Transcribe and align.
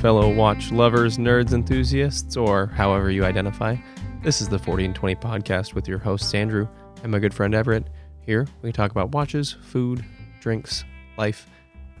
fellow 0.00 0.32
watch 0.32 0.72
lovers, 0.72 1.18
nerds, 1.18 1.52
enthusiasts, 1.52 2.34
or 2.34 2.68
however 2.68 3.10
you 3.10 3.22
identify. 3.22 3.76
This 4.22 4.40
is 4.40 4.48
the 4.48 4.58
40 4.58 4.86
and 4.86 4.94
20 4.94 5.16
podcast 5.16 5.74
with 5.74 5.86
your 5.86 5.98
hosts, 5.98 6.32
Andrew 6.34 6.66
and 7.02 7.12
my 7.12 7.18
good 7.18 7.34
friend 7.34 7.54
Everett. 7.54 7.84
Here, 8.24 8.46
we 8.62 8.72
talk 8.72 8.92
about 8.92 9.12
watches, 9.12 9.56
food, 9.60 10.02
drinks, 10.40 10.84
life, 11.18 11.46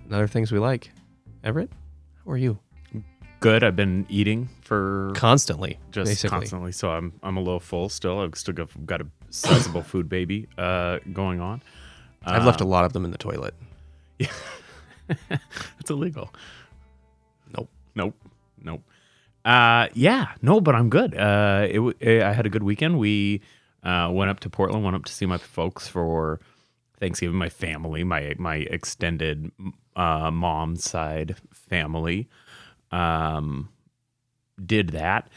and 0.04 0.14
other 0.14 0.26
things 0.26 0.50
we 0.50 0.58
like. 0.58 0.90
Everett, 1.44 1.70
how 2.24 2.32
are 2.32 2.38
you? 2.38 2.58
Good. 3.40 3.62
I've 3.62 3.76
been 3.76 4.06
eating 4.08 4.48
for 4.62 5.12
Constantly, 5.14 5.78
just 5.90 6.10
basically. 6.10 6.38
constantly, 6.38 6.72
so 6.72 6.90
I'm 6.90 7.12
I'm 7.22 7.36
a 7.36 7.40
little 7.40 7.60
full 7.60 7.90
still. 7.90 8.20
I've 8.20 8.34
still 8.34 8.54
got, 8.54 8.86
got 8.86 9.02
a 9.02 9.06
sizable 9.28 9.82
food 9.82 10.08
baby 10.08 10.48
uh, 10.56 11.00
going 11.12 11.40
on. 11.40 11.62
I've 12.24 12.46
left 12.46 12.62
a 12.62 12.66
lot 12.66 12.84
of 12.86 12.94
them 12.94 13.04
in 13.04 13.10
the 13.10 13.18
toilet. 13.18 13.54
It's 15.80 15.90
illegal. 15.90 16.32
Nope. 18.00 18.14
Nope. 18.62 18.82
Uh, 19.44 19.88
yeah. 19.94 20.32
No, 20.42 20.60
but 20.60 20.74
I'm 20.74 20.88
good. 20.88 21.14
Uh, 21.14 21.66
it, 21.68 21.74
w- 21.74 21.94
eh, 22.00 22.26
I 22.26 22.32
had 22.32 22.46
a 22.46 22.48
good 22.48 22.62
weekend. 22.62 22.98
We 22.98 23.42
uh, 23.82 24.10
went 24.12 24.30
up 24.30 24.40
to 24.40 24.50
Portland. 24.50 24.84
Went 24.84 24.96
up 24.96 25.04
to 25.04 25.12
see 25.12 25.26
my 25.26 25.38
folks 25.38 25.86
for 25.86 26.40
Thanksgiving. 26.98 27.36
My 27.36 27.48
family, 27.48 28.04
my 28.04 28.34
my 28.38 28.56
extended 28.56 29.50
uh, 29.96 30.30
mom's 30.30 30.84
side 30.84 31.36
family. 31.52 32.28
Um, 32.90 33.68
did 34.64 34.90
that. 34.90 35.28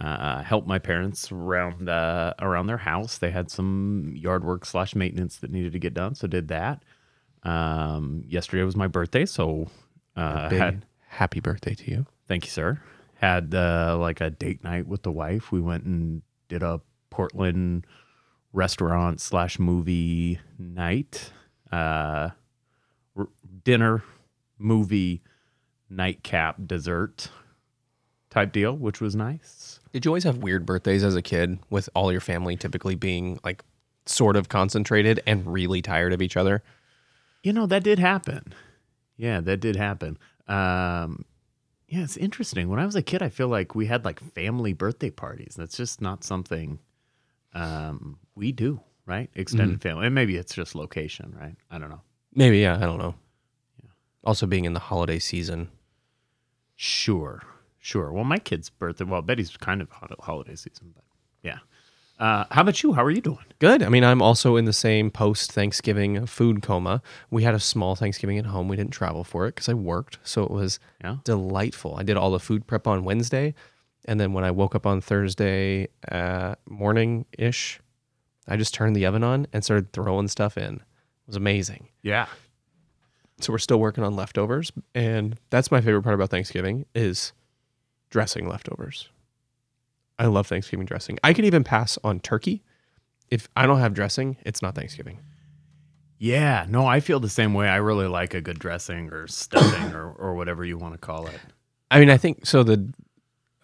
Uh, 0.00 0.42
helped 0.42 0.66
my 0.66 0.78
parents 0.78 1.30
around 1.30 1.88
uh, 1.88 2.32
around 2.38 2.66
their 2.66 2.78
house. 2.78 3.18
They 3.18 3.30
had 3.30 3.50
some 3.50 4.12
yard 4.14 4.44
work 4.44 4.64
slash 4.64 4.94
maintenance 4.94 5.36
that 5.38 5.50
needed 5.50 5.72
to 5.72 5.78
get 5.78 5.92
done, 5.92 6.14
so 6.14 6.26
did 6.26 6.48
that. 6.48 6.82
Um, 7.42 8.24
yesterday 8.26 8.62
was 8.62 8.76
my 8.76 8.86
birthday, 8.86 9.26
so 9.26 9.68
uh, 10.16 10.48
Big 10.48 10.58
had 10.58 10.86
happy 11.08 11.40
birthday 11.40 11.74
to 11.74 11.90
you. 11.90 12.06
Thank 12.30 12.44
you, 12.44 12.50
sir. 12.52 12.80
Had 13.14 13.56
uh, 13.56 13.98
like 13.98 14.20
a 14.20 14.30
date 14.30 14.62
night 14.62 14.86
with 14.86 15.02
the 15.02 15.10
wife. 15.10 15.50
We 15.50 15.60
went 15.60 15.82
and 15.82 16.22
did 16.46 16.62
a 16.62 16.80
Portland 17.10 17.84
restaurant 18.52 19.20
slash 19.20 19.58
movie 19.58 20.38
night, 20.56 21.32
uh, 21.72 22.30
r- 23.16 23.28
dinner, 23.64 24.04
movie, 24.58 25.22
nightcap, 25.90 26.54
dessert 26.68 27.30
type 28.30 28.52
deal, 28.52 28.76
which 28.76 29.00
was 29.00 29.16
nice. 29.16 29.80
Did 29.92 30.04
you 30.04 30.12
always 30.12 30.22
have 30.22 30.38
weird 30.38 30.64
birthdays 30.64 31.02
as 31.02 31.16
a 31.16 31.22
kid 31.22 31.58
with 31.68 31.88
all 31.96 32.12
your 32.12 32.20
family 32.20 32.56
typically 32.56 32.94
being 32.94 33.40
like 33.42 33.64
sort 34.06 34.36
of 34.36 34.48
concentrated 34.48 35.20
and 35.26 35.44
really 35.52 35.82
tired 35.82 36.12
of 36.12 36.22
each 36.22 36.36
other? 36.36 36.62
You 37.42 37.52
know 37.52 37.66
that 37.66 37.82
did 37.82 37.98
happen. 37.98 38.54
Yeah, 39.16 39.40
that 39.40 39.58
did 39.58 39.74
happen. 39.74 40.16
Um, 40.46 41.24
yeah, 41.90 42.04
it's 42.04 42.16
interesting. 42.16 42.68
When 42.68 42.78
I 42.78 42.86
was 42.86 42.94
a 42.94 43.02
kid, 43.02 43.20
I 43.20 43.28
feel 43.28 43.48
like 43.48 43.74
we 43.74 43.86
had 43.86 44.04
like 44.04 44.20
family 44.20 44.72
birthday 44.72 45.10
parties. 45.10 45.54
That's 45.58 45.76
just 45.76 46.00
not 46.00 46.22
something 46.22 46.78
um, 47.52 48.20
we 48.36 48.52
do, 48.52 48.80
right? 49.06 49.28
Extended 49.34 49.82
family, 49.82 50.06
and 50.06 50.14
maybe 50.14 50.36
it's 50.36 50.54
just 50.54 50.76
location, 50.76 51.34
right? 51.38 51.56
I 51.68 51.78
don't 51.78 51.90
know. 51.90 52.00
Maybe, 52.32 52.60
yeah, 52.60 52.76
I 52.76 52.80
don't 52.80 52.98
know. 52.98 53.16
Also 54.22 54.46
being 54.46 54.66
in 54.66 54.72
the 54.72 54.80
holiday 54.80 55.18
season. 55.18 55.68
Sure, 56.76 57.42
sure. 57.80 58.12
Well, 58.12 58.22
my 58.24 58.38
kid's 58.38 58.70
birthday. 58.70 59.04
Well, 59.04 59.22
Betty's 59.22 59.56
kind 59.56 59.82
of 59.82 59.90
hol- 59.90 60.16
holiday 60.20 60.54
season, 60.54 60.92
but 60.94 61.04
yeah. 61.42 61.58
Uh, 62.20 62.44
how 62.50 62.60
about 62.60 62.82
you? 62.82 62.92
How 62.92 63.02
are 63.02 63.10
you 63.10 63.22
doing? 63.22 63.38
Good. 63.60 63.82
I 63.82 63.88
mean, 63.88 64.04
I'm 64.04 64.20
also 64.20 64.56
in 64.56 64.66
the 64.66 64.74
same 64.74 65.10
post 65.10 65.52
Thanksgiving 65.52 66.26
food 66.26 66.62
coma. 66.62 67.00
We 67.30 67.42
had 67.44 67.54
a 67.54 67.58
small 67.60 67.96
Thanksgiving 67.96 68.36
at 68.38 68.44
home. 68.46 68.68
We 68.68 68.76
didn't 68.76 68.92
travel 68.92 69.24
for 69.24 69.46
it 69.46 69.54
because 69.54 69.70
I 69.70 69.74
worked. 69.74 70.18
So 70.22 70.42
it 70.44 70.50
was 70.50 70.78
Yeah. 71.02 71.16
delightful. 71.24 71.96
I 71.96 72.02
did 72.02 72.18
all 72.18 72.30
the 72.30 72.38
food 72.38 72.66
prep 72.66 72.86
on 72.86 73.04
Wednesday. 73.04 73.54
And 74.04 74.20
then 74.20 74.34
when 74.34 74.44
I 74.44 74.50
woke 74.50 74.74
up 74.74 74.86
on 74.86 75.00
Thursday 75.00 75.88
uh, 76.10 76.56
morning 76.68 77.24
ish, 77.38 77.80
I 78.46 78.56
just 78.56 78.74
turned 78.74 78.94
the 78.96 79.06
oven 79.06 79.24
on 79.24 79.46
and 79.52 79.64
started 79.64 79.92
throwing 79.92 80.28
stuff 80.28 80.58
in. 80.58 80.74
It 80.76 80.82
was 81.26 81.36
amazing. 81.36 81.88
Yeah. 82.02 82.26
So 83.40 83.50
we're 83.52 83.58
still 83.58 83.80
working 83.80 84.04
on 84.04 84.14
leftovers. 84.14 84.72
And 84.94 85.38
that's 85.48 85.70
my 85.70 85.80
favorite 85.80 86.02
part 86.02 86.14
about 86.14 86.28
Thanksgiving 86.28 86.84
is 86.94 87.32
dressing 88.10 88.46
leftovers. 88.46 89.08
I 90.20 90.26
love 90.26 90.46
Thanksgiving 90.46 90.84
dressing. 90.84 91.18
I 91.24 91.32
could 91.32 91.46
even 91.46 91.64
pass 91.64 91.98
on 92.04 92.20
turkey. 92.20 92.62
If 93.30 93.48
I 93.56 93.66
don't 93.66 93.80
have 93.80 93.94
dressing, 93.94 94.36
it's 94.44 94.60
not 94.60 94.74
Thanksgiving. 94.74 95.18
Yeah. 96.18 96.66
No, 96.68 96.86
I 96.86 97.00
feel 97.00 97.20
the 97.20 97.30
same 97.30 97.54
way. 97.54 97.68
I 97.68 97.76
really 97.76 98.06
like 98.06 98.34
a 98.34 98.42
good 98.42 98.58
dressing 98.58 99.08
or 99.10 99.26
stuffing 99.26 99.94
or, 99.94 100.12
or 100.12 100.34
whatever 100.34 100.62
you 100.62 100.76
want 100.76 100.92
to 100.92 100.98
call 100.98 101.26
it. 101.26 101.40
I 101.90 101.98
mean, 101.98 102.10
I 102.10 102.18
think 102.18 102.44
so. 102.44 102.62
The 102.62 102.92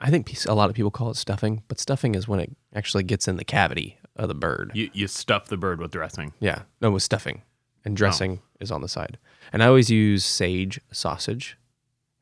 I 0.00 0.10
think 0.10 0.32
a 0.46 0.54
lot 0.54 0.70
of 0.70 0.76
people 0.76 0.90
call 0.90 1.10
it 1.10 1.16
stuffing, 1.16 1.62
but 1.68 1.78
stuffing 1.78 2.14
is 2.14 2.26
when 2.26 2.40
it 2.40 2.56
actually 2.74 3.02
gets 3.02 3.28
in 3.28 3.36
the 3.36 3.44
cavity 3.44 3.98
of 4.16 4.28
the 4.28 4.34
bird. 4.34 4.72
You, 4.74 4.88
you 4.94 5.08
stuff 5.08 5.48
the 5.48 5.58
bird 5.58 5.78
with 5.78 5.90
dressing. 5.90 6.32
Yeah, 6.40 6.62
no, 6.80 6.90
with 6.90 7.02
stuffing, 7.02 7.42
and 7.84 7.94
oh. 7.94 7.96
dressing 7.96 8.40
is 8.60 8.70
on 8.70 8.80
the 8.80 8.88
side. 8.88 9.18
And 9.52 9.62
I 9.62 9.66
always 9.66 9.90
use 9.90 10.24
sage 10.24 10.80
sausage 10.90 11.58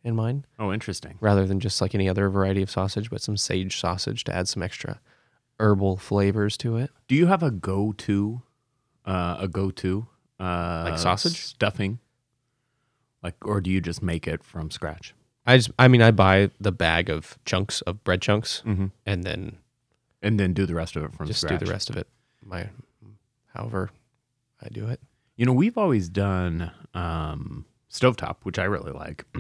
in 0.05 0.15
mine 0.15 0.45
Oh, 0.59 0.73
interesting. 0.73 1.17
rather 1.21 1.47
than 1.47 1.59
just 1.61 1.81
like 1.81 1.95
any 1.95 2.09
other 2.09 2.29
variety 2.29 2.63
of 2.63 2.71
sausage, 2.71 3.11
but 3.11 3.23
some 3.23 3.37
sage 3.37 3.79
sausage 3.81 4.23
to 4.25 4.35
add 4.35 4.47
some 4.49 4.63
extra 4.63 5.01
herbal 5.59 5.97
flavors 5.97 6.57
to 6.59 6.77
it. 6.77 6.91
Do 7.09 7.15
you 7.15 7.27
have 7.27 7.43
a 7.43 7.51
go-to, 7.51 8.43
uh, 9.07 9.37
a 9.41 9.49
go-to, 9.49 10.07
uh, 10.39 10.89
Like 10.91 10.99
sausage? 10.99 11.39
stuffing, 11.39 11.99
like, 13.23 13.35
or 13.47 13.61
do 13.61 13.71
you 13.71 13.81
just 13.81 14.03
make 14.03 14.29
it 14.29 14.45
from 14.45 14.71
scratch? 14.71 15.15
I 15.47 15.57
just, 15.59 15.71
I 15.79 15.89
mean, 15.89 16.03
I 16.03 16.11
buy 16.11 16.51
the 16.61 16.73
bag 16.73 17.09
of 17.11 17.39
chunks 17.45 17.81
of 17.83 18.03
bread 18.05 18.21
chunks, 18.23 18.63
Mm-hmm. 18.67 18.87
and 19.07 19.25
then 19.25 19.59
And 20.23 20.39
then 20.41 20.53
do 20.55 20.65
the 20.67 20.75
rest 20.75 20.97
of 20.97 21.05
it 21.05 21.13
from 21.15 21.27
just 21.27 21.41
scratch. 21.41 21.59
do 21.61 21.67
the 21.67 21.73
rest 21.73 21.89
of 21.91 21.97
it. 21.97 22.09
My, 22.43 22.69
however, 23.55 23.91
I 24.61 24.69
do 24.71 24.87
it. 24.89 25.01
You 25.37 25.45
know, 25.47 25.53
we've 25.53 25.77
always 25.79 26.09
done 26.09 26.71
um, 26.95 27.65
stovetop, 27.91 28.37
which 28.43 28.59
I 28.59 28.65
really 28.65 28.93
like, 28.93 29.25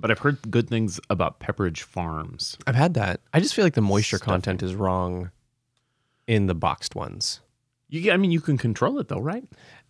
but 0.00 0.10
I've 0.10 0.18
heard 0.18 0.50
good 0.50 0.68
things 0.68 0.98
about 1.10 1.40
Pepperidge 1.40 1.80
Farms. 1.82 2.56
I've 2.66 2.74
had 2.74 2.94
that. 2.94 3.20
I 3.34 3.40
just 3.40 3.54
feel 3.54 3.64
like 3.64 3.74
the 3.74 3.80
moisture 3.80 4.16
Stuffing. 4.16 4.32
content 4.32 4.62
is 4.62 4.74
wrong 4.74 5.30
in 6.26 6.46
the 6.46 6.54
boxed 6.54 6.94
ones. 6.94 7.40
You, 7.88 8.12
I 8.12 8.16
mean, 8.16 8.30
you 8.30 8.40
can 8.40 8.56
control 8.56 8.98
it 8.98 9.08
though, 9.08 9.20
right? 9.20 9.44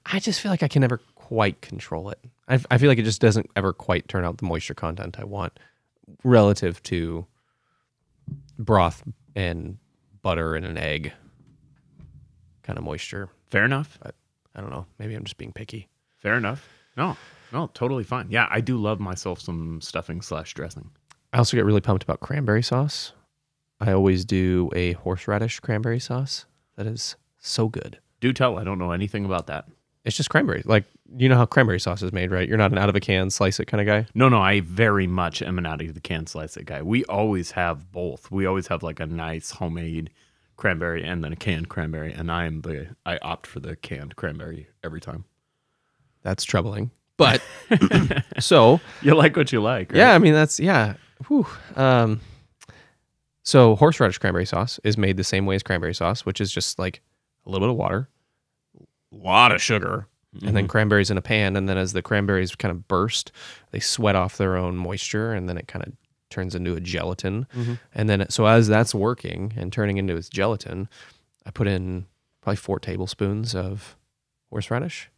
I 0.06 0.18
just 0.18 0.40
feel 0.40 0.50
like 0.50 0.62
I 0.62 0.68
can 0.68 0.80
never 0.80 0.98
quite 1.14 1.60
control 1.60 2.10
it. 2.10 2.18
I, 2.48 2.58
I 2.70 2.78
feel 2.78 2.88
like 2.88 2.98
it 2.98 3.04
just 3.04 3.20
doesn't 3.20 3.50
ever 3.56 3.72
quite 3.72 4.08
turn 4.08 4.24
out 4.24 4.38
the 4.38 4.46
moisture 4.46 4.74
content 4.74 5.18
I 5.20 5.24
want 5.24 5.58
relative 6.24 6.82
to 6.84 7.26
broth 8.58 9.02
and 9.36 9.78
butter 10.22 10.54
and 10.54 10.66
an 10.66 10.76
egg 10.78 11.12
kind 12.62 12.78
of 12.78 12.84
moisture. 12.84 13.28
Fair 13.50 13.64
enough. 13.64 13.98
I 14.54 14.60
don't 14.60 14.70
know. 14.70 14.86
Maybe 14.98 15.14
I'm 15.14 15.24
just 15.24 15.38
being 15.38 15.52
picky. 15.52 15.88
Fair 16.18 16.36
enough. 16.36 16.66
No, 16.96 17.16
no, 17.52 17.70
totally 17.74 18.04
fine. 18.04 18.28
Yeah, 18.30 18.46
I 18.50 18.60
do 18.60 18.76
love 18.76 19.00
myself 19.00 19.40
some 19.40 19.80
stuffing 19.80 20.22
slash 20.22 20.54
dressing. 20.54 20.90
I 21.32 21.38
also 21.38 21.56
get 21.56 21.64
really 21.64 21.80
pumped 21.80 22.02
about 22.02 22.20
cranberry 22.20 22.62
sauce. 22.62 23.12
I 23.80 23.92
always 23.92 24.24
do 24.24 24.70
a 24.74 24.92
horseradish 24.92 25.60
cranberry 25.60 26.00
sauce. 26.00 26.46
That 26.76 26.86
is 26.86 27.16
so 27.38 27.68
good. 27.68 27.98
Do 28.20 28.32
tell, 28.32 28.58
I 28.58 28.64
don't 28.64 28.78
know 28.78 28.92
anything 28.92 29.24
about 29.24 29.46
that. 29.46 29.66
It's 30.04 30.16
just 30.16 30.30
cranberry. 30.30 30.62
Like 30.64 30.84
you 31.16 31.28
know 31.28 31.36
how 31.36 31.46
cranberry 31.46 31.80
sauce 31.80 32.02
is 32.02 32.12
made, 32.12 32.30
right? 32.30 32.48
You're 32.48 32.58
not 32.58 32.72
an 32.72 32.78
out 32.78 32.88
of 32.88 32.96
a 32.96 33.00
can 33.00 33.30
slice 33.30 33.60
it 33.60 33.66
kind 33.66 33.80
of 33.80 33.86
guy. 33.86 34.06
No, 34.14 34.28
no, 34.28 34.40
I 34.40 34.60
very 34.60 35.06
much 35.06 35.42
am 35.42 35.58
an 35.58 35.66
out 35.66 35.82
of 35.82 35.94
the 35.94 36.00
can 36.00 36.26
slice 36.26 36.56
it 36.56 36.66
guy. 36.66 36.82
We 36.82 37.04
always 37.04 37.50
have 37.52 37.90
both. 37.92 38.30
We 38.30 38.46
always 38.46 38.68
have 38.68 38.82
like 38.82 39.00
a 39.00 39.06
nice 39.06 39.50
homemade 39.50 40.10
cranberry 40.56 41.04
and 41.04 41.24
then 41.24 41.32
a 41.32 41.36
canned 41.36 41.68
cranberry, 41.68 42.12
and 42.12 42.30
I 42.30 42.44
am 42.44 42.62
the 42.62 42.88
I 43.04 43.18
opt 43.18 43.46
for 43.46 43.60
the 43.60 43.76
canned 43.76 44.16
cranberry 44.16 44.68
every 44.82 45.00
time. 45.00 45.24
That's 46.22 46.44
troubling. 46.44 46.90
But 47.20 48.24
so 48.40 48.80
You 49.02 49.14
like 49.14 49.36
what 49.36 49.52
you 49.52 49.60
like, 49.60 49.92
right? 49.92 49.98
yeah, 49.98 50.14
I 50.14 50.18
mean 50.18 50.32
that's 50.32 50.58
yeah. 50.58 50.94
Whew. 51.28 51.46
Um, 51.76 52.20
so 53.42 53.76
horseradish 53.76 54.18
cranberry 54.18 54.46
sauce 54.46 54.80
is 54.84 54.96
made 54.98 55.16
the 55.16 55.24
same 55.24 55.46
way 55.46 55.54
as 55.54 55.62
cranberry 55.62 55.94
sauce, 55.94 56.24
which 56.26 56.40
is 56.40 56.50
just 56.52 56.78
like 56.78 57.00
a 57.46 57.50
little 57.50 57.66
bit 57.68 57.72
of 57.72 57.76
water, 57.76 58.08
a 59.12 59.16
lot 59.16 59.52
of 59.52 59.60
sugar, 59.62 60.06
and 60.44 60.56
then 60.56 60.68
cranberries 60.68 61.10
in 61.10 61.18
a 61.18 61.22
pan. 61.22 61.56
And 61.56 61.68
then 61.68 61.76
as 61.78 61.92
the 61.92 62.02
cranberries 62.02 62.54
kind 62.54 62.70
of 62.72 62.86
burst, 62.88 63.32
they 63.70 63.80
sweat 63.80 64.14
off 64.16 64.36
their 64.36 64.56
own 64.56 64.76
moisture, 64.76 65.32
and 65.32 65.48
then 65.48 65.58
it 65.58 65.68
kind 65.68 65.84
of 65.86 65.92
turns 66.30 66.54
into 66.54 66.74
a 66.74 66.80
gelatin. 66.80 67.46
And 67.94 68.08
then 68.08 68.28
so 68.30 68.46
as 68.46 68.68
that's 68.68 68.94
working 68.94 69.52
and 69.56 69.72
turning 69.72 69.96
into 69.98 70.16
its 70.16 70.28
gelatin, 70.28 70.88
I 71.44 71.50
put 71.50 71.66
in 71.66 72.06
probably 72.40 72.56
four 72.56 72.78
tablespoons 72.78 73.54
of 73.54 73.96
horseradish, 74.50 75.10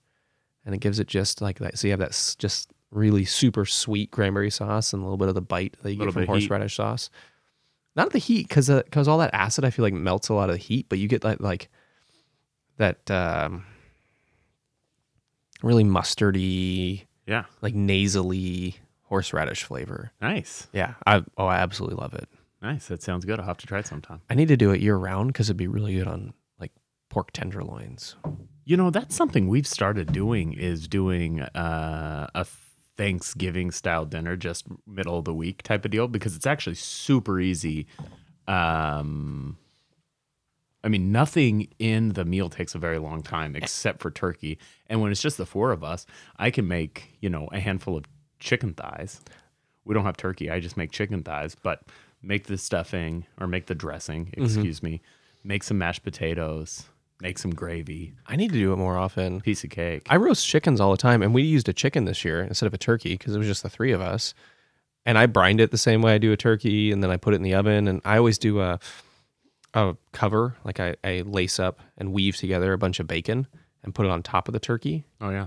and 0.64 0.74
it 0.74 0.78
gives 0.80 0.98
it 0.98 1.06
just 1.08 1.40
like 1.40 1.58
that. 1.58 1.78
So 1.78 1.86
you 1.88 1.92
have 1.92 2.00
that 2.00 2.10
s- 2.10 2.34
just 2.36 2.70
really 2.90 3.24
super 3.24 3.64
sweet 3.64 4.10
cranberry 4.10 4.50
sauce 4.50 4.92
and 4.92 5.00
a 5.00 5.04
little 5.04 5.16
bit 5.16 5.28
of 5.28 5.34
the 5.34 5.40
bite 5.42 5.76
that 5.82 5.90
you 5.90 5.96
get 5.96 6.00
Little 6.00 6.12
from 6.12 6.22
bit 6.22 6.28
heat. 6.28 6.48
horseradish 6.48 6.76
sauce. 6.76 7.10
Not 7.96 8.10
the 8.10 8.18
heat, 8.18 8.48
because 8.48 8.68
because 8.68 9.08
all 9.08 9.18
that 9.18 9.34
acid 9.34 9.64
I 9.64 9.70
feel 9.70 9.82
like 9.84 9.92
melts 9.94 10.28
a 10.28 10.34
lot 10.34 10.48
of 10.50 10.54
the 10.56 10.62
heat, 10.62 10.86
but 10.88 10.98
you 10.98 11.08
get 11.08 11.22
that 11.22 11.40
like 11.40 11.68
that 12.78 13.10
um, 13.10 13.64
really 15.62 15.84
mustardy, 15.84 17.04
Yeah. 17.26 17.44
like 17.60 17.74
nasally 17.74 18.76
horseradish 19.02 19.64
flavor. 19.64 20.12
Nice. 20.20 20.68
Yeah, 20.72 20.94
I 21.06 21.22
oh 21.36 21.46
I 21.46 21.56
absolutely 21.56 21.96
love 21.96 22.14
it. 22.14 22.28
Nice. 22.62 22.86
That 22.88 23.02
sounds 23.02 23.24
good. 23.24 23.38
I'll 23.40 23.46
have 23.46 23.58
to 23.58 23.66
try 23.66 23.80
it 23.80 23.86
sometime. 23.86 24.20
I 24.30 24.34
need 24.34 24.48
to 24.48 24.56
do 24.56 24.70
it 24.70 24.80
year 24.80 24.96
round 24.96 25.28
because 25.32 25.48
it'd 25.50 25.56
be 25.56 25.66
really 25.68 25.94
good 25.94 26.06
on 26.08 26.32
like 26.58 26.72
pork 27.10 27.32
tenderloins. 27.32 28.16
You 28.64 28.76
know, 28.76 28.90
that's 28.90 29.14
something 29.14 29.48
we've 29.48 29.66
started 29.66 30.12
doing 30.12 30.52
is 30.52 30.86
doing 30.86 31.40
uh, 31.40 32.28
a 32.34 32.46
Thanksgiving 32.96 33.70
style 33.70 34.04
dinner, 34.04 34.36
just 34.36 34.66
middle 34.86 35.18
of 35.18 35.24
the 35.24 35.34
week 35.34 35.62
type 35.62 35.84
of 35.84 35.90
deal, 35.90 36.06
because 36.06 36.36
it's 36.36 36.46
actually 36.46 36.76
super 36.76 37.40
easy. 37.40 37.86
Um, 38.46 39.56
I 40.84 40.88
mean, 40.88 41.12
nothing 41.12 41.68
in 41.78 42.10
the 42.10 42.24
meal 42.24 42.48
takes 42.50 42.74
a 42.74 42.78
very 42.78 42.98
long 42.98 43.22
time 43.22 43.56
except 43.56 44.00
for 44.00 44.10
turkey. 44.10 44.58
And 44.88 45.00
when 45.00 45.10
it's 45.10 45.22
just 45.22 45.38
the 45.38 45.46
four 45.46 45.72
of 45.72 45.82
us, 45.82 46.06
I 46.36 46.50
can 46.50 46.68
make, 46.68 47.16
you 47.20 47.30
know, 47.30 47.48
a 47.52 47.60
handful 47.60 47.96
of 47.96 48.04
chicken 48.38 48.74
thighs. 48.74 49.20
We 49.84 49.94
don't 49.94 50.04
have 50.04 50.16
turkey. 50.16 50.50
I 50.50 50.60
just 50.60 50.76
make 50.76 50.92
chicken 50.92 51.22
thighs, 51.22 51.56
but 51.60 51.82
make 52.22 52.46
the 52.46 52.58
stuffing 52.58 53.26
or 53.40 53.46
make 53.46 53.66
the 53.66 53.74
dressing, 53.74 54.32
excuse 54.36 54.82
me, 54.82 55.02
make 55.42 55.64
some 55.64 55.78
mashed 55.78 56.04
potatoes, 56.04 56.84
make 57.22 57.38
some 57.38 57.54
gravy, 57.54 58.12
I 58.26 58.36
need 58.36 58.52
to 58.52 58.58
do 58.58 58.72
it 58.72 58.76
more 58.76 58.98
often. 58.98 59.40
piece 59.40 59.62
of 59.64 59.70
cake. 59.70 60.02
I 60.10 60.16
roast 60.16 60.46
chickens 60.46 60.80
all 60.80 60.90
the 60.90 60.96
time, 60.96 61.22
and 61.22 61.32
we 61.32 61.42
used 61.42 61.68
a 61.68 61.72
chicken 61.72 62.04
this 62.04 62.24
year 62.24 62.42
instead 62.42 62.66
of 62.66 62.74
a 62.74 62.78
turkey 62.78 63.14
because 63.14 63.34
it 63.34 63.38
was 63.38 63.46
just 63.46 63.62
the 63.62 63.70
three 63.70 63.92
of 63.92 64.00
us. 64.00 64.34
And 65.06 65.16
I 65.16 65.26
brined 65.26 65.60
it 65.60 65.70
the 65.70 65.78
same 65.78 66.02
way 66.02 66.14
I 66.14 66.18
do 66.18 66.32
a 66.32 66.36
turkey, 66.36 66.92
and 66.92 67.02
then 67.02 67.10
I 67.10 67.16
put 67.16 67.32
it 67.32 67.36
in 67.36 67.42
the 67.42 67.54
oven. 67.54 67.88
And 67.88 68.02
I 68.04 68.18
always 68.18 68.38
do 68.38 68.60
a 68.60 68.80
a 69.74 69.96
cover, 70.12 70.54
like 70.64 70.80
I, 70.80 70.96
I 71.02 71.22
lace 71.24 71.58
up 71.58 71.80
and 71.96 72.12
weave 72.12 72.36
together 72.36 72.74
a 72.74 72.78
bunch 72.78 73.00
of 73.00 73.06
bacon 73.06 73.46
and 73.82 73.94
put 73.94 74.04
it 74.04 74.12
on 74.12 74.22
top 74.22 74.46
of 74.46 74.52
the 74.52 74.60
turkey 74.60 75.06
oh 75.20 75.30
yeah. 75.30 75.46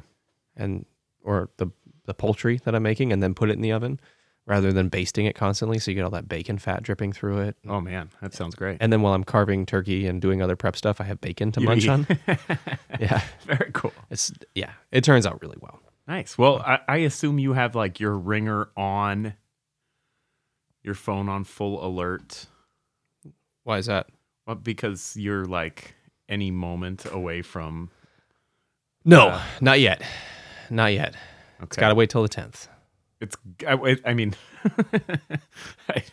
and 0.58 0.86
or 1.24 1.52
the 1.58 1.68
the 2.06 2.14
poultry 2.14 2.60
that 2.66 2.74
I'm 2.74 2.84
making, 2.84 3.12
and 3.12 3.22
then 3.22 3.34
put 3.34 3.50
it 3.50 3.54
in 3.54 3.62
the 3.62 3.72
oven 3.72 4.00
rather 4.48 4.72
than 4.72 4.90
basting 4.90 5.26
it 5.26 5.34
constantly. 5.36 5.80
So 5.80 5.90
you 5.92 5.96
get 5.96 6.04
all 6.04 6.12
that 6.12 6.28
bacon 6.28 6.58
fat 6.58 6.84
dripping 6.84 7.14
through 7.14 7.40
it. 7.40 7.58
Oh 7.68 7.82
man, 7.82 8.10
that 8.22 8.34
sounds 8.34 8.54
great. 8.56 8.78
And 8.80 8.94
then 8.94 9.02
while 9.02 9.14
I'm 9.14 9.24
carving 9.24 9.66
turkey 9.66 10.06
and 10.08 10.22
doing 10.22 10.42
other 10.42 10.56
prep 10.56 10.76
stuff, 10.76 11.02
I 11.02 11.06
have 11.06 11.20
bacon 11.22 11.52
to 11.54 11.62
You 11.62 11.66
munch 11.68 11.84
eat- 11.86 11.90
on. 11.90 12.08
Yeah, 13.00 13.22
Very 13.46 13.72
cool. 13.74 13.92
it's 14.10 14.32
yeah, 14.54 14.72
it 14.92 15.04
turns 15.04 15.26
out 15.26 15.42
really 15.42 15.58
well. 15.60 15.80
Nice. 16.08 16.38
Well, 16.38 16.60
I, 16.60 16.80
I 16.88 16.98
assume 16.98 17.40
you 17.40 17.54
have 17.54 17.74
like 17.76 18.00
your 18.00 18.16
ringer 18.18 18.70
on, 18.78 19.34
your 20.84 20.94
phone 20.94 21.28
on 21.30 21.44
full 21.44 21.84
alert, 21.86 22.46
Why 23.64 23.80
is 23.80 23.88
that? 23.88 24.08
well, 24.46 24.56
because 24.56 25.18
you're 25.18 25.46
like 25.46 25.96
any 26.30 26.52
moment 26.52 27.06
away 27.12 27.42
from. 27.42 27.90
No, 29.04 29.30
Uh, 29.30 29.42
not 29.62 29.80
yet. 29.80 30.02
Not 30.70 30.94
yet. 30.94 31.16
It's 31.60 31.64
Okay. 31.64 31.82
got 31.82 31.90
to 31.90 31.96
wait 31.96 32.10
till 32.12 32.22
the 32.24 32.30
10th. 32.30 32.68
It's. 33.22 33.36
I, 33.68 33.98
I 34.06 34.14
mean. 34.14 34.34
I- 35.90 36.04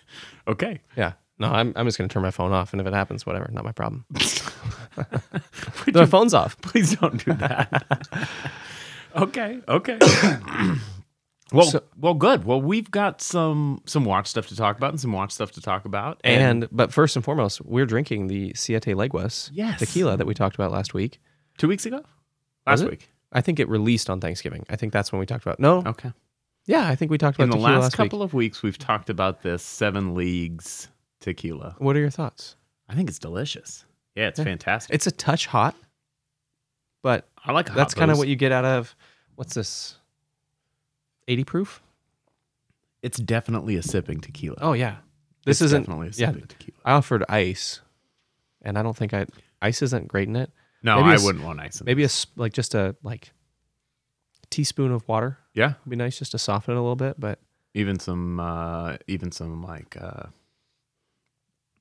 okay. 0.49 0.81
Yeah. 0.97 1.13
No, 1.39 1.49
I'm, 1.49 1.73
I'm 1.75 1.87
just 1.87 1.99
going 1.99 2.09
to 2.09 2.13
turn 2.13 2.23
my 2.23 2.31
phone 2.31 2.53
off. 2.53 2.73
And 2.73 2.81
if 2.81 2.87
it 2.87 2.95
happens, 2.95 3.27
whatever. 3.27 3.51
Not 3.53 3.65
my 3.65 3.73
problem. 3.73 4.05
My 5.95 6.07
phone's 6.07 6.35
off. 6.35 6.57
Please 6.61 6.95
don't 6.97 7.25
do 7.25 7.33
that. 7.35 8.29
okay. 9.17 9.61
Okay. 9.67 9.99
well, 11.53 11.65
So- 11.67 11.83
well, 11.99 12.15
good. 12.15 12.45
Well, 12.45 12.61
we've 12.61 12.91
got 12.91 13.21
some 13.23 13.81
some 13.87 14.05
watch 14.05 14.27
stuff 14.29 14.47
to 14.49 14.57
talk 14.57 14.77
about 14.77 14.91
and 14.91 15.01
some 15.01 15.13
watch 15.13 15.33
stuff 15.33 15.51
to 15.53 15.61
talk 15.61 15.85
about. 15.85 16.21
And, 16.25 16.69
but 16.71 16.93
first 16.93 17.17
and 17.17 17.25
foremost, 17.25 17.61
we're 17.63 17.87
drinking 17.87 18.29
the 18.29 18.53
Siete 18.55 18.95
Leguas 18.97 19.51
Yes. 19.53 19.79
tequila 19.81 20.17
that 20.17 20.27
we 20.27 20.35
talked 20.35 20.55
about 20.55 20.71
last 20.71 20.95
week. 20.95 21.19
two 21.59 21.69
weeks 21.69 21.87
ago, 21.87 22.03
last 22.67 22.85
week. 22.85 23.09
I 23.33 23.41
think 23.41 23.59
it 23.59 23.69
released 23.69 24.11
on 24.11 24.21
Thanksgiving. 24.21 24.65
I 24.69 24.77
think 24.77 24.93
that's 24.93 25.11
when 25.11 25.19
we 25.19 25.27
talked 25.27 25.45
about. 25.45 25.59
No, 25.59 25.83
Okay. 25.87 26.13
Yeah, 26.67 26.89
I 26.89 26.95
think 26.95 27.11
we 27.11 27.19
talked 27.19 27.37
about 27.37 27.45
In 27.45 27.51
the 27.51 27.57
last, 27.57 27.83
last, 27.83 27.97
couple 27.97 28.23
of 28.23 28.35
weeks, 28.35 28.63
we've 28.63 28.79
talked 28.79 29.11
about 29.11 29.43
this 29.43 29.63
Seven 29.63 30.15
Leagues 30.15 30.89
tequila. 31.21 31.75
What 31.79 31.97
are 31.97 32.01
your 32.01 32.11
thoughts? 32.11 32.57
I 32.89 32.95
think 32.95 33.09
it's 33.09 33.19
delicious. 33.19 33.85
Yeah, 34.15 34.29
it's 34.29 34.39
Yeah. 34.39 34.45
fantastic. 34.45 34.95
It's 34.95 35.07
a 35.07 35.11
touch 35.11 35.47
hot, 35.47 35.75
but 37.03 37.29
I 37.45 37.53
like 37.53 37.73
that's 37.75 37.95
kind 37.95 38.11
of 38.11 38.19
what 38.19 38.29
you 38.29 38.37
get 38.37 38.53
out 38.53 38.65
of 38.65 38.95
what's 39.37 39.55
this? 39.55 39.97
80 41.29 41.45
proof? 41.45 41.83
It's 43.03 43.19
definitely 43.19 43.77
a 43.77 43.83
sipping 43.83 44.21
tequila. 44.21 44.57
Oh 44.61 44.73
yeah. 44.75 44.97
This 45.45 45.57
It's 45.61 45.67
isn't 45.67 45.83
definitely 45.85 46.09
a 46.09 46.11
yeah. 46.11 46.27
sipping 46.33 46.47
tequila. 46.47 46.79
I 46.85 46.93
offered 46.93 47.25
ice, 47.29 47.81
and 48.63 48.79
I 48.79 48.83
don't 48.83 48.97
think 48.97 49.13
I 49.15 49.27
ice 49.61 49.83
isn't 49.83 50.09
great 50.09 50.29
in 50.29 50.37
it. 50.37 50.51
No, 50.85 51.03
maybe 51.03 51.21
I 51.21 51.25
wouldn't 51.25 51.45
want 51.45 51.61
ice. 51.61 51.81
In 51.81 51.85
Maybe 51.87 52.03
a 52.03 52.07
this. 52.07 52.25
s- 52.25 52.33
like 52.37 52.53
just 52.53 52.75
a 52.75 52.95
like 53.03 53.33
teaspoon 54.53 54.93
of 54.93 55.07
water 55.09 55.39
yeah, 55.55 55.75
would 55.85 55.91
be 55.91 55.97
nice 55.97 56.19
just 56.19 56.31
to 56.33 56.39
soften 56.39 56.75
it 56.75 56.79
a 56.79 56.81
little 56.81 56.97
bit. 56.97 57.19
But 57.19 57.41
even 57.75 57.99
some, 57.99 58.39
uh, 58.39 58.97
even 59.09 59.33
some 59.33 59.63
like 59.63 59.97
uh, 60.01 60.25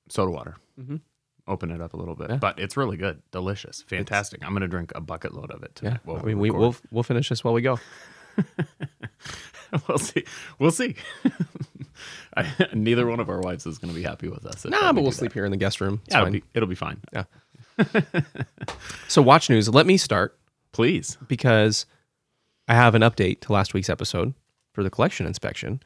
soda 0.10 0.32
water. 0.32 0.56
Mm-hmm. 0.80 0.98
Open 1.48 1.72
it 1.72 1.82
up 1.82 1.94
a 1.94 1.98
little 1.98 2.16
bit, 2.16 2.30
Yeah. 2.30 2.36
but 2.38 2.60
it's 2.60 2.78
really 2.78 2.98
good, 2.98 3.22
delicious, 3.32 3.82
fantastic. 3.82 4.44
I'm 4.46 4.54
gonna 4.54 4.68
drink 4.68 4.92
a 4.96 5.02
bucket 5.02 5.34
load 5.34 5.52
of 5.52 5.64
it 5.64 5.72
yeah, 5.84 5.90
tonight. 5.90 6.00
while 6.06 6.18
I 6.20 6.24
mean 6.24 6.40
we 6.40 6.52
we'll 6.52 6.76
we'll 6.92 7.04
finish 7.04 7.30
this 7.30 7.44
while 7.44 7.54
we 7.54 7.62
go. 7.62 7.80
we'll 9.88 9.98
see. 9.98 10.24
We'll 10.60 10.72
see. 10.72 10.96
I, 12.38 12.48
neither 12.74 13.06
one 13.08 13.20
of 13.20 13.30
our 13.30 13.40
wives 13.40 13.66
is 13.66 13.78
going 13.78 13.94
to 13.94 14.00
be 14.00 14.04
happy 14.04 14.28
with 14.30 14.46
us. 14.46 14.66
Nah, 14.66 14.94
but 14.94 15.02
we'll 15.02 15.12
that. 15.12 15.18
sleep 15.18 15.34
here 15.34 15.46
in 15.46 15.52
the 15.52 15.58
guest 15.58 15.82
room. 15.82 16.02
It's 16.06 16.16
Yeah, 16.16 16.22
it'll 16.22 16.32
be, 16.32 16.44
it'll 16.54 16.70
be 16.70 16.76
fine. 16.76 17.00
Yeah. 17.12 17.24
so 19.08 19.22
watch 19.22 19.50
news. 19.50 19.68
Let 19.70 19.86
me 19.86 19.98
start 19.98 20.38
Please. 20.72 21.18
because 21.28 21.86
I 22.72 22.76
have 22.76 22.96
an 22.96 23.02
update 23.02 23.42
to 23.42 23.52
last 23.52 23.74
week's 23.74 23.90
episode 23.90 24.34
for 24.72 24.82
the 24.82 24.90
collection 24.90 25.26
inspection. 25.26 25.84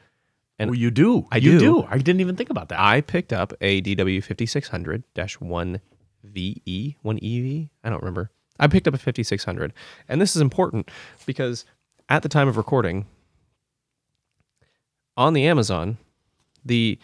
And 0.60 0.70
oh, 0.70 0.74
you 0.74 0.92
do. 0.92 1.28
I 1.32 1.38
you 1.38 1.58
do. 1.58 1.84
I 1.90 1.98
didn't 1.98 2.22
even 2.22 2.36
think 2.36 2.52
about 2.52 2.70
that. 2.70 2.80
I 2.80 3.02
picked 3.02 3.34
up 3.34 3.54
a 3.60 3.82
DW 3.82 4.24
5600-1VE, 4.24 6.96
1EV. 7.04 7.70
I 7.84 7.90
don't 7.90 8.04
remember. 8.04 8.30
I 8.60 8.68
picked 8.68 8.88
up 8.88 8.94
a 8.94 9.00
5600. 9.00 9.74
And 10.08 10.22
this 10.22 10.36
is 10.36 10.44
important 10.44 10.92
because 11.26 11.66
at 12.08 12.22
the 12.22 12.30
time 12.30 12.48
of 12.48 12.56
recording 12.56 13.08
on 15.18 15.34
the 15.34 15.48
Amazon, 15.48 15.98
the 16.64 17.00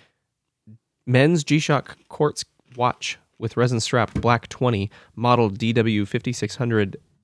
men's 1.07 1.43
G-Shock 1.43 1.97
quartz 2.07 2.45
watch 2.75 3.17
with 3.39 3.57
resin 3.57 3.79
strap 3.79 4.13
black 4.13 4.47
20 4.47 4.91
model 5.15 5.49
DW 5.49 6.03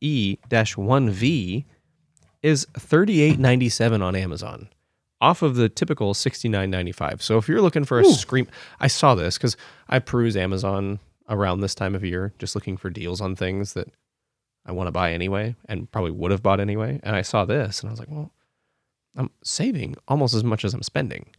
5600E-1V 0.02 1.66
is 2.48 2.66
38.97 2.74 4.02
on 4.02 4.16
Amazon 4.16 4.70
off 5.20 5.42
of 5.42 5.56
the 5.56 5.68
typical 5.68 6.14
69.95. 6.14 7.22
So 7.22 7.38
if 7.38 7.48
you're 7.48 7.62
looking 7.62 7.86
for 7.86 8.00
a 8.00 8.06
scream 8.06 8.48
I 8.80 8.88
saw 8.88 9.16
this 9.16 9.38
cuz 9.38 9.58
I 9.90 10.00
peruse 10.00 10.38
Amazon 10.38 11.00
around 11.30 11.62
this 11.62 11.76
time 11.76 11.96
of 11.96 12.06
year 12.06 12.34
just 12.40 12.56
looking 12.56 12.78
for 12.78 12.90
deals 12.90 13.20
on 13.20 13.36
things 13.36 13.74
that 13.74 13.90
I 14.66 14.72
want 14.72 14.88
to 14.88 14.92
buy 14.92 15.14
anyway 15.14 15.56
and 15.68 15.92
probably 15.92 16.12
would 16.12 16.32
have 16.32 16.44
bought 16.44 16.60
anyway 16.60 17.00
and 17.04 17.16
I 17.16 17.22
saw 17.22 17.46
this 17.46 17.82
and 17.82 17.90
I 17.90 17.92
was 17.92 18.00
like, 18.00 18.10
well, 18.12 18.32
I'm 19.16 19.32
saving 19.44 19.96
almost 20.08 20.34
as 20.36 20.44
much 20.44 20.64
as 20.64 20.74
I'm 20.74 20.84
spending. 20.84 21.32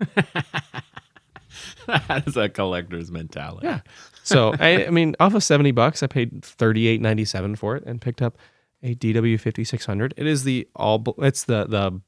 that 1.86 2.24
is 2.26 2.36
a 2.36 2.48
collector's 2.48 3.10
mentality. 3.10 3.66
Yeah. 3.66 3.80
So 4.22 4.54
I, 4.58 4.86
I 4.86 4.90
mean, 4.90 5.14
off 5.20 5.34
of 5.34 5.44
seventy 5.44 5.70
bucks, 5.70 6.02
I 6.02 6.06
paid 6.06 6.42
thirty 6.44 6.86
eight 6.86 7.00
ninety 7.00 7.24
seven 7.24 7.56
for 7.56 7.76
it 7.76 7.84
and 7.84 8.00
picked 8.00 8.22
up 8.22 8.38
a 8.84 8.94
DW 8.94 9.40
fifty 9.40 9.64
six 9.64 9.84
hundred. 9.84 10.14
It 10.16 10.26
is 10.26 10.44
the 10.44 10.68
all. 10.76 11.02
It's 11.18 11.44
the 11.44 11.64
the. 11.64 12.00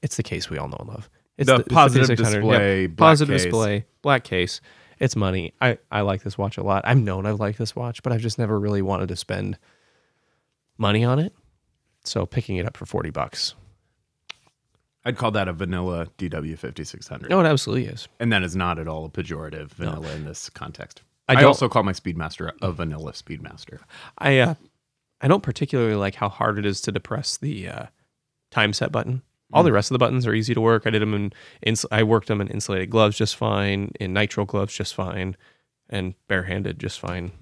It's 0.00 0.16
the 0.16 0.22
case 0.22 0.48
we 0.48 0.58
all 0.58 0.68
know 0.68 0.76
and 0.78 0.88
love. 0.88 1.10
It's 1.36 1.48
The 1.48 1.64
positive 1.64 2.06
5600. 2.06 2.40
display, 2.40 2.86
black 2.86 2.96
positive 3.08 3.34
case. 3.34 3.42
display, 3.44 3.84
black 4.02 4.22
case. 4.22 4.60
It's 5.00 5.16
money. 5.16 5.54
I 5.60 5.78
I 5.90 6.02
like 6.02 6.22
this 6.22 6.38
watch 6.38 6.56
a 6.56 6.62
lot. 6.62 6.82
I've 6.86 6.98
known 7.00 7.26
I've 7.26 7.40
liked 7.40 7.58
this 7.58 7.74
watch, 7.74 8.02
but 8.04 8.12
I've 8.12 8.20
just 8.20 8.38
never 8.38 8.60
really 8.60 8.82
wanted 8.82 9.08
to 9.08 9.16
spend 9.16 9.58
money 10.78 11.04
on 11.04 11.18
it. 11.18 11.32
So 12.04 12.26
picking 12.26 12.58
it 12.58 12.66
up 12.66 12.76
for 12.76 12.86
forty 12.86 13.10
bucks. 13.10 13.54
I'd 15.04 15.16
call 15.16 15.32
that 15.32 15.48
a 15.48 15.52
vanilla 15.52 16.06
DW 16.16 16.56
5600. 16.56 17.28
No, 17.28 17.40
it 17.40 17.44
absolutely 17.44 17.86
is. 17.86 18.06
And 18.20 18.32
that 18.32 18.44
is 18.44 18.54
not 18.54 18.78
at 18.78 18.86
all 18.86 19.04
a 19.04 19.08
pejorative 19.08 19.70
vanilla 19.70 20.12
in 20.14 20.24
this 20.24 20.48
context. 20.48 21.02
I 21.28 21.40
I, 21.40 21.44
also 21.44 21.68
call 21.68 21.82
my 21.82 21.92
Speedmaster 21.92 22.52
a 22.62 22.70
vanilla 22.70 23.12
Speedmaster. 23.12 23.80
I 24.18 24.38
uh, 24.38 24.54
I 25.22 25.28
don't 25.28 25.42
particularly 25.42 25.94
like 25.94 26.16
how 26.16 26.28
hard 26.28 26.58
it 26.58 26.66
is 26.66 26.80
to 26.82 26.92
depress 26.92 27.36
the 27.36 27.68
uh, 27.68 27.86
time 28.50 28.72
set 28.72 28.92
button. 28.92 29.22
All 29.54 29.62
the 29.62 29.70
rest 29.72 29.90
of 29.90 29.94
the 29.94 29.98
buttons 29.98 30.26
are 30.26 30.32
easy 30.34 30.54
to 30.54 30.60
work. 30.62 30.86
I 30.86 30.90
did 30.90 31.02
them 31.02 31.12
in 31.14 31.32
ins- 31.62 31.84
I 31.92 32.02
worked 32.04 32.28
them 32.28 32.40
in 32.40 32.48
insulated 32.48 32.88
gloves 32.90 33.16
just 33.18 33.36
fine, 33.36 33.92
in 34.00 34.14
nitrile 34.14 34.46
gloves 34.46 34.74
just 34.74 34.94
fine, 34.94 35.36
and 35.90 36.14
barehanded 36.26 36.78
just 36.80 36.98
fine. 36.98 37.32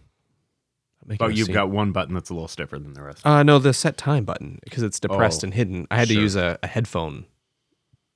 But 1.18 1.34
you've 1.37 1.46
scene. 1.46 1.54
got 1.54 1.70
one 1.70 1.92
button 1.92 2.14
that's 2.14 2.28
a 2.30 2.34
little 2.34 2.49
stiffer 2.49 2.78
than 2.80 2.92
the 2.94 3.02
rest. 3.02 3.25
uh 3.25 3.42
no 3.44 3.58
the 3.60 3.72
set 3.72 3.96
time 3.96 4.25
button 4.25 4.58
because 4.64 4.82
it's 4.82 4.99
depressed 5.00 5.42
Oh, 5.42 5.46
and 5.46 5.54
hidden. 5.54 5.87
I 5.90 5.96
had 5.99 6.08
sure. 6.08 6.16
to 6.16 6.20
use 6.22 6.34
a, 6.37 6.58
a 6.62 6.66
headphone 6.66 7.26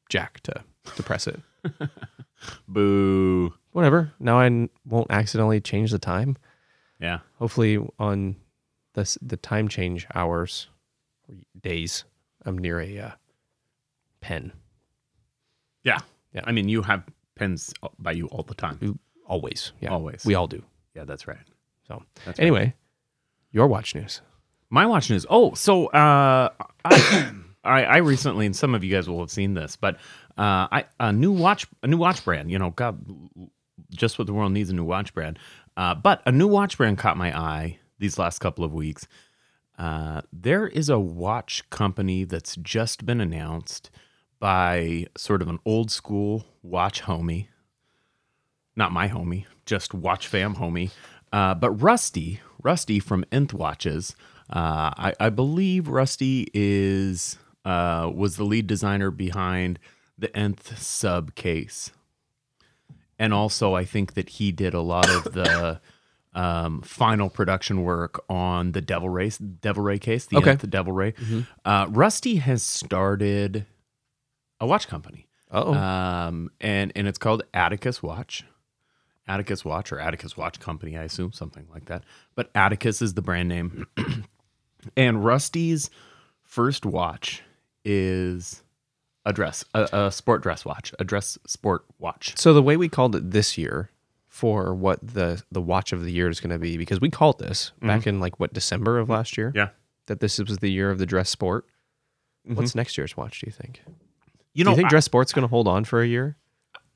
jack 0.09 0.41
to 0.41 0.63
depress 0.97 1.27
it. 1.29 1.41
Boo. 2.69 3.55
Whatever. 3.73 4.13
Now 4.21 4.39
I 4.41 4.47
n- 4.47 4.71
won't 4.85 5.11
accidentally 5.11 5.61
change 5.61 5.91
the 5.91 5.99
time. 5.99 6.37
Yeah. 7.01 7.21
Hopefully 7.39 7.79
on 7.99 8.37
the 8.95 9.17
the 9.23 9.37
time 9.37 9.69
change 9.69 10.07
hours 10.15 10.69
days, 11.63 12.05
I'm 12.45 12.59
near 12.59 12.81
a 12.81 12.99
uh, 12.99 13.11
pen 14.21 14.53
Yeah. 15.85 16.01
Yeah. 16.35 16.43
I 16.45 16.53
mean, 16.53 16.69
you 16.69 16.83
have 16.83 17.05
pens 17.37 17.73
by 17.99 18.13
you 18.13 18.27
all 18.29 18.43
the 18.43 18.55
time. 18.55 18.99
Always. 19.27 19.73
Yeah. 19.81 19.91
Always. 19.91 20.25
We 20.25 20.35
all 20.35 20.47
do. 20.47 20.63
yeah, 20.95 21.05
that's 21.05 21.27
right. 21.29 21.39
So 21.89 22.03
That's 22.25 22.39
anyway, 22.41 22.75
your 23.53 23.67
watch 23.67 23.95
news. 23.95 24.21
My 24.71 24.87
watch 24.87 25.11
news. 25.11 25.27
Oh, 25.31 25.55
so 25.55 25.87
uh, 25.89 26.51
I, 26.85 27.33
I 27.65 27.85
I 27.85 27.97
recently, 27.99 28.47
and 28.47 28.57
some 28.57 28.75
of 28.75 28.83
you 28.85 28.91
guys 28.95 29.09
will 29.09 29.21
have 29.21 29.31
seen 29.31 29.55
this, 29.55 29.77
but 29.77 29.97
uh, 30.39 30.69
I 30.73 30.87
a 31.01 31.13
new 31.13 31.33
watch, 31.33 31.67
a 31.83 31.87
new 31.87 31.97
watch 31.99 32.25
brand. 32.25 32.51
You 32.51 32.59
know, 32.59 32.71
God, 32.71 33.05
just 33.93 34.19
what 34.19 34.27
the 34.27 34.33
world 34.35 34.53
needs 34.53 34.71
a 34.71 34.75
new 34.75 34.85
watch 34.85 35.15
brand. 35.15 35.39
Uh, 35.77 35.95
but 35.95 36.23
a 36.27 36.33
new 36.33 36.49
watch 36.49 36.79
brand 36.79 36.99
caught 36.99 37.17
my 37.17 37.37
eye 37.39 37.79
these 37.99 38.19
last 38.19 38.39
couple 38.39 38.65
of 38.65 38.73
weeks. 38.73 39.07
Uh, 39.79 40.23
there 40.33 40.67
is 40.67 40.89
a 40.89 40.99
watch 40.99 41.69
company 41.71 42.25
that's 42.25 42.57
just 42.57 43.05
been 43.05 43.21
announced 43.21 43.91
by 44.39 45.07
sort 45.17 45.43
of 45.43 45.49
an 45.49 45.59
old 45.65 45.91
school 45.91 46.47
watch 46.63 47.03
homie. 47.03 47.49
Not 48.77 48.93
my 48.93 49.09
homie, 49.09 49.47
just 49.67 49.95
watch 49.95 50.29
fam 50.29 50.57
homie. 50.57 50.91
Uh, 51.33 51.55
but 51.55 51.71
Rusty, 51.73 52.41
Rusty 52.63 53.01
from 53.01 53.25
Nth 53.33 53.53
Watches, 53.53 54.15
uh, 54.51 54.93
I, 54.97 55.15
I 55.19 55.31
believe 55.31 55.89
Rusty 55.89 56.49
is 56.53 57.39
uh, 57.65 58.11
was 58.15 58.37
the 58.37 58.45
lead 58.45 58.67
designer 58.67 59.11
behind 59.11 59.79
the 60.19 60.35
Nth 60.37 60.79
sub 60.81 61.35
case, 61.35 61.91
and 63.19 63.33
also 63.33 63.75
I 63.75 63.85
think 63.85 64.15
that 64.15 64.29
he 64.29 64.53
did 64.53 64.75
a 64.75 64.81
lot 64.81 65.09
of 65.09 65.33
the 65.33 65.81
um, 66.35 66.83
final 66.83 67.29
production 67.31 67.83
work 67.83 68.25
on 68.29 68.73
the 68.73 68.81
Devil 68.81 69.09
Ray 69.09 69.31
Devil 69.61 69.83
Ray 69.83 69.99
case, 69.99 70.27
the 70.27 70.37
Okay. 70.39 70.51
Nth 70.53 70.69
Devil 70.69 70.93
Ray. 70.93 71.15
Uh, 71.65 71.87
Rusty 71.91 72.37
has 72.37 72.63
started 72.63 73.67
a 74.61 74.67
watch 74.67 74.89
company, 74.89 75.27
Oh, 75.51 75.75
um, 75.75 76.51
and 76.61 76.93
and 76.97 77.07
it's 77.07 77.19
called 77.19 77.43
Atticus 77.55 78.03
Watch. 78.03 78.45
Atticus 79.27 79.65
Watch 79.65 79.91
or 79.93 79.99
Atticus 79.99 80.37
Watch 80.37 80.61
Company, 80.61 80.99
I 80.99 81.05
assume 81.05 81.33
something 81.33 81.67
like 81.73 81.87
that. 81.87 82.05
But 82.35 82.51
Atticus 82.55 83.01
is 83.01 83.15
the 83.15 83.23
brand 83.23 83.49
name. 83.49 83.87
and 84.97 85.25
Rusty's 85.25 85.89
first 86.43 86.85
watch 86.85 87.43
is 87.87 88.63
a 89.25 89.33
dress, 89.33 89.65
a, 89.73 89.89
a 89.93 90.13
sport 90.13 90.43
dress 90.43 90.65
watch, 90.67 90.93
a 90.99 91.05
dress 91.05 91.39
sport 91.47 91.85
watch. 91.99 92.37
so 92.37 92.53
the 92.53 92.63
way 92.63 92.77
we 92.77 92.89
called 92.89 93.17
it 93.17 93.31
this 93.31 93.57
year 93.57 93.89
for 94.35 94.75
what 94.75 94.99
the 95.01 95.41
the 95.53 95.61
watch 95.61 95.93
of 95.93 96.03
the 96.03 96.11
year 96.11 96.29
is 96.29 96.41
going 96.41 96.51
to 96.51 96.59
be, 96.59 96.77
because 96.77 97.01
we 97.01 97.09
called 97.09 97.39
this 97.39 97.71
back 97.81 98.05
in 98.05 98.19
like 98.19 98.41
what 98.41 98.53
December 98.53 98.99
of 98.99 99.09
last 99.09 99.39
year. 99.39 99.51
Mm-hmm. 99.51 99.59
Yeah. 99.59 99.69
That 100.07 100.19
this 100.19 100.41
was 100.41 100.59
the 100.59 100.73
year 100.73 100.91
of 100.91 100.99
the 100.99 101.07
dress 101.07 101.31
sport. 101.31 101.67
What's 102.45 102.75
next 102.75 102.99
year's 102.99 103.17
watch? 103.17 103.41
Do 103.41 103.47
you 103.47 103.53
think? 103.53 103.81
You 104.53 104.65
do 104.65 104.65
know, 104.65 104.71
you 104.73 104.77
think 104.79 104.87
I- 104.87 104.91
dress 104.91 105.05
sport's 105.05 105.33
going 105.33 105.45
to 105.45 105.49
hold 105.49 105.69
on 105.69 105.85
for 105.85 106.03
a 106.03 106.07
year? 106.07 106.37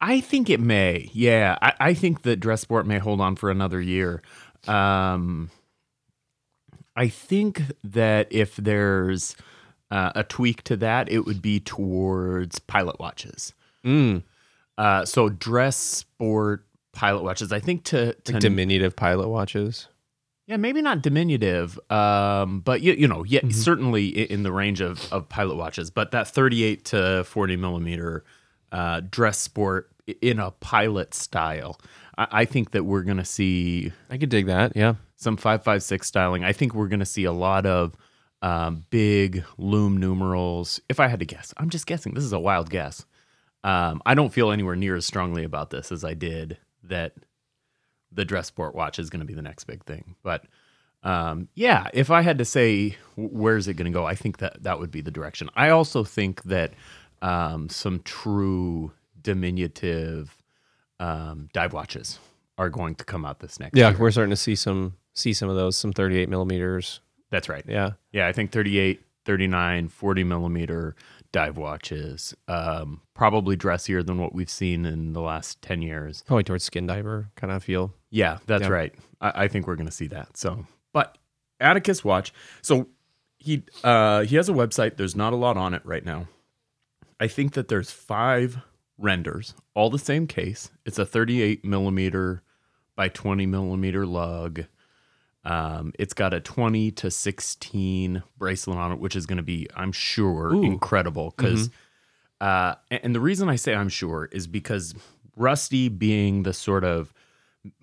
I 0.01 0.21
think 0.21 0.51
it 0.51 0.59
may. 0.59 1.11
Yeah, 1.13 1.57
I, 1.63 1.75
I 1.79 1.95
think 1.95 2.23
that 2.23 2.41
dress 2.41 2.61
sport 2.61 2.89
may 2.89 2.99
hold 2.99 3.21
on 3.21 3.37
for 3.37 3.53
another 3.53 3.81
year. 3.81 4.21
Um, 4.67 5.51
I 6.97 7.07
think 7.07 7.63
that 7.85 8.27
if 8.31 8.57
there's 8.57 9.37
uh, 9.93 10.11
a 10.17 10.25
tweak 10.25 10.65
to 10.65 10.77
that, 10.79 11.09
it 11.09 11.21
would 11.21 11.41
be 11.41 11.61
towards 11.61 12.59
pilot 12.59 12.99
watches. 12.99 13.55
Mm. 13.85 14.25
Uh, 14.77 15.05
so 15.05 15.29
dress 15.29 15.77
sport 15.77 16.65
pilot 16.99 17.23
watches. 17.23 17.53
I 17.53 17.61
think 17.61 17.85
to, 17.85 18.13
to 18.13 18.33
Like 18.33 18.41
diminutive 18.41 18.97
pilot 18.97 19.29
watches. 19.29 19.87
yeah, 20.49 20.57
maybe 20.57 20.83
not 20.83 21.01
diminutive, 21.01 21.79
um, 21.93 22.59
but 22.59 22.81
you, 22.81 22.93
you 22.95 23.07
know, 23.07 23.23
yeah, 23.23 23.41
certainly 23.51 24.09
in 24.09 24.43
the 24.43 24.51
range 24.51 24.81
of, 24.81 25.11
of 25.13 25.29
pilot 25.29 25.55
watches. 25.55 25.91
But 25.91 26.11
that 26.11 26.27
38 26.27 26.85
to 26.87 27.23
40 27.23 27.57
millimeter 27.57 28.25
uh, 28.73 29.03
dress 29.09 29.39
sport 29.39 29.91
in 30.21 30.41
a 30.41 30.51
pilot 30.51 31.15
style, 31.15 31.79
I, 32.19 32.27
I 32.33 32.45
think 32.47 32.73
that 32.73 32.83
we're 32.85 33.03
going 33.05 33.19
to 33.19 33.25
see 33.25 33.93
I 34.11 34.19
could 34.19 34.29
dig 34.29 34.47
that. 34.47 34.73
Yeah. 34.75 34.95
some 35.15 35.37
556 35.37 36.05
styling. 36.05 36.43
I 36.43 36.53
think 36.53 36.75
we're 36.75 36.89
going 36.89 36.99
to 36.99 37.07
see 37.07 37.25
a 37.25 37.33
lot 37.33 37.65
of 37.65 37.95
um, 38.43 38.85
big 38.91 39.45
loom 39.57 39.99
numerals. 39.99 40.81
If 40.89 40.99
I 40.99 41.07
had 41.07 41.21
to 41.21 41.27
guess, 41.27 41.55
I'm 41.59 41.71
just 41.71 41.87
guessing. 41.87 42.15
This 42.15 42.25
is 42.25 42.33
a 42.33 42.41
wild 42.41 42.71
guess. 42.71 43.07
Um, 43.63 44.03
I 44.05 44.15
don't 44.15 44.33
feel 44.33 44.51
anywhere 44.51 44.75
near 44.75 44.97
as 44.97 45.07
strongly 45.07 45.45
about 45.45 45.71
this 45.71 45.93
as 45.93 46.05
I 46.05 46.15
did 46.15 46.59
that 46.89 47.15
the 48.13 48.25
dress 48.25 48.47
sport 48.47 48.75
watch 48.75 48.99
is 48.99 49.11
going 49.11 49.21
to 49.21 49.27
be 49.27 49.35
the 49.35 49.43
next 49.43 49.65
big 49.65 49.85
thing. 49.85 50.15
But 50.23 50.45
um, 51.03 51.49
yeah, 51.55 51.89
if 51.93 52.11
I 52.11 52.23
had 52.23 52.39
to 52.39 52.45
say 52.45 52.97
where's 53.17 53.69
it 53.69 53.75
going 53.75 53.91
to 53.93 53.97
go, 53.97 54.05
I 54.07 54.15
think 54.15 54.39
that 54.39 54.63
that 54.63 54.79
would 54.81 54.91
be 54.91 55.01
the 55.01 55.11
direction. 55.11 55.49
I 55.55 55.71
also 55.71 56.05
think 56.05 56.43
that 56.45 56.73
um, 57.23 57.69
some 57.69 58.01
true 58.05 58.93
diminutive 59.21 60.37
um, 61.01 61.49
dive 61.53 61.73
watches 61.73 62.19
are 62.57 62.69
going 62.71 62.95
to 62.97 63.05
come 63.05 63.25
out 63.25 63.41
this 63.41 63.61
next 63.61 63.77
Yeah, 63.77 63.91
year. 63.91 63.99
we're 63.99 64.11
starting 64.11 64.31
to 64.31 64.37
see 64.37 64.57
some 64.57 64.95
see 65.15 65.33
some 65.33 65.49
of 65.49 65.57
those, 65.57 65.77
some 65.77 65.93
38 65.93 66.29
millimeters. 66.29 67.01
That's 67.31 67.49
right. 67.49 67.65
Yeah. 67.69 67.93
Yeah, 68.13 68.27
I 68.29 68.33
think 68.33 68.53
38, 68.53 69.01
39, 69.25 69.89
40 69.89 70.25
millimeter 70.25 70.97
dive 71.33 71.57
watches. 71.57 72.35
Um, 72.47 73.03
probably 73.15 73.57
dressier 73.57 74.03
than 74.03 74.19
what 74.19 74.35
we've 74.35 74.51
seen 74.51 74.87
in 74.87 75.13
the 75.13 75.21
last 75.21 75.61
10 75.63 75.83
years. 75.83 76.23
Probably 76.27 76.45
towards 76.45 76.65
skin 76.65 76.87
diver 76.87 77.31
kind 77.37 77.53
of 77.53 77.63
feel. 77.63 77.93
Yeah, 78.11 78.39
that's 78.47 78.63
Yeah. 78.65 78.69
right. 78.69 78.95
I, 79.21 79.45
I 79.45 79.49
think 79.49 79.67
we're 79.67 79.77
going 79.77 79.87
to 79.89 79.93
see 79.93 80.07
that. 80.09 80.37
So, 80.37 80.67
but 80.93 81.19
Atticus 81.61 82.05
Watch. 82.05 82.33
So 82.63 82.89
he 83.39 83.63
uh, 83.85 84.23
he 84.23 84.37
has 84.37 84.49
a 84.49 84.53
website. 84.53 84.97
There's 84.97 85.15
not 85.17 85.33
a 85.33 85.37
lot 85.37 85.57
on 85.57 85.75
it 85.75 85.83
right 85.85 86.05
now. 86.05 86.27
I 87.21 87.29
think 87.29 87.53
that 87.55 87.69
there's 87.69 87.91
five 87.91 88.59
renders, 88.97 89.55
all 89.75 89.91
the 89.91 89.99
same 89.99 90.27
case. 90.27 90.71
It's 90.87 90.99
a 90.99 91.07
38 91.07 91.65
millimeter 91.65 92.43
by 92.97 93.09
20 93.09 93.47
millimeter 93.47 94.07
lug. 94.07 94.65
Um, 95.49 95.95
it's 95.99 96.13
got 96.13 96.35
a 96.35 96.41
20 96.41 96.91
to 96.91 97.11
16 97.11 98.23
bracelet 98.37 98.77
on 98.77 98.93
it, 98.93 98.99
which 98.99 99.17
is 99.17 99.25
going 99.25 99.39
to 99.39 99.43
be, 99.43 99.67
I'm 99.75 99.93
sure, 99.93 100.53
Ooh. 100.53 100.63
incredible. 100.63 101.33
Because, 101.35 101.71
uh, 102.39 102.75
and, 102.91 103.01
and 103.05 103.15
the 103.15 103.21
reason 103.21 103.49
I 103.49 103.57
say 103.57 103.75
I'm 103.75 103.89
sure 103.89 104.29
is 104.31 104.47
because 104.47 104.95
Rusty, 105.37 105.89
being 105.89 106.43
the 106.43 106.53
sort 106.53 106.85
of 106.85 107.15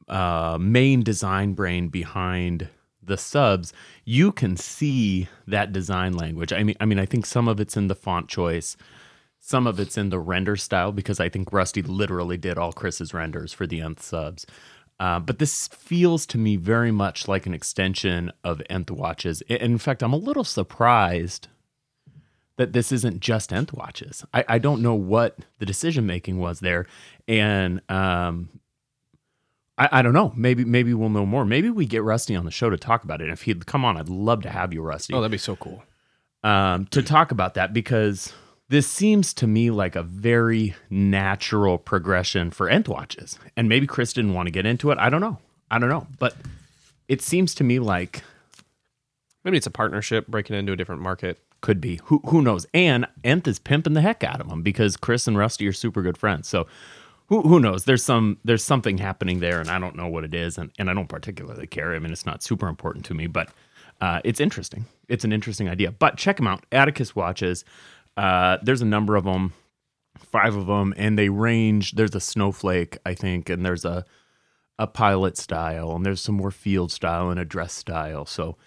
uh, 0.07 0.59
main 0.61 1.01
design 1.01 1.53
brain 1.53 1.87
behind 1.87 2.69
the 3.01 3.17
subs, 3.17 3.73
you 4.03 4.31
can 4.31 4.57
see 4.57 5.27
that 5.47 5.73
design 5.73 6.13
language. 6.13 6.53
I 6.53 6.61
mean, 6.61 6.75
I 6.79 6.85
mean, 6.85 6.99
I 6.99 7.07
think 7.07 7.25
some 7.25 7.47
of 7.47 7.59
it's 7.59 7.75
in 7.75 7.87
the 7.87 7.95
font 7.95 8.27
choice, 8.27 8.77
some 9.39 9.65
of 9.65 9.79
it's 9.79 9.97
in 9.97 10.09
the 10.09 10.19
render 10.19 10.55
style 10.55 10.91
because 10.91 11.19
I 11.19 11.29
think 11.29 11.51
Rusty 11.51 11.81
literally 11.81 12.37
did 12.37 12.59
all 12.59 12.73
Chris's 12.73 13.11
renders 13.11 13.53
for 13.53 13.65
the 13.65 13.81
nth 13.81 14.03
subs. 14.03 14.45
Uh, 14.99 15.19
but 15.19 15.39
this 15.39 15.67
feels 15.67 16.25
to 16.25 16.37
me 16.37 16.55
very 16.55 16.91
much 16.91 17.27
like 17.27 17.45
an 17.45 17.53
extension 17.53 18.31
of 18.43 18.61
nth 18.69 18.89
watches. 18.91 19.41
In 19.41 19.77
fact, 19.77 20.01
I'm 20.01 20.13
a 20.13 20.17
little 20.17 20.45
surprised 20.45 21.49
that 22.57 22.71
this 22.71 22.91
isn't 22.93 23.19
just 23.19 23.51
nth 23.51 23.73
watches. 23.73 24.23
I, 24.33 24.45
I 24.47 24.57
don't 24.59 24.81
know 24.81 24.93
what 24.95 25.37
the 25.59 25.65
decision 25.65 26.05
making 26.05 26.39
was 26.39 26.61
there, 26.61 26.87
and 27.27 27.81
um, 27.91 28.47
I, 29.77 29.89
I 29.91 30.01
don't 30.01 30.13
know. 30.13 30.31
Maybe 30.37 30.63
maybe 30.63 30.93
we'll 30.93 31.09
know 31.09 31.25
more. 31.25 31.43
Maybe 31.43 31.69
we 31.69 31.85
get 31.85 32.01
Rusty 32.03 32.33
on 32.33 32.45
the 32.45 32.51
show 32.51 32.69
to 32.69 32.77
talk 32.77 33.03
about 33.03 33.21
it. 33.21 33.29
If 33.29 33.41
he'd 33.41 33.65
come 33.65 33.83
on, 33.83 33.97
I'd 33.97 34.07
love 34.07 34.41
to 34.43 34.49
have 34.49 34.73
you, 34.73 34.81
Rusty 34.81 35.13
Oh, 35.13 35.19
that'd 35.19 35.29
be 35.31 35.37
so 35.37 35.57
cool. 35.57 35.83
um, 36.43 36.85
to 36.91 37.03
talk 37.03 37.31
about 37.31 37.55
that 37.55 37.73
because 37.73 38.33
this 38.69 38.87
seems 38.87 39.33
to 39.35 39.47
me 39.47 39.69
like 39.69 39.95
a 39.95 40.03
very 40.03 40.75
natural 40.89 41.77
progression 41.77 42.51
for 42.51 42.67
nth 42.69 42.87
watches. 42.89 43.37
And 43.55 43.69
maybe 43.69 43.85
Chris 43.87 44.13
didn't 44.13 44.33
want 44.33 44.47
to 44.47 44.51
get 44.51 44.65
into 44.65 44.91
it. 44.91 44.97
I 44.97 45.09
don't 45.09 45.21
know. 45.21 45.37
I 45.69 45.79
don't 45.79 45.89
know. 45.89 46.07
But 46.19 46.35
it 47.07 47.21
seems 47.21 47.53
to 47.55 47.63
me 47.63 47.79
like 47.79 48.23
Maybe 49.43 49.57
it's 49.57 49.67
a 49.67 49.71
partnership 49.71 50.25
breaking 50.27 50.55
into 50.55 50.73
a 50.73 50.75
different 50.75 51.03
market. 51.03 51.37
could 51.61 51.79
be. 51.79 51.99
Who 52.05 52.19
who 52.25 52.41
knows? 52.41 52.65
And 52.73 53.05
nth 53.23 53.47
is 53.47 53.59
pimping 53.59 53.93
the 53.93 54.01
heck 54.01 54.23
out 54.23 54.41
of 54.41 54.49
them 54.49 54.63
because 54.63 54.97
Chris 54.97 55.27
and 55.27 55.37
Rusty 55.37 55.67
are 55.67 55.73
super 55.73 56.01
good 56.01 56.17
friends. 56.17 56.47
So 56.47 56.65
who 57.27 57.41
who 57.43 57.59
knows? 57.59 57.85
There's 57.85 58.03
some 58.03 58.39
there's 58.43 58.63
something 58.63 58.97
happening 58.97 59.39
there, 59.39 59.59
and 59.59 59.69
I 59.69 59.77
don't 59.79 59.95
know 59.95 60.07
what 60.07 60.23
it 60.23 60.33
is, 60.33 60.57
and, 60.57 60.71
and 60.79 60.89
I 60.89 60.93
don't 60.93 61.07
particularly 61.07 61.67
care. 61.67 61.93
I 61.95 61.99
mean, 61.99 62.11
it's 62.11 62.25
not 62.25 62.41
super 62.43 62.67
important 62.67 63.05
to 63.05 63.13
me, 63.13 63.27
but 63.27 63.49
uh, 64.01 64.19
it's 64.23 64.39
interesting. 64.39 64.85
It's 65.07 65.23
an 65.23 65.31
interesting 65.31 65.69
idea. 65.69 65.91
But 65.91 66.17
check 66.17 66.37
them 66.37 66.47
out, 66.47 66.65
Atticus 66.71 67.15
watches. 67.15 67.63
Uh, 68.17 68.57
there's 68.63 68.81
a 68.81 68.85
number 68.85 69.15
of 69.15 69.25
them, 69.25 69.53
five 70.17 70.55
of 70.55 70.67
them, 70.67 70.93
and 70.97 71.17
they 71.17 71.29
range. 71.29 71.93
There's 71.93 72.15
a 72.15 72.19
snowflake, 72.19 72.97
I 73.05 73.13
think, 73.13 73.49
and 73.49 73.65
there's 73.65 73.85
a 73.85 74.05
a 74.77 74.87
pilot 74.87 75.37
style, 75.37 75.95
and 75.95 76.05
there's 76.05 76.21
some 76.21 76.35
more 76.35 76.51
field 76.51 76.91
style 76.91 77.29
and 77.29 77.39
a 77.39 77.45
dress 77.45 77.73
style. 77.73 78.25
So, 78.25 78.57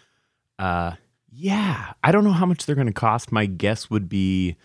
uh, 0.58 0.92
yeah, 1.30 1.92
I 2.02 2.12
don't 2.12 2.24
know 2.24 2.32
how 2.32 2.46
much 2.46 2.64
they're 2.64 2.74
going 2.74 2.86
to 2.86 2.92
cost. 2.94 3.30
My 3.30 3.44
guess 3.44 3.90
would 3.90 4.08
be 4.08 4.56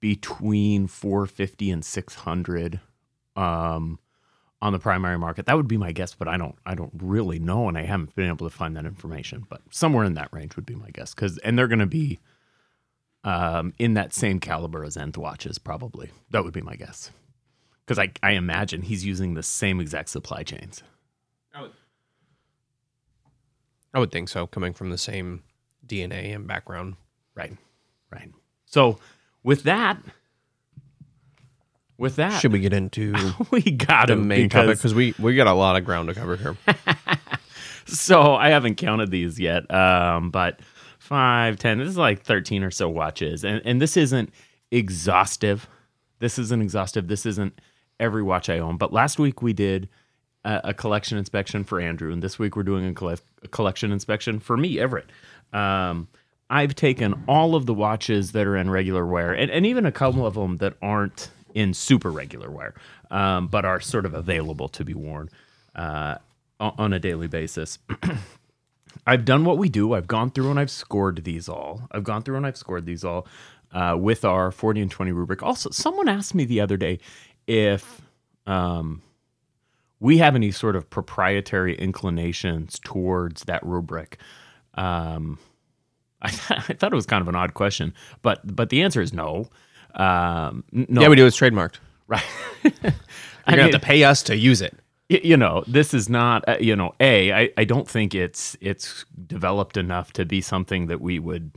between 0.00 0.86
450 0.86 1.70
and 1.70 1.84
600 1.84 2.80
um 3.36 3.98
on 4.60 4.72
the 4.72 4.78
primary 4.78 5.18
market. 5.18 5.46
That 5.46 5.56
would 5.56 5.68
be 5.68 5.76
my 5.76 5.92
guess, 5.92 6.14
but 6.14 6.26
I 6.28 6.36
don't 6.36 6.56
I 6.66 6.74
don't 6.74 6.92
really 7.00 7.38
know 7.38 7.68
and 7.68 7.78
I 7.78 7.84
haven't 7.84 8.14
been 8.16 8.28
able 8.28 8.48
to 8.48 8.54
find 8.54 8.76
that 8.76 8.86
information, 8.86 9.46
but 9.48 9.60
somewhere 9.70 10.04
in 10.04 10.14
that 10.14 10.32
range 10.32 10.56
would 10.56 10.66
be 10.66 10.74
my 10.74 10.90
guess 10.90 11.14
cuz 11.14 11.38
and 11.38 11.56
they're 11.56 11.68
going 11.68 11.78
to 11.78 11.86
be 11.86 12.18
um, 13.24 13.72
in 13.78 13.94
that 13.94 14.12
same 14.14 14.40
caliber 14.40 14.84
as 14.84 14.96
Nth 14.96 15.16
watches, 15.18 15.58
probably. 15.58 16.10
That 16.30 16.44
would 16.44 16.54
be 16.54 16.60
my 16.62 16.76
guess. 16.76 17.10
Because 17.84 17.98
I, 17.98 18.12
I 18.22 18.32
imagine 18.32 18.82
he's 18.82 19.04
using 19.04 19.34
the 19.34 19.42
same 19.42 19.80
exact 19.80 20.10
supply 20.10 20.42
chains. 20.42 20.82
I 23.94 24.00
would 24.00 24.12
think 24.12 24.28
so, 24.28 24.46
coming 24.46 24.74
from 24.74 24.90
the 24.90 24.98
same 24.98 25.42
DNA 25.86 26.34
and 26.34 26.46
background. 26.46 26.96
Right. 27.34 27.56
Right. 28.12 28.30
So 28.66 28.98
with 29.42 29.62
that, 29.62 29.98
with 31.96 32.16
that, 32.16 32.38
Should 32.40 32.52
we 32.52 32.60
get 32.60 32.72
into 32.72 33.14
we 33.50 33.62
got 33.62 34.06
the 34.08 34.12
him 34.12 34.28
main 34.28 34.48
topic? 34.48 34.78
because 34.78 34.92
Because 34.92 34.94
we, 34.94 35.14
we 35.18 35.34
got 35.34 35.46
a 35.46 35.52
lot 35.52 35.76
of 35.76 35.84
ground 35.84 36.08
to 36.08 36.14
cover 36.14 36.36
here. 36.36 36.56
so 37.86 38.34
I 38.34 38.50
haven't 38.50 38.76
counted 38.76 39.10
these 39.10 39.40
yet. 39.40 39.68
Um, 39.74 40.30
but 40.30 40.60
five, 41.08 41.58
ten. 41.58 41.78
This 41.78 41.88
is 41.88 41.96
like 41.96 42.22
thirteen 42.22 42.62
or 42.62 42.70
so 42.70 42.88
watches, 42.88 43.44
and 43.44 43.62
and 43.64 43.80
this 43.80 43.96
isn't 43.96 44.32
exhaustive. 44.70 45.66
This 46.18 46.38
isn't 46.38 46.62
exhaustive. 46.62 47.08
This 47.08 47.24
isn't 47.24 47.60
every 47.98 48.22
watch 48.22 48.48
I 48.48 48.58
own. 48.58 48.76
But 48.76 48.92
last 48.92 49.18
week 49.18 49.40
we 49.40 49.52
did 49.52 49.88
a, 50.44 50.60
a 50.64 50.74
collection 50.74 51.16
inspection 51.16 51.64
for 51.64 51.80
Andrew, 51.80 52.12
and 52.12 52.22
this 52.22 52.38
week 52.38 52.56
we're 52.56 52.62
doing 52.62 52.96
a, 53.00 53.16
a 53.42 53.48
collection 53.48 53.90
inspection 53.90 54.38
for 54.38 54.56
me, 54.56 54.78
Everett. 54.78 55.10
Um, 55.52 56.08
I've 56.50 56.74
taken 56.74 57.24
all 57.26 57.54
of 57.54 57.66
the 57.66 57.74
watches 57.74 58.32
that 58.32 58.46
are 58.46 58.56
in 58.56 58.70
regular 58.70 59.06
wear, 59.06 59.32
and, 59.32 59.50
and 59.50 59.66
even 59.66 59.86
a 59.86 59.92
couple 59.92 60.26
of 60.26 60.34
them 60.34 60.58
that 60.58 60.74
aren't 60.80 61.30
in 61.54 61.74
super 61.74 62.10
regular 62.10 62.50
wear, 62.50 62.74
um, 63.10 63.48
but 63.48 63.64
are 63.64 63.80
sort 63.80 64.06
of 64.06 64.14
available 64.14 64.68
to 64.68 64.84
be 64.84 64.94
worn 64.94 65.30
uh, 65.74 66.16
on 66.60 66.92
a 66.92 66.98
daily 66.98 67.28
basis. 67.28 67.78
I've 69.06 69.24
done 69.24 69.44
what 69.44 69.58
we 69.58 69.68
do. 69.68 69.94
I've 69.94 70.06
gone 70.06 70.30
through 70.30 70.50
and 70.50 70.58
I've 70.60 70.70
scored 70.70 71.24
these 71.24 71.48
all. 71.48 71.82
I've 71.92 72.04
gone 72.04 72.22
through 72.22 72.36
and 72.36 72.46
I've 72.46 72.56
scored 72.56 72.86
these 72.86 73.04
all 73.04 73.26
uh, 73.72 73.96
with 73.98 74.24
our 74.24 74.50
40 74.50 74.82
and 74.82 74.90
20 74.90 75.12
rubric. 75.12 75.42
Also, 75.42 75.70
someone 75.70 76.08
asked 76.08 76.34
me 76.34 76.44
the 76.44 76.60
other 76.60 76.76
day 76.76 76.98
if 77.46 78.00
um, 78.46 79.02
we 80.00 80.18
have 80.18 80.34
any 80.34 80.50
sort 80.50 80.76
of 80.76 80.88
proprietary 80.90 81.74
inclinations 81.76 82.78
towards 82.82 83.44
that 83.44 83.64
rubric. 83.64 84.18
Um, 84.74 85.38
I, 86.22 86.28
I 86.28 86.74
thought 86.74 86.92
it 86.92 86.96
was 86.96 87.06
kind 87.06 87.22
of 87.22 87.28
an 87.28 87.36
odd 87.36 87.54
question, 87.54 87.94
but 88.22 88.40
but 88.44 88.70
the 88.70 88.82
answer 88.82 89.00
is 89.00 89.12
no. 89.12 89.48
Um, 89.94 90.64
no, 90.72 91.02
Yeah, 91.02 91.08
we 91.08 91.16
do. 91.16 91.26
It's 91.26 91.38
trademarked. 91.38 91.76
right. 92.06 92.24
You're 92.64 92.92
gonna 93.46 93.62
have 93.62 93.70
to 93.72 93.78
pay 93.80 94.04
us 94.04 94.22
to 94.24 94.36
use 94.36 94.60
it. 94.60 94.76
You 95.08 95.36
know 95.36 95.64
this 95.66 95.94
is 95.94 96.08
not 96.08 96.46
uh, 96.48 96.56
you 96.60 96.76
know 96.76 96.94
a 97.00 97.32
I, 97.32 97.50
I 97.56 97.64
don't 97.64 97.88
think 97.88 98.14
it's 98.14 98.56
it's 98.60 99.04
developed 99.26 99.76
enough 99.76 100.12
to 100.14 100.24
be 100.24 100.40
something 100.40 100.86
that 100.86 101.00
we 101.00 101.18
would 101.18 101.52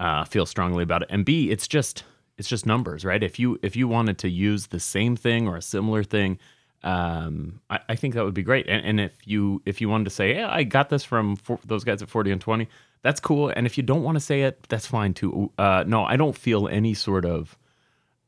uh, 0.00 0.24
feel 0.24 0.46
strongly 0.46 0.82
about 0.82 1.02
it. 1.02 1.08
And 1.10 1.24
b 1.24 1.50
it's 1.50 1.66
just 1.68 2.04
it's 2.38 2.48
just 2.48 2.66
numbers 2.66 3.04
right? 3.04 3.22
If 3.22 3.38
you 3.38 3.58
if 3.62 3.76
you 3.76 3.88
wanted 3.88 4.18
to 4.18 4.28
use 4.28 4.68
the 4.68 4.80
same 4.80 5.16
thing 5.16 5.48
or 5.48 5.56
a 5.56 5.62
similar 5.62 6.04
thing 6.04 6.38
um, 6.84 7.60
I, 7.70 7.78
I 7.90 7.96
think 7.96 8.14
that 8.14 8.24
would 8.24 8.34
be 8.34 8.42
great. 8.42 8.66
And, 8.68 8.84
and 8.84 9.00
if 9.00 9.26
you 9.26 9.62
if 9.66 9.80
you 9.80 9.88
wanted 9.88 10.04
to 10.04 10.10
say 10.10 10.34
yeah 10.34 10.48
i 10.52 10.64
got 10.64 10.88
this 10.90 11.04
from 11.04 11.36
for, 11.36 11.58
those 11.64 11.84
guys 11.84 12.02
at 12.02 12.08
40 12.08 12.32
and 12.32 12.40
20 12.40 12.68
that's 13.02 13.18
cool. 13.20 13.48
And 13.48 13.66
if 13.66 13.76
you 13.76 13.82
don't 13.82 14.04
want 14.04 14.14
to 14.16 14.20
say 14.20 14.42
it 14.42 14.62
that's 14.68 14.86
fine 14.86 15.14
too. 15.14 15.50
Uh, 15.58 15.84
no 15.86 16.04
i 16.04 16.16
don't 16.16 16.36
feel 16.36 16.68
any 16.68 16.94
sort 16.94 17.24
of 17.24 17.56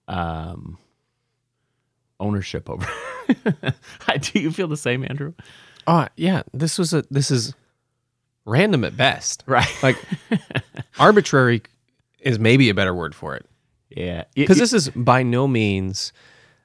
um, 0.08 0.78
ownership 2.20 2.68
over 2.70 2.86
do 4.20 4.38
you 4.40 4.50
feel 4.50 4.68
the 4.68 4.76
same 4.76 5.04
andrew 5.04 5.32
Oh 5.86 6.06
yeah, 6.16 6.44
this 6.54 6.78
was 6.78 6.94
a 6.94 7.04
this 7.10 7.30
is 7.30 7.52
random 8.46 8.84
at 8.84 8.96
best. 8.96 9.42
right 9.46 9.68
Like 9.82 9.96
arbitrary 10.98 11.62
is 12.20 12.38
maybe 12.38 12.70
a 12.70 12.74
better 12.74 12.94
word 12.94 13.14
for 13.14 13.34
it. 13.36 13.44
yeah 13.90 14.24
because 14.34 14.56
this 14.58 14.72
is 14.72 14.88
by 14.90 15.22
no 15.22 15.46
means 15.46 16.12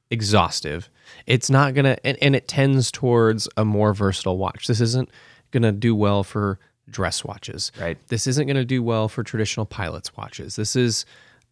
exhaustive. 0.09 0.89
It's 1.27 1.49
not 1.49 1.73
gonna, 1.73 1.97
and, 2.03 2.17
and 2.21 2.35
it 2.35 2.47
tends 2.47 2.91
towards 2.91 3.47
a 3.57 3.65
more 3.65 3.93
versatile 3.93 4.37
watch. 4.37 4.67
This 4.67 4.79
isn't 4.79 5.09
gonna 5.51 5.71
do 5.73 5.93
well 5.95 6.23
for 6.23 6.57
dress 6.89 7.23
watches. 7.25 7.71
Right. 7.79 7.97
This 8.07 8.25
isn't 8.25 8.47
gonna 8.47 8.63
do 8.65 8.81
well 8.81 9.09
for 9.09 9.23
traditional 9.23 9.65
pilots 9.65 10.15
watches. 10.15 10.55
This 10.55 10.75
is 10.75 11.05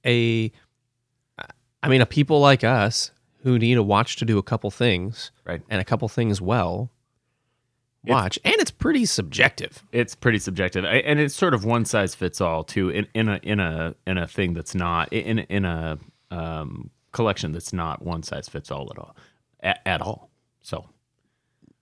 a, 0.06 0.52
I 1.84 1.90
mean, 1.90 2.02
a 2.02 2.06
people 2.06 2.40
like 2.40 2.64
us 2.64 3.12
who 3.48 3.58
need 3.58 3.78
a 3.78 3.84
watch 3.84 4.18
to 4.18 4.26
do 4.26 4.38
a 4.38 4.44
couple 4.44 4.70
things, 4.72 5.32
Right. 5.46 5.62
and 5.70 5.80
a 5.80 5.86
couple 5.86 6.08
things 6.10 6.42
well. 6.42 6.92
Watch, 8.06 8.40
and 8.46 8.56
it's 8.60 8.72
pretty 8.72 9.06
subjective. 9.06 9.84
it's 9.92 10.16
pretty 10.16 10.40
subjective 10.40 10.86
I, 10.86 10.98
and 11.00 11.20
it's 11.20 11.36
sort 11.36 11.54
of 11.54 11.66
one 11.66 11.84
size 11.84 12.16
fits 12.16 12.40
all 12.40 12.64
too 12.64 12.90
in, 12.90 13.08
in 13.14 13.28
a 13.28 13.40
in 13.44 13.60
a 13.60 13.96
in 14.06 14.18
a 14.18 14.26
thing 14.28 14.54
that's 14.54 14.74
not 14.74 15.12
in 15.12 15.40
in 15.40 15.66
a 15.66 15.98
um, 16.32 16.90
collection 17.12 17.52
that's 17.52 17.74
not 17.74 18.02
one 18.02 18.24
size 18.24 18.48
fits 18.48 18.72
all 18.72 18.90
at 18.92 18.98
all 18.98 19.14
at, 19.62 19.82
at 19.86 20.02
all 20.02 20.30
so 20.62 20.86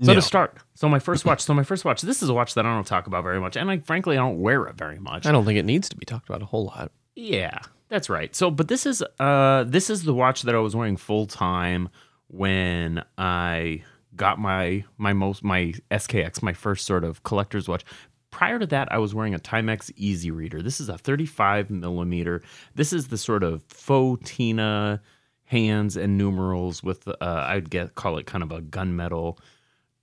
so 0.01 0.07
No. 0.07 0.15
to 0.15 0.21
start 0.21 0.57
so 0.73 0.89
my 0.89 0.97
first 0.97 1.25
watch 1.25 1.41
so 1.41 1.53
my 1.53 1.63
first 1.63 1.85
watch 1.85 2.01
this 2.01 2.23
is 2.23 2.29
a 2.29 2.33
watch 2.33 2.55
that 2.55 2.65
i 2.65 2.73
don't 2.73 2.87
talk 2.87 3.05
about 3.05 3.23
very 3.23 3.39
much 3.39 3.55
and 3.55 3.69
i 3.69 3.77
frankly 3.79 4.17
i 4.17 4.21
don't 4.21 4.39
wear 4.39 4.65
it 4.65 4.75
very 4.77 4.97
much 4.99 5.27
I 5.27 5.31
don't 5.31 5.45
think 5.45 5.59
it 5.59 5.65
needs 5.65 5.89
to 5.89 5.95
be 5.95 6.05
talked 6.05 6.27
about 6.27 6.41
a 6.41 6.45
whole 6.45 6.65
lot. 6.65 6.91
Yeah, 7.15 7.59
that's 7.89 8.09
right. 8.09 8.35
So, 8.35 8.49
but 8.51 8.67
this 8.67 8.85
is 8.85 9.03
uh 9.19 9.63
this 9.67 9.89
is 9.89 10.03
the 10.03 10.13
watch 10.13 10.43
that 10.43 10.55
I 10.55 10.59
was 10.59 10.75
wearing 10.75 10.97
full 10.97 11.25
time 11.25 11.89
when 12.27 13.03
I 13.17 13.83
got 14.15 14.39
my 14.39 14.83
my 14.97 15.13
most 15.13 15.43
my 15.43 15.73
SKX, 15.91 16.41
my 16.41 16.53
first 16.53 16.85
sort 16.85 17.03
of 17.03 17.23
collector's 17.23 17.67
watch. 17.67 17.83
Prior 18.31 18.59
to 18.59 18.65
that, 18.67 18.91
I 18.91 18.97
was 18.97 19.15
wearing 19.15 19.33
a 19.33 19.39
Timex 19.39 19.91
Easy 19.95 20.29
Reader. 20.29 20.61
This 20.61 20.81
is 20.81 20.89
a 20.89 20.97
35 20.97 21.69
millimeter. 21.69 22.41
This 22.73 22.91
is 22.91 23.07
the 23.07 23.17
sort 23.17 23.43
of 23.43 23.65
fauxtina 23.69 24.99
hands 25.45 25.95
and 25.95 26.17
numerals 26.17 26.83
with 26.83 27.07
uh, 27.07 27.15
I'd 27.21 27.69
get 27.69 27.95
call 27.95 28.17
it 28.17 28.25
kind 28.25 28.43
of 28.43 28.51
a 28.51 28.61
gunmetal 28.61 29.37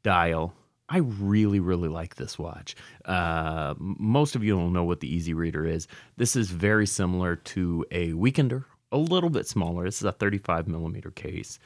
dial. 0.02 0.54
I 0.92 0.98
really, 0.98 1.58
really 1.58 1.88
like 1.88 2.16
this 2.16 2.38
watch. 2.38 2.76
Uh, 3.06 3.72
most 3.78 4.36
of 4.36 4.44
you 4.44 4.58
will 4.58 4.68
know 4.68 4.84
what 4.84 5.00
the 5.00 5.12
Easy 5.12 5.32
Reader 5.32 5.64
is. 5.64 5.88
This 6.18 6.36
is 6.36 6.50
very 6.50 6.86
similar 6.86 7.36
to 7.36 7.86
a 7.90 8.12
Weekender, 8.12 8.66
a 8.92 8.98
little 8.98 9.30
bit 9.30 9.48
smaller. 9.48 9.84
This 9.84 9.96
is 9.96 10.04
a 10.04 10.12
35 10.12 10.68
millimeter 10.68 11.10
case. 11.10 11.58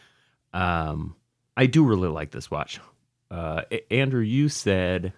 Um, 0.54 1.16
I 1.56 1.66
do 1.66 1.84
really 1.84 2.06
like 2.06 2.30
this 2.30 2.52
watch. 2.52 2.78
Uh, 3.28 3.62
Andrew, 3.90 4.22
you 4.22 4.48
said, 4.48 5.12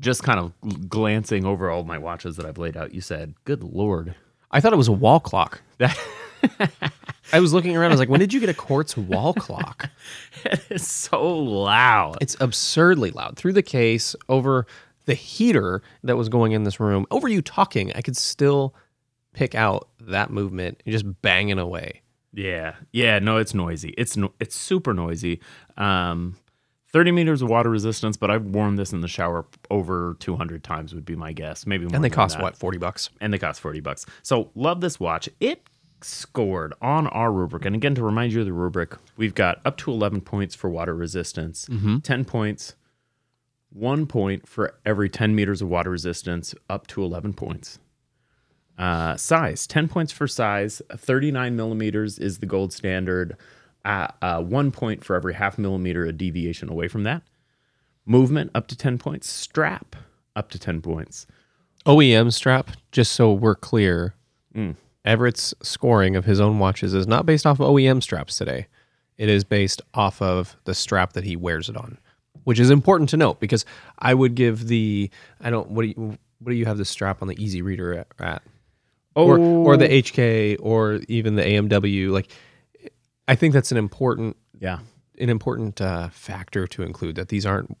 just 0.00 0.24
kind 0.24 0.40
of 0.40 0.88
glancing 0.88 1.44
over 1.44 1.70
all 1.70 1.84
my 1.84 1.98
watches 1.98 2.34
that 2.36 2.46
I've 2.46 2.58
laid 2.58 2.76
out, 2.76 2.92
you 2.92 3.00
said, 3.00 3.34
"Good 3.44 3.62
lord, 3.62 4.16
I 4.50 4.60
thought 4.60 4.72
it 4.72 4.76
was 4.76 4.88
a 4.88 4.92
wall 4.92 5.20
clock. 5.20 5.62
that 5.78 5.96
I 7.32 7.40
was 7.40 7.52
looking 7.52 7.76
around. 7.76 7.90
I 7.90 7.94
was 7.94 8.00
like, 8.00 8.08
when 8.08 8.20
did 8.20 8.32
you 8.32 8.40
get 8.40 8.48
a 8.48 8.54
quartz 8.54 8.96
wall 8.96 9.34
clock? 9.34 9.90
it's 10.44 10.86
so 10.86 11.26
loud." 11.26 12.18
It's 12.20 12.36
absurdly 12.40 13.10
loud 13.10 13.36
through 13.36 13.54
the 13.54 13.62
case 13.62 14.14
over 14.28 14.66
the 15.06 15.14
heater 15.14 15.82
that 16.04 16.16
was 16.16 16.28
going 16.28 16.52
in 16.52 16.64
this 16.64 16.78
room. 16.78 17.06
Over 17.10 17.28
you 17.28 17.42
talking, 17.42 17.92
I 17.94 18.02
could 18.02 18.16
still 18.16 18.74
pick 19.32 19.54
out 19.54 19.88
that 20.00 20.30
movement 20.30 20.82
and 20.84 20.92
just 20.92 21.20
banging 21.22 21.58
away. 21.58 22.02
Yeah, 22.32 22.74
yeah, 22.92 23.18
no, 23.18 23.38
it's 23.38 23.54
noisy. 23.54 23.94
It's 23.96 24.16
no, 24.16 24.32
it's 24.40 24.54
super 24.54 24.92
noisy. 24.92 25.40
Um, 25.76 26.36
thirty 26.92 27.10
meters 27.10 27.40
of 27.40 27.48
water 27.48 27.70
resistance, 27.70 28.16
but 28.16 28.30
I've 28.30 28.44
worn 28.44 28.76
this 28.76 28.92
in 28.92 29.00
the 29.00 29.08
shower 29.08 29.46
over 29.70 30.16
two 30.20 30.36
hundred 30.36 30.62
times 30.62 30.94
would 30.94 31.06
be 31.06 31.16
my 31.16 31.32
guess. 31.32 31.66
Maybe 31.66 31.84
more. 31.86 31.94
And 31.94 32.04
they 32.04 32.10
cost 32.10 32.38
what, 32.40 32.56
40 32.56 32.78
bucks? 32.78 33.10
And 33.20 33.32
they 33.32 33.38
cost 33.38 33.60
forty 33.60 33.80
bucks. 33.80 34.04
So 34.22 34.50
love 34.54 34.80
this 34.80 35.00
watch. 35.00 35.28
It 35.40 35.66
scored 36.02 36.74
on 36.80 37.06
our 37.08 37.32
rubric, 37.32 37.64
and 37.64 37.74
again 37.74 37.94
to 37.94 38.04
remind 38.04 38.32
you 38.32 38.40
of 38.40 38.46
the 38.46 38.52
rubric, 38.52 38.96
we've 39.16 39.34
got 39.34 39.60
up 39.64 39.76
to 39.78 39.90
eleven 39.90 40.20
points 40.20 40.54
for 40.54 40.68
water 40.70 40.94
resistance, 40.94 41.66
ten 42.02 42.24
points, 42.24 42.74
one 43.70 44.06
point 44.06 44.48
for 44.48 44.74
every 44.84 45.08
ten 45.08 45.34
meters 45.34 45.62
of 45.62 45.68
water 45.68 45.90
resistance, 45.90 46.54
up 46.68 46.86
to 46.88 47.02
eleven 47.02 47.32
points. 47.32 47.78
Uh, 48.78 49.16
size 49.16 49.66
10 49.66 49.88
points 49.88 50.12
for 50.12 50.28
size. 50.28 50.82
39 50.94 51.56
millimeters 51.56 52.18
is 52.18 52.38
the 52.40 52.46
gold 52.46 52.74
standard. 52.74 53.34
Uh, 53.86 54.08
uh, 54.20 54.42
one 54.42 54.70
point 54.70 55.02
for 55.02 55.16
every 55.16 55.32
half 55.32 55.56
millimeter 55.56 56.04
a 56.04 56.12
deviation 56.12 56.68
away 56.68 56.86
from 56.86 57.02
that. 57.04 57.22
Movement 58.04 58.50
up 58.54 58.66
to 58.66 58.76
10 58.76 58.98
points. 58.98 59.30
Strap 59.30 59.96
up 60.34 60.50
to 60.50 60.58
10 60.58 60.82
points. 60.82 61.26
OEM 61.86 62.30
strap, 62.34 62.72
just 62.92 63.12
so 63.12 63.32
we're 63.32 63.54
clear, 63.54 64.14
Everett's 65.06 65.54
scoring 65.62 66.16
of 66.16 66.24
his 66.24 66.40
own 66.40 66.58
watches 66.58 66.92
is 66.92 67.06
not 67.06 67.24
based 67.24 67.46
off 67.46 67.60
of 67.60 67.68
OEM 67.68 68.02
straps 68.02 68.36
today. 68.36 68.66
It 69.16 69.28
is 69.28 69.44
based 69.44 69.80
off 69.94 70.20
of 70.20 70.56
the 70.64 70.74
strap 70.74 71.14
that 71.14 71.24
he 71.24 71.36
wears 71.36 71.68
it 71.68 71.76
on, 71.76 71.98
which 72.44 72.58
is 72.58 72.70
important 72.70 73.08
to 73.10 73.16
note 73.16 73.40
because 73.40 73.64
I 73.98 74.12
would 74.12 74.34
give 74.34 74.66
the 74.66 75.10
I 75.40 75.50
don't 75.50 75.70
what 75.70 75.82
do 75.82 75.88
you 75.88 76.18
what 76.40 76.50
do 76.50 76.56
you 76.56 76.66
have 76.66 76.76
the 76.76 76.84
strap 76.84 77.22
on 77.22 77.28
the 77.28 77.42
Easy 77.42 77.62
Reader 77.62 77.94
at? 77.94 78.06
at? 78.18 78.42
Or 79.14 79.38
or 79.38 79.76
the 79.78 79.88
HK 79.88 80.58
or 80.60 81.00
even 81.08 81.36
the 81.36 81.42
AMW 81.42 82.10
like 82.10 82.30
I 83.26 83.34
think 83.36 83.54
that's 83.54 83.72
an 83.72 83.78
important 83.78 84.36
yeah 84.58 84.80
an 85.18 85.30
important 85.30 85.80
uh, 85.80 86.10
factor 86.10 86.66
to 86.66 86.82
include 86.82 87.16
that 87.16 87.28
these 87.28 87.46
aren't 87.46 87.76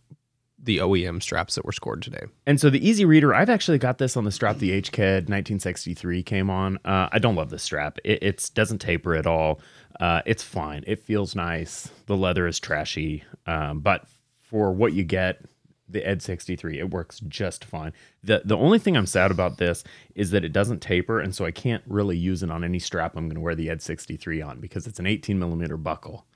the 0.66 0.78
OEM 0.78 1.22
straps 1.22 1.54
that 1.54 1.64
were 1.64 1.72
scored 1.72 2.02
today. 2.02 2.24
And 2.44 2.60
so 2.60 2.68
the 2.68 2.86
Easy 2.86 3.04
Reader, 3.04 3.34
I've 3.34 3.48
actually 3.48 3.78
got 3.78 3.98
this 3.98 4.16
on 4.16 4.24
the 4.24 4.30
strap 4.30 4.58
the 4.58 4.70
HKED 4.82 5.28
1963 5.28 6.22
came 6.22 6.50
on. 6.50 6.78
Uh, 6.84 7.08
I 7.10 7.18
don't 7.18 7.36
love 7.36 7.50
this 7.50 7.62
strap. 7.62 7.98
It 8.04 8.18
it's, 8.22 8.50
doesn't 8.50 8.78
taper 8.78 9.14
at 9.14 9.26
all. 9.26 9.60
Uh, 9.98 10.20
it's 10.26 10.42
fine. 10.42 10.84
It 10.86 11.02
feels 11.02 11.34
nice. 11.34 11.90
The 12.06 12.16
leather 12.16 12.46
is 12.46 12.60
trashy, 12.60 13.24
um, 13.46 13.80
but 13.80 14.06
for 14.42 14.72
what 14.72 14.92
you 14.92 15.04
get, 15.04 15.42
the 15.88 16.06
Ed 16.06 16.20
63, 16.20 16.80
it 16.80 16.90
works 16.90 17.20
just 17.28 17.64
fine. 17.64 17.92
The 18.24 18.42
the 18.44 18.56
only 18.56 18.80
thing 18.80 18.96
I'm 18.96 19.06
sad 19.06 19.30
about 19.30 19.58
this 19.58 19.84
is 20.16 20.32
that 20.32 20.44
it 20.44 20.52
doesn't 20.52 20.80
taper, 20.80 21.20
and 21.20 21.32
so 21.32 21.44
I 21.44 21.52
can't 21.52 21.84
really 21.86 22.16
use 22.16 22.42
it 22.42 22.50
on 22.50 22.64
any 22.64 22.80
strap 22.80 23.16
I'm 23.16 23.28
going 23.28 23.36
to 23.36 23.40
wear 23.40 23.54
the 23.54 23.70
Ed 23.70 23.80
63 23.80 24.42
on 24.42 24.60
because 24.60 24.88
it's 24.88 24.98
an 24.98 25.06
18 25.06 25.38
millimeter 25.38 25.76
buckle. 25.76 26.26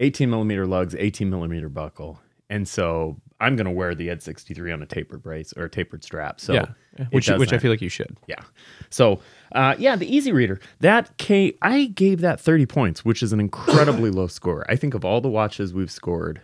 18 0.00 0.30
millimeter 0.30 0.66
lugs, 0.66 0.94
18 0.98 1.28
millimeter 1.28 1.68
buckle. 1.68 2.18
And 2.48 2.66
so 2.66 3.18
I'm 3.42 3.56
going 3.56 3.66
to 3.66 3.72
wear 3.72 3.94
the 3.94 4.08
Ed 4.08 4.22
63 4.22 4.70
on 4.70 4.82
a 4.82 4.86
tapered 4.86 5.22
brace 5.22 5.52
or 5.56 5.64
a 5.64 5.68
tapered 5.68 6.04
strap. 6.04 6.40
So 6.40 6.52
yeah, 6.52 6.66
which 7.10 7.26
does 7.26 7.52
I 7.52 7.58
feel 7.58 7.70
like 7.72 7.82
you 7.82 7.88
should. 7.88 8.16
Yeah. 8.28 8.40
So, 8.88 9.20
uh, 9.52 9.74
yeah, 9.78 9.96
the 9.96 10.06
Easy 10.06 10.32
Reader 10.32 10.60
that 10.80 11.16
came. 11.18 11.52
I 11.60 11.86
gave 11.86 12.20
that 12.20 12.40
30 12.40 12.66
points, 12.66 13.04
which 13.04 13.22
is 13.22 13.32
an 13.32 13.40
incredibly 13.40 14.10
low 14.18 14.28
score. 14.28 14.64
I 14.68 14.76
think 14.76 14.94
of 14.94 15.04
all 15.04 15.20
the 15.20 15.28
watches 15.28 15.74
we've 15.74 15.90
scored, 15.90 16.40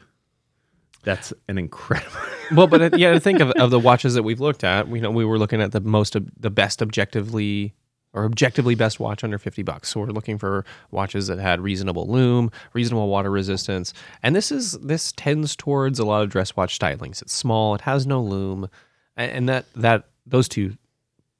that's 1.04 1.32
an 1.48 1.56
incredible. 1.56 2.16
well, 2.56 2.66
but 2.66 2.82
uh, 2.82 2.96
yeah, 2.96 3.12
to 3.12 3.20
think 3.20 3.40
of, 3.40 3.50
of 3.52 3.70
the 3.70 3.78
watches 3.78 4.14
that 4.14 4.24
we've 4.24 4.40
looked 4.40 4.64
at, 4.64 4.88
we 4.88 5.00
know 5.00 5.10
we 5.10 5.24
were 5.24 5.38
looking 5.38 5.62
at 5.62 5.70
the 5.72 5.80
most 5.80 6.16
the 6.38 6.50
best 6.50 6.82
objectively 6.82 7.74
or 8.12 8.24
objectively 8.24 8.74
best 8.74 8.98
watch 8.98 9.22
under 9.22 9.38
50 9.38 9.62
bucks. 9.62 9.90
So 9.90 10.00
we're 10.00 10.06
looking 10.06 10.38
for 10.38 10.64
watches 10.90 11.26
that 11.26 11.38
had 11.38 11.60
reasonable 11.60 12.06
lume, 12.08 12.50
reasonable 12.72 13.08
water 13.08 13.30
resistance. 13.30 13.92
And 14.22 14.34
this 14.34 14.50
is 14.50 14.72
this 14.72 15.12
tends 15.12 15.54
towards 15.54 15.98
a 15.98 16.04
lot 16.04 16.22
of 16.22 16.30
dress 16.30 16.56
watch 16.56 16.78
stylings. 16.78 17.22
It's 17.22 17.34
small, 17.34 17.74
it 17.74 17.82
has 17.82 18.06
no 18.06 18.22
lume, 18.22 18.68
and 19.16 19.48
that 19.48 19.66
that 19.74 20.04
those 20.26 20.48
two 20.48 20.76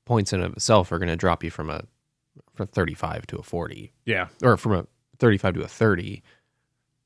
points 0.04 0.32
in 0.32 0.42
of 0.42 0.54
itself 0.54 0.90
are 0.90 0.98
going 0.98 1.08
to 1.08 1.16
drop 1.16 1.44
you 1.44 1.50
from 1.50 1.70
a 1.70 1.82
from 2.54 2.66
35 2.66 3.26
to 3.28 3.36
a 3.36 3.42
40 3.42 3.92
yeah. 4.04 4.28
or 4.42 4.56
from 4.56 4.72
a 4.72 4.86
35 5.18 5.54
to 5.54 5.62
a 5.62 5.68
30 5.68 6.22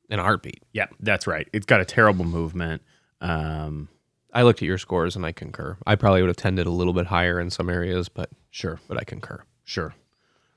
in 0.08 0.18
a 0.18 0.22
heartbeat. 0.22 0.62
Yeah, 0.72 0.86
that's 1.00 1.26
right. 1.26 1.48
It's 1.52 1.66
got 1.66 1.80
a 1.80 1.84
terrible 1.84 2.24
movement. 2.24 2.82
Um, 3.20 3.88
I 4.32 4.42
looked 4.42 4.62
at 4.62 4.66
your 4.66 4.78
scores 4.78 5.14
and 5.14 5.26
I 5.26 5.32
concur. 5.32 5.76
I 5.86 5.94
probably 5.94 6.22
would 6.22 6.28
have 6.28 6.36
tended 6.36 6.66
a 6.66 6.70
little 6.70 6.92
bit 6.92 7.06
higher 7.06 7.38
in 7.38 7.50
some 7.50 7.68
areas, 7.68 8.08
but 8.08 8.30
sure. 8.50 8.80
but 8.88 8.98
I 8.98 9.04
concur. 9.04 9.42
Sure. 9.64 9.94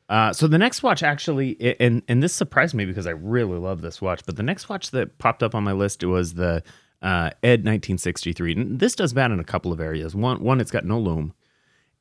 Uh, 0.08 0.32
so 0.34 0.48
the 0.48 0.58
next 0.58 0.84
watch 0.84 1.02
actually, 1.02 1.76
and 1.80 2.04
and 2.08 2.22
this 2.22 2.34
surprised 2.34 2.76
me 2.76 2.86
because 2.86 3.08
I 3.08 3.12
really 3.12 3.58
love 3.58 3.82
this 3.82 4.02
watch. 4.02 4.22
But 4.26 4.36
the 4.36 4.44
next 4.44 4.70
watch 4.70 4.92
that 4.92 5.18
popped 5.18 5.42
up 5.42 5.56
on 5.56 5.64
my 5.64 5.72
list 5.72 6.04
was 6.04 6.36
the 6.36 6.62
uh, 7.02 7.32
Ed 7.44 7.66
1963. 7.66 8.54
And 8.54 8.80
this 8.80 8.96
does 8.96 9.14
bad 9.14 9.32
in 9.32 9.40
a 9.40 9.44
couple 9.44 9.72
of 9.72 9.80
areas. 9.80 10.16
One, 10.16 10.42
one, 10.44 10.62
it's 10.62 10.72
got 10.72 10.86
no 10.86 11.00
lume, 11.00 11.34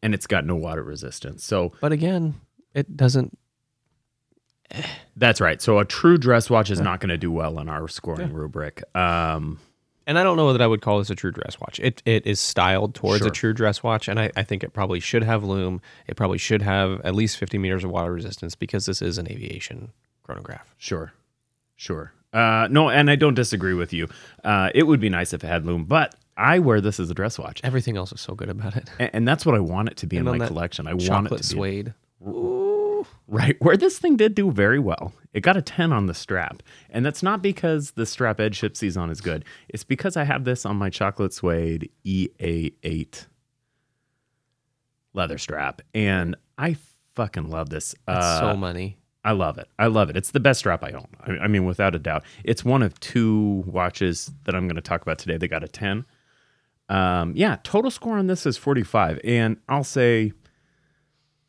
and 0.02 0.14
it's 0.14 0.26
got 0.26 0.44
no 0.44 0.54
water 0.54 0.82
resistance. 0.82 1.44
So 1.44 1.72
But 1.80 1.92
again, 1.92 2.34
it 2.74 2.94
doesn't. 2.96 3.38
that's 5.16 5.40
right. 5.40 5.62
So 5.62 5.78
a 5.78 5.84
true 5.84 6.18
dress 6.18 6.50
watch 6.50 6.70
is 6.70 6.80
not 6.80 7.00
going 7.00 7.10
to 7.10 7.18
do 7.18 7.30
well 7.30 7.58
in 7.58 7.68
our 7.68 7.88
scoring 7.88 8.32
rubric. 8.32 8.82
Um, 8.96 9.60
And 10.06 10.18
I 10.18 10.22
don't 10.22 10.36
know 10.36 10.52
that 10.52 10.60
I 10.60 10.66
would 10.66 10.82
call 10.82 10.98
this 10.98 11.08
a 11.10 11.14
true 11.14 11.30
dress 11.30 11.58
watch. 11.60 11.80
It 11.80 12.02
it 12.04 12.26
is 12.26 12.38
styled 12.40 12.94
towards 12.94 13.20
Sure. 13.20 13.28
a 13.28 13.30
true 13.30 13.52
dress 13.54 13.82
watch, 13.82 14.06
and 14.08 14.20
I, 14.20 14.30
I 14.36 14.42
think 14.42 14.62
it 14.62 14.72
probably 14.72 15.00
should 15.00 15.22
have 15.22 15.42
loom. 15.44 15.80
It 16.06 16.16
probably 16.16 16.38
should 16.38 16.62
have 16.62 17.00
at 17.02 17.14
least 17.14 17.38
50 17.38 17.56
meters 17.58 17.84
of 17.84 17.90
water 17.90 18.12
resistance 18.12 18.54
because 18.54 18.84
this 18.86 19.00
is 19.00 19.16
an 19.18 19.30
aviation 19.30 19.92
chronograph. 20.22 20.74
Sure, 20.78 21.12
sure. 21.76 22.12
Uh, 22.32 22.66
no, 22.70 22.90
and 22.90 23.08
I 23.10 23.16
don't 23.16 23.34
disagree 23.34 23.74
with 23.74 23.92
you. 23.92 24.08
Uh, 24.42 24.68
it 24.74 24.82
would 24.88 25.00
be 25.00 25.08
nice 25.08 25.32
if 25.32 25.44
it 25.44 25.46
had 25.46 25.64
loom, 25.64 25.84
but 25.84 26.14
I 26.36 26.58
wear 26.58 26.80
this 26.80 26.98
as 26.98 27.08
a 27.08 27.14
dress 27.14 27.38
watch, 27.38 27.60
Everything 27.62 27.96
else 27.96 28.12
is 28.12 28.20
so 28.20 28.34
good 28.34 28.48
about 28.50 28.76
it. 28.76 28.90
and, 28.98 29.10
and 29.12 29.28
that's 29.28 29.46
what 29.46 29.54
I 29.54 29.60
want 29.60 29.88
it 29.88 29.96
to 29.98 30.06
be 30.08 30.16
And 30.16 30.26
in 30.28 30.32
my 30.32 30.38
that 30.38 30.48
collection. 30.48 30.86
I 30.88 30.94
want 30.94 31.26
it 31.26 31.30
to 31.30 31.36
be 31.36 31.42
suede. 31.44 31.94
Right 33.26 33.56
where 33.60 33.76
this 33.76 33.98
thing 33.98 34.16
did 34.16 34.34
do 34.34 34.50
very 34.50 34.78
well. 34.78 35.12
It 35.32 35.40
got 35.40 35.56
a 35.56 35.62
ten 35.62 35.92
on 35.92 36.06
the 36.06 36.14
strap, 36.14 36.62
and 36.90 37.04
that's 37.04 37.22
not 37.22 37.42
because 37.42 37.92
the 37.92 38.06
strap 38.06 38.40
Ed 38.40 38.52
Shipsy's 38.52 38.96
on 38.96 39.10
is 39.10 39.20
good. 39.20 39.44
It's 39.68 39.84
because 39.84 40.16
I 40.16 40.24
have 40.24 40.44
this 40.44 40.64
on 40.64 40.76
my 40.76 40.90
chocolate 40.90 41.32
suede 41.34 41.90
EA8 42.06 43.26
leather 45.12 45.38
strap, 45.38 45.82
and 45.94 46.36
I 46.58 46.76
fucking 47.14 47.48
love 47.50 47.70
this. 47.70 47.94
That's 48.06 48.24
Uh, 48.24 48.40
so 48.40 48.56
money. 48.56 48.98
I 49.24 49.32
love 49.32 49.56
it. 49.58 49.68
I 49.78 49.86
love 49.86 50.10
it. 50.10 50.16
It's 50.16 50.32
the 50.32 50.40
best 50.40 50.58
strap 50.60 50.84
I 50.84 50.90
own. 50.92 51.06
I, 51.20 51.44
I 51.44 51.48
mean, 51.48 51.64
without 51.64 51.94
a 51.94 51.98
doubt. 51.98 52.24
It's 52.44 52.62
one 52.64 52.82
of 52.82 52.98
two 53.00 53.64
watches 53.66 54.30
that 54.44 54.54
I'm 54.54 54.66
going 54.66 54.76
to 54.76 54.82
talk 54.82 55.00
about 55.00 55.18
today 55.18 55.38
that 55.38 55.48
got 55.48 55.64
a 55.64 55.68
10. 55.68 56.04
Um, 56.90 57.32
yeah, 57.34 57.56
total 57.62 57.90
score 57.90 58.18
on 58.18 58.26
this 58.26 58.44
is 58.44 58.58
45. 58.58 59.18
And 59.24 59.56
I'll 59.66 59.82
say 59.82 60.34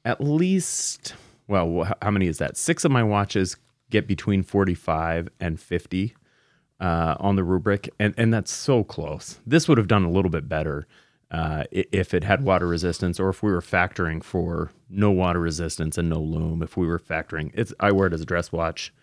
at 0.06 0.22
least, 0.22 1.16
well, 1.48 1.94
how 2.02 2.12
many 2.12 2.28
is 2.28 2.38
that? 2.40 2.58
Six 2.58 2.86
of 2.86 2.92
my 2.92 3.04
watches 3.04 3.58
get 3.90 4.08
between 4.08 4.44
45 4.44 5.30
and 5.40 5.60
50 5.60 6.16
uh, 6.80 7.16
on 7.20 7.36
the 7.36 7.44
rubric. 7.44 7.90
And, 8.00 8.14
and 8.18 8.34
that's 8.34 8.52
so 8.52 8.84
close. 8.84 9.40
This 9.46 9.68
would 9.68 9.78
have 9.78 9.88
done 9.88 10.04
a 10.04 10.10
little 10.10 10.32
bit 10.32 10.50
better 10.50 10.88
uh, 11.32 11.64
if 11.72 12.14
it 12.14 12.24
had 12.24 12.44
water 12.44 12.68
resistance 12.68 13.20
or 13.20 13.30
if 13.30 13.42
we 13.44 13.52
were 13.52 13.62
factoring 13.62 14.24
for 14.24 14.72
no 14.90 15.12
water 15.12 15.40
resistance 15.40 15.98
and 15.98 16.10
no 16.10 16.20
lume. 16.20 16.62
If 16.62 16.78
we 16.78 16.88
were 16.88 17.00
factoring, 17.00 17.52
it's 17.54 17.74
I 17.80 17.92
wear 17.92 18.08
it 18.08 18.14
as 18.14 18.22
a 18.22 18.26
dress 18.26 18.52
watch. 18.52 18.94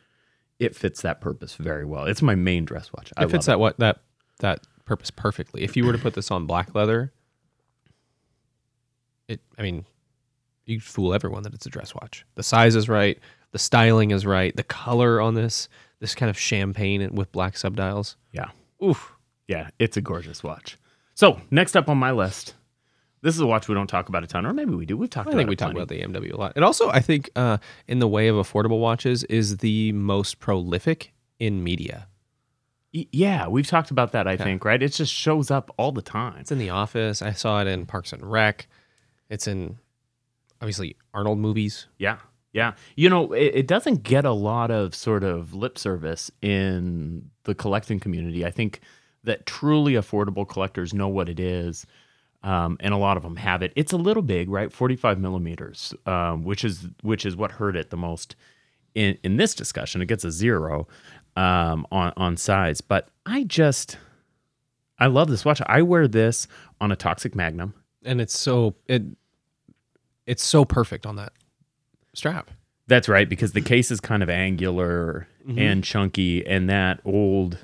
It 0.58 0.76
fits 0.76 1.02
that 1.02 1.20
purpose 1.20 1.56
very 1.56 1.84
well. 1.84 2.04
It's 2.04 2.22
my 2.22 2.34
main 2.34 2.64
dress 2.64 2.92
watch. 2.92 3.12
I 3.16 3.24
It 3.24 3.30
fits 3.30 3.46
that 3.46 3.58
what 3.58 3.78
that 3.78 4.02
that 4.38 4.60
purpose 4.84 5.10
perfectly. 5.10 5.62
If 5.62 5.76
you 5.76 5.84
were 5.84 5.92
to 5.92 5.98
put 5.98 6.14
this 6.14 6.30
on 6.30 6.46
black 6.46 6.74
leather, 6.74 7.12
it 9.28 9.40
I 9.58 9.62
mean, 9.62 9.84
you 10.66 10.80
fool 10.80 11.14
everyone 11.14 11.42
that 11.44 11.54
it's 11.54 11.66
a 11.66 11.70
dress 11.70 11.94
watch. 11.94 12.24
The 12.36 12.42
size 12.42 12.74
is 12.76 12.88
right, 12.88 13.18
the 13.52 13.58
styling 13.58 14.10
is 14.10 14.24
right, 14.26 14.54
the 14.56 14.62
color 14.62 15.20
on 15.20 15.34
this, 15.34 15.68
this 16.00 16.14
kind 16.14 16.30
of 16.30 16.38
champagne 16.38 17.14
with 17.14 17.32
black 17.32 17.54
subdials. 17.54 18.16
Yeah. 18.32 18.50
Oof. 18.82 19.12
yeah, 19.48 19.70
it's 19.78 19.96
a 19.96 20.00
gorgeous 20.00 20.42
watch. 20.42 20.78
So 21.14 21.40
next 21.50 21.76
up 21.76 21.88
on 21.88 21.98
my 21.98 22.10
list, 22.10 22.54
this 23.20 23.34
is 23.34 23.40
a 23.40 23.46
watch 23.46 23.68
we 23.68 23.74
don't 23.74 23.86
talk 23.86 24.08
about 24.08 24.24
a 24.24 24.26
ton, 24.26 24.44
or 24.46 24.52
maybe 24.52 24.74
we 24.74 24.84
do. 24.86 24.96
We've 24.96 25.08
talked. 25.10 25.28
I 25.28 25.32
think 25.32 25.48
we 25.48 25.54
talk 25.54 25.70
about 25.72 25.86
the 25.88 26.00
AMW 26.00 26.32
a 26.32 26.36
lot. 26.36 26.54
It 26.56 26.62
also, 26.64 26.88
I 26.90 26.98
think, 27.00 27.30
uh, 27.36 27.58
in 27.86 28.00
the 28.00 28.08
way 28.08 28.26
of 28.28 28.34
affordable 28.36 28.80
watches, 28.80 29.22
is 29.24 29.58
the 29.58 29.92
most 29.92 30.40
prolific 30.40 31.12
in 31.38 31.62
media. 31.62 32.08
Y- 32.92 33.06
Yeah, 33.12 33.46
we've 33.46 33.66
talked 33.66 33.92
about 33.92 34.10
that. 34.12 34.26
I 34.26 34.36
think 34.36 34.64
right. 34.64 34.82
It 34.82 34.88
just 34.92 35.12
shows 35.12 35.50
up 35.52 35.70
all 35.76 35.92
the 35.92 36.02
time. 36.02 36.38
It's 36.40 36.50
in 36.50 36.58
The 36.58 36.70
Office. 36.70 37.22
I 37.22 37.30
saw 37.32 37.60
it 37.60 37.68
in 37.68 37.86
Parks 37.86 38.12
and 38.12 38.28
Rec. 38.28 38.66
It's 39.30 39.46
in 39.46 39.78
obviously 40.62 40.96
Arnold 41.12 41.38
movies. 41.38 41.88
Yeah. 41.98 42.18
Yeah. 42.52 42.74
You 42.96 43.10
know, 43.10 43.32
it, 43.32 43.52
it 43.54 43.66
doesn't 43.66 44.04
get 44.04 44.24
a 44.24 44.32
lot 44.32 44.70
of 44.70 44.94
sort 44.94 45.24
of 45.24 45.54
lip 45.54 45.76
service 45.76 46.30
in 46.40 47.30
the 47.44 47.54
collecting 47.54 47.98
community. 47.98 48.46
I 48.46 48.50
think 48.50 48.80
that 49.24 49.44
truly 49.46 49.94
affordable 49.94 50.48
collectors 50.48 50.94
know 50.94 51.08
what 51.08 51.28
it 51.28 51.40
is. 51.40 51.86
Um, 52.44 52.76
and 52.80 52.92
a 52.92 52.96
lot 52.96 53.16
of 53.16 53.22
them 53.22 53.36
have 53.36 53.62
it. 53.62 53.72
It's 53.76 53.92
a 53.92 53.96
little 53.96 54.22
big, 54.22 54.50
right? 54.50 54.72
45 54.72 55.18
millimeters, 55.20 55.94
um, 56.06 56.42
which 56.42 56.64
is 56.64 56.88
which 57.02 57.24
is 57.24 57.36
what 57.36 57.52
hurt 57.52 57.76
it 57.76 57.90
the 57.90 57.96
most 57.96 58.34
in 58.96 59.16
in 59.22 59.36
this 59.36 59.54
discussion. 59.54 60.02
It 60.02 60.06
gets 60.06 60.24
a 60.24 60.32
zero 60.32 60.88
um, 61.36 61.86
on 61.92 62.12
on 62.16 62.36
size, 62.36 62.80
but 62.80 63.10
I 63.26 63.44
just 63.44 63.96
I 64.98 65.06
love 65.06 65.28
this 65.28 65.44
watch. 65.44 65.62
I 65.66 65.82
wear 65.82 66.08
this 66.08 66.48
on 66.80 66.90
a 66.90 66.96
Toxic 66.96 67.36
Magnum. 67.36 67.74
and 68.04 68.20
it's 68.20 68.36
so 68.36 68.74
it 68.88 69.02
it's 70.26 70.42
so 70.42 70.64
perfect 70.64 71.06
on 71.06 71.16
that 71.16 71.32
strap. 72.14 72.50
That's 72.88 73.08
right, 73.08 73.28
because 73.28 73.52
the 73.52 73.60
case 73.60 73.90
is 73.90 74.00
kind 74.00 74.22
of 74.22 74.28
angular 74.30 75.26
and 75.56 75.82
chunky, 75.82 76.46
and 76.46 76.68
that 76.70 77.00
old 77.04 77.58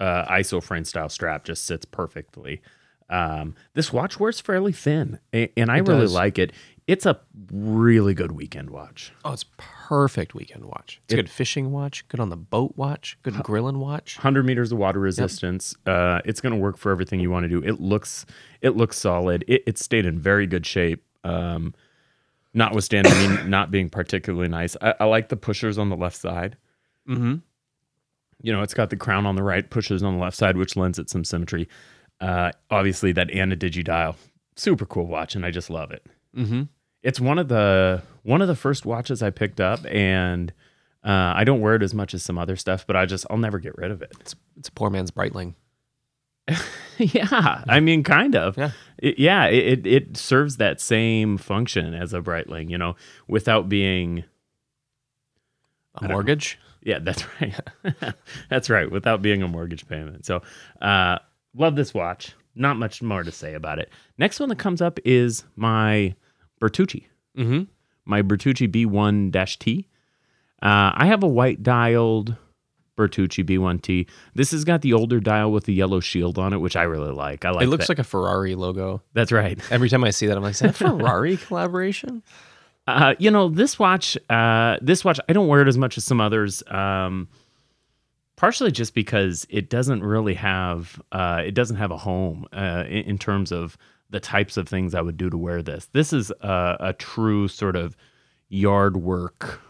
uh, 0.00 0.24
Isofrane 0.26 0.86
style 0.86 1.08
strap 1.08 1.44
just 1.44 1.64
sits 1.64 1.84
perfectly. 1.84 2.60
Um, 3.08 3.54
this 3.74 3.92
watch 3.92 4.18
wears 4.20 4.40
fairly 4.40 4.72
thin, 4.72 5.18
and 5.32 5.70
I 5.70 5.78
It 5.78 5.88
really 5.88 6.00
does. 6.02 6.12
like 6.14 6.38
it. 6.38 6.52
It's 6.88 7.06
a 7.06 7.18
really 7.52 8.14
good 8.14 8.32
weekend 8.32 8.70
watch. 8.70 9.12
Oh, 9.24 9.32
it's 9.32 9.44
perfect 9.56 10.34
weekend 10.34 10.64
watch. 10.66 11.00
It's 11.04 11.14
a 11.14 11.16
good 11.16 11.30
fishing 11.30 11.72
watch, 11.72 12.06
good 12.08 12.20
on 12.20 12.28
the 12.30 12.36
boat 12.36 12.74
watch, 12.76 13.18
good 13.22 13.34
grilling 13.42 13.78
watch. 13.80 14.16
100 14.18 14.44
meters 14.44 14.70
of 14.70 14.78
water 14.78 15.00
resistance. 15.00 15.74
Uh, 15.86 16.20
it's 16.24 16.40
going 16.40 16.52
to 16.52 16.58
work 16.60 16.76
for 16.76 16.92
everything 16.92 17.18
you 17.18 17.30
want 17.30 17.44
to 17.44 17.48
do. 17.48 17.60
It 17.66 17.80
looks 17.80 18.24
it 18.60 18.76
looks 18.76 18.98
solid. 18.98 19.44
It, 19.48 19.62
it 19.66 19.78
stayed 19.78 20.06
in 20.06 20.18
very 20.18 20.46
good 20.46 20.64
shape. 20.66 21.02
Um, 21.24 21.74
notwithstanding 22.56 23.12
me 23.18 23.42
not 23.48 23.70
being 23.70 23.88
particularly 23.88 24.48
nice, 24.48 24.76
I, 24.80 24.94
I 25.00 25.04
like 25.04 25.28
the 25.28 25.36
pushers 25.36 25.78
on 25.78 25.90
the 25.90 25.96
left 25.96 26.16
side. 26.16 26.56
Mm-hmm. 27.08 27.36
you 28.42 28.52
know, 28.52 28.62
it's 28.62 28.74
got 28.74 28.90
the 28.90 28.96
crown 28.96 29.26
on 29.26 29.36
the 29.36 29.42
right, 29.44 29.70
pushes 29.70 30.02
on 30.02 30.16
the 30.16 30.20
left 30.20 30.36
side, 30.36 30.56
which 30.56 30.74
lends 30.74 30.98
it 30.98 31.08
some 31.08 31.22
symmetry. 31.22 31.68
Uh, 32.20 32.50
obviously, 32.68 33.12
that 33.12 33.30
Anna 33.30 33.54
digidial, 33.54 34.16
super 34.56 34.86
cool 34.86 35.06
watch, 35.06 35.36
and 35.36 35.46
I 35.46 35.52
just 35.52 35.70
love 35.70 35.92
it. 35.92 36.04
Mm-hmm. 36.36 36.62
It's 37.04 37.20
one 37.20 37.38
of 37.38 37.46
the 37.46 38.02
one 38.24 38.42
of 38.42 38.48
the 38.48 38.56
first 38.56 38.84
watches 38.84 39.22
I 39.22 39.30
picked 39.30 39.60
up, 39.60 39.86
and 39.88 40.52
uh, 41.04 41.34
I 41.36 41.44
don't 41.44 41.60
wear 41.60 41.76
it 41.76 41.82
as 41.84 41.94
much 41.94 42.14
as 42.14 42.24
some 42.24 42.38
other 42.38 42.56
stuff, 42.56 42.84
but 42.84 42.96
I 42.96 43.06
just 43.06 43.24
I'll 43.30 43.38
never 43.38 43.60
get 43.60 43.78
rid 43.78 43.92
of 43.92 44.02
it. 44.02 44.12
It's 44.18 44.34
it's 44.56 44.68
a 44.68 44.72
poor 44.72 44.90
man's 44.90 45.12
Breitling. 45.12 45.54
yeah, 47.14 47.64
I 47.68 47.80
mean, 47.80 48.02
kind 48.02 48.34
of. 48.36 48.56
Yeah. 48.56 48.70
It- 48.98 49.18
yeah. 49.18 49.44
It, 49.46 49.86
it 49.86 50.16
serves 50.16 50.56
that 50.56 50.80
same 50.80 51.36
function 51.38 51.94
as 51.94 52.12
a 52.14 52.20
Breitling, 52.20 52.70
you 52.70 52.78
know, 52.78 52.96
without 53.28 53.68
being. 53.68 54.24
A 55.96 56.08
mortgage. 56.08 56.58
Yeah, 56.82 56.98
that's 57.00 57.24
right. 57.40 57.54
that's 58.50 58.68
right. 58.70 58.90
Without 58.90 59.22
being 59.22 59.42
a 59.42 59.48
mortgage 59.48 59.88
payment. 59.88 60.26
So, 60.26 60.42
uh, 60.82 61.18
love 61.54 61.74
this 61.74 61.92
watch. 61.94 62.34
Not 62.54 62.76
much 62.76 63.02
more 63.02 63.22
to 63.22 63.32
say 63.32 63.54
about 63.54 63.78
it. 63.78 63.90
Next 64.18 64.38
one 64.40 64.48
that 64.50 64.58
comes 64.58 64.80
up 64.80 64.98
is 65.04 65.44
my 65.56 66.14
Bertucci. 66.60 67.04
Mm-hmm. 67.36 67.64
my 68.06 68.22
Bertucci 68.22 68.66
B1 68.70 69.58
T. 69.58 69.88
Uh, 70.62 70.90
I 70.94 71.06
have 71.06 71.22
a 71.22 71.28
white 71.28 71.62
dialed 71.62 72.36
Bertucci 72.96 73.44
B1T. 73.44 74.06
This 74.34 74.50
has 74.50 74.64
got 74.64 74.82
the 74.82 74.92
older 74.92 75.20
dial 75.20 75.52
with 75.52 75.64
the 75.64 75.74
yellow 75.74 76.00
shield 76.00 76.38
on 76.38 76.52
it, 76.52 76.58
which 76.58 76.76
I 76.76 76.82
really 76.84 77.12
like. 77.12 77.44
I 77.44 77.50
like 77.50 77.64
It 77.64 77.68
looks 77.68 77.86
that. 77.86 77.92
like 77.92 77.98
a 77.98 78.04
Ferrari 78.04 78.54
logo. 78.54 79.02
That's 79.12 79.32
right. 79.32 79.58
Every 79.70 79.88
time 79.88 80.02
I 80.04 80.10
see 80.10 80.26
that, 80.26 80.36
I'm 80.36 80.42
like, 80.42 80.52
is 80.52 80.60
that 80.60 80.74
Ferrari 80.76 81.36
collaboration? 81.36 82.22
Uh, 82.86 83.14
you 83.18 83.30
know, 83.30 83.48
this 83.48 83.78
watch, 83.78 84.16
uh, 84.30 84.78
this 84.80 85.04
watch, 85.04 85.18
I 85.28 85.32
don't 85.32 85.48
wear 85.48 85.60
it 85.62 85.68
as 85.68 85.76
much 85.78 85.98
as 85.98 86.04
some 86.04 86.20
others. 86.20 86.62
Um, 86.68 87.28
partially 88.36 88.70
just 88.70 88.94
because 88.94 89.46
it 89.50 89.70
doesn't 89.70 90.02
really 90.02 90.34
have, 90.34 91.00
uh, 91.12 91.42
it 91.44 91.52
doesn't 91.52 91.76
have 91.76 91.90
a 91.90 91.96
home 91.96 92.46
uh, 92.52 92.84
in, 92.86 93.04
in 93.04 93.18
terms 93.18 93.50
of 93.52 93.76
the 94.10 94.20
types 94.20 94.56
of 94.56 94.68
things 94.68 94.94
I 94.94 95.00
would 95.00 95.16
do 95.16 95.28
to 95.30 95.36
wear 95.36 95.62
this. 95.62 95.86
This 95.92 96.12
is 96.12 96.30
a, 96.40 96.76
a 96.78 96.92
true 96.92 97.48
sort 97.48 97.74
of 97.76 97.96
yard 98.48 98.96
work 98.96 99.60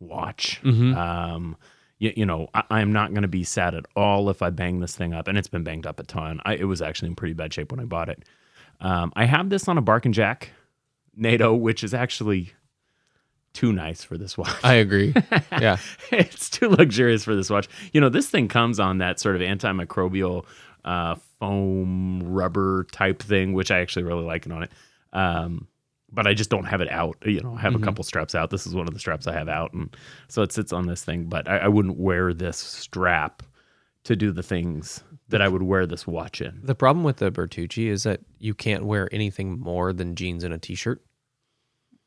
watch. 0.00 0.60
Mhm. 0.64 0.96
Um, 0.96 1.56
you, 1.98 2.12
you 2.16 2.26
know, 2.26 2.48
I, 2.54 2.62
I'm 2.70 2.92
not 2.92 3.10
going 3.10 3.22
to 3.22 3.28
be 3.28 3.44
sad 3.44 3.74
at 3.74 3.86
all 3.96 4.30
if 4.30 4.42
I 4.42 4.50
bang 4.50 4.80
this 4.80 4.96
thing 4.96 5.12
up, 5.12 5.28
and 5.28 5.38
it's 5.38 5.48
been 5.48 5.64
banged 5.64 5.86
up 5.86 6.00
a 6.00 6.04
ton. 6.04 6.40
I, 6.44 6.54
it 6.54 6.64
was 6.64 6.82
actually 6.82 7.08
in 7.08 7.16
pretty 7.16 7.34
bad 7.34 7.52
shape 7.52 7.70
when 7.70 7.80
I 7.80 7.84
bought 7.84 8.08
it. 8.08 8.24
Um, 8.80 9.12
I 9.16 9.24
have 9.24 9.50
this 9.50 9.68
on 9.68 9.78
a 9.78 9.82
Bark 9.82 10.04
and 10.04 10.14
Jack 10.14 10.50
NATO, 11.16 11.54
which 11.54 11.84
is 11.84 11.94
actually 11.94 12.52
too 13.52 13.72
nice 13.72 14.02
for 14.02 14.18
this 14.18 14.36
watch. 14.36 14.52
I 14.64 14.74
agree. 14.74 15.14
Yeah. 15.52 15.78
it's 16.10 16.50
too 16.50 16.68
luxurious 16.68 17.24
for 17.24 17.36
this 17.36 17.48
watch. 17.48 17.68
You 17.92 18.00
know, 18.00 18.08
this 18.08 18.28
thing 18.28 18.48
comes 18.48 18.80
on 18.80 18.98
that 18.98 19.20
sort 19.20 19.36
of 19.36 19.42
antimicrobial 19.42 20.44
uh, 20.84 21.14
foam 21.38 22.20
rubber 22.24 22.86
type 22.90 23.22
thing, 23.22 23.52
which 23.52 23.70
I 23.70 23.78
actually 23.78 24.02
really 24.02 24.24
like 24.24 24.46
it 24.46 24.52
on 24.52 24.64
it. 24.64 24.72
Um, 25.12 25.68
but 26.14 26.26
I 26.26 26.34
just 26.34 26.50
don't 26.50 26.64
have 26.64 26.80
it 26.80 26.90
out. 26.90 27.16
You 27.24 27.40
know, 27.40 27.54
I 27.56 27.60
have 27.60 27.72
Mhm. 27.74 27.82
a 27.82 27.84
couple 27.84 28.04
straps 28.04 28.34
out. 28.34 28.50
This 28.50 28.66
is 28.66 28.74
one 28.74 28.86
of 28.86 28.94
the 28.94 29.00
straps 29.00 29.26
I 29.26 29.32
have 29.32 29.48
out, 29.48 29.72
and 29.72 29.94
so 30.28 30.42
it 30.42 30.52
sits 30.52 30.72
on 30.72 30.86
this 30.86 31.04
thing. 31.04 31.24
But 31.24 31.48
I, 31.48 31.58
I 31.58 31.68
wouldn't 31.68 31.96
wear 31.98 32.32
this 32.32 32.56
strap 32.56 33.42
to 34.04 34.14
do 34.16 34.30
the 34.32 34.42
things 34.42 35.02
that 35.28 35.40
I 35.42 35.48
would 35.48 35.62
wear 35.62 35.86
this 35.86 36.06
watch 36.06 36.40
in. 36.42 36.60
The 36.62 36.74
problem 36.74 37.04
with 37.04 37.16
the 37.16 37.30
Bertucci 37.32 37.86
is 37.88 38.02
that 38.02 38.20
you 38.38 38.54
can't 38.54 38.84
wear 38.84 39.08
anything 39.12 39.58
more 39.58 39.92
than 39.92 40.14
jeans 40.14 40.44
and 40.44 40.52
a 40.52 40.58
t-shirt 40.58 41.02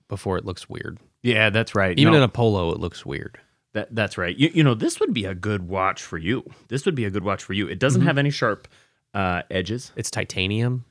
before 0.08 0.38
it 0.38 0.46
looks 0.46 0.70
weird. 0.70 1.00
Yeah, 1.24 1.50
that's 1.50 1.76
right. 1.76 1.98
Even 1.98 2.13
No. 2.13 2.17
in 2.17 2.24
a 2.24 2.30
polo, 2.30 2.72
it 2.72 2.80
looks 2.80 3.06
weird. 3.06 3.39
That 3.74 3.93
that's 3.93 4.17
right. 4.17 4.36
You, 4.38 4.50
you 4.54 4.63
know, 4.63 4.74
this 4.76 5.00
would 5.00 5.13
be 5.13 5.26
a 5.26 5.36
good 5.36 5.67
watch 5.67 6.02
for 6.02 6.17
you. 6.17 6.43
This 6.70 6.86
would 6.86 6.96
be 6.96 7.06
a 7.06 7.10
good 7.10 7.24
watch 7.24 7.43
for 7.43 7.54
you. 7.54 7.67
It 7.67 7.80
doesn't 7.80 8.02
have 8.04 8.17
any 8.17 8.30
sharp 8.30 8.67
uh, 9.13 9.41
edges, 9.50 9.91
It's 9.96 10.12
titanium. 10.12 10.86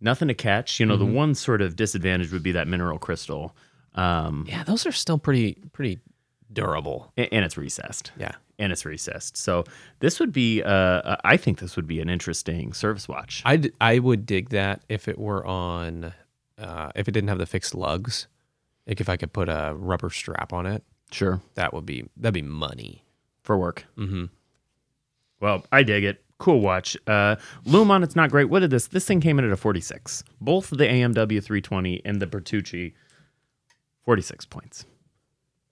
Nothing 0.00 0.28
to 0.28 0.34
catch. 0.34 0.80
You 0.80 0.86
know, 0.86 0.96
the 0.96 1.04
one 1.06 1.34
sort 1.34 1.60
of 1.62 1.76
disadvantage 1.76 2.32
would 2.32 2.42
be 2.42 2.52
that 2.52 2.68
mineral 2.68 2.98
crystal, 2.98 3.56
um, 3.94 4.44
Yeah, 4.48 4.62
those 4.64 4.86
are 4.86 4.92
still 4.92 5.18
pretty 5.18 5.58
pretty 5.72 5.98
durable. 6.52 7.12
a- 7.16 7.32
and, 7.34 7.44
it's 7.44 7.56
recessed. 7.56 8.12
Yeah. 8.18 8.32
And 8.58 8.72
it's 8.72 8.84
recessed. 8.84 9.36
So 9.36 9.64
this 10.00 10.18
would 10.18 10.32
be, 10.32 10.62
uh, 10.62 11.16
I 11.22 11.36
think 11.36 11.58
this 11.60 11.76
would 11.76 11.86
be 11.86 12.00
an 12.00 12.08
interesting 12.08 12.72
service 12.72 13.06
watch. 13.08 13.42
I 13.44 13.70
I 13.80 13.98
would 14.00 14.26
dig 14.26 14.48
that 14.50 14.82
if 14.88 15.06
it 15.08 15.18
were 15.18 15.46
on 15.46 16.12
uh, 16.58 16.90
if 16.96 17.06
it 17.06 17.12
didn't 17.12 17.28
have 17.28 17.38
the 17.38 17.46
fixed 17.46 17.74
lugs. 17.74 18.26
Like 18.86 19.00
if 19.00 19.08
I 19.08 19.16
could 19.16 19.32
put 19.32 19.48
a 19.48 19.74
rubber 19.76 20.10
strap 20.10 20.52
on 20.52 20.66
it, 20.66 20.82
Sure, 21.12 21.40
that 21.54 21.72
would 21.72 21.86
be 21.86 22.04
that'd 22.16 22.34
be 22.34 22.42
money. 22.42 23.04
for 23.42 23.56
work. 23.56 23.84
Mm-hmm. 23.96 24.24
Well, 25.40 25.64
I 25.70 25.82
dig 25.84 26.04
it. 26.04 26.22
Cool 26.38 26.60
watch. 26.60 26.96
Uh, 27.06 27.36
Lume 27.64 27.90
on 27.90 28.02
it's 28.02 28.14
not 28.16 28.30
great. 28.30 28.44
What 28.44 28.60
did 28.60 28.70
this? 28.70 28.86
This 28.88 29.04
thing 29.04 29.20
came 29.20 29.38
in 29.38 29.44
at 29.44 29.50
a 29.50 29.56
46. 29.56 30.22
Both 30.40 30.70
the 30.70 30.84
AMW 30.86 31.42
320 31.42 32.00
and 32.04 32.22
the 32.22 32.26
Bertucci, 32.26 32.92
46 34.04 34.44
points. 34.46 34.84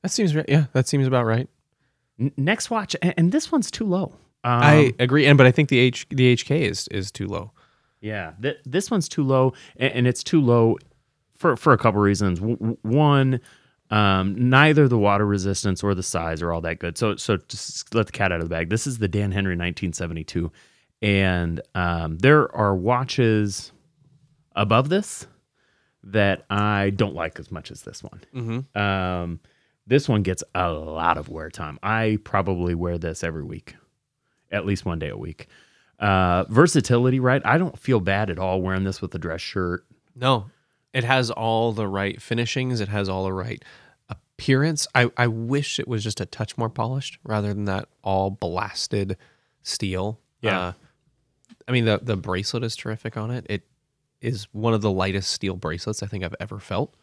That 0.02 0.10
seems 0.10 0.34
right. 0.36 0.44
Yeah, 0.48 0.64
that 0.72 0.88
seems 0.88 1.06
about 1.06 1.24
right. 1.24 1.48
N- 2.20 2.32
next 2.36 2.70
watch, 2.70 2.94
and, 3.02 3.14
and 3.16 3.32
this 3.32 3.50
one's 3.52 3.70
too 3.70 3.84
low. 3.84 4.14
Um, 4.44 4.62
I 4.62 4.92
agree, 4.98 5.26
and 5.26 5.36
but 5.38 5.46
I 5.46 5.50
think 5.52 5.68
the 5.68 5.78
H 5.78 6.06
the 6.10 6.34
HK 6.36 6.60
is 6.62 6.88
is 6.88 7.10
too 7.10 7.26
low. 7.26 7.52
yeah, 8.00 8.32
th- 8.40 8.58
this 8.64 8.90
one's 8.90 9.08
too 9.08 9.22
low, 9.24 9.52
and, 9.76 9.92
and 9.92 10.06
it's 10.06 10.22
too 10.22 10.40
low 10.40 10.76
for 11.36 11.56
for 11.56 11.72
a 11.72 11.78
couple 11.78 12.00
reasons. 12.00 12.38
W- 12.40 12.76
one, 12.82 13.40
um, 13.90 14.48
neither 14.50 14.88
the 14.88 14.98
water 14.98 15.26
resistance 15.26 15.82
or 15.82 15.94
the 15.94 16.02
size 16.02 16.42
are 16.42 16.52
all 16.52 16.60
that 16.62 16.78
good. 16.78 16.98
So 16.98 17.16
so 17.16 17.36
just 17.36 17.94
let 17.94 18.06
the 18.06 18.12
cat 18.12 18.32
out 18.32 18.40
of 18.40 18.48
the 18.48 18.54
bag. 18.54 18.68
This 18.68 18.86
is 18.86 18.98
the 18.98 19.08
Dan 19.08 19.32
Henry 19.32 19.52
1972, 19.52 20.50
and 21.02 21.60
um, 21.74 22.18
there 22.18 22.54
are 22.54 22.74
watches 22.74 23.72
above 24.54 24.88
this 24.88 25.26
that 26.02 26.44
I 26.48 26.90
don't 26.90 27.14
like 27.14 27.38
as 27.38 27.50
much 27.50 27.70
as 27.70 27.82
this 27.82 28.02
one. 28.02 28.20
Mm-hmm. 28.34 28.78
Um, 28.78 29.40
this 29.86 30.08
one 30.08 30.22
gets 30.22 30.42
a 30.54 30.70
lot 30.70 31.18
of 31.18 31.28
wear 31.28 31.50
time. 31.50 31.78
I 31.82 32.18
probably 32.24 32.74
wear 32.74 32.98
this 32.98 33.22
every 33.22 33.44
week, 33.44 33.76
at 34.50 34.66
least 34.66 34.84
one 34.84 34.98
day 34.98 35.08
a 35.08 35.16
week. 35.16 35.48
Uh, 35.98 36.44
versatility, 36.48 37.20
right? 37.20 37.42
I 37.44 37.58
don't 37.58 37.78
feel 37.78 38.00
bad 38.00 38.30
at 38.30 38.38
all 38.38 38.60
wearing 38.60 38.84
this 38.84 39.00
with 39.00 39.14
a 39.14 39.18
dress 39.18 39.40
shirt. 39.40 39.84
No, 40.14 40.46
it 40.96 41.04
has 41.04 41.30
all 41.30 41.72
the 41.72 41.86
right 41.86 42.22
finishings. 42.22 42.80
It 42.80 42.88
has 42.88 43.06
all 43.06 43.24
the 43.24 43.32
right 43.32 43.62
appearance. 44.08 44.86
I, 44.94 45.10
I 45.18 45.26
wish 45.26 45.78
it 45.78 45.86
was 45.86 46.02
just 46.02 46.22
a 46.22 46.26
touch 46.26 46.56
more 46.56 46.70
polished 46.70 47.18
rather 47.22 47.52
than 47.52 47.66
that 47.66 47.88
all 48.02 48.30
blasted 48.30 49.18
steel. 49.62 50.18
Yeah. 50.40 50.58
Uh, 50.58 50.72
I 51.68 51.72
mean 51.72 51.84
the 51.84 52.00
the 52.02 52.16
bracelet 52.16 52.64
is 52.64 52.76
terrific 52.76 53.18
on 53.18 53.30
it. 53.30 53.44
It 53.50 53.62
is 54.22 54.48
one 54.52 54.72
of 54.72 54.80
the 54.80 54.90
lightest 54.90 55.30
steel 55.30 55.56
bracelets 55.56 56.02
I 56.02 56.06
think 56.06 56.24
I've 56.24 56.34
ever 56.40 56.58
felt. 56.58 56.94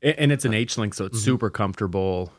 And 0.00 0.30
it's 0.30 0.44
an 0.44 0.54
H 0.54 0.78
link, 0.78 0.94
so 0.94 1.06
it's 1.06 1.18
super 1.18 1.50
comfortable, 1.50 2.30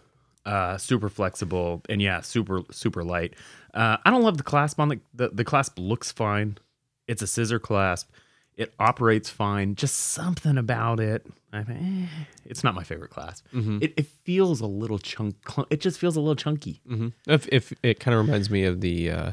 uh, 0.45 0.77
super 0.77 1.09
flexible, 1.09 1.81
and 1.89 2.01
yeah, 2.01 2.21
super 2.21 2.61
super 2.71 3.03
light. 3.03 3.33
Uh, 3.73 3.97
I 4.05 4.11
don't 4.11 4.21
love 4.21 4.37
the 4.37 4.43
clasp 4.43 4.79
on 4.79 4.87
the, 4.87 4.99
the 5.13 5.29
the 5.29 5.43
clasp 5.43 5.77
looks 5.77 6.11
fine. 6.11 6.57
It's 7.05 7.21
a 7.21 7.27
scissor 7.27 7.59
clasp. 7.59 8.09
It 8.57 8.73
operates 8.79 9.29
fine. 9.29 9.75
Just 9.75 9.95
something 9.97 10.57
about 10.57 10.99
it. 11.01 11.25
I 11.51 11.63
think 11.63 11.79
eh, 11.81 12.07
it's 12.45 12.63
not 12.63 12.73
my 12.73 12.83
favorite 12.83 13.11
clasp. 13.11 13.45
Mhm. 13.53 13.83
It, 13.83 13.93
it 13.97 14.05
feels 14.23 14.61
a 14.61 14.65
little 14.65 14.97
chunk. 14.99 15.35
cl- 15.49 15.67
It 15.69 15.81
just 15.81 15.99
feels 15.99 16.15
a 16.15 16.21
little 16.21 16.35
chunky. 16.35 16.81
Mm-hmm. 16.89 17.09
If 17.27 17.47
if 17.51 17.73
it 17.83 17.99
kind 17.99 18.15
of 18.17 18.25
reminds 18.25 18.49
me 18.49 18.63
of 18.63 18.79
the 18.81 19.11
uh, 19.11 19.31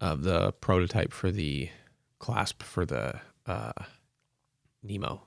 of 0.00 0.22
the 0.22 0.52
prototype 0.52 1.12
for 1.12 1.30
the 1.30 1.68
clasp 2.18 2.62
for 2.62 2.86
the 2.86 3.20
uh, 3.46 3.72
Nemo. 4.82 5.22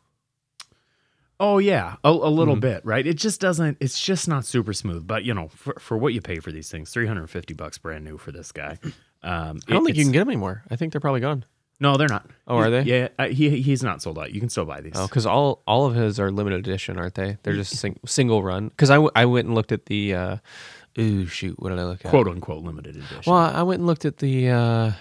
Oh 1.42 1.58
yeah, 1.58 1.96
a, 2.04 2.10
a 2.10 2.30
little 2.30 2.58
Mhm. 2.58 2.62
bit, 2.62 2.86
right? 2.86 3.06
It 3.08 3.14
just 3.18 3.40
doesn't. 3.40 3.78
It's 3.80 4.00
just 4.00 4.28
not 4.28 4.44
super 4.46 4.74
smooth. 4.74 5.08
But 5.08 5.24
you 5.24 5.34
know, 5.34 5.48
for, 5.50 5.74
for 5.80 5.98
what 5.98 6.14
you 6.14 6.20
pay 6.22 6.40
for 6.40 6.52
these 6.52 6.70
things, 6.70 6.90
three 6.92 7.08
hundred 7.08 7.22
and 7.22 7.30
fifty 7.30 7.54
bucks 7.54 7.78
brand 7.78 8.04
new 8.04 8.18
for 8.18 8.32
this 8.32 8.52
guy. 8.52 8.80
Um, 9.22 9.60
I 9.68 9.74
don't 9.74 9.82
it- 9.82 9.86
think 9.88 9.98
you 9.98 10.06
can 10.06 10.14
get 10.14 10.20
them 10.20 10.30
anymore. 10.30 10.64
I 10.72 10.78
think 10.78 10.94
they're 10.94 11.02
probably 11.02 11.20
gone. 11.20 11.44
No, 11.82 11.96
they're 11.96 12.10
not. 12.10 12.26
Oh, 12.46 12.58
are 12.58 12.70
they? 12.70 12.82
Yeah, 12.82 13.08
uh, 13.18 13.28
he 13.28 13.62
he's 13.62 13.82
not 13.84 14.02
sold 14.02 14.20
out. 14.20 14.34
You 14.34 14.40
can 14.42 14.50
still 14.50 14.66
buy 14.66 14.82
these. 14.82 14.94
Oh, 14.96 15.08
because 15.08 15.26
all 15.26 15.62
all 15.66 15.86
of 15.86 15.96
his 15.96 16.20
are 16.20 16.30
limited 16.32 16.60
edition, 16.60 16.98
aren't 17.00 17.16
they? 17.16 17.38
They're 17.44 17.54
just 17.56 17.78
sing, 17.78 17.98
single 18.06 18.44
run. 18.44 18.68
Because 18.68 18.90
I, 18.90 18.96
w- 18.96 19.12
I 19.16 19.26
went 19.26 19.46
and 19.48 19.56
looked 19.56 19.72
at 19.72 19.86
the. 19.86 20.14
Uh, 20.14 20.38
ooh 21.00 21.26
shoot! 21.26 21.58
What 21.60 21.70
did 21.70 21.80
I 21.80 21.86
look 21.86 22.04
at? 22.04 22.10
quote 22.10 22.28
unquote 22.28 22.64
limited 22.64 22.98
edition. 22.98 23.24
Well, 23.26 23.38
I 23.38 23.64
went 23.64 23.80
and 23.80 23.88
looked 23.88 24.04
at 24.06 24.18
the. 24.18 24.50
Uh, 24.50 24.92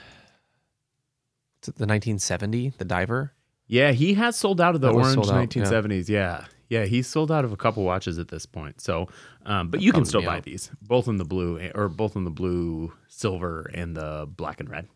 the 1.63 1.85
1970, 1.85 2.71
the 2.79 2.85
diver. 2.85 3.33
yeah, 3.67 3.91
he 3.93 4.15
has 4.15 4.37
sold 4.37 4.61
out 4.61 4.75
of 4.75 4.81
the 4.81 4.87
That 4.89 4.95
orange 4.95 5.15
sold 5.15 5.31
out, 5.31 5.35
nineteen 5.35 5.67
seventies. 5.67 6.09
Yeah. 6.09 6.45
yeah, 6.71 6.85
he's 6.87 7.07
sold 7.07 7.31
out 7.31 7.45
of 7.45 7.53
a 7.53 7.57
couple 7.57 7.83
watches 7.85 8.19
at 8.19 8.29
this 8.29 8.47
point. 8.47 8.81
So, 8.81 9.09
um, 9.45 9.69
but 9.69 9.83
you 9.83 9.93
can 9.93 10.05
still 10.07 10.23
buy 10.23 10.37
out. 10.39 10.45
these, 10.45 10.71
both 10.81 11.09
in 11.09 11.17
the 11.17 11.25
blue 11.27 11.71
or 11.75 11.89
both 11.89 12.17
in 12.17 12.25
the 12.25 12.31
blue, 12.31 12.93
silver, 13.09 13.71
and 13.75 13.95
the 13.97 14.27
black 14.35 14.61
and 14.61 14.71
red. 14.71 14.89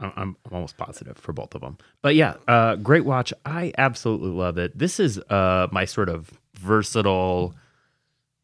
I'm, 0.00 0.12
I'm 0.16 0.36
almost 0.50 0.76
positive 0.76 1.18
for 1.18 1.32
both 1.32 1.54
of 1.54 1.60
them. 1.60 1.78
But 2.02 2.14
yeah, 2.14 2.34
uh, 2.48 2.76
great 2.76 3.04
watch. 3.04 3.32
I 3.44 3.72
absolutely 3.78 4.30
love 4.30 4.58
it. 4.58 4.76
This 4.76 4.98
is 4.98 5.18
uh, 5.18 5.68
my 5.70 5.84
sort 5.84 6.08
of 6.08 6.38
versatile 6.54 7.54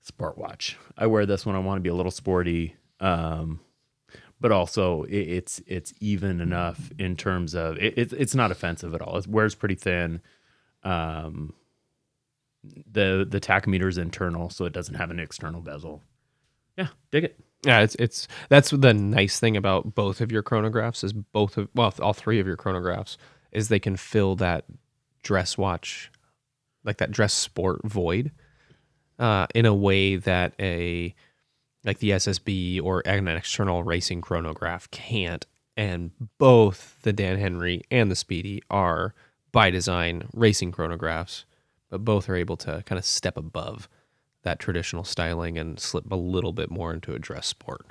sport 0.03 0.38
watch. 0.38 0.77
I 0.97 1.07
wear 1.07 1.27
this 1.27 1.45
when 1.45 1.57
I 1.57 1.61
want 1.61 1.79
to 1.79 1.83
be 1.83 1.88
a 1.88 1.95
little 1.95 2.12
sporty, 2.12 2.77
um, 3.01 3.61
but 4.40 4.53
also 4.53 5.03
it, 5.05 5.16
it's 5.16 5.62
it's 5.66 5.92
even 6.01 6.40
enough 6.40 6.90
in 6.99 7.16
terms 7.16 7.55
of 7.55 7.77
it, 7.79 7.95
it's 7.97 8.12
it's 8.12 8.35
not 8.35 8.51
offensive 8.51 8.95
at 8.95 9.03
all. 9.03 9.16
It 9.16 9.27
wears 9.27 9.55
pretty 9.55 9.75
thin. 9.75 10.21
Um, 10.83 11.55
the 12.90 13.27
the 13.29 13.40
tachometer 13.40 13.88
is 13.88 13.99
internal, 13.99 14.51
so 14.51 14.64
it 14.64 14.73
doesn't 14.73 14.95
have 14.95 15.11
an 15.11 15.19
external 15.19 15.61
bezel. 15.61 16.03
Yeah, 16.77 16.88
dig 17.11 17.25
it. 17.25 17.40
Yeah, 17.66 17.81
it's 17.81 17.96
it's 17.96 18.29
that's 18.48 18.70
the 18.70 18.94
nice 18.94 19.40
thing 19.40 19.57
about 19.57 19.96
both 19.96 20.20
of 20.20 20.31
your 20.31 20.44
chronographs 20.44 21.02
is 21.02 21.12
both 21.12 21.59
of 21.59 21.68
well 21.74 21.92
all 22.00 22.12
three 22.12 22.38
of 22.38 22.46
your 22.46 22.57
chronographs 22.57 23.16
is 23.50 23.68
they 23.68 23.81
can 23.81 23.96
fill 23.96 24.37
that 24.37 24.64
dress 25.24 25.59
watch 25.59 26.12
like 26.85 26.98
that 26.98 27.11
dress 27.11 27.35
sport 27.35 27.81
void 27.85 28.31
uh, 29.18 29.48
in 29.52 29.66
a 29.66 29.74
way 29.74 30.14
that 30.14 30.55
a 30.61 31.12
like 31.85 31.98
the 31.98 32.11
SSB 32.11 32.81
or 32.83 33.02
an 33.05 33.29
external 33.29 33.83
racing 33.83 34.20
chronograph 34.20 34.90
can't. 34.92 35.44
And 35.76 36.12
both 36.38 36.96
the 37.02 37.12
Dan 37.12 37.38
Henry 37.38 37.83
and 37.90 38.11
the 38.11 38.16
Speedy 38.16 38.62
are 38.70 39.12
by 39.52 39.70
design 39.70 40.29
racing 40.33 40.72
chronographs, 40.72 41.44
but 41.90 42.05
both 42.05 42.29
are 42.29 42.37
able 42.37 42.57
to 42.59 42.83
kind 42.87 42.98
of 42.98 43.05
step 43.05 43.37
above 43.37 43.88
that 44.46 44.59
traditional 44.61 45.04
styling 45.04 45.59
and 45.59 45.78
slip 45.78 46.11
a 46.11 46.16
little 46.16 46.52
bit 46.52 46.70
more 46.70 46.94
into 46.94 47.12
a 47.12 47.18
dress 47.18 47.46
sport. 47.46 47.85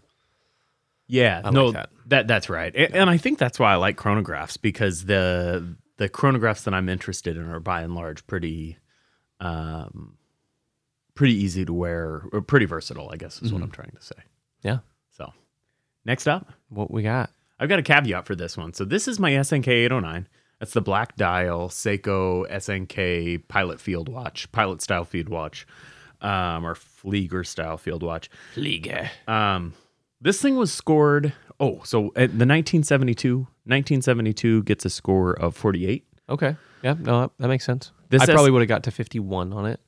Yeah, 1.06 1.42
I 1.44 1.52
no, 1.52 1.66
like 1.66 1.74
that. 1.76 1.90
that. 2.08 2.28
that's 2.28 2.50
right, 2.50 2.76
and, 2.76 2.96
and 2.96 3.10
I 3.10 3.18
think 3.18 3.38
that's 3.38 3.60
why 3.60 3.74
I 3.74 3.76
like 3.76 3.98
chronographs 3.98 4.60
because 4.60 5.06
the 5.06 5.76
the 5.98 6.10
chronographs 6.10 6.64
that 6.64 6.74
I'm 6.74 6.90
interested 6.90 7.38
in 7.38 7.46
are 7.48 7.60
by 7.60 7.82
and 7.82 7.94
large 7.94 8.26
pretty, 8.26 8.78
um, 9.40 10.18
pretty 11.14 11.36
easy 11.36 11.64
to 11.66 11.74
wear 11.74 12.24
or 12.32 12.42
pretty 12.42 12.66
versatile. 12.66 13.10
I 13.12 13.18
guess 13.18 13.40
is 13.42 13.54
what 13.54 13.62
I'm 13.62 13.70
trying 13.70 13.92
to 13.92 14.02
say. 14.02 14.16
Yeah. 14.64 14.80
So, 15.12 15.32
next 16.06 16.26
up, 16.26 16.52
What 16.70 16.90
we 16.90 17.04
got? 17.04 17.30
I've 17.60 17.70
got 17.70 17.80
a 17.80 17.84
caveat 17.84 18.26
for 18.26 18.36
this 18.36 18.58
one. 18.58 18.74
So 18.74 18.84
this 18.84 19.08
is 19.08 19.20
my 19.20 19.32
SNK 19.32 19.68
809. 19.68 20.28
That's 20.60 20.74
the 20.74 20.82
black 20.82 21.16
dial 21.16 21.70
Seiko 21.70 22.50
SNK 22.50 23.48
Pilot 23.48 23.80
Field 23.80 24.10
Watch, 24.10 24.52
Pilot 24.52 24.82
style 24.82 25.06
field 25.06 25.30
watch, 25.30 25.68
um, 26.22 26.66
or 26.66 26.76
Flieger 26.76 27.46
style 27.46 27.78
field 27.78 28.04
watch. 28.04 28.30
Liga. 28.56 29.10
Um, 29.28 29.74
this 30.22 30.42
thing 30.42 30.56
was 30.56 30.74
scored. 30.74 31.34
Oh, 31.60 31.82
so 31.84 32.08
at 32.08 32.32
the 32.38 32.46
1972, 32.46 33.38
1972 33.38 34.64
gets 34.64 34.86
a 34.86 34.90
score 34.90 35.34
of 35.34 35.56
48. 35.56 36.06
Okay. 36.30 36.56
Yeah, 36.82 36.96
no, 37.00 37.22
that, 37.22 37.32
that 37.40 37.48
makes 37.48 37.66
sense. 37.66 37.92
This 38.10 38.22
I 38.22 38.26
probably 38.28 38.52
would 38.52 38.62
have 38.62 38.70
got 38.70 38.84
to 38.84 38.92
51 38.92 39.54
on 39.54 39.66
it. 39.66 39.80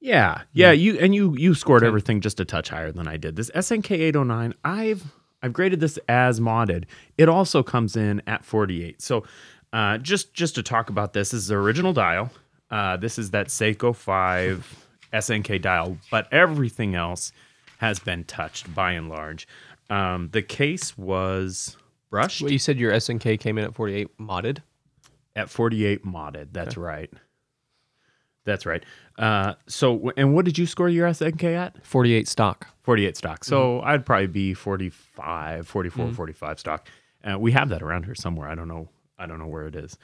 Yeah, 0.00 0.42
yeah. 0.52 0.72
You 0.72 0.98
and 0.98 1.14
you 1.14 1.34
you 1.36 1.54
scored 1.54 1.82
everything 1.82 2.20
just 2.20 2.38
a 2.38 2.44
touch 2.44 2.68
higher 2.68 2.92
than 2.92 3.08
I 3.08 3.16
did. 3.16 3.34
This 3.34 3.50
SNK 3.50 3.90
809, 3.92 4.54
I've 4.62 5.04
I've 5.42 5.52
graded 5.52 5.80
this 5.80 5.98
as 6.08 6.38
modded. 6.38 6.84
It 7.16 7.28
also 7.28 7.62
comes 7.62 7.96
in 7.96 8.22
at 8.26 8.44
48. 8.44 9.00
So, 9.00 9.24
uh, 9.72 9.98
just 9.98 10.34
just 10.34 10.54
to 10.56 10.62
talk 10.62 10.90
about 10.90 11.12
this, 11.12 11.30
this 11.30 11.42
is 11.42 11.48
the 11.48 11.56
original 11.56 11.92
dial. 11.92 12.30
Uh, 12.70 12.96
this 12.96 13.18
is 13.18 13.30
that 13.30 13.48
Seiko 13.48 13.94
5 13.94 14.86
SNK 15.12 15.60
dial, 15.62 15.98
but 16.10 16.32
everything 16.32 16.94
else 16.94 17.32
has 17.78 17.98
been 17.98 18.24
touched 18.24 18.74
by 18.74 18.92
and 18.92 19.08
large. 19.08 19.46
Um, 19.88 20.30
the 20.32 20.42
case 20.42 20.96
was 20.98 21.76
brushed 22.10 22.42
Well, 22.42 22.50
you 22.50 22.58
said 22.58 22.78
your 22.78 22.92
SNK 22.92 23.38
came 23.38 23.58
in 23.58 23.64
at 23.64 23.74
48 23.74 24.18
modded. 24.18 24.58
at 25.36 25.48
48 25.50 26.04
modded. 26.04 26.48
That's 26.52 26.76
right. 26.76 27.12
That's 28.44 28.64
right. 28.64 28.84
Uh, 29.18 29.54
so, 29.66 30.12
and 30.16 30.32
what 30.34 30.44
did 30.44 30.56
you 30.56 30.66
score 30.66 30.88
your 30.88 31.08
SNK 31.08 31.44
at? 31.54 31.84
48 31.84 32.28
stock. 32.28 32.68
48 32.84 33.16
stock. 33.16 33.44
So 33.44 33.80
I'd 33.80 34.06
probably 34.06 34.28
be 34.28 34.54
45, 34.54 35.66
44, 35.66 36.12
45 36.12 36.60
stock. 36.60 36.88
Uh, 37.24 37.38
we 37.38 37.50
have 37.52 37.68
that 37.70 37.82
around 37.82 38.04
here 38.04 38.14
somewhere. 38.14 38.48
I 38.48 38.54
don't 38.54 38.68
know. 38.68 38.88
I 39.18 39.26
don't 39.26 39.38
know 39.40 39.48
where 39.48 39.66
it 39.66 39.74
is. 39.74 39.98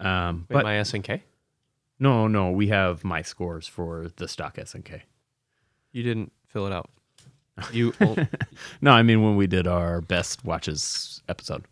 Um, 0.00 0.46
Wait, 0.48 0.54
but 0.54 0.64
my 0.64 0.74
SNK? 0.74 1.20
No, 1.98 2.26
no, 2.28 2.50
we 2.50 2.68
have 2.68 3.04
my 3.04 3.22
scores 3.22 3.66
for 3.66 4.08
the 4.16 4.28
stock 4.28 4.56
SNK. 4.56 5.02
You 5.92 6.02
didn't 6.02 6.32
fill 6.48 6.66
it 6.66 6.72
out. 6.72 6.90
You 7.72 7.94
No, 8.82 8.90
I 8.90 9.02
mean 9.02 9.22
when 9.22 9.36
we 9.36 9.46
did 9.46 9.66
our 9.66 10.00
best 10.02 10.44
watches 10.44 11.22
episode, 11.28 11.64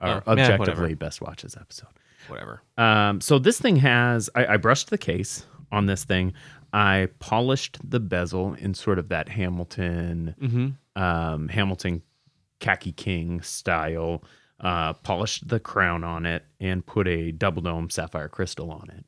our 0.00 0.22
Oh, 0.26 0.32
objectively 0.32 0.94
best 0.94 1.20
watches 1.20 1.56
episode. 1.60 1.88
whatever. 2.28 2.62
Um, 2.76 3.20
so 3.20 3.38
this 3.40 3.60
thing 3.60 3.76
has 3.76 4.30
I, 4.36 4.46
I 4.46 4.56
brushed 4.58 4.90
the 4.90 4.98
case 4.98 5.44
on 5.72 5.86
this 5.86 6.04
thing. 6.04 6.34
I 6.72 7.08
polished 7.18 7.78
the 7.82 7.98
bezel 7.98 8.54
in 8.54 8.74
sort 8.74 8.98
of 9.00 9.08
that 9.08 9.28
Hamilton 9.28 10.36
Mm-hmm. 10.40 11.02
um, 11.02 11.48
Hamilton 11.48 12.02
khaki 12.60 12.92
king 12.92 13.40
style. 13.42 14.22
Uh, 14.60 14.92
polished 14.92 15.46
the 15.48 15.60
crown 15.60 16.02
on 16.02 16.26
it 16.26 16.44
and 16.60 16.84
put 16.84 17.06
a 17.06 17.30
double 17.30 17.62
dome 17.62 17.88
sapphire 17.90 18.28
crystal 18.28 18.70
on 18.72 18.88
it. 18.90 19.04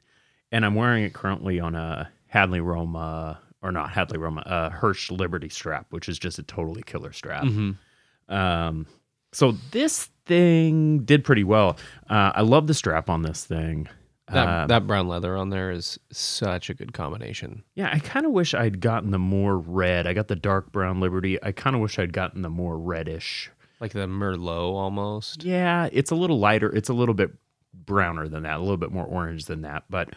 And 0.53 0.65
I'm 0.65 0.75
wearing 0.75 1.05
it 1.05 1.13
currently 1.13 1.61
on 1.61 1.75
a 1.75 2.11
Hadley 2.27 2.61
Roma 2.61 3.41
or 3.63 3.73
not 3.73 3.91
Hadley 3.91 4.19
Roma, 4.19 4.43
a 4.47 4.71
Hirsch 4.71 5.11
Liberty 5.11 5.49
strap, 5.49 5.87
which 5.91 6.09
is 6.09 6.19
just 6.19 6.39
a 6.39 6.43
totally 6.43 6.83
killer 6.83 7.13
strap. 7.13 7.45
Mm-hmm. 7.45 8.35
Um, 8.35 8.87
so 9.33 9.53
this 9.71 10.09
thing 10.27 11.01
did 11.05 11.25
pretty 11.25 11.45
well. 11.45 11.77
Uh, 12.09 12.33
I 12.35 12.41
love 12.43 12.67
the 12.67 12.75
strap 12.75 13.11
on 13.11 13.23
this 13.23 13.45
thing. 13.45 13.89
That, 14.33 14.49
Um, 14.49 14.69
that 14.69 14.87
brown 14.87 15.09
leather 15.09 15.37
on 15.37 15.51
there 15.51 15.71
is 15.73 15.99
such 16.13 16.71
a 16.71 16.75
good 16.75 16.93
combination. 16.93 17.65
yeah, 17.75 17.91
I 17.93 17.99
kind 17.99 18.25
of 18.25 18.33
wish 18.33 18.55
I'd 18.55 18.81
gotten 18.81 19.11
the 19.11 19.19
more 19.19 19.59
red. 19.59 20.07
I 20.07 20.13
got 20.15 20.29
the 20.29 20.37
dark 20.37 20.71
brown 20.73 21.01
Liberty. 21.01 21.43
I 21.43 21.51
kind 21.53 21.75
of 21.75 21.83
wish 21.83 21.99
I'd 21.99 22.13
gotten 22.13 22.43
the 22.43 22.49
more 22.51 22.79
reddish. 22.79 23.51
Like 23.81 23.93
the 23.93 24.07
Merlot 24.07 24.75
almost. 24.75 25.43
Yeah, 25.43 25.89
it's 25.93 26.11
a 26.13 26.15
little 26.15 26.39
lighter. 26.39 26.71
It's 26.75 26.89
a 26.89 26.95
little 26.95 27.15
bit 27.15 27.33
browner 27.75 28.29
than 28.29 28.45
that, 28.45 28.57
a 28.59 28.61
little 28.61 28.77
bit 28.77 28.93
more 28.93 29.05
orange 29.07 29.47
than 29.47 29.63
that. 29.63 29.85
But 29.91 30.11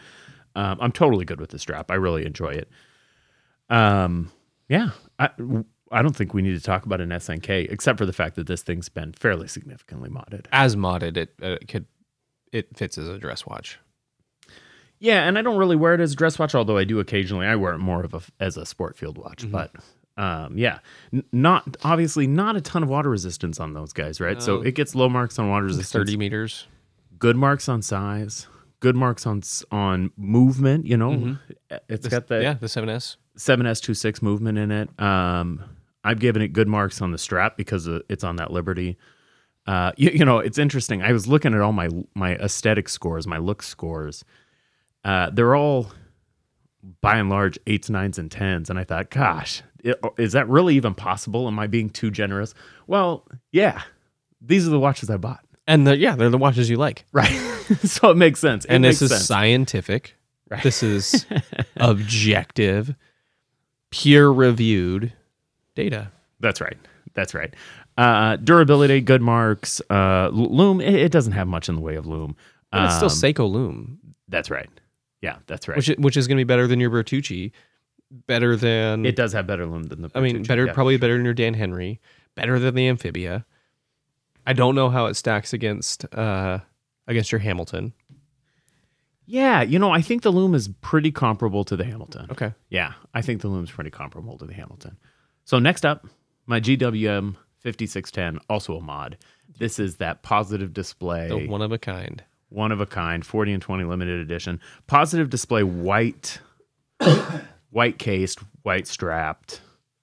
um, 0.54 0.78
I'm 0.80 0.92
totally 0.92 1.24
good 1.24 1.40
with 1.40 1.50
the 1.50 1.58
strap. 1.58 1.90
I 1.90 1.94
really 1.94 2.24
enjoy 2.26 2.50
it. 2.50 2.68
Um, 3.70 4.30
yeah, 4.68 4.90
I, 5.18 5.30
I 5.90 6.02
don't 6.02 6.14
think 6.16 6.34
we 6.34 6.42
need 6.42 6.54
to 6.54 6.60
talk 6.62 6.84
about 6.86 7.00
an 7.00 7.10
SNK 7.10 7.70
except 7.70 7.98
for 7.98 8.06
the 8.06 8.12
fact 8.12 8.36
that 8.36 8.46
this 8.46 8.62
thing's 8.62 8.88
been 8.88 9.12
fairly 9.12 9.48
significantly 9.48 10.10
modded. 10.10 10.46
As 10.52 10.76
modded, 10.76 11.16
it 11.16 11.34
uh, 11.42 11.56
could 11.68 11.86
it 12.52 12.76
fits 12.76 12.98
as 12.98 13.08
a 13.08 13.18
dress 13.18 13.46
watch. 13.46 13.78
Yeah, 15.00 15.26
and 15.26 15.36
I 15.38 15.42
don't 15.42 15.58
really 15.58 15.76
wear 15.76 15.94
it 15.94 16.00
as 16.00 16.12
a 16.12 16.16
dress 16.16 16.38
watch, 16.38 16.54
although 16.54 16.78
I 16.78 16.84
do 16.84 17.00
occasionally. 17.00 17.46
I 17.46 17.56
wear 17.56 17.74
it 17.74 17.78
more 17.78 18.04
of 18.04 18.14
a 18.14 18.22
as 18.40 18.56
a 18.56 18.64
sport 18.64 18.96
field 18.96 19.18
watch, 19.18 19.50
but 19.50 19.72
um, 20.16 20.56
yeah, 20.56 20.78
N- 21.12 21.24
not 21.32 21.76
obviously 21.82 22.26
not 22.26 22.56
a 22.56 22.60
ton 22.60 22.82
of 22.82 22.88
water 22.88 23.10
resistance 23.10 23.58
on 23.60 23.74
those 23.74 23.92
guys, 23.92 24.20
right? 24.20 24.40
So 24.40 24.62
it 24.62 24.74
gets 24.76 24.94
low 24.94 25.08
marks 25.08 25.38
on 25.38 25.48
water 25.50 25.66
resistance, 25.66 25.90
Thirty 25.92 26.16
meters. 26.16 26.66
good 27.18 27.36
marks 27.36 27.68
on 27.68 27.82
size, 27.82 28.46
good 28.84 28.94
marks 28.96 29.26
on 29.26 29.42
on 29.72 30.10
movement. 30.16 30.86
You 30.86 30.96
know, 30.98 31.36
it's 31.88 32.06
got 32.06 32.26
the 32.28 32.42
yeah 32.42 32.54
the 32.54 32.66
7S. 32.66 33.16
7S26 33.38 34.22
movement 34.22 34.58
in 34.58 34.70
it. 34.70 34.88
Um, 35.00 35.62
I've 36.04 36.20
given 36.20 36.42
it 36.42 36.48
good 36.52 36.68
marks 36.68 37.00
on 37.02 37.10
the 37.12 37.18
strap 37.18 37.56
because 37.56 37.88
uh, 37.88 38.00
it's 38.08 38.22
on 38.22 38.36
that 38.36 38.52
Liberty. 38.52 38.96
Uh, 39.66 39.92
you, 39.96 40.10
you 40.10 40.24
know, 40.24 40.38
it's 40.38 40.58
interesting. 40.58 41.02
I 41.02 41.12
was 41.12 41.26
looking 41.26 41.54
at 41.54 41.60
all 41.60 41.72
my 41.72 41.88
my 42.14 42.34
aesthetic 42.36 42.88
scores, 42.88 43.26
my 43.26 43.38
look 43.38 43.62
scores. 43.62 44.24
Uh, 45.04 45.30
they're 45.30 45.56
all 45.56 45.90
by 47.00 47.16
and 47.16 47.30
large 47.30 47.58
eights, 47.66 47.88
nines, 47.90 48.18
and 48.18 48.30
tens, 48.30 48.68
and 48.70 48.78
I 48.78 48.84
thought, 48.84 49.08
gosh, 49.10 49.62
i- 49.86 49.94
is 50.18 50.32
that 50.32 50.46
really 50.48 50.76
even 50.76 50.94
possible? 50.94 51.48
Am 51.48 51.58
I 51.58 51.66
being 51.66 51.88
too 51.90 52.10
generous? 52.10 52.54
Well, 52.86 53.26
yeah. 53.52 53.82
These 54.46 54.66
are 54.66 54.70
the 54.70 54.78
watches 54.78 55.08
I 55.08 55.16
bought, 55.16 55.43
And 55.66 55.86
the, 55.86 55.96
yeah, 55.96 56.14
they're 56.16 56.30
the 56.30 56.38
watches 56.38 56.68
you 56.68 56.76
like. 56.76 57.04
right? 57.12 57.30
so 57.84 58.10
it 58.10 58.16
makes 58.16 58.40
sense. 58.40 58.64
It 58.66 58.70
and 58.72 58.82
makes 58.82 59.00
this 59.00 59.10
is 59.10 59.16
sense. 59.16 59.26
scientific. 59.26 60.14
Right. 60.50 60.62
This 60.62 60.82
is 60.82 61.26
objective, 61.76 62.94
peer 63.90 64.28
reviewed 64.28 65.12
data. 65.74 66.10
That's 66.40 66.60
right. 66.60 66.76
That's 67.14 67.32
right. 67.34 67.54
Uh, 67.96 68.36
durability, 68.36 69.00
good 69.00 69.22
marks. 69.22 69.80
Uh, 69.88 70.28
loom, 70.32 70.80
it, 70.80 70.94
it 70.94 71.12
doesn't 71.12 71.32
have 71.32 71.46
much 71.48 71.68
in 71.68 71.76
the 71.76 71.80
way 71.80 71.94
of 71.94 72.06
loom. 72.06 72.36
It's 72.72 72.96
still 72.96 73.08
Um, 73.08 73.14
Seiko 73.14 73.48
Loom, 73.50 73.98
That's 74.28 74.50
right. 74.50 74.68
Yeah, 75.22 75.36
that's 75.46 75.68
right. 75.68 75.76
which 75.76 75.88
which 75.98 76.16
is 76.16 76.26
going 76.26 76.36
to 76.36 76.40
be 76.40 76.46
better 76.46 76.66
than 76.66 76.80
your 76.80 76.90
Bertucci, 76.90 77.52
better 78.26 78.56
than 78.56 79.06
it 79.06 79.16
does 79.16 79.32
have 79.32 79.46
better 79.46 79.64
loom 79.64 79.84
than 79.84 80.02
the. 80.02 80.10
I 80.14 80.20
mean, 80.20 80.42
better 80.42 80.66
yeah. 80.66 80.72
probably 80.72 80.96
better 80.98 81.14
than 81.16 81.24
your 81.24 81.34
Dan 81.34 81.54
Henry, 81.54 82.00
better 82.34 82.58
than 82.58 82.74
the 82.74 82.88
Amphibia. 82.88 83.46
I 84.46 84.52
don't 84.52 84.74
know 84.74 84.90
how 84.90 85.06
it 85.06 85.14
stacks 85.14 85.52
against 85.52 86.04
uh 86.14 86.58
against 87.06 87.32
your 87.32 87.38
Hamilton. 87.40 87.92
Yeah, 89.26 89.62
you 89.62 89.78
know, 89.78 89.90
I 89.90 90.02
think 90.02 90.22
the 90.22 90.30
loom 90.30 90.54
is 90.54 90.68
pretty 90.82 91.10
comparable 91.10 91.64
to 91.64 91.76
the 91.76 91.84
Hamilton. 91.84 92.26
Okay. 92.30 92.52
Yeah, 92.68 92.92
I 93.14 93.22
think 93.22 93.40
the 93.40 93.48
loom's 93.48 93.70
pretty 93.70 93.90
comparable 93.90 94.36
to 94.38 94.44
the 94.44 94.52
Hamilton. 94.52 94.98
So 95.44 95.58
next 95.58 95.86
up, 95.86 96.06
my 96.46 96.60
GWM 96.60 97.36
5610, 97.60 98.40
also 98.50 98.76
a 98.76 98.82
mod. 98.82 99.16
This 99.58 99.78
is 99.78 99.96
that 99.96 100.22
positive 100.22 100.74
display. 100.74 101.28
The 101.28 101.48
one 101.48 101.62
of 101.62 101.72
a 101.72 101.78
kind. 101.78 102.22
one 102.50 102.70
of 102.70 102.80
a 102.82 102.86
kind 102.86 103.24
40 103.24 103.54
and 103.54 103.62
20 103.62 103.84
limited 103.84 104.20
edition 104.20 104.60
positive 104.86 105.30
display 105.30 105.62
white 105.62 106.40
white 107.70 107.98
cased 107.98 108.40
white 108.62 108.86
strapped 108.86 109.60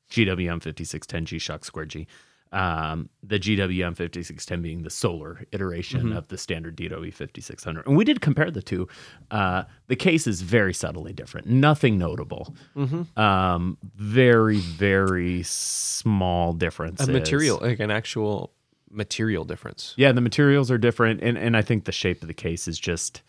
gwm 0.09 0.61
5610 0.61 1.25
g 1.25 1.39
shock 1.39 1.63
square 1.63 1.85
g 1.85 2.07
Um, 2.53 3.09
the 3.23 3.39
GWM 3.39 3.95
5610 3.95 4.61
being 4.61 4.83
the 4.83 4.89
solar 4.89 5.45
iteration 5.53 6.07
Mhm. 6.09 6.17
of 6.17 6.27
the 6.27 6.37
standard 6.37 6.75
DWE 6.75 7.09
5600. 7.13 7.87
And 7.87 7.95
we 7.95 8.03
did 8.03 8.19
compare 8.19 8.51
the 8.51 8.61
two. 8.61 8.89
Uh, 9.29 9.63
the 9.87 9.95
case 9.95 10.27
is 10.27 10.41
very 10.41 10.73
subtly 10.73 11.13
different, 11.13 11.47
nothing 11.47 11.97
notable. 11.97 12.53
Mm-hmm. 12.75 13.17
Um, 13.17 13.77
very, 13.95 14.57
very 14.57 15.43
small 15.43 16.51
difference. 16.53 16.99
A 17.01 17.09
material, 17.11 17.59
like 17.61 17.79
an 17.79 17.89
actual 17.89 18.51
material 18.89 19.45
difference. 19.45 19.93
Yeah, 19.95 20.11
the 20.11 20.19
materials 20.19 20.69
are 20.69 20.77
different, 20.77 21.21
and, 21.21 21.37
and 21.37 21.55
I 21.55 21.61
think 21.61 21.85
the 21.85 21.93
shape 21.93 22.21
of 22.21 22.27
the 22.27 22.33
case 22.33 22.67
is 22.67 22.77
just 22.77 23.21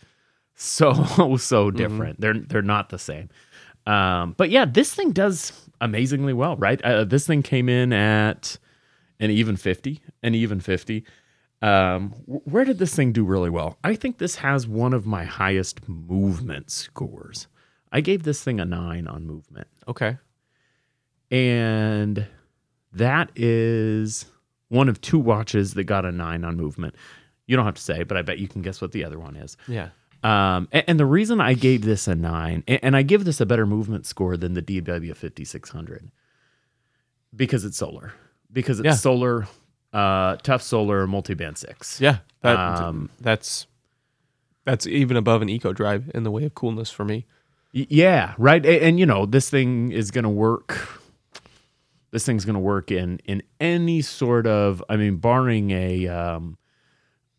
so 0.57 1.37
so 1.39 1.71
different. 1.71 2.21
They're 2.21 2.35
they're 2.39 2.61
not 2.63 2.89
the 2.89 2.99
same. 2.99 3.29
Um, 3.87 4.35
but 4.37 4.51
yeah, 4.51 4.65
this 4.65 4.93
thing 4.93 5.13
does 5.13 5.53
amazingly 5.81 6.33
well, 6.33 6.57
right? 6.57 6.83
Uh, 6.83 7.05
this 7.05 7.25
thing 7.27 7.43
came 7.45 7.69
in 7.69 7.93
at 7.93 8.59
an 9.23 9.31
even 9.31 9.57
fifty, 9.57 10.03
and 10.23 10.35
even 10.35 10.61
fifty. 10.61 11.05
Um, 11.63 12.11
where 12.27 12.65
did 12.65 12.79
this 12.79 12.95
thing 12.95 13.13
do 13.13 13.25
really 13.25 13.49
well? 13.49 13.79
I 13.85 13.95
think 13.95 14.19
this 14.19 14.37
has 14.37 14.67
one 14.67 14.93
of 14.93 15.07
my 15.07 15.25
highest 15.25 15.89
movement 15.89 16.71
scores. 16.71 17.47
I 17.93 18.01
gave 18.01 18.25
this 18.25 18.43
thing 18.43 18.59
a 18.59 18.65
nine 18.65 19.07
on 19.07 19.27
movement. 19.27 19.69
Okay. 19.87 20.19
And 21.31 22.27
that 22.93 23.31
is 23.37 24.27
one 24.69 24.89
of 24.89 25.01
two 25.01 25.19
watches 25.19 25.75
that 25.75 25.85
got 25.85 26.05
a 26.05 26.11
nine 26.11 26.45
on 26.45 26.57
movement. 26.57 26.95
You 27.47 27.57
don't 27.57 27.65
have 27.65 27.75
to 27.75 27.83
say, 27.83 28.03
but 28.03 28.17
I 28.17 28.23
bet 28.23 28.39
you 28.39 28.49
can 28.49 28.63
guess 28.63 28.81
what 28.81 28.93
the 28.93 29.05
other 29.05 29.19
one 29.19 29.37
is. 29.37 29.57
Yeah. 29.69 29.91
Um, 30.23 30.69
and, 30.73 30.85
and 30.89 31.01
the 31.01 31.07
reason 31.07 31.41
I 31.41 31.55
gave 31.55 31.83
this 31.83 32.09
a 32.09 32.15
nine, 32.15 32.65
and, 32.67 32.81
and 32.83 32.97
I 32.97 33.03
give 33.03 33.25
this 33.25 33.41
a 33.41 33.47
better 33.47 33.67
movement 33.67 34.07
score 34.07 34.37
than 34.37 34.55
the 34.55 34.63
DW 34.63 35.17
5600, 35.17 36.11
because 37.35 37.65
it's 37.65 37.77
solar, 37.77 38.15
because 38.53 38.79
it's 38.81 38.87
Yeah. 38.87 38.93
solar, 38.95 39.47
uh, 39.93 40.37
tough 40.43 40.63
solar 40.63 41.07
multi-band 41.07 41.59
six. 41.59 42.01
Yeah. 42.01 42.19
That, 42.43 42.57
Um, 42.59 43.11
that's 43.21 43.67
that's 44.65 44.87
even 44.87 45.17
above 45.17 45.43
an 45.43 45.49
eco 45.49 45.73
drive 45.73 46.11
in 46.15 46.23
the 46.23 46.31
way 46.31 46.45
of 46.45 46.55
coolness 46.55 46.91
for 46.91 47.05
me. 47.05 47.27
Yeah, 47.73 48.35
right. 48.39 48.65
A- 48.65 48.83
And, 48.85 48.99
you 49.01 49.07
know, 49.07 49.27
this 49.27 49.49
thing 49.51 49.91
is 49.93 50.11
going 50.11 50.25
to 50.25 50.29
work. 50.31 51.01
This 52.11 52.27
thing's 52.27 52.45
going 52.45 52.55
to 52.55 52.61
work 52.61 52.91
in 52.91 53.19
in 53.25 53.43
any 53.59 54.03
sort 54.03 54.47
of. 54.47 54.85
I 54.89 54.97
mean, 54.97 55.17
barring 55.17 55.71
a 55.71 56.07
um, 56.09 56.59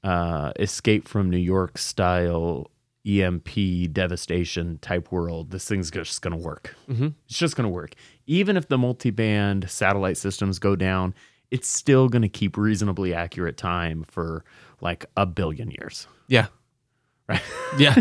uh, 0.03 0.51
escape 0.59 1.07
from 1.07 1.30
New 1.30 1.38
York 1.38 1.78
style 1.78 2.72
EMP 3.05 3.93
devastation 3.93 4.80
type 4.80 5.11
world, 5.11 5.51
this 5.51 5.68
thing's 5.68 5.91
just 5.91 6.22
going 6.24 6.36
to 6.36 6.43
work. 6.43 6.76
Mm-hmm. 6.89 7.09
It's 7.28 7.38
just 7.38 7.55
going 7.55 7.66
to 7.66 7.70
work. 7.74 7.93
Even 8.26 8.55
if 8.57 8.67
the 8.67 8.78
multi-band 8.78 9.69
satellite 9.69 10.17
systems 10.17 10.59
go 10.59 10.76
down, 10.76 11.13
it's 11.51 11.67
still 11.67 12.07
going 12.09 12.21
to 12.21 12.30
keep 12.30 12.57
reasonably 12.57 13.13
accurate 13.13 13.57
time 13.57 14.05
for 14.07 14.43
like 14.82 15.05
a 15.17 15.26
billion 15.26 15.71
years. 15.71 16.07
Yeah. 16.28 16.47
Right. 17.28 17.41
Yeah. 17.78 17.95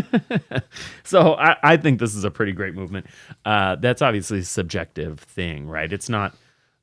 so 1.03 1.33
I, 1.35 1.55
I 1.63 1.77
think 1.77 1.99
this 1.99 2.13
is 2.15 2.23
a 2.23 2.31
pretty 2.31 2.51
great 2.51 2.73
movement. 2.75 3.05
Uh, 3.45 3.75
that's 3.75 4.01
obviously 4.01 4.39
a 4.39 4.43
subjective 4.43 5.19
thing, 5.19 5.67
right? 5.67 5.91
It's 5.91 6.09
not 6.09 6.35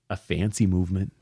a 0.09 0.17
fancy 0.17 0.67
movement. 0.67 1.13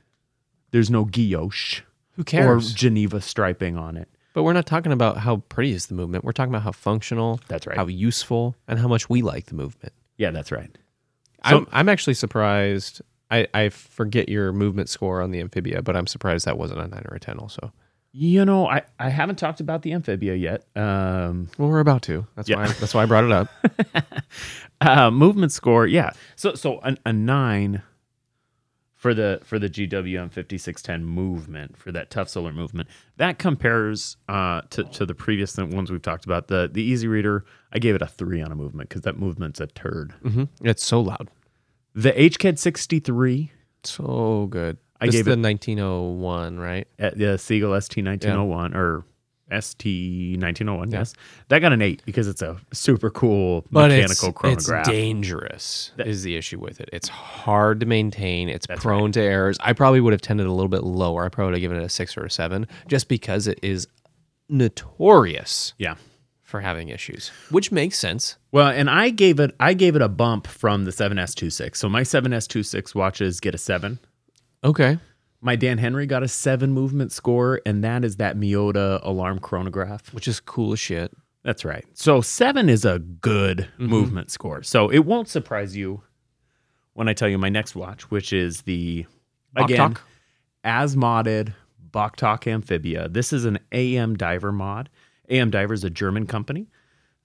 There's 0.70 0.90
no 0.90 1.04
guilloche 1.06 1.80
Who 2.12 2.24
cares? 2.24 2.72
or? 2.72 2.76
Geneva 2.76 3.20
striping 3.20 3.76
on 3.76 3.96
it. 3.96 4.08
but 4.32 4.42
we're 4.44 4.52
not 4.52 4.66
talking 4.66 4.92
about 4.92 5.18
how 5.18 5.38
pretty 5.48 5.72
is 5.72 5.86
the 5.86 5.94
movement. 5.94 6.24
We're 6.24 6.32
talking 6.32 6.52
about 6.52 6.62
how 6.62 6.72
functional, 6.72 7.40
That's 7.48 7.66
right. 7.66 7.76
how 7.76 7.86
useful, 7.86 8.54
and 8.68 8.78
how 8.78 8.86
much 8.88 9.08
we 9.08 9.22
like 9.22 9.46
the 9.46 9.54
movement. 9.54 9.92
yeah, 10.18 10.30
that's 10.30 10.52
right. 10.52 10.70
I'm, 11.42 11.66
I'm 11.72 11.88
actually 11.88 12.14
surprised. 12.14 13.00
I, 13.30 13.46
I 13.54 13.68
forget 13.68 14.28
your 14.28 14.52
movement 14.52 14.88
score 14.88 15.20
on 15.20 15.30
the 15.30 15.40
amphibia, 15.40 15.82
but 15.82 15.96
I'm 15.96 16.06
surprised 16.06 16.46
that 16.46 16.56
wasn't 16.58 16.80
a 16.80 16.88
nine 16.88 17.04
or 17.10 17.14
a 17.16 17.20
ten. 17.20 17.38
Also, 17.38 17.72
You 18.12 18.44
know, 18.44 18.66
I, 18.66 18.82
I 18.98 19.10
haven't 19.10 19.36
talked 19.36 19.60
about 19.60 19.82
the 19.82 19.92
amphibia 19.92 20.34
yet. 20.34 20.64
Um, 20.74 21.48
well, 21.58 21.68
we're 21.68 21.80
about 21.80 22.02
to. 22.02 22.26
That's 22.36 22.48
Yeah. 22.48 22.56
why. 22.56 22.66
That's 22.68 22.94
why 22.94 23.02
I 23.02 23.06
brought 23.06 23.24
it 23.24 23.32
up. 23.32 23.48
uh, 24.80 25.10
movement 25.10 25.52
score, 25.52 25.86
yeah. 25.86 26.10
So 26.36 26.54
so 26.54 26.80
a, 26.82 26.96
a 27.04 27.12
nine 27.12 27.82
for 28.98 29.14
the 29.14 29.40
for 29.44 29.58
the 29.60 29.70
GWM 29.70 30.30
fifty 30.32 30.58
six 30.58 30.82
ten 30.82 31.04
movement 31.04 31.76
for 31.78 31.90
that 31.92 32.10
tough 32.10 32.28
solar 32.28 32.52
movement. 32.52 32.88
That 33.16 33.38
compares 33.38 34.16
uh, 34.28 34.62
to 34.70 34.84
to 34.84 35.06
the 35.06 35.14
previous 35.14 35.56
ones 35.56 35.90
we've 35.90 36.02
talked 36.02 36.24
about. 36.26 36.48
The 36.48 36.68
the 36.70 36.82
Easy 36.82 37.06
Reader, 37.08 37.44
I 37.72 37.78
gave 37.78 37.94
it 37.94 38.02
a 38.02 38.06
three 38.06 38.42
on 38.42 38.50
a 38.52 38.56
movement 38.56 38.88
because 38.88 39.02
that 39.02 39.16
movement's 39.18 39.60
a 39.60 39.68
turd. 39.68 40.12
hmm 40.22 40.44
It's 40.62 40.84
so 40.84 41.00
loud. 41.00 41.30
The 41.94 42.12
HCAD 42.12 42.58
sixty 42.58 42.98
three 43.00 43.52
So 43.84 44.48
good. 44.50 44.76
I 45.00 45.06
This 45.06 45.12
gave 45.14 45.28
is 45.28 45.32
it- 45.32 45.36
the 45.36 45.48
1901, 45.48 46.58
right? 46.58 46.88
at 46.98 47.16
the 47.16 47.38
Seagull 47.38 47.80
ST 47.80 48.04
nineteen 48.04 48.32
oh 48.32 48.44
one 48.44 48.74
or 48.74 49.04
ST 49.50 50.38
nineteen 50.38 50.68
oh 50.68 50.76
one. 50.76 50.90
Yes, 50.90 51.14
that 51.48 51.60
got 51.60 51.72
an 51.72 51.82
eight 51.82 52.02
because 52.04 52.28
it's 52.28 52.42
a 52.42 52.56
super 52.72 53.10
cool 53.10 53.64
mechanical 53.70 54.28
it's, 54.28 54.38
chronograph. 54.38 54.80
It's 54.80 54.88
dangerous. 54.88 55.92
That- 55.96 56.06
is 56.06 56.22
the 56.22 56.36
issue 56.36 56.58
with 56.58 56.80
it? 56.80 56.88
It's 56.92 57.08
hard 57.08 57.80
to 57.80 57.86
maintain. 57.86 58.48
It's 58.48 58.66
prone 58.66 59.12
to 59.12 59.20
errors. 59.20 59.56
I 59.60 59.72
probably 59.72 60.00
would 60.00 60.12
have 60.12 60.22
tended 60.22 60.46
a 60.46 60.52
little 60.52 60.68
bit 60.68 60.84
lower. 60.84 61.24
I 61.24 61.28
probably 61.28 61.52
would 61.52 61.54
have 61.54 61.62
given 61.62 61.76
it 61.78 61.84
a 61.84 61.88
six 61.88 62.16
or 62.16 62.24
a 62.24 62.30
seven, 62.30 62.66
just 62.86 63.08
because 63.08 63.46
it 63.46 63.58
is 63.62 63.86
notorious 64.48 65.74
yeah. 65.78 65.94
for 66.42 66.60
having 66.60 66.88
issues, 66.88 67.30
which 67.50 67.70
makes 67.70 67.98
sense. 67.98 68.36
Well, 68.52 68.68
and 68.68 68.88
I 68.88 69.10
gave 69.10 69.40
it 69.40 69.54
I 69.60 69.74
gave 69.74 69.96
it 69.96 70.02
a 70.02 70.08
bump 70.08 70.46
from 70.46 70.84
the 70.84 70.90
7S26. 70.90 71.76
So 71.76 71.88
my 71.88 72.02
7S26 72.02 72.94
watches 72.94 73.40
get 73.40 73.54
a 73.54 73.58
7. 73.58 73.98
Okay. 74.64 74.98
My 75.40 75.56
Dan 75.56 75.78
Henry 75.78 76.06
got 76.06 76.22
a 76.22 76.28
7 76.28 76.72
movement 76.72 77.12
score 77.12 77.60
and 77.64 77.84
that 77.84 78.04
is 78.04 78.16
that 78.16 78.36
Miyota 78.36 79.00
alarm 79.02 79.38
chronograph. 79.38 80.12
Which 80.12 80.28
is 80.28 80.40
cool 80.40 80.72
as 80.72 80.80
shit. 80.80 81.12
That's 81.44 81.64
right. 81.64 81.84
So 81.94 82.20
7 82.20 82.68
is 82.68 82.84
a 82.84 82.98
good 82.98 83.58
mm-hmm. 83.58 83.86
movement 83.86 84.30
score. 84.30 84.62
So 84.62 84.88
it 84.88 85.00
won't 85.00 85.28
surprise 85.28 85.76
you 85.76 86.02
when 86.94 87.08
I 87.08 87.12
tell 87.12 87.28
you 87.28 87.38
my 87.38 87.48
next 87.48 87.76
watch, 87.76 88.10
which 88.10 88.32
is 88.32 88.62
the 88.62 89.06
again 89.54 89.94
Vostok? 89.94 90.00
as 90.64 90.96
modded 90.96 91.54
Vostok 91.90 92.46
Amphibia. 92.46 93.08
This 93.08 93.32
is 93.32 93.44
an 93.44 93.58
AM 93.72 94.16
Diver 94.16 94.52
mod. 94.52 94.88
AM 95.28 95.50
Diver 95.50 95.74
is 95.74 95.84
a 95.84 95.90
German 95.90 96.26
company 96.26 96.66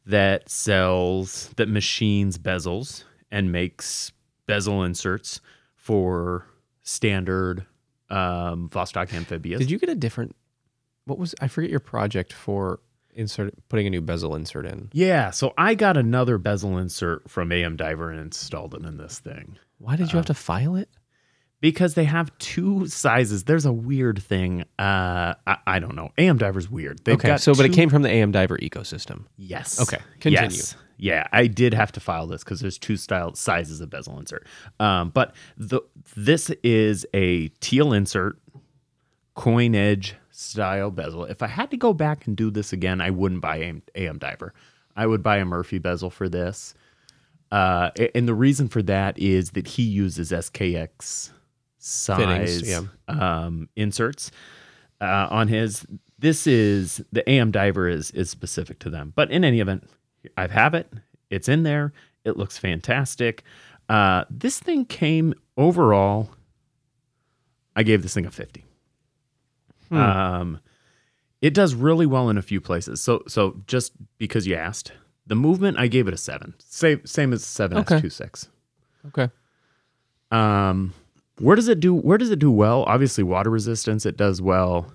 that 0.05 0.49
sells, 0.49 1.49
that 1.57 1.69
machines 1.69 2.37
bezels 2.37 3.03
and 3.31 3.51
makes 3.51 4.11
bezel 4.45 4.83
inserts 4.83 5.41
for 5.75 6.45
standard 6.83 7.65
um, 8.13 8.69
Vostok 8.69 9.13
amphibias. 9.13 9.59
Did 9.59 9.71
you 9.71 9.79
get 9.79 9.89
a 9.89 9.95
different? 9.95 10.35
What 11.05 11.19
was 11.19 11.35
I 11.41 11.47
forget 11.47 11.69
your 11.69 11.79
project 11.79 12.31
for 12.31 12.79
insert 13.15 13.53
putting 13.69 13.87
a 13.87 13.89
new 13.89 14.01
bezel 14.01 14.35
insert 14.35 14.65
in? 14.65 14.89
yeah, 14.93 15.29
so 15.31 15.53
I 15.57 15.75
got 15.75 15.97
another 15.97 16.37
bezel 16.37 16.77
insert 16.77 17.29
from 17.29 17.51
AM 17.51 17.75
Diver 17.75 18.09
and 18.09 18.19
installed 18.19 18.73
it 18.73 18.83
in 18.83 18.97
this 18.97 19.19
thing. 19.19 19.57
Why 19.79 19.95
did 19.95 20.11
you 20.11 20.17
have 20.17 20.27
to 20.27 20.33
file 20.33 20.75
it? 20.75 20.89
because 21.63 21.93
they 21.93 22.03
have 22.03 22.37
two 22.39 22.85
sizes. 22.87 23.45
There's 23.45 23.65
a 23.65 23.71
weird 23.71 24.21
thing. 24.21 24.65
Uh, 24.77 25.33
I, 25.47 25.57
I 25.65 25.79
don't 25.79 25.95
know. 25.95 26.09
AM 26.17 26.37
Diver's 26.37 26.69
weird. 26.69 26.99
They've 27.05 27.15
okay, 27.15 27.37
so 27.37 27.55
but 27.55 27.65
it 27.65 27.71
came 27.71 27.89
from 27.89 28.01
the 28.01 28.09
AM 28.09 28.33
Diver 28.33 28.57
ecosystem. 28.57 29.27
Yes. 29.37 29.81
Okay, 29.81 30.03
continue. 30.19 30.57
Yes. 30.57 30.75
Yeah, 31.03 31.27
I 31.33 31.47
did 31.47 31.73
have 31.73 31.91
to 31.91 31.99
file 31.99 32.27
this 32.27 32.45
because 32.45 32.61
there's 32.61 32.77
two 32.77 32.95
style 32.95 33.35
sizes 33.35 33.81
of 33.81 33.89
bezel 33.89 34.17
insert. 34.17 34.47
Um, 34.79 35.09
but 35.09 35.35
the 35.57 35.81
this 36.15 36.49
is 36.63 37.05
a 37.13 37.49
teal 37.59 37.91
insert, 37.91 38.39
coin 39.35 39.75
edge 39.75 40.15
style 40.31 40.91
bezel. 40.91 41.25
If 41.25 41.43
I 41.43 41.47
had 41.47 41.71
to 41.71 41.77
go 41.77 41.91
back 41.91 42.25
and 42.25 42.37
do 42.37 42.49
this 42.49 42.71
again, 42.71 43.01
I 43.01 43.09
wouldn't 43.09 43.41
buy 43.41 43.57
AM, 43.57 43.81
AM 43.95 44.17
Diver. 44.17 44.53
I 44.95 45.05
would 45.05 45.21
buy 45.21 45.39
a 45.39 45.45
Murphy 45.45 45.77
bezel 45.77 46.09
for 46.09 46.29
this. 46.29 46.73
Uh, 47.51 47.89
and 48.15 48.25
the 48.25 48.33
reason 48.33 48.69
for 48.69 48.81
that 48.83 49.19
is 49.19 49.51
that 49.51 49.67
he 49.67 49.83
uses 49.83 50.31
SKX 50.31 51.31
size 51.79 52.17
Fittings, 52.17 52.69
yeah. 52.69 52.81
um, 53.09 53.67
inserts 53.75 54.31
uh, 55.01 55.27
on 55.29 55.49
his. 55.49 55.85
This 56.17 56.47
is 56.47 57.03
the 57.11 57.29
AM 57.29 57.51
Diver 57.51 57.89
is 57.89 58.09
is 58.11 58.29
specific 58.29 58.79
to 58.79 58.89
them, 58.89 59.11
but 59.17 59.31
in 59.31 59.43
any 59.43 59.59
event, 59.59 59.83
I 60.37 60.47
have 60.47 60.73
it. 60.73 60.91
It's 61.29 61.49
in 61.49 61.63
there. 61.63 61.93
It 62.23 62.37
looks 62.37 62.57
fantastic. 62.57 63.43
Uh, 63.89 64.23
this 64.29 64.59
thing 64.59 64.85
came 64.85 65.33
overall. 65.57 66.29
I 67.75 67.83
gave 67.83 68.01
this 68.03 68.13
thing 68.13 68.25
a 68.25 68.31
fifty. 68.31 68.65
Hmm. 69.89 69.97
Um, 69.97 70.59
it 71.41 71.53
does 71.53 71.75
really 71.75 72.05
well 72.05 72.29
in 72.29 72.37
a 72.37 72.41
few 72.41 72.61
places. 72.61 73.01
So 73.01 73.23
so 73.27 73.61
just 73.67 73.91
because 74.17 74.47
you 74.47 74.55
asked, 74.55 74.91
the 75.27 75.35
movement 75.35 75.77
I 75.77 75.87
gave 75.87 76.07
it 76.07 76.13
a 76.13 76.17
seven. 76.17 76.53
Same 76.59 77.05
same 77.05 77.33
as 77.33 77.43
seven 77.43 77.79
Okay. 77.79 77.99
two 77.99 78.09
six. 78.09 78.47
Okay. 79.07 79.29
Um, 80.31 80.93
where 81.39 81.55
does 81.55 81.67
it 81.67 81.79
do? 81.79 81.93
Where 81.93 82.17
does 82.17 82.29
it 82.31 82.39
do 82.39 82.51
well? 82.51 82.83
Obviously, 82.83 83.23
water 83.23 83.49
resistance. 83.49 84.05
It 84.05 84.17
does 84.17 84.41
well. 84.41 84.91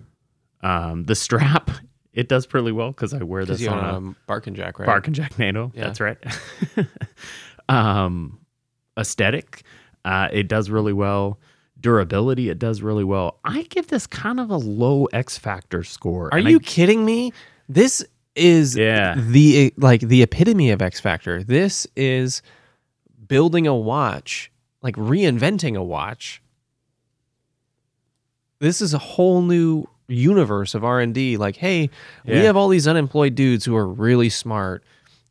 Um, 0.63 1.05
the 1.05 1.15
strap, 1.15 1.71
it 2.13 2.29
does 2.29 2.47
pretty 2.47 2.73
well 2.73 2.89
because 2.91 3.15
I 3.15 3.23
wear 3.23 3.45
this 3.45 3.67
on 3.67 3.79
on 3.79 3.85
a 3.85 3.97
um, 3.97 4.17
Bark 4.27 4.47
and 4.47 4.57
Jack, 4.57 4.79
right? 4.79 4.87
Bark 4.87 5.07
and 5.07 5.15
Jack 5.15 5.39
NATO. 5.39 5.71
Yeah. 5.75 5.85
That's 5.85 6.01
right. 6.01 6.19
um, 7.69 8.39
aesthetic, 8.99 9.63
uh, 10.05 10.29
it 10.33 10.49
does 10.49 10.71
really 10.71 10.93
well. 10.93 11.39
Durability, 11.81 12.49
it 12.51 12.59
does 12.59 12.83
really 12.83 13.05
well. 13.05 13.39
I 13.45 13.63
give 13.65 13.87
this 13.87 14.07
kind 14.07 14.41
of 14.41 14.51
a 14.51 14.57
low 14.57 15.05
X 15.07 15.39
Factor 15.39 15.85
score. 15.85 16.27
Are 16.33 16.39
and 16.39 16.49
I- 16.49 16.51
you 16.51 16.61
kidding 16.61 17.05
me? 17.05 17.33
This 17.69 18.05
is 18.35 18.77
Yeah. 18.77 19.15
the 19.17 19.73
like 19.77 20.01
the 20.01 20.23
epitome 20.23 20.71
of 20.71 20.83
X 20.83 20.99
Factor. 20.99 21.43
This 21.45 21.87
is 21.95 22.43
building 23.29 23.67
a 23.67 23.77
watch, 23.77 24.51
like 24.83 24.97
reinventing 24.97 25.77
a 25.77 25.83
watch. 25.83 26.43
This 28.59 28.81
is 28.81 28.93
a 28.95 28.99
whole 28.99 29.43
new 29.43 29.87
universe 30.09 30.75
of 30.75 30.85
R&D. 30.85 31.37
Like, 31.37 31.57
hey, 31.57 31.91
we 32.25 32.37
have 32.39 32.57
all 32.57 32.69
these 32.69 32.89
unemployed 32.89 33.35
dudes 33.35 33.65
who 33.65 33.77
are 33.77 33.87
really 33.87 34.29
smart. 34.29 34.83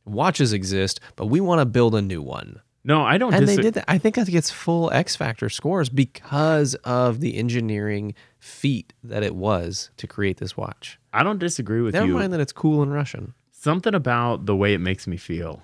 Watches 0.06 0.54
exist, 0.54 1.00
but 1.16 1.26
we 1.26 1.42
want 1.42 1.60
to 1.60 1.66
build 1.66 1.94
a 1.94 2.02
new 2.02 2.22
one. 2.22 2.62
no, 2.86 3.02
I 3.02 3.18
don't. 3.18 3.34
And 3.34 3.46
dis- 3.46 3.58
they 3.58 3.62
did 3.62 3.74
that. 3.74 3.86
I 3.90 3.98
think 3.98 4.16
that 4.16 4.28
gets 4.28 4.50
full 4.50 4.90
X 4.92 5.18
Factor 5.18 5.50
scores 5.50 5.90
because 5.90 6.76
of 6.86 7.20
the 7.20 7.36
engineering 7.36 8.14
feat 8.40 8.94
that 9.04 9.22
it 9.24 9.36
was 9.36 9.90
to 9.98 10.08
create 10.08 10.38
this 10.38 10.56
watch. 10.56 10.98
I 11.12 11.24
don't 11.24 11.40
disagree 11.40 11.82
with 11.82 11.94
Never 11.94 12.06
you. 12.06 12.14
Never 12.14 12.22
mind 12.22 12.34
that 12.34 12.40
it's 12.40 12.54
cool 12.54 12.82
in 12.84 12.92
Russian. 12.92 13.34
Something 13.52 13.94
about 13.94 14.46
the 14.46 14.56
way 14.56 14.74
it 14.74 14.80
makes 14.80 15.08
me 15.08 15.18
feel. 15.18 15.62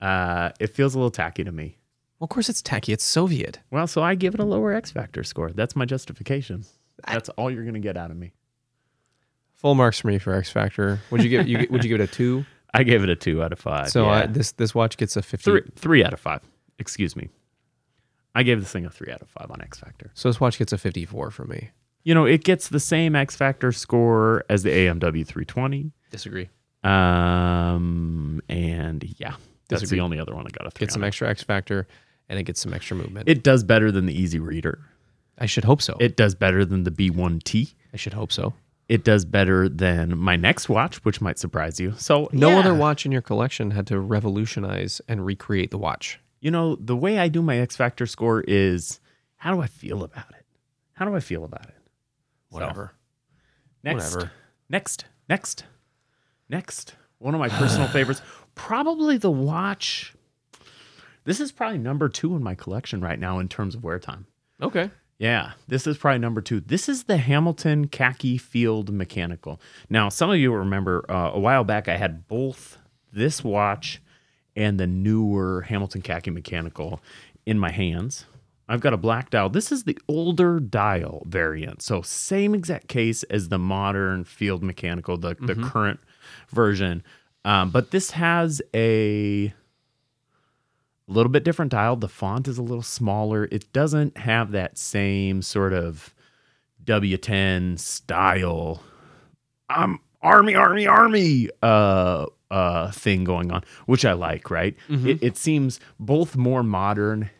Uh, 0.00 0.50
it 0.58 0.74
feels 0.74 0.94
a 0.94 0.98
little 0.98 1.10
tacky 1.10 1.44
to 1.44 1.52
me. 1.52 1.78
Well, 2.18 2.24
of 2.26 2.30
course, 2.30 2.48
it's 2.48 2.62
tacky. 2.62 2.92
It's 2.92 3.04
Soviet. 3.04 3.60
Well, 3.70 3.86
so 3.86 4.02
I 4.02 4.16
give 4.16 4.34
it 4.34 4.40
a 4.40 4.44
lower 4.44 4.72
X 4.72 4.90
Factor 4.90 5.22
score. 5.22 5.50
That's 5.50 5.76
my 5.76 5.84
justification. 5.84 6.64
That's 7.06 7.28
all 7.30 7.50
you're 7.50 7.64
gonna 7.64 7.78
get 7.78 7.96
out 7.96 8.10
of 8.10 8.16
me. 8.16 8.32
Full 9.64 9.74
marks 9.74 9.98
for 10.00 10.08
me 10.08 10.18
for 10.18 10.34
X 10.34 10.50
Factor. 10.50 11.00
Would 11.10 11.22
you 11.22 11.30
give? 11.30 11.48
You 11.48 11.66
would 11.70 11.82
you 11.82 11.88
give 11.88 11.98
it 11.98 12.04
a 12.04 12.06
two? 12.06 12.44
I 12.74 12.82
gave 12.82 13.02
it 13.02 13.08
a 13.08 13.16
two 13.16 13.42
out 13.42 13.50
of 13.50 13.58
five. 13.58 13.88
So 13.88 14.04
yeah. 14.04 14.10
uh, 14.10 14.26
this 14.26 14.52
this 14.52 14.74
watch 14.74 14.98
gets 14.98 15.16
a 15.16 15.22
fifty. 15.22 15.42
three 15.42 15.62
three 15.74 16.04
out 16.04 16.12
of 16.12 16.20
five. 16.20 16.42
Excuse 16.78 17.16
me. 17.16 17.30
I 18.34 18.42
gave 18.42 18.60
this 18.60 18.70
thing 18.70 18.84
a 18.84 18.90
three 18.90 19.10
out 19.10 19.22
of 19.22 19.30
five 19.30 19.50
on 19.50 19.62
X 19.62 19.78
Factor. 19.78 20.10
So 20.12 20.28
this 20.28 20.38
watch 20.38 20.58
gets 20.58 20.74
a 20.74 20.76
fifty-four 20.76 21.30
for 21.30 21.46
me. 21.46 21.70
You 22.02 22.14
know, 22.14 22.26
it 22.26 22.44
gets 22.44 22.68
the 22.68 22.78
same 22.78 23.16
X 23.16 23.36
Factor 23.36 23.72
score 23.72 24.44
as 24.50 24.64
the 24.64 24.68
AMW 24.68 25.26
320. 25.26 25.92
Disagree. 26.10 26.50
Um, 26.82 28.42
and 28.50 29.02
yeah, 29.16 29.36
that's 29.70 29.80
Disagree. 29.80 29.96
the 29.96 30.04
only 30.04 30.20
other 30.20 30.34
one 30.34 30.46
I 30.46 30.50
got 30.50 30.66
a 30.66 30.72
three. 30.72 30.84
Gets 30.84 30.92
some 30.92 31.04
extra 31.04 31.30
X 31.30 31.42
Factor, 31.42 31.88
and 32.28 32.38
it 32.38 32.42
gets 32.42 32.60
some 32.60 32.74
extra 32.74 32.98
movement. 32.98 33.30
It 33.30 33.42
does 33.42 33.64
better 33.64 33.90
than 33.90 34.04
the 34.04 34.12
Easy 34.12 34.40
Reader. 34.40 34.84
I 35.38 35.46
should 35.46 35.64
hope 35.64 35.80
so. 35.80 35.96
It 36.00 36.18
does 36.18 36.34
better 36.34 36.66
than 36.66 36.84
the 36.84 36.90
B1T. 36.90 37.72
I 37.94 37.96
should 37.96 38.12
hope 38.12 38.30
so. 38.30 38.52
It 38.88 39.02
does 39.04 39.24
better 39.24 39.68
than 39.68 40.18
my 40.18 40.36
next 40.36 40.68
watch, 40.68 41.02
which 41.04 41.20
might 41.20 41.38
surprise 41.38 41.80
you. 41.80 41.94
So 41.96 42.28
No 42.32 42.50
yeah. 42.50 42.58
other 42.58 42.74
watch 42.74 43.06
in 43.06 43.12
your 43.12 43.22
collection 43.22 43.70
had 43.70 43.86
to 43.86 43.98
revolutionize 43.98 45.00
and 45.08 45.24
recreate 45.24 45.70
the 45.70 45.78
watch. 45.78 46.20
You 46.40 46.50
know, 46.50 46.76
the 46.76 46.94
way 46.96 47.18
I 47.18 47.28
do 47.28 47.40
my 47.40 47.56
X 47.58 47.76
Factor 47.76 48.06
score 48.06 48.42
is 48.42 49.00
how 49.36 49.54
do 49.54 49.60
I 49.62 49.66
feel 49.66 50.04
about 50.04 50.28
it? 50.30 50.44
How 50.92 51.06
do 51.06 51.16
I 51.16 51.20
feel 51.20 51.44
about 51.44 51.64
it? 51.66 51.74
So, 52.50 52.60
Whatever. 52.60 52.92
next, 53.82 54.12
Whatever. 54.14 54.30
next, 54.68 55.04
next, 55.28 55.64
next. 56.50 56.94
One 57.18 57.34
of 57.34 57.40
my 57.40 57.48
personal 57.48 57.88
favorites, 57.96 58.20
probably 58.54 59.16
the 59.16 59.30
watch. 59.30 60.14
This 61.24 61.40
is 61.40 61.50
probably 61.52 61.78
number 61.78 62.10
two 62.10 62.36
in 62.36 62.42
my 62.42 62.54
collection 62.54 63.00
right 63.00 63.18
now 63.18 63.38
in 63.38 63.48
terms 63.48 63.74
of 63.74 63.82
wear 63.82 63.98
time. 63.98 64.26
Okay. 64.60 64.90
Yeah, 65.18 65.52
this 65.68 65.86
is 65.86 65.96
probably 65.96 66.18
number 66.18 66.40
two. 66.40 66.60
This 66.60 66.88
is 66.88 67.04
the 67.04 67.18
Hamilton 67.18 67.86
Khaki 67.88 68.36
Field 68.36 68.92
Mechanical. 68.92 69.60
Now, 69.88 70.08
some 70.08 70.30
of 70.30 70.36
you 70.38 70.50
will 70.50 70.58
remember 70.58 71.04
uh, 71.08 71.30
a 71.32 71.38
while 71.38 71.64
back 71.64 71.88
I 71.88 71.96
had 71.96 72.26
both 72.26 72.78
this 73.12 73.44
watch 73.44 74.02
and 74.56 74.78
the 74.78 74.86
newer 74.86 75.62
Hamilton 75.62 76.02
Khaki 76.02 76.30
Mechanical 76.30 77.00
in 77.46 77.58
my 77.58 77.70
hands. 77.70 78.26
I've 78.68 78.80
got 78.80 78.94
a 78.94 78.96
black 78.96 79.30
dial. 79.30 79.50
This 79.50 79.70
is 79.70 79.84
the 79.84 79.98
older 80.08 80.58
dial 80.58 81.22
variant. 81.26 81.82
So, 81.82 82.02
same 82.02 82.54
exact 82.54 82.88
case 82.88 83.22
as 83.24 83.50
the 83.50 83.58
modern 83.58 84.24
Field 84.24 84.62
Mechanical, 84.62 85.16
the, 85.16 85.36
the 85.38 85.54
current 85.54 86.00
version. 86.48 87.02
Um, 87.44 87.70
but 87.70 87.90
this 87.90 88.12
has 88.12 88.62
a 88.74 89.52
little 91.12 91.30
bit 91.30 91.44
different 91.44 91.70
dial. 91.72 91.96
The 91.96 92.08
font 92.08 92.48
is 92.48 92.58
a 92.58 92.62
little 92.62 92.82
smaller. 92.82 93.48
It 93.50 93.72
doesn't 93.72 94.16
have 94.18 94.52
that 94.52 94.78
same 94.78 95.42
sort 95.42 95.72
of 95.72 96.14
W10 96.84 97.78
style. 97.78 98.82
I'm 99.68 100.00
army, 100.22 100.54
army, 100.54 100.86
army 100.86 101.50
uh 101.62 102.26
uh 102.50 102.90
thing 102.92 103.24
going 103.24 103.50
on, 103.52 103.64
which 103.86 104.04
I 104.04 104.12
like, 104.12 104.50
right? 104.50 104.76
It, 105.06 105.22
it 105.22 105.36
seems 105.36 105.80
both 105.98 106.36
more 106.36 106.62
modern. 106.62 107.30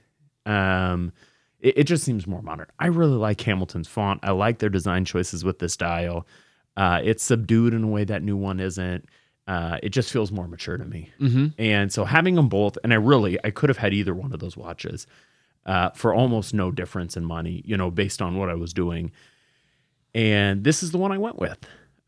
Um 0.46 1.12
it, 1.60 1.78
it 1.78 1.84
just 1.84 2.04
seems 2.04 2.26
more 2.26 2.42
modern. 2.42 2.66
I 2.78 2.86
really 2.86 3.16
like 3.16 3.40
Hamilton's 3.40 3.88
font. 3.88 4.20
I 4.22 4.32
like 4.32 4.58
their 4.58 4.68
design 4.68 5.04
choices 5.04 5.44
with 5.44 5.58
this 5.58 5.76
dial. 5.76 6.26
Uh, 6.76 7.00
it's 7.04 7.22
subdued 7.22 7.72
in 7.72 7.84
a 7.84 7.86
way 7.86 8.04
that 8.04 8.22
new 8.22 8.36
one 8.36 8.58
isn't. 8.60 9.08
Uh, 9.46 9.78
it 9.82 9.90
just 9.90 10.10
feels 10.10 10.32
more 10.32 10.48
mature 10.48 10.78
to 10.78 10.84
me. 10.84 11.10
Mm-hmm. 11.20 11.46
And 11.58 11.92
so 11.92 12.04
having 12.04 12.34
them 12.34 12.48
both, 12.48 12.78
and 12.82 12.92
I 12.92 12.96
really, 12.96 13.38
I 13.44 13.50
could 13.50 13.68
have 13.68 13.76
had 13.76 13.92
either 13.92 14.14
one 14.14 14.32
of 14.32 14.40
those 14.40 14.56
watches 14.56 15.06
uh, 15.66 15.90
for 15.90 16.14
almost 16.14 16.54
no 16.54 16.70
difference 16.70 17.16
in 17.16 17.24
money, 17.24 17.62
you 17.66 17.76
know, 17.76 17.90
based 17.90 18.22
on 18.22 18.36
what 18.38 18.48
I 18.48 18.54
was 18.54 18.72
doing. 18.72 19.12
And 20.14 20.64
this 20.64 20.82
is 20.82 20.92
the 20.92 20.98
one 20.98 21.12
I 21.12 21.18
went 21.18 21.38
with 21.38 21.58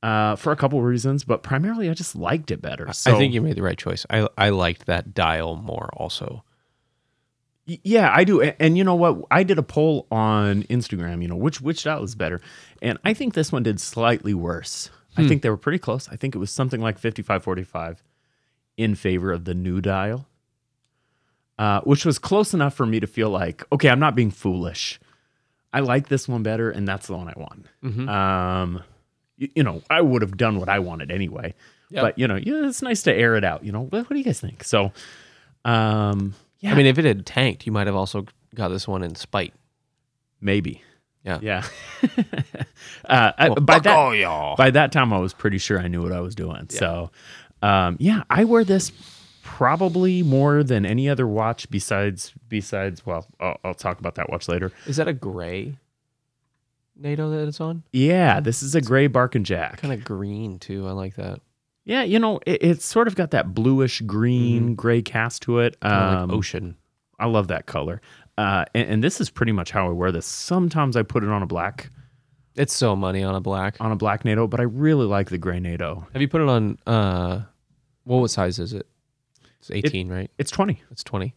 uh, 0.02 0.36
for 0.36 0.50
a 0.52 0.56
couple 0.56 0.78
of 0.78 0.84
reasons, 0.84 1.24
but 1.24 1.42
primarily 1.42 1.90
I 1.90 1.94
just 1.94 2.16
liked 2.16 2.50
it 2.50 2.62
better. 2.62 2.90
So, 2.92 3.14
I 3.14 3.18
think 3.18 3.34
you 3.34 3.42
made 3.42 3.56
the 3.56 3.62
right 3.62 3.78
choice. 3.78 4.06
I 4.08 4.28
I 4.38 4.50
liked 4.50 4.86
that 4.86 5.12
dial 5.12 5.56
more 5.56 5.90
also. 5.94 6.42
Yeah, 7.66 8.12
I 8.14 8.22
do. 8.24 8.40
A- 8.42 8.54
And 8.62 8.78
you 8.78 8.84
know 8.84 8.94
what? 8.94 9.22
I 9.30 9.42
did 9.42 9.58
a 9.58 9.62
poll 9.62 10.06
on 10.10 10.62
Instagram, 10.64 11.20
you 11.20 11.28
know, 11.28 11.34
which 11.36 11.60
which 11.60 11.82
dial 11.82 12.04
is 12.04 12.14
better. 12.14 12.40
And 12.80 12.96
I 13.04 13.12
think 13.12 13.34
this 13.34 13.50
one 13.50 13.64
did 13.64 13.80
slightly 13.80 14.34
worse. 14.34 14.88
I 15.16 15.26
think 15.26 15.42
they 15.42 15.50
were 15.50 15.56
pretty 15.56 15.78
close. 15.78 16.08
I 16.10 16.16
think 16.16 16.34
it 16.34 16.38
was 16.38 16.50
something 16.50 16.80
like 16.80 17.00
55-45 17.00 17.98
in 18.76 18.94
favor 18.94 19.32
of 19.32 19.44
the 19.44 19.54
new 19.54 19.80
dial. 19.80 20.26
Uh, 21.58 21.80
which 21.82 22.04
was 22.04 22.18
close 22.18 22.52
enough 22.52 22.74
for 22.74 22.84
me 22.84 23.00
to 23.00 23.06
feel 23.06 23.30
like, 23.30 23.64
okay, 23.72 23.88
I'm 23.88 23.98
not 23.98 24.14
being 24.14 24.30
foolish. 24.30 25.00
I 25.72 25.80
like 25.80 26.08
this 26.08 26.28
one 26.28 26.42
better, 26.42 26.70
and 26.70 26.86
that's 26.86 27.06
the 27.06 27.16
one 27.16 27.28
I 27.28 27.34
want. 27.34 27.66
Mhm. 27.82 28.08
Um, 28.10 28.82
you, 29.38 29.48
you 29.56 29.62
know, 29.62 29.82
I 29.88 30.02
would 30.02 30.20
have 30.20 30.36
done 30.36 30.58
what 30.60 30.68
I 30.68 30.80
wanted 30.80 31.10
anyway. 31.10 31.54
Yep. 31.88 32.02
But 32.02 32.18
you 32.18 32.28
know, 32.28 32.36
yeah, 32.36 32.66
it's 32.68 32.82
nice 32.82 33.02
to 33.04 33.14
air 33.14 33.36
it 33.36 33.44
out. 33.44 33.64
You 33.64 33.72
know, 33.72 33.80
what, 33.84 34.02
what 34.02 34.08
do 34.10 34.16
you 34.18 34.24
guys 34.24 34.38
think? 34.40 34.64
So, 34.64 34.92
um, 35.64 36.34
yeah, 36.60 36.72
I 36.72 36.74
mean, 36.74 36.86
if 36.86 36.98
it 36.98 37.06
had 37.06 37.24
tanked, 37.24 37.64
you 37.64 37.72
might 37.72 37.86
have 37.86 37.96
also 37.96 38.26
got 38.54 38.68
this 38.68 38.86
one 38.86 39.02
in 39.02 39.14
spite. 39.14 39.54
Maybe. 40.42 40.82
Yeah. 41.26 41.38
Yeah. 41.42 41.64
uh, 43.04 43.32
I- 43.36 43.48
Well, 43.48 43.56
by 43.56 43.78
that 43.80 43.96
all 43.96 44.14
y'all. 44.14 44.56
by 44.56 44.70
that 44.70 44.92
time, 44.92 45.12
I 45.12 45.18
was 45.18 45.34
pretty 45.34 45.58
sure 45.58 45.78
I 45.80 45.88
knew 45.88 46.02
what 46.02 46.12
I 46.12 46.20
was 46.20 46.34
doing. 46.34 46.68
So, 46.70 47.10
um, 47.62 47.96
yeah, 47.98 48.22
I 48.30 48.44
wear 48.44 48.62
this 48.64 48.92
probably 49.42 50.22
more 50.22 50.62
than 50.62 50.86
any 50.86 51.08
other 51.08 51.26
watch 51.26 51.68
besides 51.70 52.32
besides. 52.48 53.04
Well, 53.04 53.26
I'll, 53.40 53.58
I'll 53.64 53.74
talk 53.74 53.98
about 53.98 54.14
that 54.16 54.30
watch 54.30 54.48
later. 54.48 54.72
Is 54.86 54.96
that 54.96 55.08
a 55.08 55.12
gray 55.12 55.74
NATO 56.96 57.30
that 57.30 57.46
it's 57.48 57.60
on? 57.60 57.82
Yeah, 57.92 58.40
this 58.40 58.62
is 58.62 58.74
a 58.74 58.80
gray 58.80 59.06
Bark 59.06 59.34
and 59.34 59.44
Jack. 59.44 59.78
Kind 59.80 59.92
of 59.92 60.04
green 60.04 60.58
too. 60.58 60.86
I 60.86 60.92
like 60.92 61.16
that. 61.16 61.40
Yeah, 61.84 62.02
you 62.02 62.18
know, 62.18 62.40
it, 62.46 62.62
it's 62.62 62.84
sort 62.84 63.06
of 63.06 63.14
got 63.14 63.30
that 63.30 63.54
bluish 63.54 64.00
green 64.00 64.74
gray 64.74 65.02
cast 65.02 65.42
to 65.42 65.60
it. 65.60 65.76
Um, 65.82 66.28
like 66.30 66.38
ocean. 66.38 66.76
I 67.18 67.26
love 67.26 67.48
that 67.48 67.66
color. 67.66 68.00
Uh, 68.38 68.64
and, 68.74 68.88
and 68.90 69.04
this 69.04 69.20
is 69.20 69.30
pretty 69.30 69.52
much 69.52 69.70
how 69.70 69.88
I 69.88 69.92
wear 69.92 70.12
this. 70.12 70.26
Sometimes 70.26 70.96
I 70.96 71.02
put 71.02 71.22
it 71.24 71.30
on 71.30 71.42
a 71.42 71.46
black 71.46 71.90
It's 72.54 72.74
so 72.74 72.94
money 72.94 73.22
on 73.22 73.34
a 73.34 73.40
black. 73.40 73.76
on 73.80 73.92
a 73.92 73.96
black 73.96 74.24
NATO, 74.24 74.46
but 74.46 74.60
I 74.60 74.64
really 74.64 75.06
like 75.06 75.30
the 75.30 75.38
gray 75.38 75.58
NATO. 75.60 76.06
Have 76.12 76.20
you 76.22 76.28
put 76.28 76.40
it 76.42 76.48
on? 76.48 76.78
uh 76.86 77.42
Well, 78.04 78.20
what 78.20 78.30
size 78.30 78.58
is 78.58 78.72
it? 78.72 78.86
It's 79.60 79.70
18, 79.70 80.08
right? 80.08 80.30
It's 80.38 80.50
20. 80.50 80.82
It's 80.90 81.02
20. 81.02 81.26
You 81.26 81.32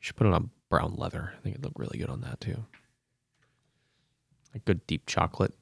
should 0.00 0.16
put 0.16 0.26
it 0.26 0.32
on 0.32 0.50
brown 0.70 0.94
leather. 0.96 1.32
I 1.36 1.40
think 1.42 1.54
it'd 1.56 1.64
look 1.64 1.74
really 1.78 1.98
good 1.98 2.10
on 2.10 2.20
that 2.22 2.40
too. 2.40 2.64
Like 4.54 4.64
good 4.64 4.86
deep 4.86 5.06
chocolate. 5.06 5.52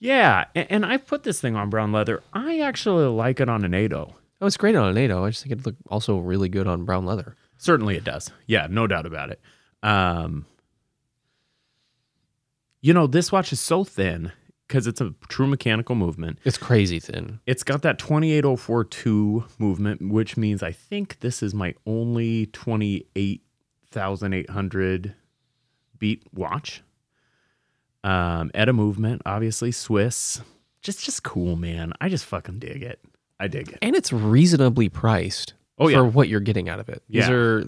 Yeah, 0.00 0.44
and, 0.54 0.66
and 0.70 0.86
I 0.86 0.98
put 0.98 1.22
this 1.22 1.40
thing 1.40 1.56
on 1.56 1.70
brown 1.70 1.92
leather. 1.92 2.22
I 2.32 2.60
actually 2.60 3.06
like 3.06 3.40
it 3.40 3.48
on 3.48 3.64
a 3.64 3.68
NATO. 3.68 4.14
Oh, 4.40 4.46
it's 4.46 4.56
great 4.58 4.76
on 4.76 4.88
a 4.88 4.92
NATO. 4.92 5.24
I 5.24 5.30
just 5.30 5.42
think 5.42 5.52
it'd 5.52 5.64
look 5.64 5.76
also 5.88 6.18
really 6.18 6.48
good 6.50 6.66
on 6.66 6.84
brown 6.84 7.06
leather. 7.06 7.36
Certainly 7.56 7.96
it 7.96 8.04
does. 8.04 8.30
Yeah, 8.46 8.66
no 8.68 8.86
doubt 8.86 9.06
about 9.06 9.30
it. 9.30 9.40
Um, 9.84 10.46
you 12.80 12.92
know, 12.92 13.06
this 13.06 13.30
watch 13.30 13.52
is 13.52 13.60
so 13.60 13.84
thin 13.84 14.32
because 14.66 14.86
it's 14.86 15.00
a 15.00 15.14
true 15.28 15.46
mechanical 15.46 15.94
movement. 15.94 16.38
It's 16.44 16.58
crazy 16.58 16.98
thin. 17.00 17.40
It's 17.46 17.62
got 17.62 17.82
that 17.82 17.98
28042 17.98 19.44
movement, 19.58 20.02
which 20.10 20.36
means 20.36 20.62
I 20.62 20.72
think 20.72 21.20
this 21.20 21.42
is 21.42 21.54
my 21.54 21.74
only 21.86 22.46
28,800 22.46 25.14
beat 25.98 26.22
watch. 26.32 26.82
Um, 28.02 28.50
at 28.54 28.68
a 28.68 28.72
movement, 28.74 29.22
obviously 29.24 29.72
Swiss. 29.72 30.42
Just 30.82 31.02
just 31.02 31.22
cool, 31.22 31.56
man. 31.56 31.94
I 32.02 32.10
just 32.10 32.26
fucking 32.26 32.58
dig 32.58 32.82
it. 32.82 33.00
I 33.40 33.48
dig 33.48 33.70
it. 33.70 33.78
And 33.80 33.96
it's 33.96 34.12
reasonably 34.12 34.90
priced 34.90 35.54
Oh, 35.78 35.88
yeah. 35.88 35.96
for 35.98 36.04
what 36.04 36.28
you're 36.28 36.40
getting 36.40 36.68
out 36.68 36.80
of 36.80 36.90
it. 36.90 37.02
These 37.08 37.26
Yeah. 37.28 37.32
are 37.32 37.64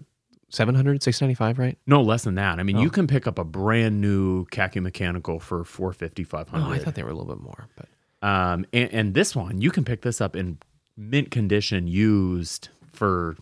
700, 0.49 1.03
695, 1.03 1.59
right? 1.59 1.79
No, 1.87 2.03
less 2.03 2.25
than 2.25 2.37
that. 2.37 2.59
I 2.59 2.63
mean, 2.63 2.77
Oh. 2.77 2.83
you 2.83 2.91
can 2.91 3.07
pick 3.07 3.27
up 3.27 3.39
a 3.39 3.45
brand 3.45 4.01
new 4.01 4.45
khaki 4.47 4.81
mechanical 4.81 5.41
for 5.41 5.65
450 5.65 6.25
500 6.25 6.65
Oh, 6.67 6.71
I 6.73 6.79
thought 6.79 6.95
they 6.95 7.03
were 7.03 7.11
a 7.11 7.15
little 7.15 7.35
bit 7.35 7.43
more, 7.43 7.67
but 7.77 7.89
Um, 8.27 8.65
and, 8.73 8.91
and 8.93 9.15
this 9.15 9.35
one, 9.37 9.61
you 9.61 9.71
can 9.71 9.85
pick 9.85 10.03
this 10.03 10.21
up 10.21 10.35
in 10.37 10.59
mint 10.97 11.31
condition 11.31 11.87
used 11.89 12.69
for 12.93 13.37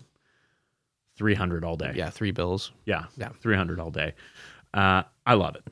300 1.17 1.65
all 1.65 1.77
day. 1.77 1.93
yeah, 1.95 2.11
three 2.11 2.33
bills. 2.33 2.73
Yeah. 2.85 3.05
Yeah. 3.17 3.29
300 3.41 3.79
all 3.79 3.91
day. 3.91 4.15
Uh, 4.73 5.05
I 5.27 5.35
love 5.35 5.55
it. 5.57 5.65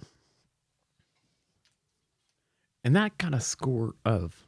And 2.84 2.94
that 2.94 3.16
got 3.18 3.34
a 3.34 3.40
score 3.40 3.94
of 4.04 4.46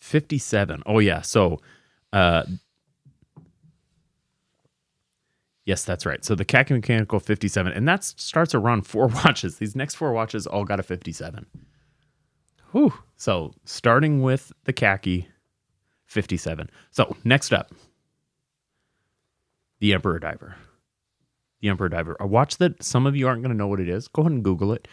57. 0.00 0.82
Oh, 0.86 0.98
yeah. 0.98 1.20
So, 1.20 1.60
uh, 2.12 2.44
yes, 5.64 5.84
that's 5.84 6.06
right. 6.06 6.24
So 6.24 6.34
the 6.34 6.44
khaki 6.44 6.74
mechanical 6.74 7.20
57, 7.20 7.72
and 7.72 7.86
that 7.88 8.04
starts 8.04 8.54
around 8.54 8.86
four 8.86 9.06
watches. 9.24 9.58
These 9.58 9.76
next 9.76 9.94
four 9.94 10.12
watches 10.12 10.46
all 10.46 10.64
got 10.64 10.80
a 10.80 10.82
57. 10.82 11.46
Whew. 12.72 12.92
So 13.16 13.52
starting 13.64 14.22
with 14.22 14.52
the 14.64 14.72
khaki, 14.72 15.28
57. 16.06 16.70
So 16.90 17.16
next 17.24 17.52
up, 17.52 17.72
the 19.80 19.94
Emperor 19.94 20.18
Diver. 20.18 20.56
The 21.60 21.68
Emperor 21.68 21.88
Diver. 21.88 22.16
A 22.20 22.26
watch 22.26 22.58
that 22.58 22.82
some 22.82 23.06
of 23.06 23.16
you 23.16 23.28
aren't 23.28 23.42
going 23.42 23.52
to 23.52 23.56
know 23.56 23.66
what 23.66 23.80
it 23.80 23.88
is. 23.88 24.08
Go 24.08 24.22
ahead 24.22 24.32
and 24.32 24.44
Google 24.44 24.72
it. 24.72 24.88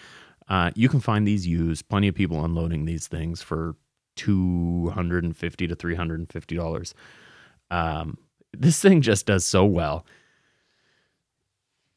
Uh, 0.48 0.72
you 0.76 0.90
can 0.90 1.00
find 1.00 1.28
these 1.28 1.48
used. 1.48 1.88
Plenty 1.90 2.08
of 2.08 2.16
people 2.16 2.44
unloading 2.44 2.86
these 2.86 3.08
things 3.08 3.42
for 3.42 3.76
250 4.18 5.68
to 5.68 5.76
350 5.76 6.56
dollars. 6.56 6.94
Um, 7.70 8.18
this 8.54 8.82
thing 8.82 9.02
just 9.02 9.26
does 9.26 9.46
so 9.46 9.66
well. 9.66 10.06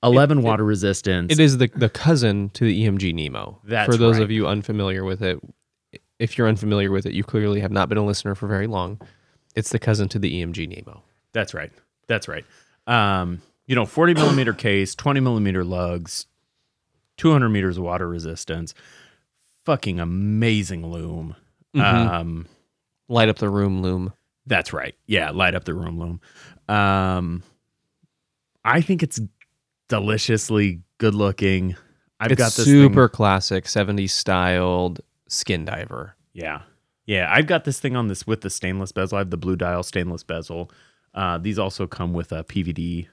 11 0.04 0.38
it- 0.38 0.42
water 0.42 0.64
resistance. 0.64 1.32
It 1.32 1.40
is 1.40 1.58
the 1.58 1.68
the 1.74 1.88
cousin 1.88 2.50
to 2.50 2.64
the 2.64 2.84
EMG 2.84 3.12
Nemo. 3.14 3.60
That's 3.64 3.90
For 3.90 3.96
those 3.96 4.16
right. 4.16 4.22
of 4.22 4.30
you 4.30 4.46
unfamiliar 4.46 5.04
with 5.04 5.22
it, 5.22 5.38
if 6.18 6.36
you're 6.38 6.46
unfamiliar 6.48 6.90
with 6.90 7.06
it, 7.06 7.12
you 7.14 7.24
clearly 7.24 7.60
have 7.60 7.72
not 7.72 7.88
been 7.88 7.98
a 7.98 8.04
listener 8.04 8.34
for 8.34 8.46
very 8.46 8.66
long. 8.66 9.00
It's 9.56 9.70
the 9.70 9.78
cousin 9.78 10.08
to 10.10 10.18
the 10.18 10.40
EMG 10.42 10.66
Nemo. 10.68 11.02
That's 11.32 11.54
right. 11.54 11.72
That's 12.06 12.28
right. 12.28 12.44
Um, 12.86 13.40
you 13.66 13.74
know, 13.74 13.86
40 13.86 14.14
millimeter 14.14 14.52
case, 14.68 14.94
20 14.94 15.20
millimeter 15.20 15.64
lugs, 15.64 16.26
200 17.16 17.48
meters 17.48 17.78
of 17.78 17.84
water 17.84 18.06
resistance, 18.08 18.74
fucking 19.64 19.98
amazing 20.00 20.86
loom. 20.86 21.36
Mhm. 21.74 21.82
Um, 21.82 22.46
Light 23.08 23.28
up 23.28 23.36
the 23.38 23.48
room 23.48 23.82
loom. 23.82 24.12
that's 24.46 24.72
right. 24.72 24.94
Yeah, 25.06 25.30
light 25.30 25.54
up 25.54 25.64
the 25.64 25.74
room 25.74 25.98
loom. 25.98 26.20
Um, 26.74 27.42
I 28.64 28.80
think 28.80 29.02
it's 29.02 29.20
deliciously 30.00 30.80
good 30.98 31.14
looking. 31.14 31.76
I've 32.20 32.32
it's 32.32 32.38
got 32.38 32.52
this 32.52 32.64
super 32.66 33.08
Thing, 33.08 33.14
classic 33.16 33.64
70s 33.64 34.10
styled 34.10 35.00
skin 35.28 35.64
diver. 35.64 36.16
yeah, 36.32 36.62
yeah. 37.06 37.28
I've 37.30 37.46
got 37.46 37.64
this 37.64 37.80
thing 37.80 37.96
on 37.96 38.08
this 38.08 38.26
with 38.26 38.40
the 38.42 38.50
stainless 38.50 38.92
bezel. 38.92 39.16
I 39.16 39.20
have 39.20 39.30
the 39.30 39.36
blue 39.36 39.56
dial 39.56 39.82
stainless 39.82 40.22
bezel. 40.22 40.70
Uh, 41.14 41.38
these 41.38 41.58
also 41.58 41.86
come 41.86 42.12
with 42.12 42.32
a 42.32 42.42
PVD 42.44 43.06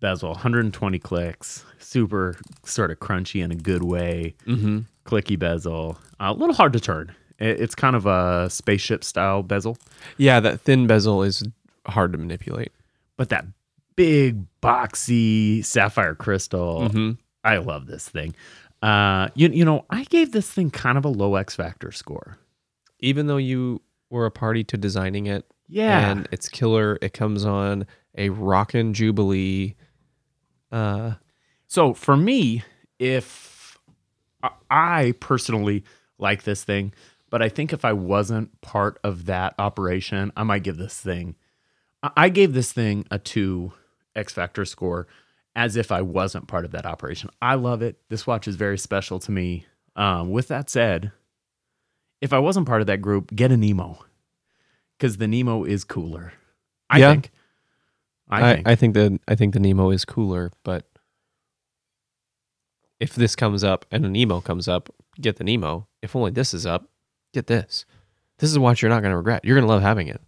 bezel, 0.00 0.30
120 0.30 0.98
clicks, 0.98 1.64
super 1.78 2.36
sort 2.64 2.90
of 2.90 2.98
crunchy 3.00 3.42
in 3.42 3.50
a 3.50 3.56
good 3.56 3.82
way. 3.82 4.34
Mm-hmm. 4.46 4.80
Clicky 5.04 5.38
bezel, 5.38 5.98
a 6.20 6.32
little 6.32 6.54
hard 6.54 6.72
to 6.74 6.80
turn. 6.80 7.14
It- 7.38 7.60
It's 7.60 7.74
kind 7.74 7.96
of 7.96 8.06
a 8.06 8.48
spaceship 8.50 9.02
style 9.04 9.42
bezel, 9.42 9.78
Yeah, 10.18 10.40
that 10.40 10.60
thin 10.60 10.86
bezel 10.86 11.22
is 11.22 11.42
hard 11.86 12.12
to 12.12 12.18
manipulate. 12.18 12.72
but 13.16 13.28
that 13.30 13.46
big 13.96 14.44
boxy 14.62 15.64
sapphire 15.64 16.14
crystal. 16.14 16.82
Mm-hmm. 16.88 17.10
I 17.42 17.56
love 17.58 17.86
this 17.86 18.08
thing. 18.08 18.34
Uh, 18.82 19.28
you 19.34 19.48
you 19.48 19.64
know, 19.64 19.84
I 19.90 20.04
gave 20.04 20.32
this 20.32 20.50
thing 20.50 20.70
kind 20.70 20.96
of 20.98 21.04
a 21.04 21.08
low 21.08 21.34
X 21.36 21.54
factor 21.56 21.90
score. 21.92 22.38
Even 23.00 23.26
though 23.26 23.36
you 23.36 23.80
were 24.10 24.26
a 24.26 24.30
party 24.30 24.64
to 24.64 24.76
designing 24.76 25.26
it, 25.26 25.44
Yeah, 25.68 26.10
and 26.10 26.28
it's 26.30 26.48
killer. 26.48 26.98
It 27.02 27.12
comes 27.12 27.44
on 27.44 27.86
a 28.16 28.28
rockin' 28.30 28.94
Jubilee. 28.94 29.74
Uh, 30.70 31.14
So 31.68 31.92
for 31.94 32.16
me, 32.16 32.62
if 32.98 33.78
I- 34.70 35.12
personally 35.20 35.84
like 36.18 36.44
this 36.44 36.62
thing, 36.64 36.92
but 37.30 37.42
I 37.42 37.48
think 37.48 37.72
if 37.72 37.84
I 37.84 37.92
wasn't 37.92 38.60
part 38.60 38.98
of 39.02 39.26
that 39.26 39.54
operation, 39.58 40.32
I 40.36 40.44
might 40.44 40.62
give 40.62 40.76
this 40.76 40.98
thing. 41.00 41.34
I 42.16 42.28
gave 42.28 42.52
this 42.52 42.72
thing 42.72 43.04
a 43.10 43.18
two 43.18 43.72
X 44.16 44.32
Factor 44.32 44.64
score 44.64 45.06
as 45.54 45.76
if 45.76 45.90
I 45.92 46.02
wasn't 46.02 46.48
part 46.48 46.64
of 46.64 46.72
that 46.72 46.84
operation. 46.86 47.30
I 47.40 47.54
love 47.54 47.80
it. 47.82 47.98
This 48.08 48.26
watch 48.26 48.46
is 48.48 48.56
very 48.56 48.76
special 48.78 49.18
to 49.20 49.30
me. 49.32 49.66
Um, 49.94 50.30
with 50.30 50.48
that 50.48 50.68
said, 50.68 51.12
if 52.20 52.32
I 52.32 52.38
wasn't 52.38 52.66
part 52.66 52.80
of 52.80 52.86
that 52.88 53.00
group, 53.00 53.34
get 53.34 53.52
a 53.52 53.56
Nemo 53.56 54.04
because 54.98 55.16
the 55.16 55.28
Nemo 55.28 55.64
is 55.64 55.84
cooler. 55.84 56.32
I 56.90 56.98
Yeah. 56.98 57.12
think. 57.12 57.30
I, 58.28 58.38
I, 58.50 58.54
think. 58.54 58.68
I 58.68 58.74
think 58.74 58.94
the 58.94 59.20
I 59.28 59.34
think 59.36 59.54
the 59.54 59.60
Nemo 59.60 59.90
is 59.90 60.04
cooler, 60.04 60.50
but 60.64 60.86
if 62.98 63.14
this 63.14 63.36
comes 63.36 63.62
up 63.62 63.84
and 63.90 64.04
a 64.04 64.08
Nemo 64.08 64.40
comes 64.40 64.68
up, 64.68 64.88
get 65.20 65.36
the 65.36 65.44
Nemo. 65.44 65.86
If 66.02 66.16
only 66.16 66.30
this 66.30 66.54
is 66.54 66.66
up, 66.66 66.88
get 67.32 67.46
this. 67.46 67.84
This 68.38 68.50
is 68.50 68.56
a 68.56 68.60
watch 68.60 68.82
you're 68.82 68.90
not 68.90 69.00
going 69.02 69.12
to 69.12 69.16
regret. 69.16 69.44
You're 69.44 69.54
going 69.56 69.66
to 69.66 69.72
love 69.72 69.82
having 69.82 70.08
it 70.08 70.20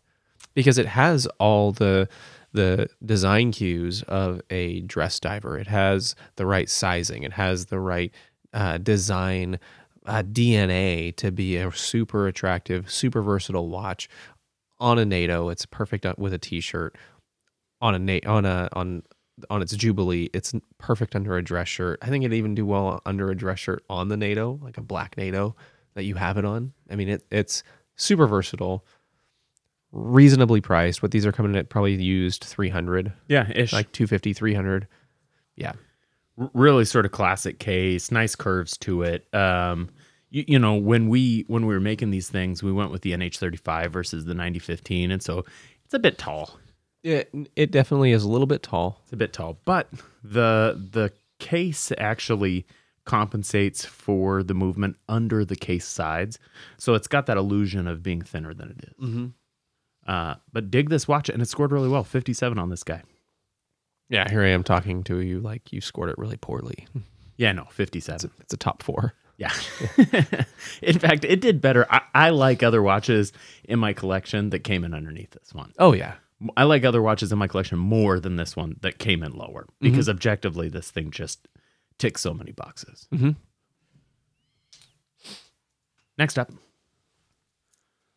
because 0.55 0.79
it 0.79 0.87
has 0.87 1.27
all 1.39 1.73
the 1.73 2.09
the 2.53 2.89
design 3.05 3.53
cues 3.53 4.03
of 4.05 4.41
a 4.51 4.81
dress 4.81 5.21
diver. 5.21 5.59
It 5.59 5.67
has 5.67 6.15
the 6.37 6.47
right 6.47 6.69
sizing. 6.69 7.23
It 7.23 7.33
has 7.33 7.67
the 7.67 7.81
right 7.81 8.13
uh, 8.53 8.79
design 8.79 9.59
uh, 10.07 10.23
DNA 10.23 11.15
to 11.17 11.31
be 11.31 11.57
a 11.57 11.71
super 11.73 12.27
attractive, 12.27 12.91
super 12.91 13.23
versatile 13.23 13.69
watch. 13.69 14.09
On 14.81 14.99
a 14.99 15.05
NATO, 15.05 15.49
it's 15.49 15.67
perfect 15.67 16.07
with 16.19 16.33
a 16.33 16.39
t-shirt 16.39 16.97
on 17.81 18.09
a 18.09 18.21
on 18.23 18.45
a 18.45 18.69
on 18.73 19.03
on 19.51 19.63
its 19.63 19.75
jubilee 19.77 20.29
it's 20.33 20.53
perfect 20.79 21.15
under 21.15 21.37
a 21.37 21.43
dress 21.43 21.69
shirt 21.69 21.99
i 22.03 22.09
think 22.09 22.25
it 22.25 22.33
even 22.33 22.55
do 22.55 22.67
well 22.67 23.01
under 23.07 23.31
a 23.31 23.37
dress 23.37 23.59
shirt 23.59 23.85
on 23.89 24.09
the 24.09 24.17
nato 24.17 24.59
like 24.63 24.79
a 24.79 24.83
black 24.83 25.17
nato 25.17 25.55
that 25.95 26.05
you 26.05 26.15
have 26.15 26.37
it 26.37 26.45
on 26.45 26.73
i 26.91 26.97
mean 26.97 27.09
it, 27.09 27.25
it's 27.31 27.63
super 27.97 28.27
versatile 28.27 28.85
reasonably 29.93 30.61
priced 30.61 31.03
what 31.03 31.11
these 31.11 31.25
are 31.25 31.33
coming 31.33 31.57
at 31.57 31.69
probably 31.69 31.95
used 31.95 32.45
300 32.45 33.13
yeah, 33.29 33.51
ish. 33.55 33.73
like 33.73 33.91
250 33.93 34.33
300 34.33 34.87
yeah. 35.57 35.73
R- 36.39 36.51
really 36.53 36.85
sort 36.85 37.07
of 37.07 37.13
classic 37.13 37.59
case 37.59 38.11
nice 38.11 38.37
curves 38.37 38.77
to 38.79 39.03
it. 39.03 39.33
Um 39.35 39.89
you, 40.31 40.45
you 40.47 40.59
know 40.59 40.75
when 40.75 41.09
we 41.09 41.45
when 41.49 41.67
we 41.67 41.73
were 41.73 41.81
making 41.81 42.11
these 42.11 42.29
things 42.29 42.63
we 42.63 42.73
went 42.73 42.91
with 42.91 43.03
the 43.03 43.13
nh35 43.13 43.91
versus 43.91 44.25
the 44.27 44.35
9015 44.35 45.11
and 45.11 45.23
so 45.23 45.45
it's 45.85 45.95
a 45.95 45.99
bit 45.99 46.19
tall. 46.19 46.59
It, 47.03 47.33
it 47.57 47.71
definitely 47.71 48.13
is 48.13 48.25
a 48.25 48.29
little 48.29 48.49
bit 48.49 48.63
tall. 48.63 49.01
It's 49.05 49.13
a 49.13 49.17
bit 49.17 49.33
tall 49.33 49.59
but 49.65 49.89
the 50.23 50.89
the 50.93 51.13
case 51.39 51.93
actually 51.97 52.67
compensates 53.09 53.87
for 53.87 54.43
the 54.43 54.53
movement 54.53 54.97
under 55.09 55.43
the 55.43 55.57
case 55.57 55.87
sides. 55.87 56.39
So 56.77 56.93
it's 56.93 57.09
got 57.09 57.25
that 57.27 57.39
illusion 57.39 57.87
of 57.89 58.03
being 58.03 58.21
thinner 58.21 58.53
than 58.53 58.69
it 58.71 58.85
is. 58.85 59.09
Mm-hmm. 59.09 59.27
Uh 60.09 60.35
but 60.53 60.71
dig 60.71 60.91
this 60.91 61.07
watch 61.07 61.29
and 61.29 61.41
it 61.41 61.47
scored 61.49 61.71
really 61.71 61.89
well 61.89 62.03
57 62.03 62.59
on 62.59 62.69
this 62.71 62.83
guy 62.83 63.03
yeah 64.09 64.29
here 64.29 64.43
i 64.43 64.49
am 64.49 64.65
talking 64.65 65.05
to 65.05 65.21
you 65.21 65.39
like 65.39 65.73
you 65.73 65.81
scored 65.81 66.09
it 66.11 66.19
really 66.19 66.37
poorly 66.37 66.87
yeah 67.37 67.53
no 67.53 67.65
57 67.71 68.15
it's 68.17 68.25
a, 68.25 68.31
it's 68.41 68.55
a 68.55 68.57
top 68.57 68.83
four 68.83 69.15
Yeah. 69.37 69.53
in 70.83 70.99
fact, 70.99 71.25
it 71.25 71.41
did 71.41 71.61
better. 71.61 71.87
I, 71.89 72.01
I 72.13 72.31
like 72.31 72.65
other 72.65 72.83
watches 72.83 73.33
in 73.63 73.79
my 73.79 73.93
collection 73.93 74.51
that 74.51 74.65
came 74.65 74.83
in 74.83 74.93
underneath 74.95 75.31
this 75.31 75.55
one. 75.55 75.73
oh 75.79 75.93
yeah 75.93 76.15
I 76.57 76.65
like 76.65 76.85
other 76.85 77.01
watches 77.03 77.31
in 77.31 77.39
my 77.39 77.47
collection 77.47 77.79
more 77.79 78.19
than 78.19 78.35
this 78.35 78.57
one 78.57 78.77
that 78.81 78.99
came 78.99 79.23
in 79.23 79.33
lower 79.33 79.67
because 79.81 80.09
objectively, 80.09 80.69
this 80.69 80.91
thing 80.91 81.11
just 81.13 81.47
ticks 81.99 82.21
so 82.21 82.33
many 82.35 82.51
boxes. 82.53 83.07
Mhm. 83.13 83.37
Next 86.17 86.39
up. 86.39 86.51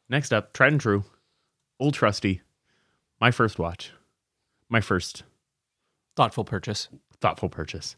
Next 0.09 0.33
up, 0.33 0.53
tried 0.53 0.71
and 0.73 0.81
true, 0.81 1.03
old 1.81 1.93
trusty, 1.95 2.41
my 3.19 3.31
first 3.31 3.59
watch, 3.59 3.91
my 4.69 4.79
first 4.79 5.23
thoughtful 6.15 6.45
purchase 6.45 6.87
thoughtful 7.21 7.49
purchase. 7.49 7.95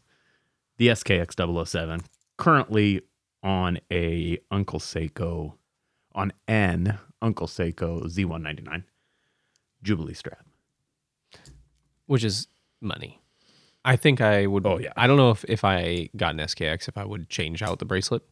The 0.76 0.88
SKX 0.88 1.66
007, 1.66 2.02
currently 2.36 3.00
on 3.42 3.78
a 3.90 4.38
Uncle 4.50 4.78
Seiko, 4.80 5.54
on 6.12 6.32
an 6.46 6.98
Uncle 7.22 7.46
Seiko 7.46 8.04
Z199 8.04 8.84
Jubilee 9.82 10.14
strap. 10.14 10.44
which 12.06 12.22
is 12.24 12.48
money. 12.80 13.20
I 13.84 13.96
think 13.96 14.20
I 14.20 14.46
would. 14.46 14.66
Oh, 14.66 14.78
yeah. 14.78 14.92
I 14.96 15.06
don't 15.06 15.16
know 15.16 15.30
if 15.30 15.44
if 15.46 15.64
I 15.64 16.08
got 16.16 16.34
an 16.34 16.40
SKX, 16.40 16.88
if 16.88 16.96
I 16.96 17.04
would 17.04 17.28
change 17.28 17.62
out 17.62 17.78
the 17.78 17.84
bracelet 17.84 18.22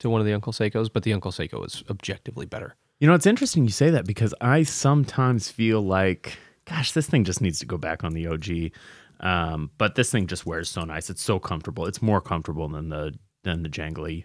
to 0.00 0.10
one 0.10 0.20
of 0.20 0.26
the 0.26 0.34
Uncle 0.34 0.52
Seikos, 0.52 0.90
but 0.92 1.02
the 1.02 1.12
Uncle 1.12 1.32
Seiko 1.32 1.64
is 1.64 1.82
objectively 1.88 2.44
better. 2.46 2.76
You 2.98 3.06
know, 3.06 3.14
it's 3.14 3.26
interesting 3.26 3.64
you 3.64 3.70
say 3.70 3.90
that 3.90 4.06
because 4.06 4.34
I 4.40 4.62
sometimes 4.62 5.50
feel 5.50 5.82
like 5.82 6.38
gosh, 6.66 6.92
this 6.92 7.06
thing 7.06 7.24
just 7.24 7.40
needs 7.40 7.58
to 7.60 7.66
go 7.66 7.78
back 7.78 8.04
on 8.04 8.12
the 8.12 8.26
OG. 8.26 8.72
Um, 9.20 9.70
but 9.78 9.94
this 9.94 10.10
thing 10.10 10.26
just 10.26 10.44
wears 10.44 10.68
so 10.68 10.82
nice. 10.82 11.08
It's 11.08 11.22
so 11.22 11.38
comfortable. 11.38 11.86
It's 11.86 12.02
more 12.02 12.20
comfortable 12.20 12.68
than 12.68 12.90
the 12.90 13.14
than 13.44 13.62
the 13.62 13.68
jangly 13.68 14.24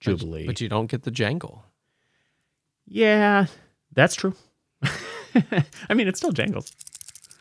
Jubilee. 0.00 0.46
But 0.46 0.60
you 0.60 0.68
don't 0.68 0.90
get 0.90 1.02
the 1.02 1.10
jangle. 1.10 1.64
yeah, 2.86 3.46
that's 3.92 4.14
true. 4.14 4.34
I 5.88 5.94
mean, 5.94 6.08
it 6.08 6.16
still 6.16 6.32
jangles, 6.32 6.72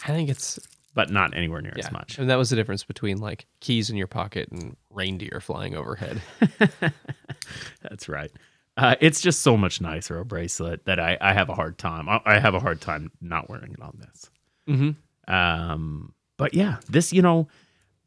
I 0.04 0.08
think 0.08 0.30
it's 0.30 0.60
but 0.94 1.10
not 1.10 1.36
anywhere 1.36 1.62
near 1.62 1.74
yeah. 1.76 1.86
as 1.86 1.92
much. 1.92 2.20
And 2.20 2.30
that 2.30 2.36
was 2.36 2.50
the 2.50 2.56
difference 2.56 2.84
between 2.84 3.18
like 3.18 3.46
keys 3.62 3.90
in 3.90 3.96
your 3.96 4.08
pocket 4.08 4.50
and 4.52 4.76
reindeer 4.90 5.40
flying 5.40 5.76
overhead. 5.76 6.22
That's 7.82 8.10
right. 8.10 8.32
Uh, 8.80 8.96
it's 9.02 9.20
just 9.20 9.42
so 9.42 9.58
much 9.58 9.82
nicer 9.82 10.18
a 10.20 10.26
bracelet 10.26 10.86
that 10.86 11.00
I, 11.00 11.18
I 11.20 11.34
have 11.34 11.50
a 11.50 11.54
hard 11.54 11.78
time. 11.78 12.08
I, 12.08 12.22
I 12.26 12.40
have 12.40 12.54
a 12.54 12.60
hard 12.60 12.80
time 12.80 13.12
not 13.22 13.50
wearing 13.50 13.74
it 13.74 13.82
on 13.82 13.98
this. 14.00 14.30
mm-hmm. 14.68 15.34
Um, 15.34 16.14
but 16.38 16.54
yeah, 16.54 16.78
this 16.90 17.12
you 17.12 17.22
know, 17.22 17.48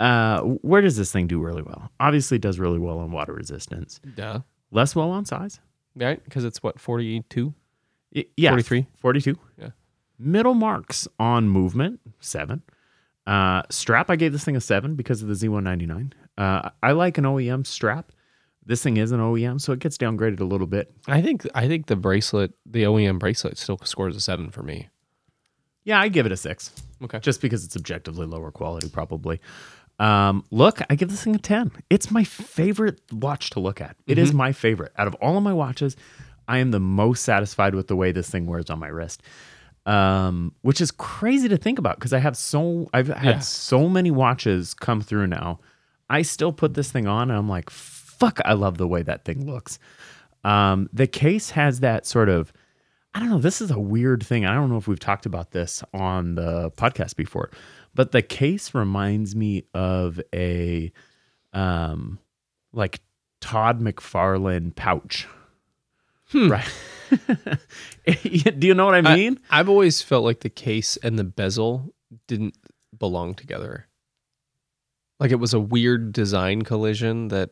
uh, 0.00 0.40
where 0.40 0.80
does 0.80 0.96
this 0.96 1.12
thing 1.12 1.26
do 1.26 1.38
really 1.38 1.62
well? 1.62 1.90
Obviously, 2.00 2.36
it 2.36 2.40
does 2.40 2.58
really 2.58 2.78
well 2.78 2.98
on 2.98 3.12
water 3.12 3.32
resistance. 3.32 4.00
Duh. 4.16 4.40
Less 4.70 4.96
well 4.96 5.10
on 5.10 5.24
size. 5.26 5.60
Right? 5.94 6.22
Because 6.24 6.44
it's 6.44 6.62
what, 6.62 6.80
42? 6.80 7.52
Yeah, 8.36 8.50
43? 8.50 8.86
42. 8.96 9.38
Yeah. 9.58 9.68
Middle 10.18 10.54
marks 10.54 11.06
on 11.18 11.48
movement, 11.48 12.00
seven. 12.20 12.62
Uh, 13.26 13.62
strap, 13.70 14.10
I 14.10 14.16
gave 14.16 14.32
this 14.32 14.44
thing 14.44 14.56
a 14.56 14.60
seven 14.60 14.94
because 14.94 15.22
of 15.22 15.28
the 15.28 15.34
Z199. 15.34 16.12
Uh, 16.38 16.70
I 16.82 16.92
like 16.92 17.18
an 17.18 17.24
OEM 17.24 17.66
strap. 17.66 18.12
This 18.64 18.82
thing 18.82 18.96
is 18.96 19.10
an 19.12 19.20
OEM, 19.20 19.60
so 19.60 19.72
it 19.72 19.80
gets 19.80 19.98
downgraded 19.98 20.40
a 20.40 20.44
little 20.44 20.66
bit. 20.68 20.92
I 21.08 21.20
think 21.20 21.46
I 21.54 21.66
think 21.66 21.86
the 21.86 21.96
bracelet, 21.96 22.52
the 22.64 22.84
OEM 22.84 23.18
bracelet, 23.18 23.58
still 23.58 23.78
scores 23.84 24.14
a 24.16 24.20
seven 24.20 24.50
for 24.50 24.62
me. 24.62 24.88
Yeah, 25.84 26.00
I 26.00 26.08
give 26.08 26.26
it 26.26 26.32
a 26.32 26.36
six. 26.36 26.72
Okay. 27.02 27.18
just 27.18 27.40
because 27.40 27.64
it's 27.64 27.74
objectively 27.76 28.24
lower 28.26 28.52
quality, 28.52 28.88
probably. 28.88 29.40
Um, 29.98 30.44
look, 30.52 30.80
I 30.88 30.94
give 30.94 31.10
this 31.10 31.24
thing 31.24 31.34
a 31.34 31.38
10. 31.38 31.72
It's 31.90 32.10
my 32.12 32.22
favorite 32.22 33.00
watch 33.12 33.50
to 33.50 33.60
look 33.60 33.80
at. 33.80 33.96
It 34.06 34.18
is 34.18 34.32
my 34.32 34.52
favorite. 34.52 34.92
Out 34.96 35.08
of 35.08 35.14
all 35.16 35.36
of 35.36 35.42
my 35.42 35.52
watches, 35.52 35.96
I 36.46 36.58
am 36.58 36.70
the 36.70 36.78
most 36.80 37.24
satisfied 37.24 37.74
with 37.74 37.88
the 37.88 37.96
way 37.96 38.12
this 38.12 38.30
thing 38.30 38.46
wears 38.46 38.70
on 38.70 38.78
my 38.78 38.86
wrist. 38.86 39.22
Um, 39.84 40.54
which 40.62 40.80
is 40.80 40.92
crazy 40.92 41.48
to 41.48 41.56
think 41.56 41.80
about 41.80 41.96
because 41.96 42.12
I 42.12 42.20
have 42.20 42.36
so 42.36 42.88
I've 42.94 43.08
had 43.08 43.24
Yeah. 43.24 43.38
so 43.40 43.88
many 43.88 44.12
watches 44.12 44.74
come 44.74 45.00
through 45.00 45.26
now. 45.26 45.58
I 46.08 46.22
still 46.22 46.52
put 46.52 46.74
this 46.74 46.92
thing 46.92 47.08
on 47.08 47.30
and 47.30 47.36
I'm 47.38 47.48
like, 47.48 47.68
fuck, 48.22 48.38
I 48.44 48.52
love 48.52 48.78
the 48.78 48.86
way 48.86 49.02
that 49.02 49.24
thing 49.24 49.46
looks. 49.46 49.78
Um, 50.44 50.88
the 50.92 51.06
case 51.08 51.50
has 51.50 51.80
that 51.80 52.06
sort 52.06 52.28
of 52.28 52.52
I 53.14 53.18
don't 53.20 53.28
know. 53.28 53.38
This 53.38 53.60
is 53.60 53.70
a 53.70 53.78
weird 53.78 54.24
thing. 54.24 54.46
I 54.46 54.54
don't 54.54 54.70
know 54.70 54.78
if 54.78 54.88
we've 54.88 54.98
talked 54.98 55.26
about 55.26 55.50
this 55.50 55.82
on 55.92 56.34
the 56.36 56.70
podcast 56.78 57.16
before, 57.16 57.50
but 57.94 58.12
the 58.12 58.22
case 58.22 58.74
reminds 58.74 59.36
me 59.36 59.64
of 59.74 60.20
a 60.34 60.92
um 61.52 62.18
like 62.72 63.00
Todd 63.40 63.80
McFarlane 63.80 64.74
pouch. 64.74 65.26
Right. 66.32 66.64
Do 68.58 68.66
you 68.66 68.72
know 68.74 68.86
what 68.86 68.94
I 68.94 69.10
I- 69.10 69.14
mean? 69.16 69.38
I've 69.50 69.68
always 69.68 70.00
felt 70.00 70.24
like 70.24 70.40
the 70.40 70.48
case 70.48 70.96
and 71.02 71.18
the 71.18 71.24
bezel 71.24 71.92
didn't 72.26 72.56
belong 72.98 73.34
together. 73.34 73.86
Like 75.20 75.30
it 75.32 75.36
was 75.40 75.52
a 75.54 75.60
weird 75.60 76.12
design 76.12 76.62
collision 76.62 77.28
that 77.28 77.50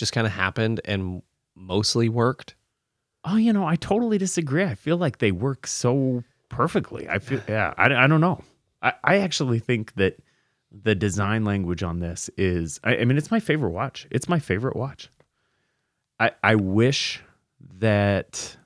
just 0.00 0.12
kind 0.12 0.26
of 0.26 0.32
happened 0.32 0.80
and 0.84 1.22
mostly 1.54 2.08
worked. 2.08 2.56
oh, 3.24 3.36
you 3.36 3.52
know, 3.52 3.66
I 3.66 3.76
totally 3.76 4.16
disagree. 4.18 4.64
I 4.64 4.74
feel 4.74 4.96
like 4.96 5.18
they 5.18 5.30
work 5.30 5.66
so 5.66 6.24
perfectly. 6.48 7.06
I 7.08 7.18
feel, 7.18 7.40
yeah, 7.48 7.74
I, 7.76 7.84
I 7.94 8.06
don't 8.06 8.20
know. 8.22 8.42
I, 8.82 8.94
I 9.04 9.18
actually 9.18 9.58
think 9.58 9.94
that 9.94 10.16
the 10.72 10.94
design 10.94 11.44
language 11.44 11.82
on 11.82 12.00
this 12.00 12.30
is, 12.38 12.80
I, 12.82 12.96
I 12.96 13.04
mean, 13.04 13.18
it's 13.18 13.30
my 13.30 13.38
favorite 13.40 13.70
watch. 13.70 14.06
It's 14.10 14.28
my 14.28 14.38
favorite 14.38 14.74
watch. 14.74 15.10
I, 16.18 16.32
I 16.42 16.54
wish 16.54 17.20
that 17.78 18.56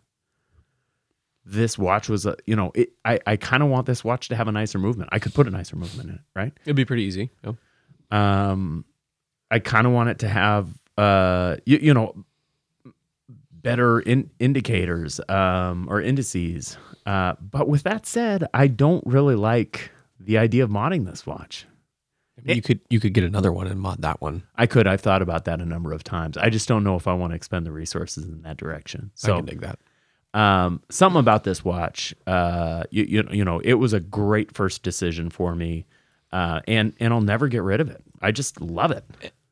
this 1.44 1.76
watch 1.76 2.08
was 2.08 2.24
a, 2.24 2.36
you 2.46 2.54
know, 2.54 2.70
it, 2.76 2.92
I, 3.04 3.18
I 3.26 3.36
kind 3.36 3.62
of 3.62 3.68
want 3.70 3.86
this 3.86 4.04
watch 4.04 4.28
to 4.28 4.36
have 4.36 4.46
a 4.48 4.52
nicer 4.52 4.78
movement. 4.78 5.10
I 5.12 5.18
could 5.18 5.34
put 5.34 5.48
a 5.48 5.50
nicer 5.50 5.76
movement 5.76 6.08
in 6.10 6.14
it, 6.14 6.20
right? 6.36 6.52
It'd 6.64 6.76
be 6.76 6.84
pretty 6.84 7.02
easy. 7.02 7.30
Yeah. 7.42 7.52
um 8.10 8.84
i 9.50 9.58
kind 9.58 9.86
of 9.86 9.92
want 9.92 10.08
it 10.08 10.18
to 10.20 10.28
have 10.28 10.68
uh 10.98 11.56
you, 11.66 11.78
you 11.80 11.94
know 11.94 12.14
better 13.52 14.00
in, 14.00 14.30
indicators 14.38 15.20
um 15.28 15.86
or 15.88 16.00
indices 16.00 16.76
uh 17.06 17.34
but 17.40 17.68
with 17.68 17.82
that 17.82 18.06
said 18.06 18.46
i 18.54 18.66
don't 18.66 19.04
really 19.06 19.34
like 19.34 19.90
the 20.20 20.36
idea 20.38 20.62
of 20.64 20.70
modding 20.70 21.06
this 21.06 21.26
watch 21.26 21.66
you 22.44 22.60
could 22.60 22.80
you 22.90 23.00
could 23.00 23.14
get 23.14 23.24
another 23.24 23.50
one 23.52 23.66
and 23.66 23.80
mod 23.80 24.02
that 24.02 24.20
one. 24.20 24.42
i 24.56 24.66
could 24.66 24.86
i've 24.86 25.00
thought 25.00 25.22
about 25.22 25.44
that 25.46 25.60
a 25.60 25.64
number 25.64 25.92
of 25.92 26.04
times 26.04 26.36
i 26.36 26.50
just 26.50 26.68
don't 26.68 26.84
know 26.84 26.94
if 26.96 27.06
i 27.08 27.12
want 27.14 27.30
to 27.32 27.36
expend 27.36 27.64
the 27.64 27.72
resources 27.72 28.24
in 28.24 28.42
that 28.42 28.56
direction 28.58 29.10
I 29.14 29.26
so 29.26 29.36
can 29.36 29.46
dig 29.46 29.60
that. 29.62 29.78
um, 30.38 30.82
something 30.90 31.20
about 31.20 31.44
this 31.44 31.64
watch, 31.64 32.12
uh, 32.26 32.82
you, 32.90 33.04
you 33.04 33.28
you 33.30 33.44
know, 33.44 33.60
it 33.60 33.74
was 33.74 33.92
a 33.92 34.00
great 34.00 34.52
first 34.52 34.82
decision 34.82 35.30
for 35.30 35.54
me, 35.54 35.86
uh, 36.32 36.60
and 36.66 36.92
and 36.98 37.14
I'll 37.14 37.20
never 37.20 37.46
get 37.46 37.62
rid 37.62 37.80
of 37.80 37.88
it. 37.88 38.02
I 38.20 38.32
just 38.32 38.60
love 38.60 38.90
it. 38.90 39.04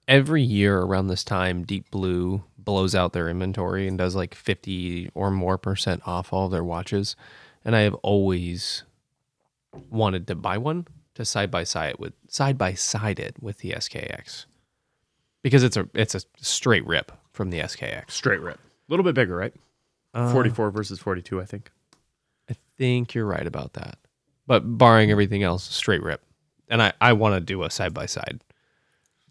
Every 0.09 0.42
year 0.42 0.78
around 0.80 1.07
this 1.07 1.24
time, 1.24 1.62
Deep 1.64 1.90
Blue 1.90 2.42
blows 2.59 2.94
out 2.94 3.12
their 3.12 3.28
inventory 3.28 3.88
and 3.88 3.98
does 3.98 4.14
like 4.14 4.34
50 4.34 5.11
or 5.14 5.30
more 5.30 5.59
percent 5.59 6.03
off 6.07 6.32
all 6.32 6.46
of 6.46 6.53
their 6.53 6.64
watches. 6.64 7.16
And 7.64 7.76
I 7.76 7.80
have 7.80 7.94
always 7.96 8.82
wanted 9.90 10.26
to 10.26 10.34
buy 10.34 10.59
one 10.59 10.86
to 11.14 11.24
side 11.24 11.50
by 11.50 11.64
side 11.64 11.96
with 11.98 12.12
side 12.28 12.59
by 12.59 12.74
side 12.74 13.18
it 13.18 13.36
with 13.40 13.59
the 13.59 13.72
SKX. 13.72 14.46
Because 15.42 15.62
it's 15.62 15.76
a 15.76 15.88
it's 15.94 16.14
a 16.14 16.20
straight 16.36 16.86
rip 16.86 17.12
from 17.32 17.50
the 17.50 17.61
SKX. 17.61 18.11
Straight 18.11 18.40
rip, 18.40 18.57
a 18.59 18.61
little 18.88 19.05
bit 19.05 19.14
bigger, 19.14 19.36
right? 19.36 19.55
Uh, 20.14 20.32
Forty 20.32 20.50
four 20.50 20.70
versus 20.70 21.00
forty 21.00 21.22
two, 21.22 21.40
I 21.40 21.44
think. 21.44 21.70
I 22.50 22.55
think 22.76 23.14
you're 23.14 23.26
right 23.26 23.46
about 23.46 23.74
that. 23.74 23.98
But 24.46 24.78
barring 24.78 25.11
everything 25.11 25.42
else, 25.42 25.64
straight 25.64 26.03
rip. 26.03 26.22
And 26.68 26.82
I, 26.82 26.92
I 27.00 27.12
want 27.12 27.34
to 27.34 27.40
do 27.40 27.62
a 27.62 27.70
side 27.70 27.94
by 27.94 28.07
side. 28.07 28.40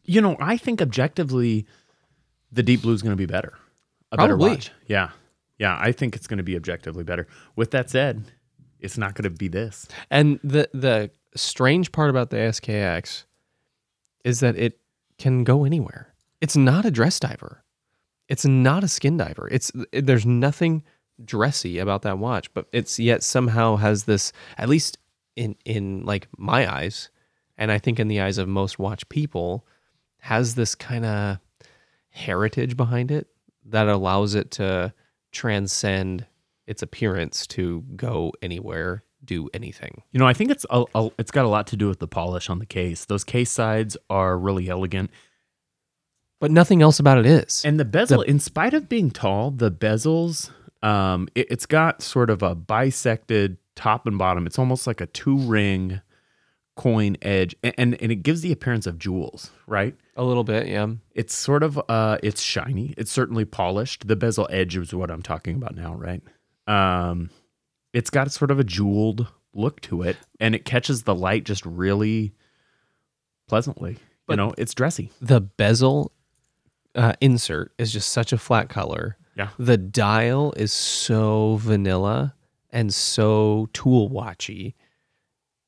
You 0.04 0.22
know, 0.22 0.36
I 0.40 0.58
think 0.58 0.82
objectively, 0.82 1.66
the 2.52 2.64
Deep 2.64 2.82
Blue 2.82 2.94
is 2.94 3.02
going 3.02 3.12
to 3.12 3.18
be 3.18 3.26
better. 3.26 3.54
A 4.12 4.18
Probably. 4.18 4.50
better 4.50 4.56
watch. 4.56 4.72
Yeah, 4.88 5.10
yeah. 5.58 5.78
I 5.80 5.92
think 5.92 6.16
it's 6.16 6.28
going 6.28 6.38
to 6.40 6.44
be 6.44 6.56
objectively 6.56 7.04
better. 7.04 7.28
With 7.56 7.72
that 7.72 7.90
said, 7.90 8.24
it's 8.80 8.98
not 8.98 9.16
going 9.16 9.24
to 9.24 9.30
be 9.30 9.48
this. 9.48 9.88
And 10.10 10.40
the 10.44 10.70
the 10.74 11.12
strange 11.36 11.92
part 11.92 12.10
about 12.10 12.30
the 12.30 12.38
SKX 12.38 13.24
is 14.26 14.40
that 14.42 14.58
it 14.58 14.80
can 15.18 15.44
go 15.44 15.64
anywhere. 15.64 16.14
It's 16.42 16.58
not 16.58 16.86
a 16.86 16.92
dress 16.92 17.20
diver. 17.20 17.64
It's 18.28 18.46
not 18.46 18.84
a 18.84 18.88
skin 18.88 19.18
diver. 19.18 19.48
It's 19.52 19.72
there's 19.94 20.26
nothing 20.26 20.84
dressy 21.24 21.78
about 21.78 22.02
that 22.02 22.18
watch, 22.18 22.54
but 22.54 22.68
it's 22.72 23.00
yet 23.00 23.24
somehow 23.24 23.76
has 23.76 24.06
this 24.06 24.34
at 24.58 24.68
least 24.68 24.98
in 25.36 25.56
in 25.66 26.04
like 26.06 26.28
my 26.38 26.72
eyes 26.72 27.10
and 27.58 27.72
I 27.72 27.78
think 27.78 28.00
in 28.00 28.08
the 28.08 28.20
eyes 28.20 28.38
of 28.38 28.48
most 28.48 28.80
watch 28.80 29.08
people 29.10 29.66
has 30.22 30.56
this 30.56 30.74
kind 30.76 31.06
of 31.06 31.38
heritage 32.10 32.76
behind 32.78 33.12
it 33.12 33.28
that 33.66 33.88
allows 33.88 34.34
it 34.36 34.52
to 34.52 34.94
transcend 35.32 36.26
its 36.68 36.82
appearance 36.82 37.46
to 37.48 37.84
go 37.96 38.32
anywhere, 38.42 39.04
do 39.24 39.50
anything. 39.54 40.02
You 40.12 40.20
know, 40.20 40.28
I 40.28 40.34
think 40.34 40.52
it's 40.52 40.66
a, 40.70 40.84
a, 40.96 41.10
it's 41.18 41.32
got 41.32 41.46
a 41.46 41.48
lot 41.48 41.68
to 41.68 41.78
do 41.78 41.88
with 41.88 42.00
the 42.00 42.08
polish 42.08 42.50
on 42.50 42.60
the 42.60 42.66
case. 42.66 43.06
Those 43.06 43.24
case 43.24 43.52
sides 43.52 43.98
are 44.10 44.38
really 44.38 44.70
elegant, 44.70 45.12
But 46.40 46.52
nothing 46.52 46.82
else 46.82 47.00
about 47.00 47.18
it 47.18 47.26
is. 47.26 47.64
and 47.66 47.80
the 47.80 47.86
bezel, 47.86 48.22
in 48.22 48.40
spite 48.40 48.74
of 48.74 48.90
being 48.90 49.12
tall, 49.12 49.52
the 49.52 49.72
bezels, 49.72 50.50
um, 50.84 51.28
it, 51.36 51.48
it's 51.50 51.66
got 51.66 52.02
sort 52.02 52.30
of 52.30 52.42
a 52.42 52.56
bisected 52.56 53.58
top 53.76 54.06
and 54.08 54.18
bottom. 54.18 54.46
It's 54.48 54.60
almost 54.60 54.86
like 54.88 55.02
a 55.02 55.06
two 55.08 55.38
ring 55.38 56.02
coin 56.82 57.16
edge, 57.22 57.56
and, 57.62 57.74
and 57.78 58.02
and 58.02 58.12
it 58.12 58.18
gives 58.18 58.42
the 58.42 58.52
appearance 58.52 58.88
of 58.88 58.98
jewels, 58.98 59.52
right? 59.68 59.96
a 60.16 60.24
little 60.24 60.44
bit, 60.44 60.68
yeah. 60.68 60.88
It's 61.14 61.34
sort 61.34 61.64
of 61.64 61.80
uh, 61.88 62.18
it's 62.24 62.42
shiny. 62.42 62.94
It's 62.98 63.12
certainly 63.12 63.46
polished. 63.46 64.08
The 64.08 64.16
bezel 64.16 64.48
edge 64.50 64.76
is 64.76 64.94
what 64.94 65.12
I'm 65.12 65.22
talking 65.22 65.56
about 65.56 65.76
now, 65.76 65.94
right? 65.94 66.22
Um, 66.68 67.30
it's 67.94 68.10
got 68.10 68.32
sort 68.32 68.52
of 68.52 68.60
a 68.60 68.64
jeweled 68.64 69.28
look 69.54 69.80
to 69.82 70.02
it, 70.02 70.18
and 70.40 70.56
it 70.56 70.66
catches 70.66 71.04
the 71.04 71.14
light 71.16 71.44
just 71.44 71.66
really 71.66 72.34
pleasantly. 73.48 73.98
But- 74.26 74.34
you 74.34 74.38
know, 74.38 74.54
it's 74.58 74.74
dressy. 74.74 75.12
The 75.22 75.42
bezel 75.42 76.12
uh, 76.96 77.14
insert 77.22 77.74
is 77.78 77.94
just 77.94 78.10
such 78.10 78.34
a 78.34 78.38
flat 78.38 78.70
color. 78.70 79.18
Yeah. 79.36 79.50
The 79.60 79.78
dial 79.78 80.54
is 80.58 80.74
so 80.74 81.58
vanilla 81.58 82.36
and 82.72 82.94
so 82.94 83.70
tool 83.74 84.10
watchy. 84.10 84.74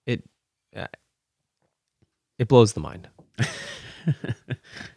It 0.06 0.24
uh, 0.76 0.88
it 2.40 2.48
blows 2.48 2.74
the 2.74 2.80
mind. 2.80 3.10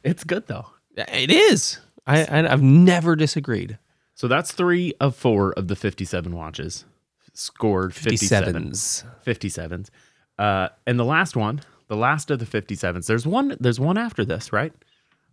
It's 0.02 0.24
good 0.24 0.46
though. 0.46 0.66
It 0.96 1.30
is. 1.30 1.78
I, 2.06 2.24
I 2.24 2.52
I've 2.52 2.62
never 2.62 3.14
disagreed. 3.16 3.78
So 4.14 4.28
that's 4.28 4.52
three 4.52 4.94
of 5.00 5.14
four 5.14 5.52
of 5.52 5.68
the 5.68 5.76
57 5.76 6.34
watches. 6.34 6.84
scored 7.34 7.94
57. 7.94 8.54
57s. 8.72 9.04
57s. 9.24 9.90
Uh, 10.38 10.68
and 10.86 10.98
the 10.98 11.04
last 11.04 11.36
one, 11.36 11.60
the 11.88 11.96
last 11.96 12.30
of 12.30 12.38
the 12.38 12.46
57s. 12.46 13.06
There's 13.06 13.26
one. 13.26 13.56
There's 13.60 13.78
one 13.78 13.98
after 13.98 14.24
this, 14.24 14.52
right? 14.52 14.72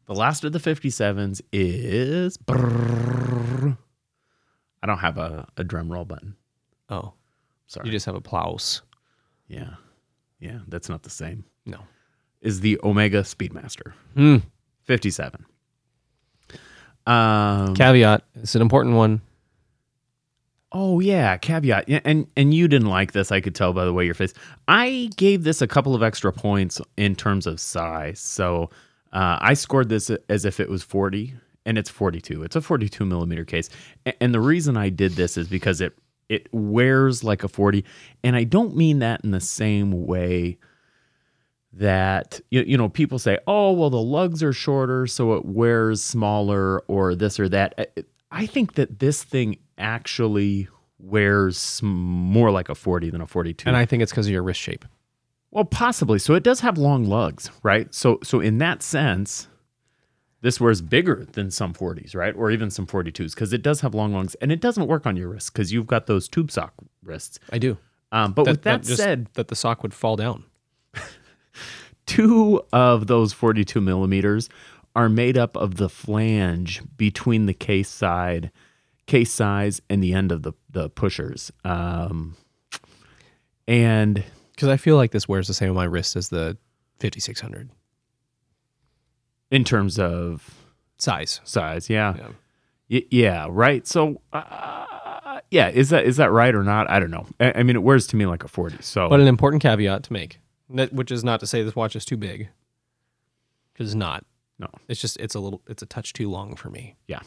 The 0.05 0.13
last 0.15 0.43
of 0.43 0.51
the 0.51 0.59
57s 0.59 1.41
is. 1.51 2.37
brrrr. 2.37 3.77
I 4.83 4.85
don't 4.87 4.97
have 4.99 5.17
a, 5.17 5.47
a 5.55 5.63
drum 5.63 5.91
roll 5.91 6.03
button. 6.05 6.35
Oh, 6.89 7.13
Sorry. 7.67 7.87
you 7.87 7.91
just 7.91 8.05
have 8.05 8.15
a 8.15 8.21
plouse. 8.21 8.81
yeah, 9.47 9.75
yeah, 10.39 10.59
that's 10.67 10.89
not 10.89 11.03
the 11.03 11.09
same. 11.09 11.45
No. 11.65 11.79
Is 12.41 12.59
the 12.59 12.79
Omega 12.83 13.21
Speedmaster 13.21 13.93
Hmm. 14.15 14.37
57? 14.83 15.45
Um. 17.05 17.73
Caveat: 17.75 18.23
It's 18.35 18.55
an 18.55 18.61
important 18.61 18.95
one. 18.95 19.21
Oh 20.71 20.99
yeah, 20.99 21.37
caveat. 21.37 21.87
Yeah, 21.87 21.99
and 22.05 22.27
and 22.35 22.53
you 22.53 22.67
didn't 22.67 22.87
like 22.89 23.11
this. 23.11 23.31
I 23.31 23.41
could 23.41 23.53
tell 23.55 23.73
by 23.73 23.85
the 23.85 23.93
way 23.93 24.05
your 24.05 24.13
face. 24.13 24.33
I 24.67 25.09
gave 25.17 25.43
this 25.43 25.61
a 25.61 25.67
couple 25.67 25.93
of 25.95 26.01
extra 26.01 26.31
points 26.33 26.81
in 26.97 27.15
terms 27.15 27.45
of 27.45 27.59
size. 27.59 28.19
So 28.19 28.69
uh, 29.11 29.37
I 29.39 29.53
scored 29.53 29.89
this 29.89 30.09
as 30.29 30.45
if 30.45 30.59
it 30.59 30.69
was 30.69 30.81
forty, 30.81 31.33
and 31.65 31.77
it's 31.77 31.89
forty-two. 31.89 32.41
It's 32.43 32.55
a 32.55 32.61
forty-two 32.61 33.05
millimeter 33.05 33.45
case, 33.45 33.69
and 34.21 34.33
the 34.33 34.39
reason 34.41 34.77
I 34.77 34.89
did 34.89 35.11
this 35.11 35.37
is 35.37 35.47
because 35.47 35.81
it 35.81 35.93
it 36.29 36.47
wears 36.53 37.23
like 37.23 37.43
a 37.43 37.47
forty, 37.49 37.83
and 38.23 38.35
I 38.35 38.45
don't 38.45 38.75
mean 38.77 38.99
that 38.99 39.21
in 39.25 39.31
the 39.31 39.41
same 39.41 40.05
way 40.07 40.57
that 41.75 42.39
you, 42.51 42.61
you 42.67 42.77
know 42.77 42.87
people 42.89 43.17
say 43.17 43.37
oh 43.47 43.71
well 43.71 43.89
the 43.89 44.01
lugs 44.01 44.43
are 44.43 44.53
shorter 44.53 45.07
so 45.07 45.33
it 45.33 45.43
wears 45.45 46.03
smaller 46.03 46.81
or 46.81 47.15
this 47.15 47.39
or 47.39 47.49
that 47.49 47.91
I- 48.31 48.45
think 48.45 48.75
that 48.75 48.99
this 48.99 49.23
thing 49.23 49.57
actually 49.77 50.67
wears 50.99 51.81
more 51.83 52.51
like 52.51 52.69
a 52.69 52.75
40 52.75 53.09
than 53.09 53.21
a 53.21 53.27
42 53.27 53.67
And 53.67 53.75
I 53.75 53.85
think 53.85 54.03
it's 54.03 54.11
because 54.11 54.27
of 54.27 54.31
your 54.31 54.43
wrist 54.43 54.59
shape. 54.59 54.85
well 55.51 55.65
possibly 55.65 56.19
so 56.19 56.35
it 56.35 56.43
does 56.43 56.59
have 56.59 56.77
long 56.77 57.05
lugs 57.05 57.49
right 57.63 57.93
so 57.93 58.19
so 58.23 58.39
in 58.39 58.59
that 58.59 58.83
sense 58.83 59.47
this 60.41 60.59
wears 60.59 60.81
bigger 60.81 61.25
than 61.31 61.49
some 61.49 61.73
40s 61.73 62.13
right 62.15 62.35
or 62.35 62.51
even 62.51 62.69
some 62.69 62.85
42s 62.85 63.33
because 63.33 63.51
it 63.51 63.63
does 63.63 63.81
have 63.81 63.95
long 63.95 64.13
lugs 64.13 64.35
and 64.35 64.51
it 64.51 64.61
doesn't 64.61 64.87
work 64.87 65.07
on 65.07 65.15
your 65.17 65.29
wrists 65.29 65.49
because 65.49 65.73
you've 65.73 65.87
got 65.87 66.05
those 66.05 66.27
tube 66.27 66.51
sock 66.51 66.73
wrists 67.03 67.39
I 67.51 67.57
do. 67.57 67.77
um, 68.11 68.33
but 68.33 68.45
with 68.45 68.61
that, 68.63 68.83
just- 68.83 68.97
said 68.97 69.27
that 69.33 69.47
the 69.47 69.55
sock 69.55 69.81
would 69.81 69.93
fall 69.93 70.15
down. 70.15 70.43
Two 72.05 72.61
of 72.73 73.07
those 73.07 73.33
42 73.33 73.79
millimeters 73.81 74.49
are 74.95 75.09
made 75.09 75.37
up 75.37 75.55
of 75.57 75.75
the 75.75 75.89
flange 75.89 76.81
between 76.97 77.45
the 77.47 77.53
case 77.53 77.89
side 77.89 78.51
case 79.05 79.31
size 79.31 79.81
and 79.89 80.01
the 80.03 80.13
end 80.13 80.31
of 80.31 80.43
the, 80.43 80.53
the 80.69 80.89
pushers. 80.89 81.51
Um, 81.65 82.37
and 83.67 84.23
Because 84.51 84.69
I 84.69 84.77
feel 84.77 84.95
like 84.95 85.11
this 85.11 85.27
wears 85.27 85.47
the 85.47 85.53
same 85.53 85.69
on 85.69 85.75
my 85.75 85.83
wrist 85.85 86.15
as 86.15 86.29
the 86.29 86.57
5600 86.99 87.69
in 89.51 89.63
terms 89.63 89.99
of 89.99 90.49
size. 90.97 91.41
size 91.43 91.89
yeah. 91.89 92.15
Yeah. 92.17 92.27
Y- 92.89 93.05
yeah 93.11 93.47
right? 93.49 93.85
So 93.87 94.21
uh, 94.31 95.39
yeah 95.51 95.69
is 95.69 95.89
that 95.89 96.05
is 96.05 96.17
that 96.17 96.31
right 96.31 96.53
or 96.55 96.63
not? 96.63 96.89
I 96.89 96.99
don't 96.99 97.11
know. 97.11 97.25
I, 97.39 97.53
I 97.57 97.63
mean 97.63 97.75
it 97.75 97.83
wears 97.83 98.07
to 98.07 98.15
me 98.15 98.25
like 98.25 98.43
a 98.43 98.47
40 98.47 98.77
so 98.81 99.09
But 99.09 99.19
an 99.19 99.27
important 99.27 99.61
caveat 99.61 100.03
to 100.03 100.13
make, 100.13 100.39
which 100.67 101.11
is 101.11 101.23
not 101.23 101.39
to 101.41 101.47
say 101.47 101.63
this 101.63 101.75
watch 101.75 101.95
is 101.95 102.05
too 102.05 102.17
big, 102.17 102.49
because 103.73 103.89
it's 103.89 103.95
not. 103.95 104.25
no 104.59 104.67
It's 104.87 105.01
just 105.01 105.17
it's 105.19 105.35
a 105.35 105.39
little 105.39 105.61
it's 105.67 105.81
a 105.83 105.85
touch 105.85 106.13
too 106.13 106.29
long 106.29 106.55
for 106.55 106.69
me. 106.69 106.95
Yeah. 107.07 107.21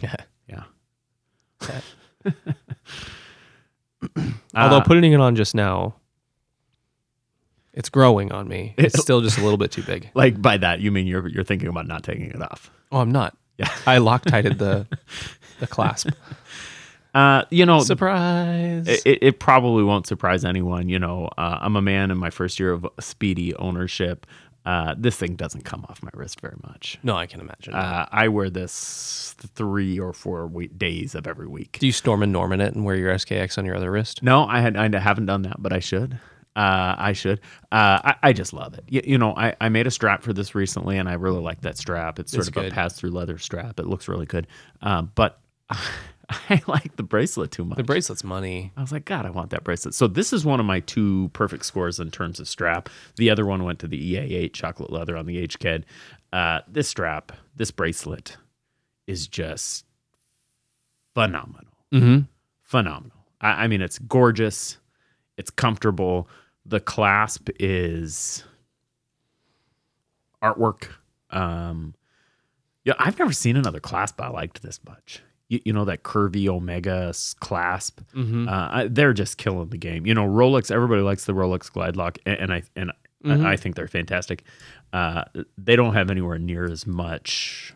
Yeah. 0.00 0.16
yeah 0.48 0.64
Although 4.54 4.78
Uh, 4.78 4.84
putting 4.84 5.12
it 5.12 5.20
on 5.20 5.36
just 5.36 5.54
now, 5.54 5.94
it's 7.72 7.88
growing 7.88 8.32
on 8.32 8.48
me. 8.48 8.74
It's 8.78 9.00
still 9.00 9.20
just 9.20 9.38
a 9.38 9.42
little 9.42 9.56
bit 9.58 9.70
too 9.70 9.82
big. 9.82 10.10
like 10.14 10.40
by 10.42 10.56
that 10.58 10.80
you 10.80 10.90
mean 10.90 11.06
you're 11.06 11.28
you're 11.28 11.44
thinking 11.44 11.68
about 11.68 11.86
not 11.86 12.02
taking 12.02 12.30
it 12.30 12.42
off 12.42 12.70
Oh, 12.90 12.98
I'm 12.98 13.10
not. 13.12 13.36
Yeah. 13.58 13.70
I 13.86 13.98
loctited 13.98 14.58
the 14.58 14.86
the 15.60 15.66
clasp. 15.66 16.10
Uh 17.14 17.44
you 17.50 17.66
know 17.66 17.80
Surprise. 17.80 18.86
it, 18.88 19.18
it, 19.22 19.38
probably 19.38 19.82
won't 19.82 20.06
surprise 20.06 20.44
anyone. 20.44 20.88
You 20.88 20.98
know, 20.98 21.28
uh, 21.36 21.58
I'm 21.60 21.76
a 21.76 21.82
man 21.82 22.10
in 22.10 22.18
my 22.18 22.30
first 22.30 22.58
year 22.58 22.72
of 22.72 22.86
speedy 23.00 23.54
ownership. 23.56 24.26
Uh, 24.64 24.94
this 24.96 25.16
thing 25.16 25.34
doesn't 25.34 25.64
come 25.64 25.84
off 25.88 26.02
my 26.04 26.10
wrist 26.14 26.40
very 26.40 26.56
much. 26.62 26.96
no, 27.02 27.16
I 27.16 27.26
can 27.26 27.40
imagine. 27.40 27.74
Uh, 27.74 28.06
I 28.12 28.28
wear 28.28 28.48
this 28.48 29.34
three 29.56 29.98
or 29.98 30.12
four 30.12 30.46
week, 30.46 30.78
days 30.78 31.16
of 31.16 31.26
every 31.26 31.48
week. 31.48 31.78
Do 31.80 31.86
you 31.86 31.92
storm 31.92 32.22
and 32.22 32.32
Norman 32.32 32.60
it 32.60 32.72
and 32.74 32.84
wear 32.84 32.94
your 32.94 33.12
SKX 33.12 33.58
on 33.58 33.66
your 33.66 33.74
other 33.74 33.90
wrist? 33.90 34.22
No, 34.22 34.44
I 34.44 34.60
had 34.60 34.76
I 34.76 34.98
haven't 34.98 35.26
done 35.26 35.42
that, 35.42 35.56
but 35.60 35.72
I 35.72 35.80
should. 35.80 36.18
Uh, 36.54 36.94
I 36.98 37.12
should. 37.12 37.40
Uh, 37.72 37.98
I, 38.04 38.14
I 38.24 38.32
just 38.32 38.52
love 38.52 38.74
it. 38.74 38.84
You, 38.88 39.00
you 39.04 39.18
know, 39.18 39.34
I, 39.34 39.56
I 39.60 39.68
made 39.70 39.86
a 39.86 39.90
strap 39.90 40.22
for 40.22 40.32
this 40.32 40.54
recently, 40.54 40.98
and 40.98 41.08
I 41.08 41.14
really 41.14 41.40
like 41.40 41.62
that 41.62 41.78
strap. 41.78 42.18
It's 42.18 42.30
sort 42.30 42.46
It's 42.46 42.56
of 42.56 42.64
a 42.64 42.70
pass 42.70 42.94
through 42.94 43.10
leather 43.10 43.38
strap. 43.38 43.80
It 43.80 43.86
looks 43.86 44.06
really 44.06 44.26
good. 44.26 44.46
Um, 44.82 45.10
but 45.14 45.40
I 46.50 46.62
like 46.66 46.96
the 46.96 47.02
bracelet 47.02 47.50
too 47.50 47.64
much. 47.64 47.76
The 47.76 47.84
bracelet's 47.84 48.24
money. 48.24 48.72
I 48.76 48.80
was 48.80 48.92
like, 48.92 49.04
God, 49.04 49.26
I 49.26 49.30
want 49.30 49.50
that 49.50 49.64
bracelet. 49.64 49.94
So 49.94 50.06
this 50.06 50.32
is 50.32 50.44
one 50.44 50.60
of 50.60 50.66
my 50.66 50.80
two 50.80 51.30
perfect 51.32 51.64
scores 51.64 52.00
in 52.00 52.10
terms 52.10 52.40
of 52.40 52.48
strap. 52.48 52.88
The 53.16 53.30
other 53.30 53.46
one 53.46 53.64
went 53.64 53.78
to 53.80 53.88
the 53.88 54.14
EA8 54.14 54.52
chocolate 54.52 54.90
leather 54.92 55.16
on 55.16 55.26
the 55.26 55.38
H 55.38 55.58
Kid. 55.58 55.86
Uh, 56.32 56.60
this 56.68 56.88
strap, 56.88 57.32
this 57.56 57.70
bracelet, 57.70 58.36
is 59.06 59.26
just 59.26 59.84
phenomenal. 61.14 61.72
Mm-hmm. 61.92 62.20
Phenomenal. 62.62 63.16
I, 63.40 63.64
I 63.64 63.66
mean, 63.68 63.82
it's 63.82 63.98
gorgeous. 63.98 64.78
It's 65.36 65.50
comfortable. 65.50 66.28
The 66.64 66.80
clasp 66.80 67.50
is 67.58 68.44
artwork. 70.42 70.88
Um, 71.30 71.94
yeah, 72.84 72.94
I've 72.98 73.18
never 73.18 73.32
seen 73.32 73.56
another 73.56 73.80
clasp 73.80 74.20
I 74.20 74.28
liked 74.28 74.62
this 74.62 74.80
much. 74.84 75.22
You, 75.52 75.60
you 75.66 75.72
know 75.72 75.84
that 75.84 76.02
curvy 76.02 76.48
Omega 76.48 77.12
clasp. 77.40 78.00
Mm-hmm. 78.14 78.48
Uh, 78.48 78.68
I, 78.70 78.88
they're 78.88 79.12
just 79.12 79.36
killing 79.36 79.68
the 79.68 79.76
game. 79.78 80.06
You 80.06 80.14
know, 80.14 80.26
Rolex. 80.26 80.70
Everybody 80.70 81.02
likes 81.02 81.24
the 81.26 81.32
Rolex 81.34 81.70
Glide 81.70 81.96
Lock, 81.96 82.18
and, 82.26 82.38
and 82.38 82.52
I 82.52 82.62
and 82.74 82.92
Mhm. 83.24 83.44
I, 83.46 83.52
I 83.52 83.56
think 83.56 83.76
they're 83.76 83.86
fantastic. 83.86 84.42
Uh, 84.92 85.22
they 85.56 85.76
don't 85.76 85.94
have 85.94 86.10
anywhere 86.10 86.38
near 86.40 86.64
as 86.64 86.86
much 86.88 87.72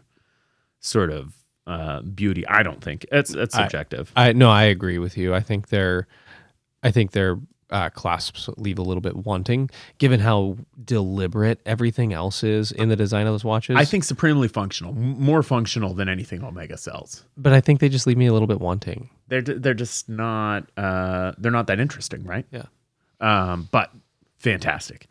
sort 0.81 1.11
of 1.11 1.35
uh, 1.69 2.01
beauty. 2.03 2.45
I 2.49 2.63
don't 2.65 2.83
think 2.83 3.07
it's 3.13 3.33
it's 3.33 3.55
subjective. 3.55 4.11
I 4.17 4.33
no, 4.33 4.51
I 4.51 4.65
agree 4.65 4.99
with 4.99 5.17
you. 5.17 5.35
I 5.35 5.41
think 5.41 5.69
they're, 5.69 6.09
I 6.83 6.91
think 6.91 7.13
their 7.13 7.39
uh, 7.71 7.91
clasps 7.91 8.49
leave 8.57 8.79
a 8.79 8.83
little 8.83 9.01
bit 9.01 9.17
wanting, 9.17 9.69
given 9.99 10.21
how 10.21 10.57
deliberate 10.85 11.61
everything 11.67 12.13
else 12.13 12.45
is 12.45 12.71
in 12.73 12.89
the 12.89 12.97
design 12.97 13.27
of 13.27 13.33
those 13.33 13.45
watches. 13.45 13.77
I 13.77 13.85
think 13.85 14.05
supremely 14.05 14.47
functional, 14.49 14.93
m- 14.93 15.21
more 15.21 15.43
functional 15.43 15.93
than 15.95 16.09
anything 16.09 16.45
Omega 16.45 16.77
sells. 16.79 17.25
but 17.37 17.53
I 17.53 17.61
think 17.61 17.81
they 17.81 17.89
just 17.89 18.07
leave 18.07 18.17
me 18.17 18.27
a 18.27 18.33
little 18.33 18.47
bit 18.49 18.61
wanting. 18.61 19.11
They're 19.29 19.41
d- 19.43 19.55
they're 19.55 19.75
just 19.75 20.09
not 20.09 20.71
uh, 20.77 21.33
they're 21.39 21.51
not 21.51 21.67
that 21.67 21.81
interesting, 21.81 22.23
right? 22.25 22.47
Yeah. 22.53 22.67
Um, 23.21 23.69
but 23.73 23.91
fantastic. 24.39 25.09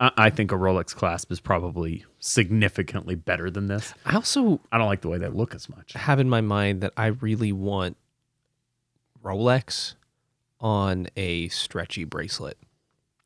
I, 0.00 0.10
I 0.16 0.30
think 0.30 0.50
a 0.52 0.54
Rolex 0.54 0.94
clasp 0.94 1.30
is 1.30 1.40
probably 1.40 2.06
significantly 2.20 3.16
better 3.16 3.50
than 3.50 3.66
this. 3.66 3.92
I 4.06 4.14
also 4.14 4.60
I 4.72 4.78
don't 4.78 4.86
like 4.86 5.02
the 5.02 5.08
way 5.10 5.18
they 5.18 5.28
look 5.28 5.54
as 5.54 5.68
much. 5.68 5.92
I 5.94 5.98
have 5.98 6.20
in 6.20 6.28
my 6.30 6.40
mind 6.40 6.80
that 6.80 6.92
I 6.96 7.08
really 7.08 7.52
want 7.52 7.98
Rolex 9.22 9.94
on 10.60 11.08
a 11.16 11.48
stretchy 11.48 12.04
bracelet. 12.04 12.58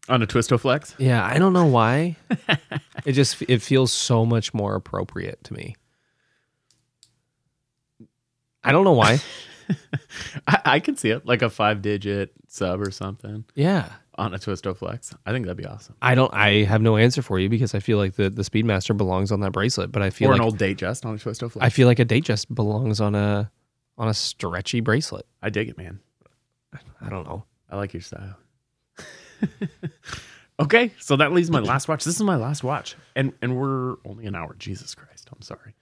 On 0.09 0.21
a 0.21 0.27
Twist-O-Flex, 0.27 0.97
Yeah, 0.99 1.25
I 1.25 1.39
don't 1.39 1.53
know 1.53 1.67
why. 1.67 2.17
it 3.05 3.13
just 3.13 3.41
it 3.43 3.63
feels 3.63 3.93
so 3.93 4.27
much 4.27 4.53
more 4.53 4.75
appropriate 4.75 5.43
to 5.45 5.55
me. 5.55 5.77
I 8.65 8.73
don't 8.73 8.85
know 8.85 8.93
why. 8.93 9.21
I, 10.47 10.59
I 10.65 10.81
can 10.81 10.97
see 10.97 11.11
it 11.11 11.25
like 11.25 11.43
a 11.43 11.51
five 11.51 11.83
digit 11.83 12.33
sub 12.49 12.81
or 12.81 12.91
something 12.91 13.45
yeah. 13.55 13.91
on 14.17 14.35
a 14.35 14.39
Twist-O-Flex. 14.39 15.15
I 15.25 15.33
think 15.33 15.47
that'd 15.47 15.57
be 15.57 15.67
awesome. 15.67 15.97
I 16.03 16.15
don't 16.15 16.33
I 16.35 16.65
have 16.65 16.83
no 16.83 16.97
answer 16.97 17.23
for 17.23 17.39
you 17.39 17.49
because 17.49 17.75
I 17.75 17.81
feel 17.81 17.99
like 17.99 18.15
the 18.15 18.29
the 18.29 18.43
Speedmaster 18.43 18.97
belongs 18.97 19.33
on 19.33 19.41
that 19.41 19.53
bracelet, 19.53 19.93
but 19.93 20.03
I 20.03 20.11
feel 20.11 20.29
Or 20.29 20.33
like 20.33 20.41
an 20.41 20.45
old 20.45 20.59
date 20.59 20.79
just 20.79 21.07
on 21.07 21.15
a 21.15 21.19
Twist-O-Flex. 21.19 21.65
I 21.65 21.71
feel 21.71 21.87
like 21.87 21.99
a 21.99 22.05
Datejust 22.05 22.53
belongs 22.55 23.01
on 23.01 23.15
a 23.15 23.51
on 23.97 24.09
a 24.09 24.15
stretchy 24.15 24.81
bracelet. 24.81 25.27
I 25.43 25.51
dig 25.51 25.69
it, 25.69 25.79
man. 25.79 26.01
I 27.05 27.09
don't 27.09 27.27
know. 27.27 27.45
I 27.71 27.77
like 27.77 27.93
your 27.95 28.01
style. 28.03 28.37
okay, 30.61 30.93
so 31.01 31.17
that 31.17 31.33
leaves 31.33 31.51
my 31.51 31.59
last 31.61 31.89
watch. 31.89 32.05
This 32.05 32.15
is 32.17 32.23
my 32.23 32.37
last 32.37 32.63
watch, 32.63 32.95
and 33.17 33.33
and 33.43 33.57
we're 33.57 33.97
only 34.05 34.27
an 34.27 34.35
hour. 34.35 34.55
Jesus 34.59 34.95
Christ, 34.95 35.29
I'm 35.35 35.43
sorry. 35.43 35.75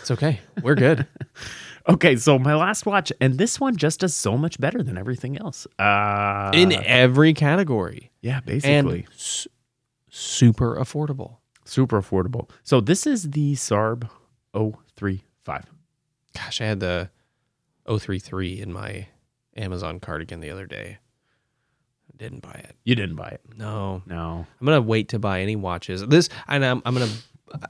It's 0.00 0.10
okay. 0.10 0.40
We're 0.62 0.74
good. 0.76 1.06
Okay, 1.88 2.14
so 2.16 2.38
my 2.38 2.54
last 2.54 2.84
watch, 2.84 3.10
and 3.22 3.38
this 3.38 3.58
one 3.58 3.74
just 3.74 4.00
does 4.00 4.14
so 4.14 4.36
much 4.36 4.60
better 4.60 4.82
than 4.82 4.98
everything 4.98 5.38
else. 5.38 5.66
Uh, 5.78 6.50
In 6.54 6.72
every 6.72 7.32
category. 7.32 8.12
yeah, 8.20 8.40
basically 8.40 9.00
And 9.00 9.08
s- 9.14 9.48
super 10.10 10.76
affordable. 10.76 11.38
super 11.64 12.00
affordable. 12.00 12.50
So 12.64 12.82
this 12.82 13.06
is 13.06 13.30
the 13.30 13.54
Sarb 13.54 14.08
035. 14.52 15.64
Gosh, 16.36 16.60
I 16.60 16.64
had 16.66 16.80
the 16.80 17.08
033 17.88 18.60
in 18.60 18.72
my 18.74 19.08
Amazon 19.56 20.00
cardigan 20.00 20.40
the 20.40 20.50
other 20.50 20.66
day. 20.66 20.98
Didn't 22.16 22.40
buy 22.42 22.52
it. 22.52 22.76
You 22.84 22.94
didn't 22.94 23.16
buy 23.16 23.28
it. 23.28 23.40
No. 23.56 24.02
No. 24.06 24.46
I'm 24.60 24.66
gonna 24.66 24.82
wait 24.82 25.08
to 25.10 25.18
buy 25.18 25.40
any 25.40 25.56
watches. 25.56 26.06
This, 26.06 26.28
and 26.48 26.64
I'm, 26.64 26.82
I'm 26.84 26.94
gonna. 26.94 27.10
Uh, 27.52 27.66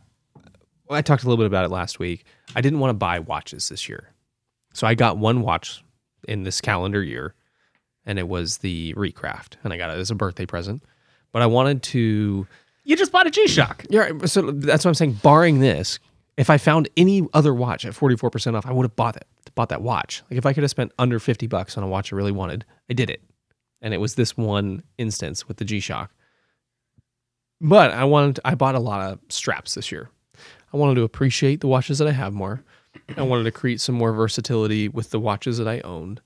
I 0.91 1.03
talked 1.03 1.23
a 1.23 1.27
little 1.27 1.37
bit 1.37 1.47
about 1.47 1.65
it 1.65 1.71
last 1.71 1.99
week. 2.01 2.25
I 2.57 2.61
didn't 2.61 2.81
want 2.81 2.91
to 2.91 2.95
buy 2.95 3.21
watches 3.21 3.69
this 3.69 3.89
year, 3.89 4.13
so 4.73 4.87
I 4.89 4.95
got 4.95 5.19
one 5.19 5.43
watch 5.43 5.85
in 6.27 6.43
this 6.43 6.61
calendar 6.61 7.03
year, 7.03 7.35
and 8.05 8.19
it 8.19 8.27
was 8.27 8.59
the 8.59 8.93
Recraft, 8.95 9.55
and 9.63 9.73
I 9.73 9.77
got 9.77 9.91
it 9.91 9.99
as 9.99 10.11
a 10.11 10.17
birthday 10.17 10.47
present. 10.47 10.83
But 11.31 11.43
I 11.43 11.47
wanted 11.47 11.83
to. 11.85 12.47
You 12.83 12.97
just 12.97 13.13
bought 13.13 13.29
a 13.29 13.31
G 13.31 13.47
Shock. 13.47 13.87
Yeah, 13.89 14.11
so 14.25 14.51
that's 14.51 14.85
what 14.85 14.91
I'm 14.91 14.95
saying. 14.95 15.13
Barring 15.23 15.61
this, 15.61 16.01
if 16.37 16.51
I 16.51 16.59
found 16.59 16.89
any 16.97 17.29
other 17.35 17.55
watch 17.55 17.85
at 17.85 17.93
44% 17.93 18.55
off, 18.55 18.67
I 18.67 18.73
would 18.73 18.85
have 18.85 18.97
bought 18.97 19.17
it. 19.17 19.27
Bought 19.61 19.69
that 19.69 19.83
watch. 19.83 20.23
Like 20.31 20.39
if 20.39 20.47
I 20.47 20.55
could 20.55 20.63
have 20.63 20.71
spent 20.71 20.91
under 20.99 21.19
50 21.21 21.47
bucks 21.47 21.77
on 21.77 21.85
a 21.85 21.87
watch 21.87 22.15
I 22.15 22.17
really 22.17 22.33
wanted, 22.33 22.65
I 22.89 22.95
did 22.95 23.11
it. 23.11 23.21
And 23.83 23.93
it 23.93 23.99
was 23.99 24.15
this 24.15 24.35
one 24.35 24.83
instance 24.97 25.47
with 25.47 25.59
the 25.59 25.67
G 25.67 25.81
Shock. 25.81 26.11
But 27.61 27.91
I 27.91 28.05
wanted 28.05 28.41
I 28.43 28.55
bought 28.55 28.75
a 28.75 28.79
lot 28.81 29.03
of 29.13 29.19
straps 29.29 29.75
this 29.75 29.93
year. 29.93 30.09
I 30.73 30.79
wanted 30.79 30.95
to 30.95 31.03
appreciate 31.03 31.61
the 31.61 31.67
watches 31.67 31.99
that 31.99 32.09
I 32.09 32.13
have 32.13 32.33
more. 32.33 32.65
I 33.19 33.23
wanted 33.23 33.45
to 33.45 33.51
create 33.51 33.83
some 33.83 33.95
more 33.97 34.15
versatility 34.15 34.89
with 34.89 35.11
the 35.11 35.21
watches 35.21 35.59
that 35.59 35.69
I 35.69 35.81
owned. 35.81 36.23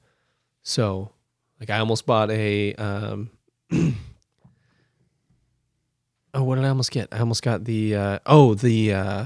So, 0.62 1.10
like 1.58 1.70
I 1.70 1.78
almost 1.80 2.06
bought 2.06 2.30
a 2.30 2.72
um 2.76 3.30
Oh, 6.34 6.44
what 6.44 6.54
did 6.56 6.64
I 6.64 6.68
almost 6.68 6.92
get? 6.92 7.08
I 7.12 7.18
almost 7.18 7.42
got 7.42 7.64
the 7.64 7.96
uh 7.96 8.18
oh, 8.26 8.54
the 8.54 8.92
uh 8.94 9.24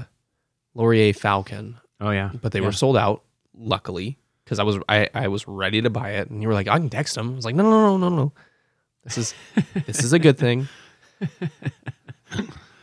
Lorier 0.73 1.13
Falcon, 1.13 1.77
Oh 2.01 2.09
yeah. 2.09 2.31
but 2.41 2.51
they 2.53 2.59
Yeah. 2.59 2.65
were 2.65 2.71
sold 2.71 2.97
out 2.97 3.23
luckily 3.59 4.17
because 4.45 4.59
I 4.59 4.63
was 4.63 4.79
I, 4.89 5.09
I 5.13 5.27
was 5.27 5.47
ready 5.47 5.81
to 5.81 5.89
buy 5.89 6.11
it 6.11 6.29
and 6.29 6.41
you 6.41 6.47
were 6.47 6.53
like, 6.53 6.67
I 6.67 6.77
can 6.77 6.89
text 6.89 7.17
him. 7.17 7.33
I 7.33 7.35
was 7.35 7.45
like, 7.45 7.55
no, 7.55 7.63
no, 7.63 7.97
no, 7.97 8.09
no, 8.09 8.15
no. 8.15 8.33
This 9.03 9.17
is 9.17 9.33
this 9.85 10.03
is 10.03 10.13
a 10.13 10.19
good 10.19 10.37
thing. 10.37 10.67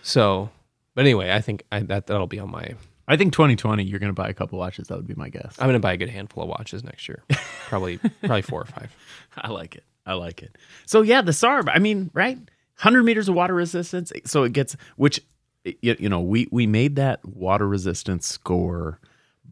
So, 0.06 0.50
but 0.94 1.00
anyway, 1.04 1.32
I 1.32 1.40
think 1.40 1.64
I, 1.72 1.80
that 1.80 2.06
that'll 2.06 2.28
be 2.28 2.38
on 2.38 2.50
my. 2.50 2.74
I 3.08 3.16
think 3.16 3.32
2020 3.32 3.82
you're 3.84 3.98
going 3.98 4.10
to 4.10 4.14
buy 4.14 4.28
a 4.28 4.34
couple 4.34 4.58
watches. 4.58 4.86
That 4.88 4.96
would 4.96 5.06
be 5.06 5.14
my 5.14 5.28
guess. 5.28 5.56
I'm 5.58 5.66
gonna 5.66 5.80
buy 5.80 5.92
a 5.92 5.96
good 5.96 6.10
handful 6.10 6.44
of 6.44 6.48
watches 6.48 6.84
next 6.84 7.08
year. 7.08 7.24
Probably 7.68 7.98
probably 7.98 8.42
four 8.42 8.62
or 8.62 8.66
five. 8.66 8.94
I 9.36 9.48
like 9.48 9.74
it. 9.74 9.84
I 10.06 10.14
like 10.14 10.42
it. 10.42 10.56
So 10.86 11.02
yeah, 11.02 11.22
the 11.22 11.32
SARB. 11.32 11.68
I 11.72 11.80
mean, 11.80 12.10
right? 12.14 12.36
100 12.36 13.02
meters 13.02 13.28
of 13.28 13.34
water 13.34 13.54
resistance. 13.54 14.12
So 14.26 14.44
it 14.44 14.52
gets 14.52 14.76
which 14.96 15.20
you, 15.64 15.96
you 15.98 16.08
know 16.08 16.20
we 16.20 16.48
we 16.52 16.68
made 16.68 16.96
that 16.96 17.24
water 17.24 17.66
resistance 17.66 18.26
score 18.26 19.00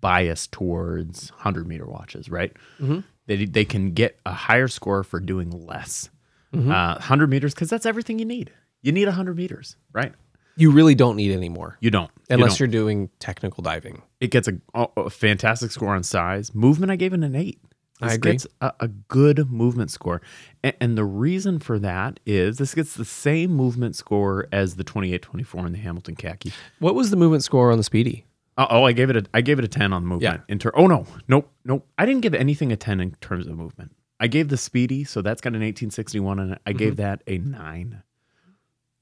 biased 0.05 0.53
towards 0.53 1.31
100 1.31 1.67
meter 1.67 1.87
watches, 1.87 2.29
right? 2.29 2.53
Mhm. 2.79 3.05
They 3.27 3.47
they 3.47 3.65
can 3.65 3.93
get 3.93 4.19
a 4.27 4.33
higher 4.35 4.69
score 4.69 5.03
for 5.03 5.19
doing 5.19 5.51
less. 5.51 6.11
Mhm. 6.55 6.71
Uh, 6.71 6.97
100 6.99 7.31
meters 7.31 7.55
because 7.55 7.71
that's 7.71 7.87
everything 7.87 8.19
you 8.19 8.27
need. 8.27 8.51
You 8.83 8.93
need 8.93 9.07
100 9.09 9.35
meters, 9.35 9.77
right? 9.95 10.13
You 10.57 10.71
really 10.71 10.95
don't 10.95 11.17
need 11.17 11.33
any 11.33 11.49
more 11.49 11.79
You 11.81 11.91
don't 11.91 12.11
unless 12.29 12.61
you 12.61 12.65
you're 12.67 12.73
doing 12.73 13.09
technical 13.19 13.63
diving. 13.63 14.03
it 14.21 14.31
gets 14.31 14.47
a, 14.47 14.55
a 14.97 15.09
fantastic 15.11 15.71
score 15.71 15.95
on 15.95 16.03
size. 16.03 16.55
Movement, 16.55 16.93
I 16.93 16.97
gave 16.97 17.13
it 17.15 17.25
an 17.25 17.35
eight. 17.35 17.59
I 18.03 18.13
agree. 18.15 18.33
gets 18.33 18.47
a, 18.61 18.73
a 18.81 18.89
good 18.89 19.51
movement 19.51 19.91
score. 19.91 20.21
And, 20.63 20.75
and 20.81 20.99
the 20.99 21.05
reason 21.05 21.59
for 21.61 21.79
that 21.79 22.21
is 22.27 22.59
this 22.59 22.75
gets 22.75 22.95
the 22.95 23.05
same 23.07 23.53
movement 23.53 23.97
score 23.97 24.47
as 24.53 24.77
the 24.77 24.85
2824 24.85 25.67
in 25.67 25.73
the 25.73 25.79
Hamilton 25.79 26.15
khaki. 26.15 26.53
What 26.79 26.95
was 26.95 27.09
the 27.11 27.17
movement 27.17 27.43
score 27.43 27.71
on 27.73 27.79
the 27.79 27.85
Speedy? 27.85 28.27
Oh, 28.57 28.67
oh, 28.71 28.85
I 28.85 28.93
gave 28.93 29.11
it 29.11 29.17
a 29.17 29.25
I 29.35 29.41
gave 29.41 29.59
it 29.59 29.65
a 29.65 29.69
10 29.69 29.93
on 29.93 30.07
movement. 30.07 30.43
In 30.49 30.59
ter- 30.59 30.73
oh 30.75 30.87
no. 30.87 31.07
Nope. 31.29 31.51
Nope. 31.65 31.87
I 31.99 32.07
didn't 32.07 32.21
give 32.23 32.35
anything 32.35 32.71
a 32.73 32.77
10 32.77 33.01
in 33.01 33.11
terms 33.21 33.47
of 33.47 33.57
movement. 33.57 33.95
I 34.21 34.29
gave 34.29 34.49
the 34.49 34.57
Speedy, 34.57 35.03
so 35.05 35.23
that's 35.23 35.41
got 35.41 35.49
an 35.51 35.61
1861 35.61 36.39
and 36.39 36.53
I 36.53 36.71
Mm-hmm. 36.71 36.79
gave 36.79 36.97
that 36.97 37.23
a 37.27 37.39
9. 37.39 38.03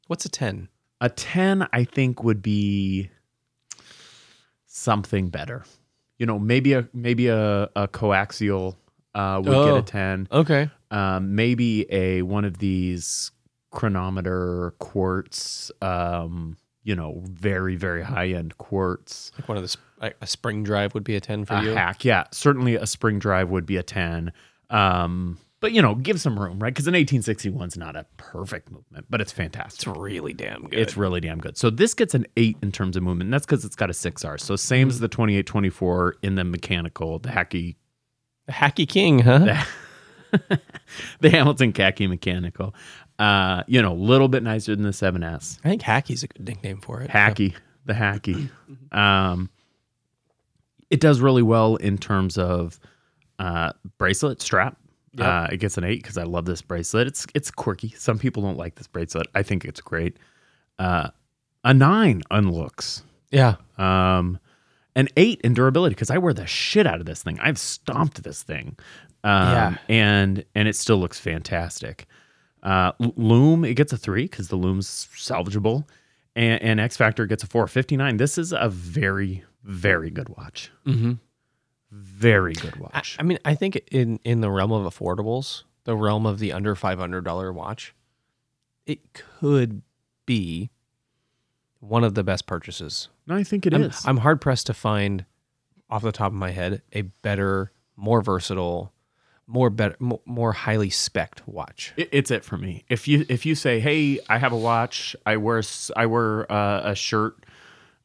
What's 0.07 0.24
a 0.24 0.28
ten? 0.30 0.68
A 1.00 1.09
10 1.11 1.68
I 1.72 1.84
think 1.84 2.22
would 2.24 2.42
be 2.42 3.11
something 4.66 5.28
better. 5.28 5.64
You 6.18 6.26
know, 6.26 6.38
maybe 6.38 6.72
a 6.74 6.88
maybe 6.92 7.28
a, 7.28 7.64
a 7.76 7.88
coaxial 7.88 8.76
uh, 9.14 9.36
would 9.44 9.50
get 9.50 9.55
Oh. 9.55 9.76
a 9.76 9.82
10. 9.82 10.28
Okay. 10.32 10.70
Um, 10.90 11.34
maybe 11.34 11.86
a 11.92 12.22
one 12.22 12.44
of 12.44 12.59
these 12.59 13.30
chronometer 13.70 14.74
quartz 14.78 15.70
um, 15.80 16.57
you 16.85 16.95
know, 16.97 17.22
very 17.24 17.76
very 17.76 18.03
high 18.03 18.28
end 18.28 18.59
quartz. 18.59 19.33
Like 19.39 19.49
one 19.49 19.57
of 19.59 19.62
the 19.62 19.76
like 20.01 20.16
a 20.20 20.26
spring 20.26 20.62
drive 20.64 20.95
would 20.95 21.05
be 21.05 21.16
a 21.16 21.20
ten 21.20 21.45
for 21.45 21.55
A 21.55 21.62
you. 21.62 21.70
hack. 21.70 22.05
Yeah, 22.05 22.24
certainly 22.33 22.74
a 22.74 22.87
spring 22.87 23.18
drive 23.18 23.51
would 23.51 23.66
be 23.66 23.76
a 23.76 23.83
10. 23.83 24.33
Um, 24.70 25.39
but 25.61 25.70
you 25.72 25.80
know, 25.80 25.95
give 25.95 26.20
some 26.20 26.37
room, 26.39 26.59
right? 26.59 26.74
Cuz 26.74 26.89
an 26.89 26.95
1861 26.95 27.68
is 27.68 27.76
not 27.76 27.95
a 27.95 28.05
perfect 28.16 28.72
movement, 28.72 29.07
but 29.09 29.20
it's 29.20 29.30
fantastic. 29.30 29.87
It's 29.87 29.97
really 29.97 30.33
damn 30.33 30.62
good. 30.62 30.78
It's 30.78 30.97
really 30.97 31.20
damn 31.20 31.39
good. 31.39 31.57
So 31.57 31.70
this 31.70 31.95
gets 31.95 32.14
an 32.14 32.26
eight 32.37 32.57
in 32.62 32.72
terms 32.72 32.97
of 32.97 33.05
movement. 33.05 33.30
That's 33.30 33.47
because 33.47 33.64
it's 33.64 33.76
got 33.76 33.89
a 33.89 33.95
six 33.95 34.24
R. 34.24 34.39
So 34.39 34.57
same 34.57 34.89
as 34.89 34.99
the 34.99 35.07
2824 35.09 36.16
in 36.22 36.35
the 36.35 36.43
mechanical, 36.43 37.20
the 37.20 37.28
hacky, 37.28 37.76
the 38.47 38.53
Hacky 38.53 38.89
King, 38.89 39.20
huh? 39.20 39.39
the, 40.33 40.61
the 41.20 41.30
Hamilton 41.30 41.72
khaki 41.72 42.09
mechanical. 42.09 42.74
Uh, 43.22 43.62
you 43.68 43.80
know, 43.80 43.92
a 43.92 43.94
little 43.94 44.28
bit 44.28 44.42
nicer 44.42 44.74
than 44.74 44.82
the 44.84 44.90
7S. 44.90 45.58
I 45.64 45.68
think 45.68 45.82
Hacky's 45.82 46.22
a 46.24 46.26
good 46.28 46.46
nickname 46.46 46.80
for 46.80 47.00
it. 47.02 47.10
Hacky, 47.10 47.54
the 47.84 47.92
hacky. 47.92 48.50
Um, 48.90 49.48
it 50.90 51.00
does 51.00 51.20
really 51.20 51.42
well 51.42 51.76
in 51.76 51.98
terms 51.98 52.36
of 52.36 52.80
uh, 53.38 53.72
bracelet 53.98 54.42
strap. 54.42 54.76
Yep. 55.14 55.26
Uh, 55.26 55.46
it 55.52 55.58
gets 55.58 55.76
an 55.78 55.84
eight 55.84 56.02
because 56.02 56.16
I 56.18 56.22
love 56.24 56.46
this 56.46 56.62
bracelet. 56.62 57.06
It's 57.06 57.26
it's 57.34 57.50
quirky. 57.50 57.90
Some 57.98 58.18
people 58.18 58.42
don't 58.42 58.56
like 58.56 58.76
this 58.76 58.86
bracelet. 58.86 59.26
I 59.34 59.42
think 59.42 59.64
it's 59.66 59.80
great. 59.82 60.16
Uh, 60.78 61.10
a 61.64 61.74
nine 61.74 62.22
on 62.30 62.50
looks. 62.50 63.02
Yeah. 63.30 63.56
Um, 63.78 64.38
an 64.96 65.08
eight 65.18 65.40
in 65.42 65.52
durability 65.54 65.94
because 65.94 66.10
I 66.10 66.16
wear 66.18 66.32
the 66.34 66.46
shit 66.46 66.86
out 66.86 66.98
of 67.00 67.06
this 67.06 67.22
thing. 67.22 67.38
I've 67.40 67.58
stomped 67.58 68.22
this 68.24 68.42
thing. 68.42 68.76
Um, 69.22 69.52
Yeah. 69.52 69.76
and 69.88 70.44
and 70.54 70.66
it 70.66 70.76
still 70.76 70.96
looks 70.98 71.20
fantastic. 71.20 72.06
Uh, 72.62 72.92
Lume 72.98 73.64
it 73.64 73.74
gets 73.74 73.92
a 73.92 73.96
three 73.96 74.22
because 74.24 74.48
the 74.48 74.56
lume's 74.56 75.08
salvageable, 75.16 75.84
and, 76.36 76.62
and 76.62 76.80
X 76.80 76.96
Factor 76.96 77.26
gets 77.26 77.42
a 77.42 77.46
four 77.46 77.66
fifty 77.66 77.96
nine. 77.96 78.18
This 78.18 78.38
is 78.38 78.52
a 78.52 78.68
very 78.68 79.44
very 79.64 80.10
good 80.10 80.28
watch. 80.28 80.70
Mm-hmm. 80.86 81.14
Very 81.90 82.54
good 82.54 82.74
I, 82.76 82.80
watch. 82.80 83.16
I 83.18 83.22
mean, 83.24 83.38
I 83.44 83.54
think 83.54 83.82
in 83.90 84.20
in 84.24 84.40
the 84.40 84.50
realm 84.50 84.72
of 84.72 84.92
affordables, 84.92 85.64
the 85.84 85.96
realm 85.96 86.24
of 86.24 86.38
the 86.38 86.52
under 86.52 86.74
five 86.74 86.98
hundred 86.98 87.24
dollar 87.24 87.52
watch, 87.52 87.94
it 88.86 89.12
could 89.12 89.82
be 90.24 90.70
one 91.80 92.04
of 92.04 92.14
the 92.14 92.22
best 92.22 92.46
purchases. 92.46 93.08
no, 93.26 93.34
I 93.34 93.42
think 93.42 93.66
it 93.66 93.74
I'm, 93.74 93.82
is. 93.82 94.02
I'm 94.06 94.18
hard 94.18 94.40
pressed 94.40 94.68
to 94.68 94.74
find, 94.74 95.24
off 95.90 96.02
the 96.02 96.12
top 96.12 96.28
of 96.28 96.38
my 96.38 96.52
head, 96.52 96.82
a 96.92 97.02
better, 97.02 97.72
more 97.96 98.22
versatile, 98.22 98.92
more 99.53 99.70
better, 99.70 99.96
more, 100.00 100.20
more 100.24 100.53
highly 100.53 100.90
spec'd 100.90 101.42
watch. 101.46 101.92
It- 101.96 102.09
it's 102.12 102.30
it 102.30 102.44
for 102.44 102.57
me. 102.57 102.84
If 102.88 103.07
you 103.07 103.26
if 103.28 103.44
you 103.46 103.55
say, 103.55 103.80
"Hey, 103.80 104.18
I 104.28 104.38
have 104.38 104.53
a 104.53 104.57
watch. 104.57 105.14
I 105.26 105.36
wear 105.36 105.62
I 105.96 106.07
wear 106.07 106.50
uh, 106.50 106.90
a 106.90 106.94
shirt 106.94 107.44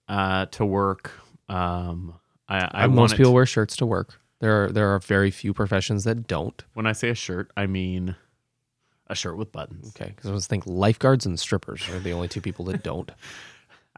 uh, 0.10 0.46
to 0.48 0.66
work," 0.66 1.12
um, 1.50 2.14
I, 2.50 2.58
I 2.72 2.84
Uh, 2.84 2.88
most 2.90 3.16
people 3.18 3.34
wear 3.34 3.46
shirts 3.46 3.76
to 3.78 3.86
work. 3.86 4.20
There 4.40 4.66
are 4.66 4.70
there 4.72 4.94
are 4.94 5.00
very 5.00 5.32
few 5.32 5.54
professions 5.54 6.04
that 6.04 6.28
don't. 6.28 6.64
When 6.74 6.86
I 6.86 6.92
say 6.92 7.10
a 7.10 7.16
shirt, 7.16 7.52
I 7.58 7.66
mean 7.66 8.16
a 9.08 9.16
shirt 9.16 9.38
with 9.38 9.52
buttons. 9.52 9.88
Okay, 9.96 10.12
because 10.16 10.30
I 10.30 10.34
was 10.34 10.48
thinking 10.48 10.76
lifeguards 10.76 11.26
and 11.26 11.40
strippers 11.40 11.88
are 11.90 12.00
the 12.00 12.12
only 12.12 12.28
two 12.28 12.42
people 12.42 12.66
that 12.66 12.84
don't. 12.84 13.12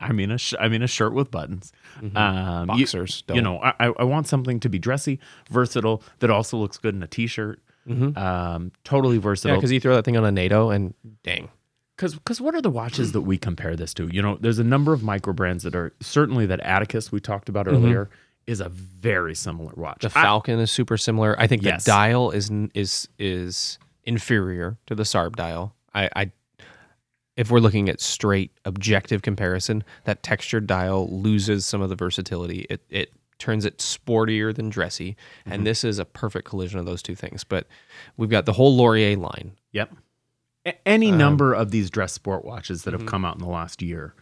I 0.01 0.11
mean 0.11 0.31
a 0.31 0.37
sh- 0.37 0.53
I 0.59 0.67
mean 0.69 0.81
a 0.81 0.87
shirt 0.87 1.13
with 1.13 1.29
buttons. 1.31 1.71
Um, 2.15 2.69
you- 2.71 2.85
Boxers 2.85 3.23
you, 3.29 3.35
don't. 3.35 3.43
know, 3.43 3.59
I, 3.61 3.73
I 3.79 3.93
I 3.99 4.03
want 4.03 4.27
something 4.27 4.59
to 4.61 4.69
be 4.69 4.79
dressy, 4.79 5.19
versatile, 5.49 6.01
that 6.19 6.29
also 6.29 6.57
looks 6.57 6.77
good 6.77 6.95
in 6.95 7.03
a 7.03 7.07
t-shirt. 7.07 7.59
Mhm. 7.87 8.15
Um, 8.17 8.71
totally 8.83 9.15
Yeah, 9.15 9.21
versatile. 9.21 9.57
because 9.57 9.71
you 9.71 9.79
throw 9.79 9.95
that 9.95 10.05
thing 10.05 10.15
on 10.17 10.23
a 10.25 10.31
NATO 10.31 10.69
and 10.69 10.93
dang. 11.23 11.49
Because 11.95 12.15
because 12.15 12.39
what 12.39 12.55
are 12.55 12.61
the 12.61 12.69
watches 12.69 13.11
that 13.13 13.21
we 13.21 13.37
compare 13.37 13.75
this 13.75 13.93
to? 13.95 14.07
You 14.07 14.21
know, 14.21 14.37
there's 14.39 14.59
a 14.59 14.63
number 14.63 14.93
of 14.93 15.03
micro 15.03 15.33
brands 15.33 15.63
that 15.63 15.75
are 15.75 15.91
certainly 15.99 16.45
that 16.45 16.59
Atticus 16.61 17.11
we 17.11 17.19
talked 17.19 17.49
about 17.49 17.67
earlier 17.67 18.09
is 18.47 18.61
a 18.61 18.69
very 18.69 19.35
similar 19.35 19.73
watch. 19.75 19.99
Mm-hmm. 19.99 20.13
The 20.13 20.19
I- 20.19 20.23
Falcon 20.23 20.59
is 20.59 20.71
super 20.71 20.97
similar. 20.97 21.35
I 21.39 21.47
think 21.47 21.61
Yes. 21.63 21.83
the 21.83 21.91
dial 21.91 22.31
is 22.31 22.49
is 22.73 23.07
is 23.19 23.79
inferior 24.05 24.77
to 24.87 24.95
the 24.95 25.03
Sarb 25.03 25.35
dial. 25.35 25.75
I, 25.93 26.09
I 26.15 26.31
if 27.39 27.49
we're 27.49 27.59
looking 27.59 27.87
at 27.89 28.01
straight 28.01 28.51
objective 28.65 29.21
comparison, 29.21 29.83
that 30.03 30.21
textured 30.23 30.67
dial 30.67 31.07
loses 31.09 31.65
some 31.65 31.81
of 31.81 31.89
the 31.89 31.95
versatility. 31.95 32.65
It 32.69 32.81
it 32.89 33.13
turns 33.39 33.63
it 33.65 33.77
sportier 33.77 34.53
than 34.53 34.69
dressy, 34.69 35.15
Mm-hmm. 35.41 35.51
and 35.53 35.65
this 35.65 35.83
is 35.85 35.97
a 35.99 36.05
perfect 36.05 36.45
collision 36.45 36.77
of 36.79 36.85
those 36.85 37.01
two 37.01 37.15
things. 37.15 37.43
But 37.45 37.65
we've 38.17 38.29
got 38.29 38.45
the 38.45 38.53
whole 38.53 38.75
Lorier 38.75 39.15
line. 39.15 39.53
Yep. 39.71 39.93
A- 40.65 40.87
any 40.87 41.11
Um, 41.11 41.17
number 41.17 41.53
of 41.53 41.71
these 41.71 41.89
dress 41.89 42.11
sport 42.11 42.43
watches 42.43 42.83
that 42.83 42.91
have 42.93 43.03
mhm. 43.03 43.07
come 43.07 43.23
out 43.25 43.35
in 43.35 43.41
the 43.41 43.47
last 43.49 43.81
year 43.81 44.13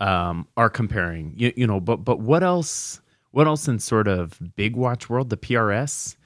um, 0.00 0.48
are 0.56 0.68
comparing. 0.70 1.32
You, 1.36 1.52
you 1.56 1.66
know, 1.68 1.78
but 1.80 1.98
but 2.04 2.18
what 2.18 2.42
else? 2.42 3.00
What 3.30 3.46
else 3.46 3.68
in 3.68 3.78
sort 3.78 4.08
of 4.08 4.38
big 4.56 4.74
watch 4.76 5.08
world? 5.08 5.30
The 5.30 5.36
PRS, 5.36 6.16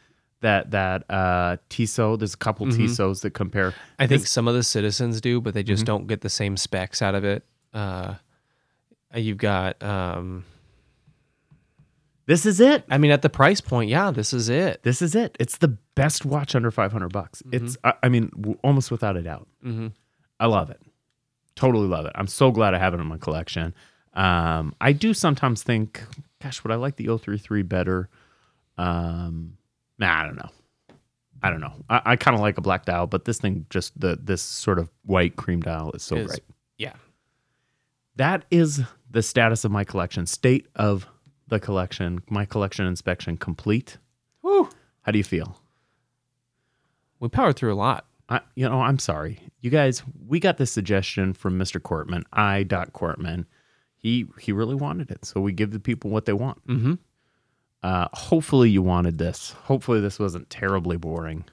that 0.41 0.71
that 0.71 1.05
uh 1.11 1.57
Tissot. 1.69 2.19
There's 2.21 2.35
a 2.35 2.39
couple 2.39 2.67
Mhm. 2.67 2.77
Tissots 2.77 3.23
that 3.23 3.31
compare. 3.35 3.75
I 3.99 4.07
think 4.07 4.23
This- 4.23 4.31
some 4.31 4.47
of 4.49 4.55
the 4.55 4.63
citizens 4.63 5.21
do, 5.21 5.41
but 5.41 5.55
they 5.55 5.63
just 5.63 5.83
Mhm. 5.83 5.87
don't 5.87 6.07
get 6.07 6.21
the 6.21 6.31
same 6.31 6.57
specs 6.57 7.03
out 7.03 7.15
of 7.15 7.25
it. 7.25 7.45
Uh, 7.75 8.15
you've 9.15 9.39
got, 9.39 9.83
um, 9.83 10.45
This 12.27 12.45
is 12.45 12.61
it. 12.61 12.85
I 12.91 12.99
mean, 12.99 13.11
at 13.11 13.23
the 13.23 13.31
price 13.31 13.63
point, 13.63 13.89
yeah, 13.89 14.11
this 14.11 14.35
is 14.35 14.51
it. 14.51 14.83
This 14.83 15.01
is 15.01 15.15
it. 15.15 15.35
It's 15.41 15.57
the 15.59 15.69
best 15.95 16.27
watch 16.27 16.55
under 16.55 16.71
500 16.71 17.11
bucks. 17.11 17.41
Mm-hmm. 17.43 17.65
It's 17.65 17.79
I, 17.83 17.95
I 18.03 18.09
mean 18.11 18.29
w- 18.37 18.59
almost 18.63 18.91
without 18.91 19.17
a 19.17 19.23
doubt. 19.23 19.49
Mm-hmm. 19.65 19.89
I 20.39 20.47
love 20.47 20.69
it. 20.69 20.81
Totally 21.57 21.89
love 21.89 22.05
it. 22.05 22.13
I'm 22.15 22.27
so 22.27 22.51
glad 22.53 22.75
I 22.75 22.79
have 22.79 22.93
it 22.93 23.01
in 23.01 23.07
my 23.07 23.17
collection. 23.17 23.73
Um, 24.13 24.75
I 24.79 24.93
do 24.93 25.15
sometimes 25.15 25.63
think, 25.63 26.05
gosh, 26.43 26.63
would 26.63 26.71
I 26.71 26.77
like 26.77 26.97
the 26.97 27.07
033 27.07 27.63
better? 27.63 28.11
Um, 28.77 29.55
nah, 29.99 30.23
I 30.23 30.25
don't 30.25 30.37
know. 30.37 30.51
I 31.43 31.51
don't 31.51 31.61
know. 31.61 31.73
I, 31.89 32.03
I 32.05 32.17
kind 32.17 32.35
of 32.35 32.41
like 32.41 32.59
a 32.59 32.61
black 32.61 32.85
dial, 32.85 33.07
but 33.07 33.25
this 33.25 33.39
thing 33.39 33.67
just 33.71 33.99
the 34.01 34.19
this 34.21 34.43
sort 34.43 34.79
of 34.79 34.91
white 35.05 35.37
cream 35.37 35.61
dial 35.61 35.93
is 35.93 36.03
so 36.03 36.17
Is- 36.17 36.27
great. 36.29 36.43
yeah. 36.79 36.95
That 38.17 38.45
is 38.51 38.83
the 39.11 39.23
status 39.23 39.65
of 39.65 39.71
my 39.71 39.85
collection. 39.85 40.27
State 40.27 40.67
of 40.75 41.07
the 41.47 41.61
collection. 41.61 42.21
My 42.29 42.45
collection 42.45 42.85
inspection 42.87 43.37
complete. 43.37 43.99
Woo. 44.43 44.69
How 45.03 45.13
do 45.13 45.19
you 45.19 45.25
feel? 45.25 45.61
We 47.21 47.29
powered 47.29 47.57
through 47.57 47.73
a 47.73 47.77
lot. 47.77 48.07
I, 48.29 48.41
you 48.55 48.69
know, 48.69 48.81
I'm 48.81 48.99
sorry, 48.99 49.41
you 49.61 49.71
guys. 49.71 50.03
We 50.27 50.39
got 50.41 50.59
this 50.59 50.71
suggestion 50.71 51.33
from 51.33 51.59
Mr. 51.59 51.81
Cortman, 51.81 52.25
I. 52.33 52.63
Dot 52.65 52.93
Cortman. 52.93 53.47
He 53.97 54.27
he 54.41 54.53
really 54.53 54.75
wanted 54.75 55.11
it, 55.11 55.25
so 55.25 55.41
we 55.41 55.53
give 55.53 55.71
the 55.71 55.81
people 55.81 56.11
what 56.11 56.27
they 56.27 56.33
want. 56.35 56.65
Mm-hmm. 56.67 56.95
Uh, 57.83 58.09
hopefully, 58.13 58.71
you 58.71 58.83
wanted 58.83 59.19
this. 59.19 59.53
Hopefully, 59.65 60.01
this 60.01 60.19
wasn't 60.19 60.51
terribly 60.51 60.97
boring. 60.97 61.45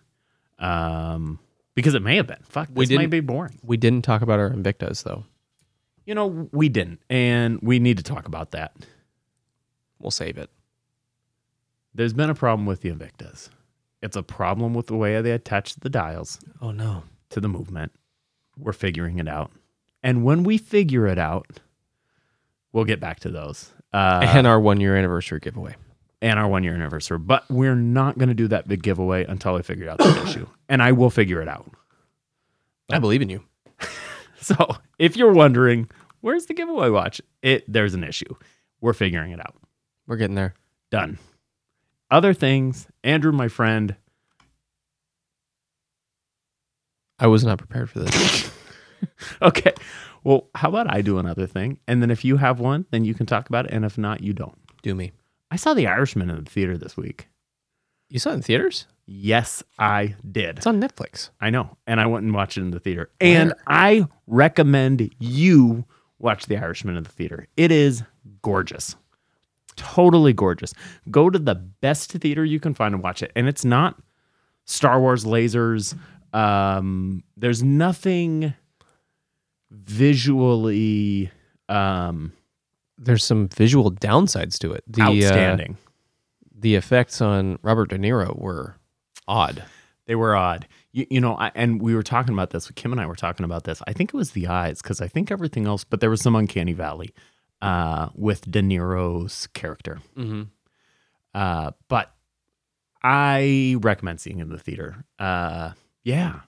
Um, 0.59 1.39
because 1.76 1.93
it 1.93 2.01
may 2.01 2.15
have 2.15 2.28
been. 2.28 2.39
Fuck, 2.43 2.69
We 2.73 2.86
this 2.86 2.97
may 2.97 3.05
be 3.05 3.19
boring. 3.19 3.59
We 3.63 3.78
didn't 3.78 4.03
talk 4.03 4.21
about 4.21 4.39
our 4.39 4.49
Invictas, 4.49 5.03
though. 5.03 5.26
You 6.05 6.15
know, 6.15 6.47
we 6.51 6.69
didn't, 6.69 7.01
and 7.09 7.59
we 7.61 7.80
need 7.80 7.97
to 7.97 8.03
talk 8.03 8.28
about 8.28 8.51
that. 8.51 8.73
We'll 9.99 10.11
save 10.11 10.38
it. 10.38 10.49
There's 11.93 12.13
been 12.13 12.30
a 12.30 12.36
problem 12.36 12.65
with 12.65 12.82
the 12.82 12.91
Invictas. 12.91 13.49
It's 14.01 14.15
a 14.15 14.23
problem 14.23 14.73
with 14.73 14.88
the 14.88 14.95
way 14.95 15.19
they 15.21 15.32
attach 15.32 15.76
the 15.76 15.89
dials 15.89 16.39
Oh, 16.61 16.71
no. 16.71 17.03
to 17.32 17.39
the 17.39 17.47
movement. 17.47 17.91
We're 18.57 18.73
figuring 18.73 19.17
it 19.19 19.28
out. 19.28 19.51
And 20.03 20.23
when 20.23 20.43
we 20.43 20.57
figure 20.57 21.07
it 21.07 21.17
out, 21.17 21.59
we'll 22.71 22.86
get 22.86 22.99
back 22.99 23.19
to 23.21 23.30
those. 23.30 23.71
Uh, 23.93 24.21
and 24.23 24.45
our 24.45 24.59
one 24.59 24.80
year 24.80 24.95
anniversary 24.95 25.39
giveaway. 25.39 25.76
And 26.22 26.39
our 26.39 26.47
one 26.47 26.63
year 26.63 26.74
anniversary. 26.74 27.18
But 27.18 27.45
we're 27.49 27.76
not 27.76 28.18
going 28.18 28.30
to 28.30 28.36
do 28.36 28.47
that 28.49 28.68
big 28.68 28.84
giveaway 28.84 29.26
until 29.26 29.55
I 29.55 29.61
figure 29.61 29.89
out 29.89 29.97
the 29.99 30.24
issue. 30.28 30.47
And 30.70 30.82
I 30.82 30.91
will 30.91 31.09
figure 31.09 31.41
it 31.41 31.47
out. 31.47 31.70
I 32.91 32.99
believe 32.99 33.22
in 33.22 33.30
you. 33.30 33.43
So 34.38 34.78
if 34.99 35.18
you're 35.18 35.34
wondering, 35.34 35.89
where's 36.22 36.45
the 36.45 36.53
giveaway 36.53 36.89
watch? 36.89 37.20
It 37.41 37.63
there's 37.68 37.95
an 37.95 38.03
issue. 38.03 38.36
We're 38.80 38.93
figuring 38.93 39.32
it 39.32 39.39
out. 39.39 39.55
We're 40.05 40.18
getting 40.18 40.36
there. 40.36 40.53
Done. 40.91 41.18
Other 42.11 42.32
things, 42.32 42.86
Andrew, 43.03 43.32
my 43.32 43.47
friend, 43.47 43.95
I 47.18 47.26
was 47.26 47.43
not 47.43 47.57
prepared 47.57 47.89
for 47.89 47.99
this. 47.99 48.51
Okay. 49.41 49.74
Well, 50.24 50.47
how 50.55 50.70
about 50.70 50.91
I 50.93 51.01
do 51.01 51.20
another 51.20 51.45
thing? 51.45 51.80
And 51.88 52.01
then 52.01 52.09
if 52.09 52.26
you 52.26 52.38
have 52.38 52.59
one, 52.59 52.86
then 52.91 53.05
you 53.05 53.13
can 53.13 53.26
talk 53.26 53.49
about 53.49 53.66
it. 53.66 53.72
And 53.72 53.86
if 53.86 53.97
not, 53.97 54.22
you 54.22 54.34
don't. 54.34 54.57
Do 54.82 54.95
me. 54.95 55.11
I 55.52 55.56
saw 55.58 55.74
The 55.74 55.88
Irishman 55.88 56.30
in 56.30 56.43
the 56.43 56.50
theater 56.50 56.78
this 56.78 56.98
week. 56.98 57.28
You 58.10 58.20
saw 58.20 58.32
it 58.32 58.36
in 58.36 58.41
theaters? 58.41 58.88
Yes, 59.06 59.64
I 59.78 60.16
did. 60.32 60.58
It's 60.58 60.68
on 60.68 60.82
Netflix. 60.82 61.30
I 61.39 61.50
know. 61.50 61.78
And 61.86 62.00
I 62.00 62.08
went 62.08 62.24
and 62.24 62.34
watched 62.34 62.58
it 62.58 62.62
in 62.62 62.72
the 62.72 62.80
theater. 62.80 63.10
And 63.22 63.54
I 63.68 64.08
recommend 64.28 65.12
you 65.20 65.86
watch 66.18 66.48
The 66.48 66.58
Irishman 66.58 66.98
in 66.98 67.04
the 67.04 67.10
theater. 67.10 67.48
It 67.56 67.72
is 67.72 68.04
gorgeous. 68.41 68.96
Totally 69.76 70.34
gorgeous. 70.34 70.74
Go 71.12 71.30
to 71.30 71.38
the 71.38 71.56
best 71.56 72.12
theater 72.14 72.43
you 72.46 72.60
can 72.60 72.74
find 72.74 72.93
and 72.96 73.04
watch 73.04 73.22
it. 73.22 73.32
And 73.36 73.48
it's 73.48 73.66
not 73.66 74.02
Star 74.66 75.00
Wars 75.00 75.26
lasers. 75.26 75.96
Um, 76.34 77.24
there's 77.38 77.62
nothing 77.62 78.54
visually 79.72 81.30
um, 81.70 82.34
There's 82.98 83.24
some 83.24 83.48
visual 83.50 83.91
downsides 83.91 84.58
to 84.60 84.72
it. 84.72 84.84
The, 84.88 85.02
uh, 85.02 85.10
outstanding. 85.12 85.78
the 86.58 86.76
effects 86.76 87.22
on 87.22 87.60
Robert 87.62 87.89
De 87.89 87.98
Niro 87.98 88.38
were 88.39 88.76
odd. 89.28 89.64
They 90.06 90.16
were 90.16 90.36
odd. 90.36 90.68
You, 90.91 91.06
you 91.10 91.20
know, 91.20 91.36
I, 91.36 91.52
and 91.56 91.82
we 91.82 91.96
were 91.96 92.04
talking 92.04 92.34
about 92.34 92.52
this. 92.52 92.70
Kim 92.72 92.91
and 92.91 93.02
I 93.02 93.06
were 93.06 93.16
talking 93.16 93.43
about 93.43 93.64
this. 93.64 93.82
I 93.88 93.93
think 93.93 94.14
it 94.14 94.18
was 94.18 94.32
the 94.32 94.48
eyes 94.48 94.82
because 94.82 95.02
I 95.02 95.08
think 95.08 95.32
everything 95.32 95.66
else, 95.68 95.84
but 95.84 96.00
there 96.00 96.10
was 96.10 96.22
some 96.22 96.36
uncanny 96.36 96.74
valley 96.74 97.14
uh, 97.62 98.10
with 98.16 98.50
De 98.50 98.62
Niro's 98.62 99.48
character. 99.48 100.00
Mm-hmm. 100.16 100.43
Uh, 101.34 101.72
but 101.89 102.14
I 103.04 103.76
recommend 103.80 104.22
seeing 104.22 104.39
it 104.39 104.43
in 104.43 104.50
the 104.50 104.58
theater. 104.58 105.04
Uh, 105.20 105.72
yeah, 106.04 106.41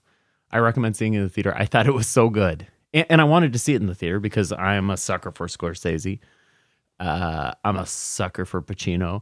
I 0.52 0.60
recommend 0.60 0.96
seeing 0.96 1.14
it 1.14 1.18
in 1.18 1.24
the 1.24 1.30
theater. 1.30 1.54
I 1.58 1.66
thought 1.66 1.88
it 1.88 1.94
was 1.94 2.08
so 2.08 2.30
good, 2.30 2.68
and, 2.94 3.06
and 3.10 3.22
I 3.22 3.26
wanted 3.26 3.54
to 3.54 3.60
see 3.60 3.74
it 3.74 3.82
in 3.82 3.88
the 3.88 3.96
theater 3.96 4.20
because 4.20 4.52
I 4.52 4.76
am 4.76 4.90
a 4.90 4.98
sucker 4.98 5.32
for 5.32 5.48
Scorsese. 5.48 6.20
Uh, 7.00 7.54
I'm 7.64 7.78
a 7.78 7.86
sucker 7.86 8.46
for 8.46 8.62
Pacino. 8.62 9.22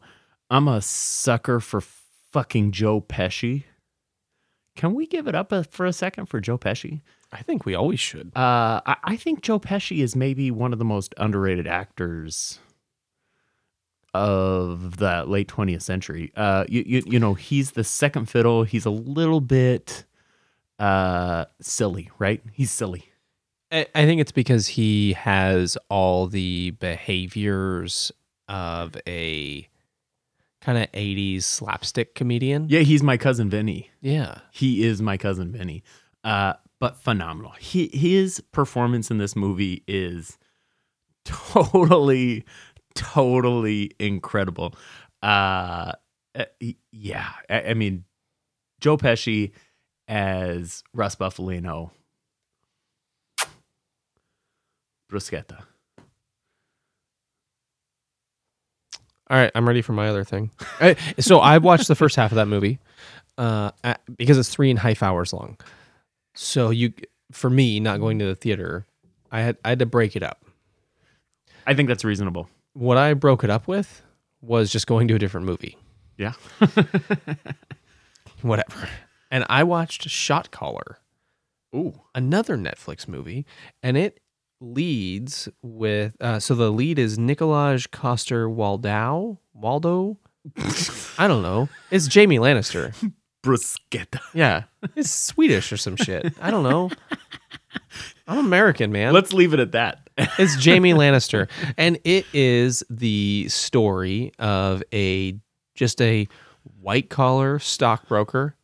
I'm 0.50 0.68
a 0.68 0.82
sucker 0.82 1.60
for 1.60 1.82
fucking 1.82 2.72
Joe 2.72 3.02
Pesci. 3.02 3.64
Can 4.76 4.94
we 4.94 5.08
give 5.08 5.28
it 5.28 5.36
up 5.36 5.52
a, 5.52 5.64
for 5.64 5.86
a 5.86 5.94
second 5.94 6.28
for 6.28 6.40
Joe 6.40 6.58
Pesci? 6.58 7.02
I 7.32 7.42
think 7.42 7.66
we 7.66 7.76
always 7.76 8.00
should. 8.00 8.32
Uh, 8.36 8.82
I, 8.86 8.96
I 9.04 9.16
think 9.16 9.42
Joe 9.42 9.60
Pesci 9.60 10.04
is 10.04 10.16
maybe 10.16 10.52
one 10.52 10.74
of 10.74 10.80
the 10.80 10.86
most 10.86 11.14
underrated 11.18 11.68
actors 11.68 12.60
of 14.14 14.98
the 14.98 15.26
late 15.26 15.48
20th 15.50 15.82
century. 15.82 16.32
Uh, 16.36 16.66
you, 16.70 16.84
you, 16.86 17.04
you 17.06 17.20
know, 17.20 17.34
he's 17.34 17.72
the 17.72 17.84
second 17.84 18.30
fiddle. 18.30 18.64
He's 18.64 18.86
a 18.86 18.90
little 18.90 19.42
bit 19.42 20.06
uh, 20.80 21.46
silly, 21.60 22.10
right? 22.20 22.42
He's 22.54 22.72
silly. 22.72 23.12
I, 23.76 23.88
I 23.94 24.06
think 24.06 24.22
it's 24.22 24.32
because 24.32 24.68
he 24.68 25.14
has 25.14 25.78
all 25.90 26.28
the 26.28 26.72
behaviors 26.72 28.10
of 28.48 28.96
a 29.06 29.68
kind 30.62 30.78
of 30.78 30.90
80s 30.94 31.44
slapstick 31.44 32.16
comedian. 32.16 32.68
Yeah, 32.70 32.80
he's 32.80 33.04
my 33.04 33.18
cousin 33.18 33.50
Vinny. 33.50 33.90
Yeah. 34.00 34.40
He 34.52 34.86
is 34.86 35.02
my 35.02 35.18
cousin 35.18 35.52
Vinny. 35.52 35.84
Uh, 36.24 36.54
but 36.80 36.98
phenomenal. 36.98 37.52
He, 37.60 37.90
his 37.94 38.40
performance 38.54 39.12
in 39.12 39.18
this 39.18 39.36
movie 39.36 39.84
is 39.90 40.38
totally, 41.26 42.46
totally 42.96 43.92
incredible. 44.00 44.74
Uh, 45.22 45.92
yeah, 46.92 47.30
I, 47.50 47.62
I 47.62 47.74
mean, 47.74 48.06
Joe 48.80 48.96
Pesci 48.96 49.52
as 50.08 50.82
Russ 50.94 51.16
Bufalino, 51.18 51.92
bruschetta. 55.12 55.64
All 59.28 59.38
right, 59.38 59.52
I'm 59.56 59.68
ready 59.68 59.82
for 59.82 59.94
my 59.94 60.08
other 60.08 60.24
thing. 60.24 60.52
So 61.20 61.40
I 61.40 61.58
watched 61.58 61.88
the 61.88 61.96
first 61.96 62.16
half 62.16 62.32
of 62.32 62.36
that 62.36 62.48
movie 62.48 62.80
uh, 63.38 63.72
at- 63.84 64.02
because 64.18 64.38
it's 64.38 64.50
three 64.50 64.70
and 64.70 64.78
a 64.78 64.82
half 64.82 65.02
hours 65.02 65.34
long. 65.34 65.58
So 66.36 66.70
you, 66.70 66.94
for 67.32 67.50
me, 67.50 67.80
not 67.80 68.00
going 68.00 68.20
to 68.20 68.26
the 68.26 68.36
theater, 68.36 68.86
I 69.32 69.42
had 69.42 69.58
I 69.66 69.70
had 69.70 69.80
to 69.80 69.86
break 69.86 70.16
it 70.16 70.22
up. 70.24 70.46
I 71.66 71.74
think 71.74 71.90
that's 71.90 72.06
reasonable. 72.06 72.50
What 72.74 72.98
I 72.98 73.14
broke 73.16 73.44
it 73.44 73.50
up 73.50 73.68
with 73.68 74.04
was 74.42 74.72
just 74.72 74.86
going 74.86 75.08
to 75.08 75.16
a 75.16 75.20
different 75.20 75.48
movie, 75.48 75.78
Yeah. 76.18 76.34
whatever. 78.42 78.88
And 79.32 79.46
I 79.50 79.64
watched 79.64 80.08
Shot 80.10 80.52
Caller. 80.52 81.00
Ooh. 81.76 82.00
another 82.14 82.56
Netflix 82.58 83.06
movie, 83.08 83.46
and 83.84 83.98
it 83.98 84.22
leads 84.60 85.50
with 85.62 86.14
uh, 86.22 86.40
so 86.40 86.56
the 86.56 86.72
lead 86.72 87.00
is 87.00 87.18
Nikolaj 87.18 87.92
Coster 87.92 88.48
Waldau 88.48 89.38
Waldo. 89.54 90.18
I 91.18 91.28
don't 91.28 91.42
know. 91.42 91.70
It's 91.92 92.08
Jamie 92.08 92.40
Lannister. 92.40 92.94
Bruschetta. 93.44 94.20
Yeah, 94.34 94.64
it's 94.96 95.12
Swedish 95.12 95.72
or 95.72 95.78
some 95.78 95.96
shit. 95.96 96.34
I 96.42 96.52
don't 96.52 96.64
know. 96.64 96.90
I'm 98.28 98.40
American, 98.40 98.92
man. 98.92 99.14
Let's 99.14 99.34
leave 99.34 99.54
it 99.54 99.60
at 99.60 99.72
that. 99.74 100.00
It's 100.40 100.56
Jamie 100.56 100.94
Lannister, 100.94 101.50
and 101.78 102.00
it 102.06 102.26
is 102.34 102.84
the 102.90 103.48
story 103.50 104.32
of 104.40 104.82
a 104.94 105.38
just 105.76 106.02
a 106.02 106.28
white 106.80 107.10
collar 107.10 107.60
stockbroker. 107.60 108.55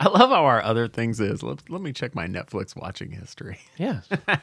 I 0.00 0.08
love 0.08 0.30
how 0.30 0.44
our 0.44 0.62
other 0.62 0.86
things 0.88 1.18
is. 1.20 1.42
Let, 1.42 1.68
let 1.68 1.82
me 1.82 1.92
check 1.92 2.14
my 2.14 2.26
Netflix 2.26 2.76
watching 2.76 3.10
history. 3.10 3.58
Yeah. 3.76 4.00
uh, 4.28 4.38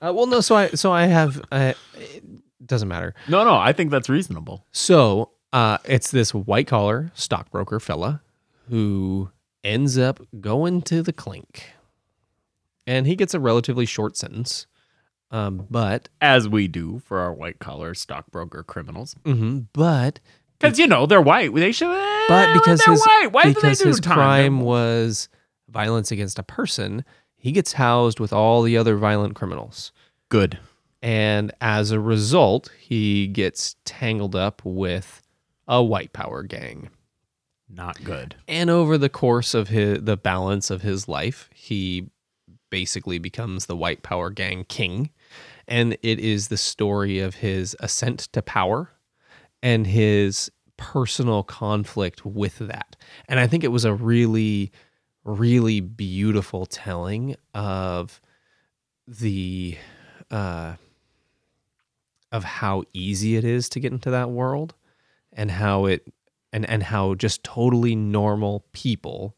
well, 0.00 0.26
no. 0.26 0.40
So 0.40 0.56
I 0.56 0.68
so 0.70 0.92
I 0.92 1.06
have. 1.06 1.40
Uh, 1.52 1.74
it 1.94 2.24
doesn't 2.66 2.88
matter. 2.88 3.14
No, 3.28 3.44
no, 3.44 3.54
I 3.56 3.72
think 3.72 3.90
that's 3.90 4.08
reasonable. 4.08 4.66
So 4.72 5.30
uh, 5.52 5.78
it's 5.84 6.10
this 6.10 6.34
white 6.34 6.66
collar 6.66 7.12
stockbroker 7.14 7.78
fella 7.78 8.22
who 8.68 9.30
ends 9.62 9.96
up 9.98 10.20
going 10.40 10.82
to 10.82 11.02
the 11.02 11.12
clink. 11.12 11.70
And 12.86 13.06
he 13.06 13.16
gets 13.16 13.34
a 13.34 13.40
relatively 13.40 13.86
short 13.86 14.16
sentence. 14.16 14.66
Um, 15.30 15.66
but 15.68 16.08
As 16.20 16.48
we 16.48 16.68
do 16.68 17.00
for 17.00 17.18
our 17.18 17.32
white 17.32 17.58
collar 17.58 17.94
stockbroker 17.94 18.62
criminals. 18.62 19.14
mm-hmm, 19.24 19.60
but 19.72 20.20
Because, 20.58 20.78
you 20.78 20.86
know, 20.86 21.06
they're 21.06 21.20
white. 21.20 21.54
They 21.54 21.72
should. 21.72 21.88
but 22.28 22.48
ah, 22.48 22.52
because 22.54 22.80
they're 22.80 22.94
his 22.94 23.04
white. 23.04 23.28
Why 23.32 23.42
do 23.42 23.48
they 23.48 23.54
because 23.54 23.78
do 23.80 23.88
his 23.88 24.00
time? 24.00 24.14
crime 24.14 24.60
was 24.60 25.28
violence 25.68 26.10
against 26.10 26.38
a 26.38 26.42
person, 26.42 27.04
he 27.36 27.52
gets 27.52 27.74
housed 27.74 28.18
with 28.20 28.32
all 28.32 28.62
the 28.62 28.76
other 28.76 28.96
violent 28.96 29.34
criminals. 29.34 29.92
Good. 30.28 30.58
And 31.02 31.52
as 31.60 31.90
a 31.90 32.00
result, 32.00 32.70
he 32.80 33.26
gets 33.26 33.76
tangled 33.84 34.34
up 34.34 34.62
with 34.64 35.22
a 35.68 35.82
white 35.82 36.12
power 36.12 36.42
gang. 36.42 36.90
Not 37.68 38.02
good. 38.02 38.36
And 38.48 38.70
over 38.70 38.96
the 38.96 39.08
course 39.08 39.54
of 39.54 39.68
his 39.68 40.02
the 40.02 40.16
balance 40.16 40.70
of 40.70 40.82
his 40.82 41.08
life, 41.08 41.50
he 41.52 42.08
basically 42.70 43.18
becomes 43.18 43.66
the 43.66 43.76
white 43.76 44.02
power 44.02 44.30
gang 44.30 44.64
king. 44.64 45.10
And 45.68 45.98
it 46.02 46.20
is 46.20 46.48
the 46.48 46.56
story 46.56 47.18
of 47.18 47.36
his 47.36 47.76
ascent 47.80 48.20
to 48.32 48.42
power 48.42 48.90
and 49.62 49.86
his 49.86 50.50
personal 50.76 51.42
conflict 51.42 52.24
with 52.26 52.58
that. 52.58 52.96
And 53.28 53.40
I 53.40 53.46
think 53.46 53.64
it 53.64 53.68
was 53.68 53.84
a 53.84 53.94
really 53.94 54.72
really 55.24 55.80
beautiful 55.80 56.66
telling 56.66 57.34
of 57.52 58.20
the 59.08 59.76
uh 60.30 60.74
of 62.30 62.44
how 62.44 62.84
easy 62.92 63.36
it 63.36 63.44
is 63.44 63.68
to 63.68 63.80
get 63.80 63.92
into 63.92 64.10
that 64.10 64.30
world 64.30 64.74
and 65.32 65.50
how 65.50 65.86
it 65.86 66.06
and 66.52 66.68
and 66.68 66.82
how 66.84 67.14
just 67.14 67.42
totally 67.42 67.96
normal 67.96 68.64
people 68.72 69.34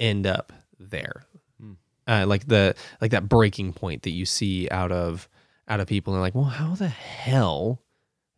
end 0.00 0.26
up 0.26 0.52
there 0.78 1.26
Hmm. 1.60 1.72
uh, 2.06 2.24
like 2.26 2.46
the 2.48 2.74
like 3.00 3.10
that 3.10 3.28
breaking 3.28 3.74
point 3.74 4.02
that 4.02 4.10
you 4.10 4.24
see 4.24 4.68
out 4.70 4.90
of 4.90 5.28
out 5.68 5.80
of 5.80 5.86
people 5.86 6.14
and 6.14 6.22
like 6.22 6.34
well 6.34 6.44
how 6.44 6.74
the 6.74 6.88
hell 6.88 7.82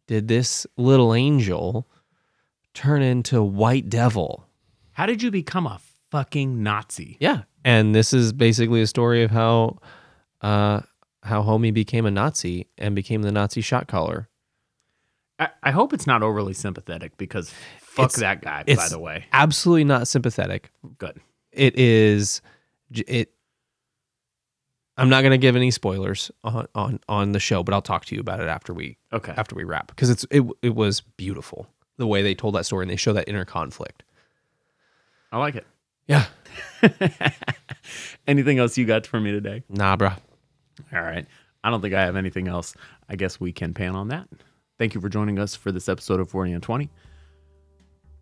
did 0.07 0.29
this 0.29 0.67
little 0.77 1.15
angel 1.15 1.89
turn 2.75 3.03
into 3.03 3.43
white 3.43 3.89
devil 3.89 4.47
How 4.93 5.07
did 5.07 5.23
you 5.23 5.31
become 5.31 5.67
a 5.67 5.81
fucking 6.11 6.63
Nazi? 6.63 7.17
yeah 7.21 7.43
and 7.65 7.95
this 7.95 8.13
is 8.13 8.33
basically 8.33 8.83
a 8.83 8.87
story 8.87 9.23
of 9.23 9.31
how 9.31 9.79
uh 10.43 10.81
how 11.23 11.43
homie 11.43 11.73
became 11.73 12.05
a 12.07 12.11
nazi 12.11 12.69
and 12.77 12.95
became 12.95 13.23
the 13.23 13.33
nazi 13.33 13.61
shot 13.63 13.89
caller 13.89 14.29
I, 15.39 15.49
I 15.65 15.71
hope 15.73 15.93
it's 15.93 16.07
not 16.07 16.23
overly 16.23 16.53
sympathetic 16.55 17.17
because 17.17 17.51
fuck 17.81 18.11
It's- 18.11 18.21
that 18.21 18.41
guy, 18.43 18.63
by 18.77 18.89
the 18.89 19.01
way. 19.01 19.25
absolutely 19.33 19.85
not 19.85 20.07
sympathetic 20.07 20.71
Good. 20.99 21.21
it 21.53 21.77
is 21.77 22.41
it 22.93 23.33
i'm 24.97 25.09
not 25.09 25.23
going 25.23 25.31
to 25.33 25.39
give 25.39 25.57
any 25.57 25.71
spoilers 25.71 26.31
on, 26.45 26.67
on 26.75 27.01
on 27.09 27.33
the 27.33 27.41
show 27.41 27.63
but 27.63 27.75
i'll 27.75 27.83
talk 27.83 28.05
to 28.05 28.15
you 28.15 28.21
about 28.21 28.41
it 28.41 28.49
after 28.49 28.73
we 28.75 28.97
Okay. 29.13 29.33
after 29.37 29.55
we 29.55 29.65
wrap 29.65 29.89
because 29.89 30.11
it's 30.11 30.25
it, 30.31 30.43
it 30.63 30.75
was 30.75 31.01
beautiful 31.01 31.67
the 31.97 32.07
way 32.07 32.23
they 32.23 32.35
told 32.35 32.55
that 32.55 32.65
story 32.67 32.85
and 32.85 32.91
they 32.91 32.97
show 32.97 33.13
that 33.13 33.29
inner 33.29 33.45
conflict 33.45 34.03
I 35.33 35.39
like 35.39 35.57
it. 35.57 35.67
yeah 36.07 36.27
Anything 38.27 38.59
else 38.59 38.79
you 38.79 38.85
got 38.87 39.07
for 39.07 39.21
me 39.21 39.33
today? 39.33 39.63
nah 39.69 39.97
bro. 39.97 40.11
All 40.93 41.03
right. 41.03 41.27
I 41.63 41.71
don't 41.71 41.81
think 41.81 41.95
I 41.95 42.03
have 42.03 42.17
anything 42.17 42.47
else. 42.49 42.75
I 43.09 43.17
guess 43.17 43.39
we 43.41 43.53
can 43.53 43.75
pan 43.75 43.95
on 43.97 44.09
that. 44.09 44.29
Thank 44.79 44.95
you 44.95 45.01
for 45.01 45.09
joining 45.09 45.39
us 45.39 45.55
for 45.55 45.73
this 45.73 45.89
episode 45.89 46.21
of 46.21 46.31
40 46.31 46.53
and 46.53 46.63
20. 46.63 46.89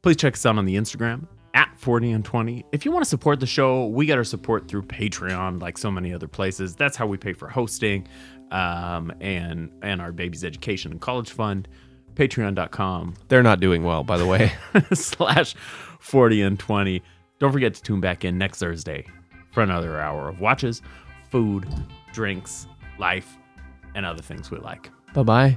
Please 0.03 0.17
check 0.17 0.35
us 0.35 0.45
out 0.47 0.59
on 0.59 0.65
the 0.65 0.77
Instagram 0.77 1.27
at 1.55 1.71
40 1.77 2.13
and 2.13 2.25
20. 2.25 2.65
If 2.73 2.85
you 2.85 2.93
want 2.93 3.05
to 3.05 3.09
support 3.09 3.41
the 3.41 3.47
show, 3.47 3.87
we 3.87 4.07
get 4.07 4.19
our 4.19 4.25
support 4.25 4.69
through 4.69 4.83
Patreon, 4.83 5.61
like 5.61 5.77
so 5.79 5.91
many 5.91 6.13
other 6.15 6.29
places. 6.29 6.75
That's 6.75 6.97
how 6.97 7.07
we 7.07 7.17
pay 7.17 7.33
for 7.33 7.49
hosting 7.49 8.09
um, 8.51 9.13
and 9.21 9.71
and 9.83 10.01
our 10.01 10.13
baby's 10.13 10.45
education 10.45 10.93
and 10.93 11.01
college 11.01 11.31
fund. 11.31 11.69
Patreon.com 12.15 13.15
they're 13.29 13.43
not 13.43 13.59
doing 13.59 13.85
well 13.85 14.05
by 14.05 14.19
the 14.19 14.27
way 14.27 14.53
slash 14.93 15.55
40 15.99 16.43
and 16.43 16.59
20. 16.59 17.03
Don't 17.39 17.53
forget 17.53 17.73
to 17.75 17.83
tune 17.83 18.01
back 18.01 18.25
in 18.25 18.37
next 18.37 18.59
Thursday 18.59 19.07
for 19.51 19.63
another 19.63 19.99
hour 19.99 20.29
of 20.29 20.39
watches, 20.39 20.83
food, 21.31 21.67
drinks, 22.13 22.67
life, 22.99 23.39
and 23.95 24.05
other 24.05 24.23
things 24.23 24.51
we 24.51 24.59
like. 24.59 24.91
bye-bye 25.15 25.57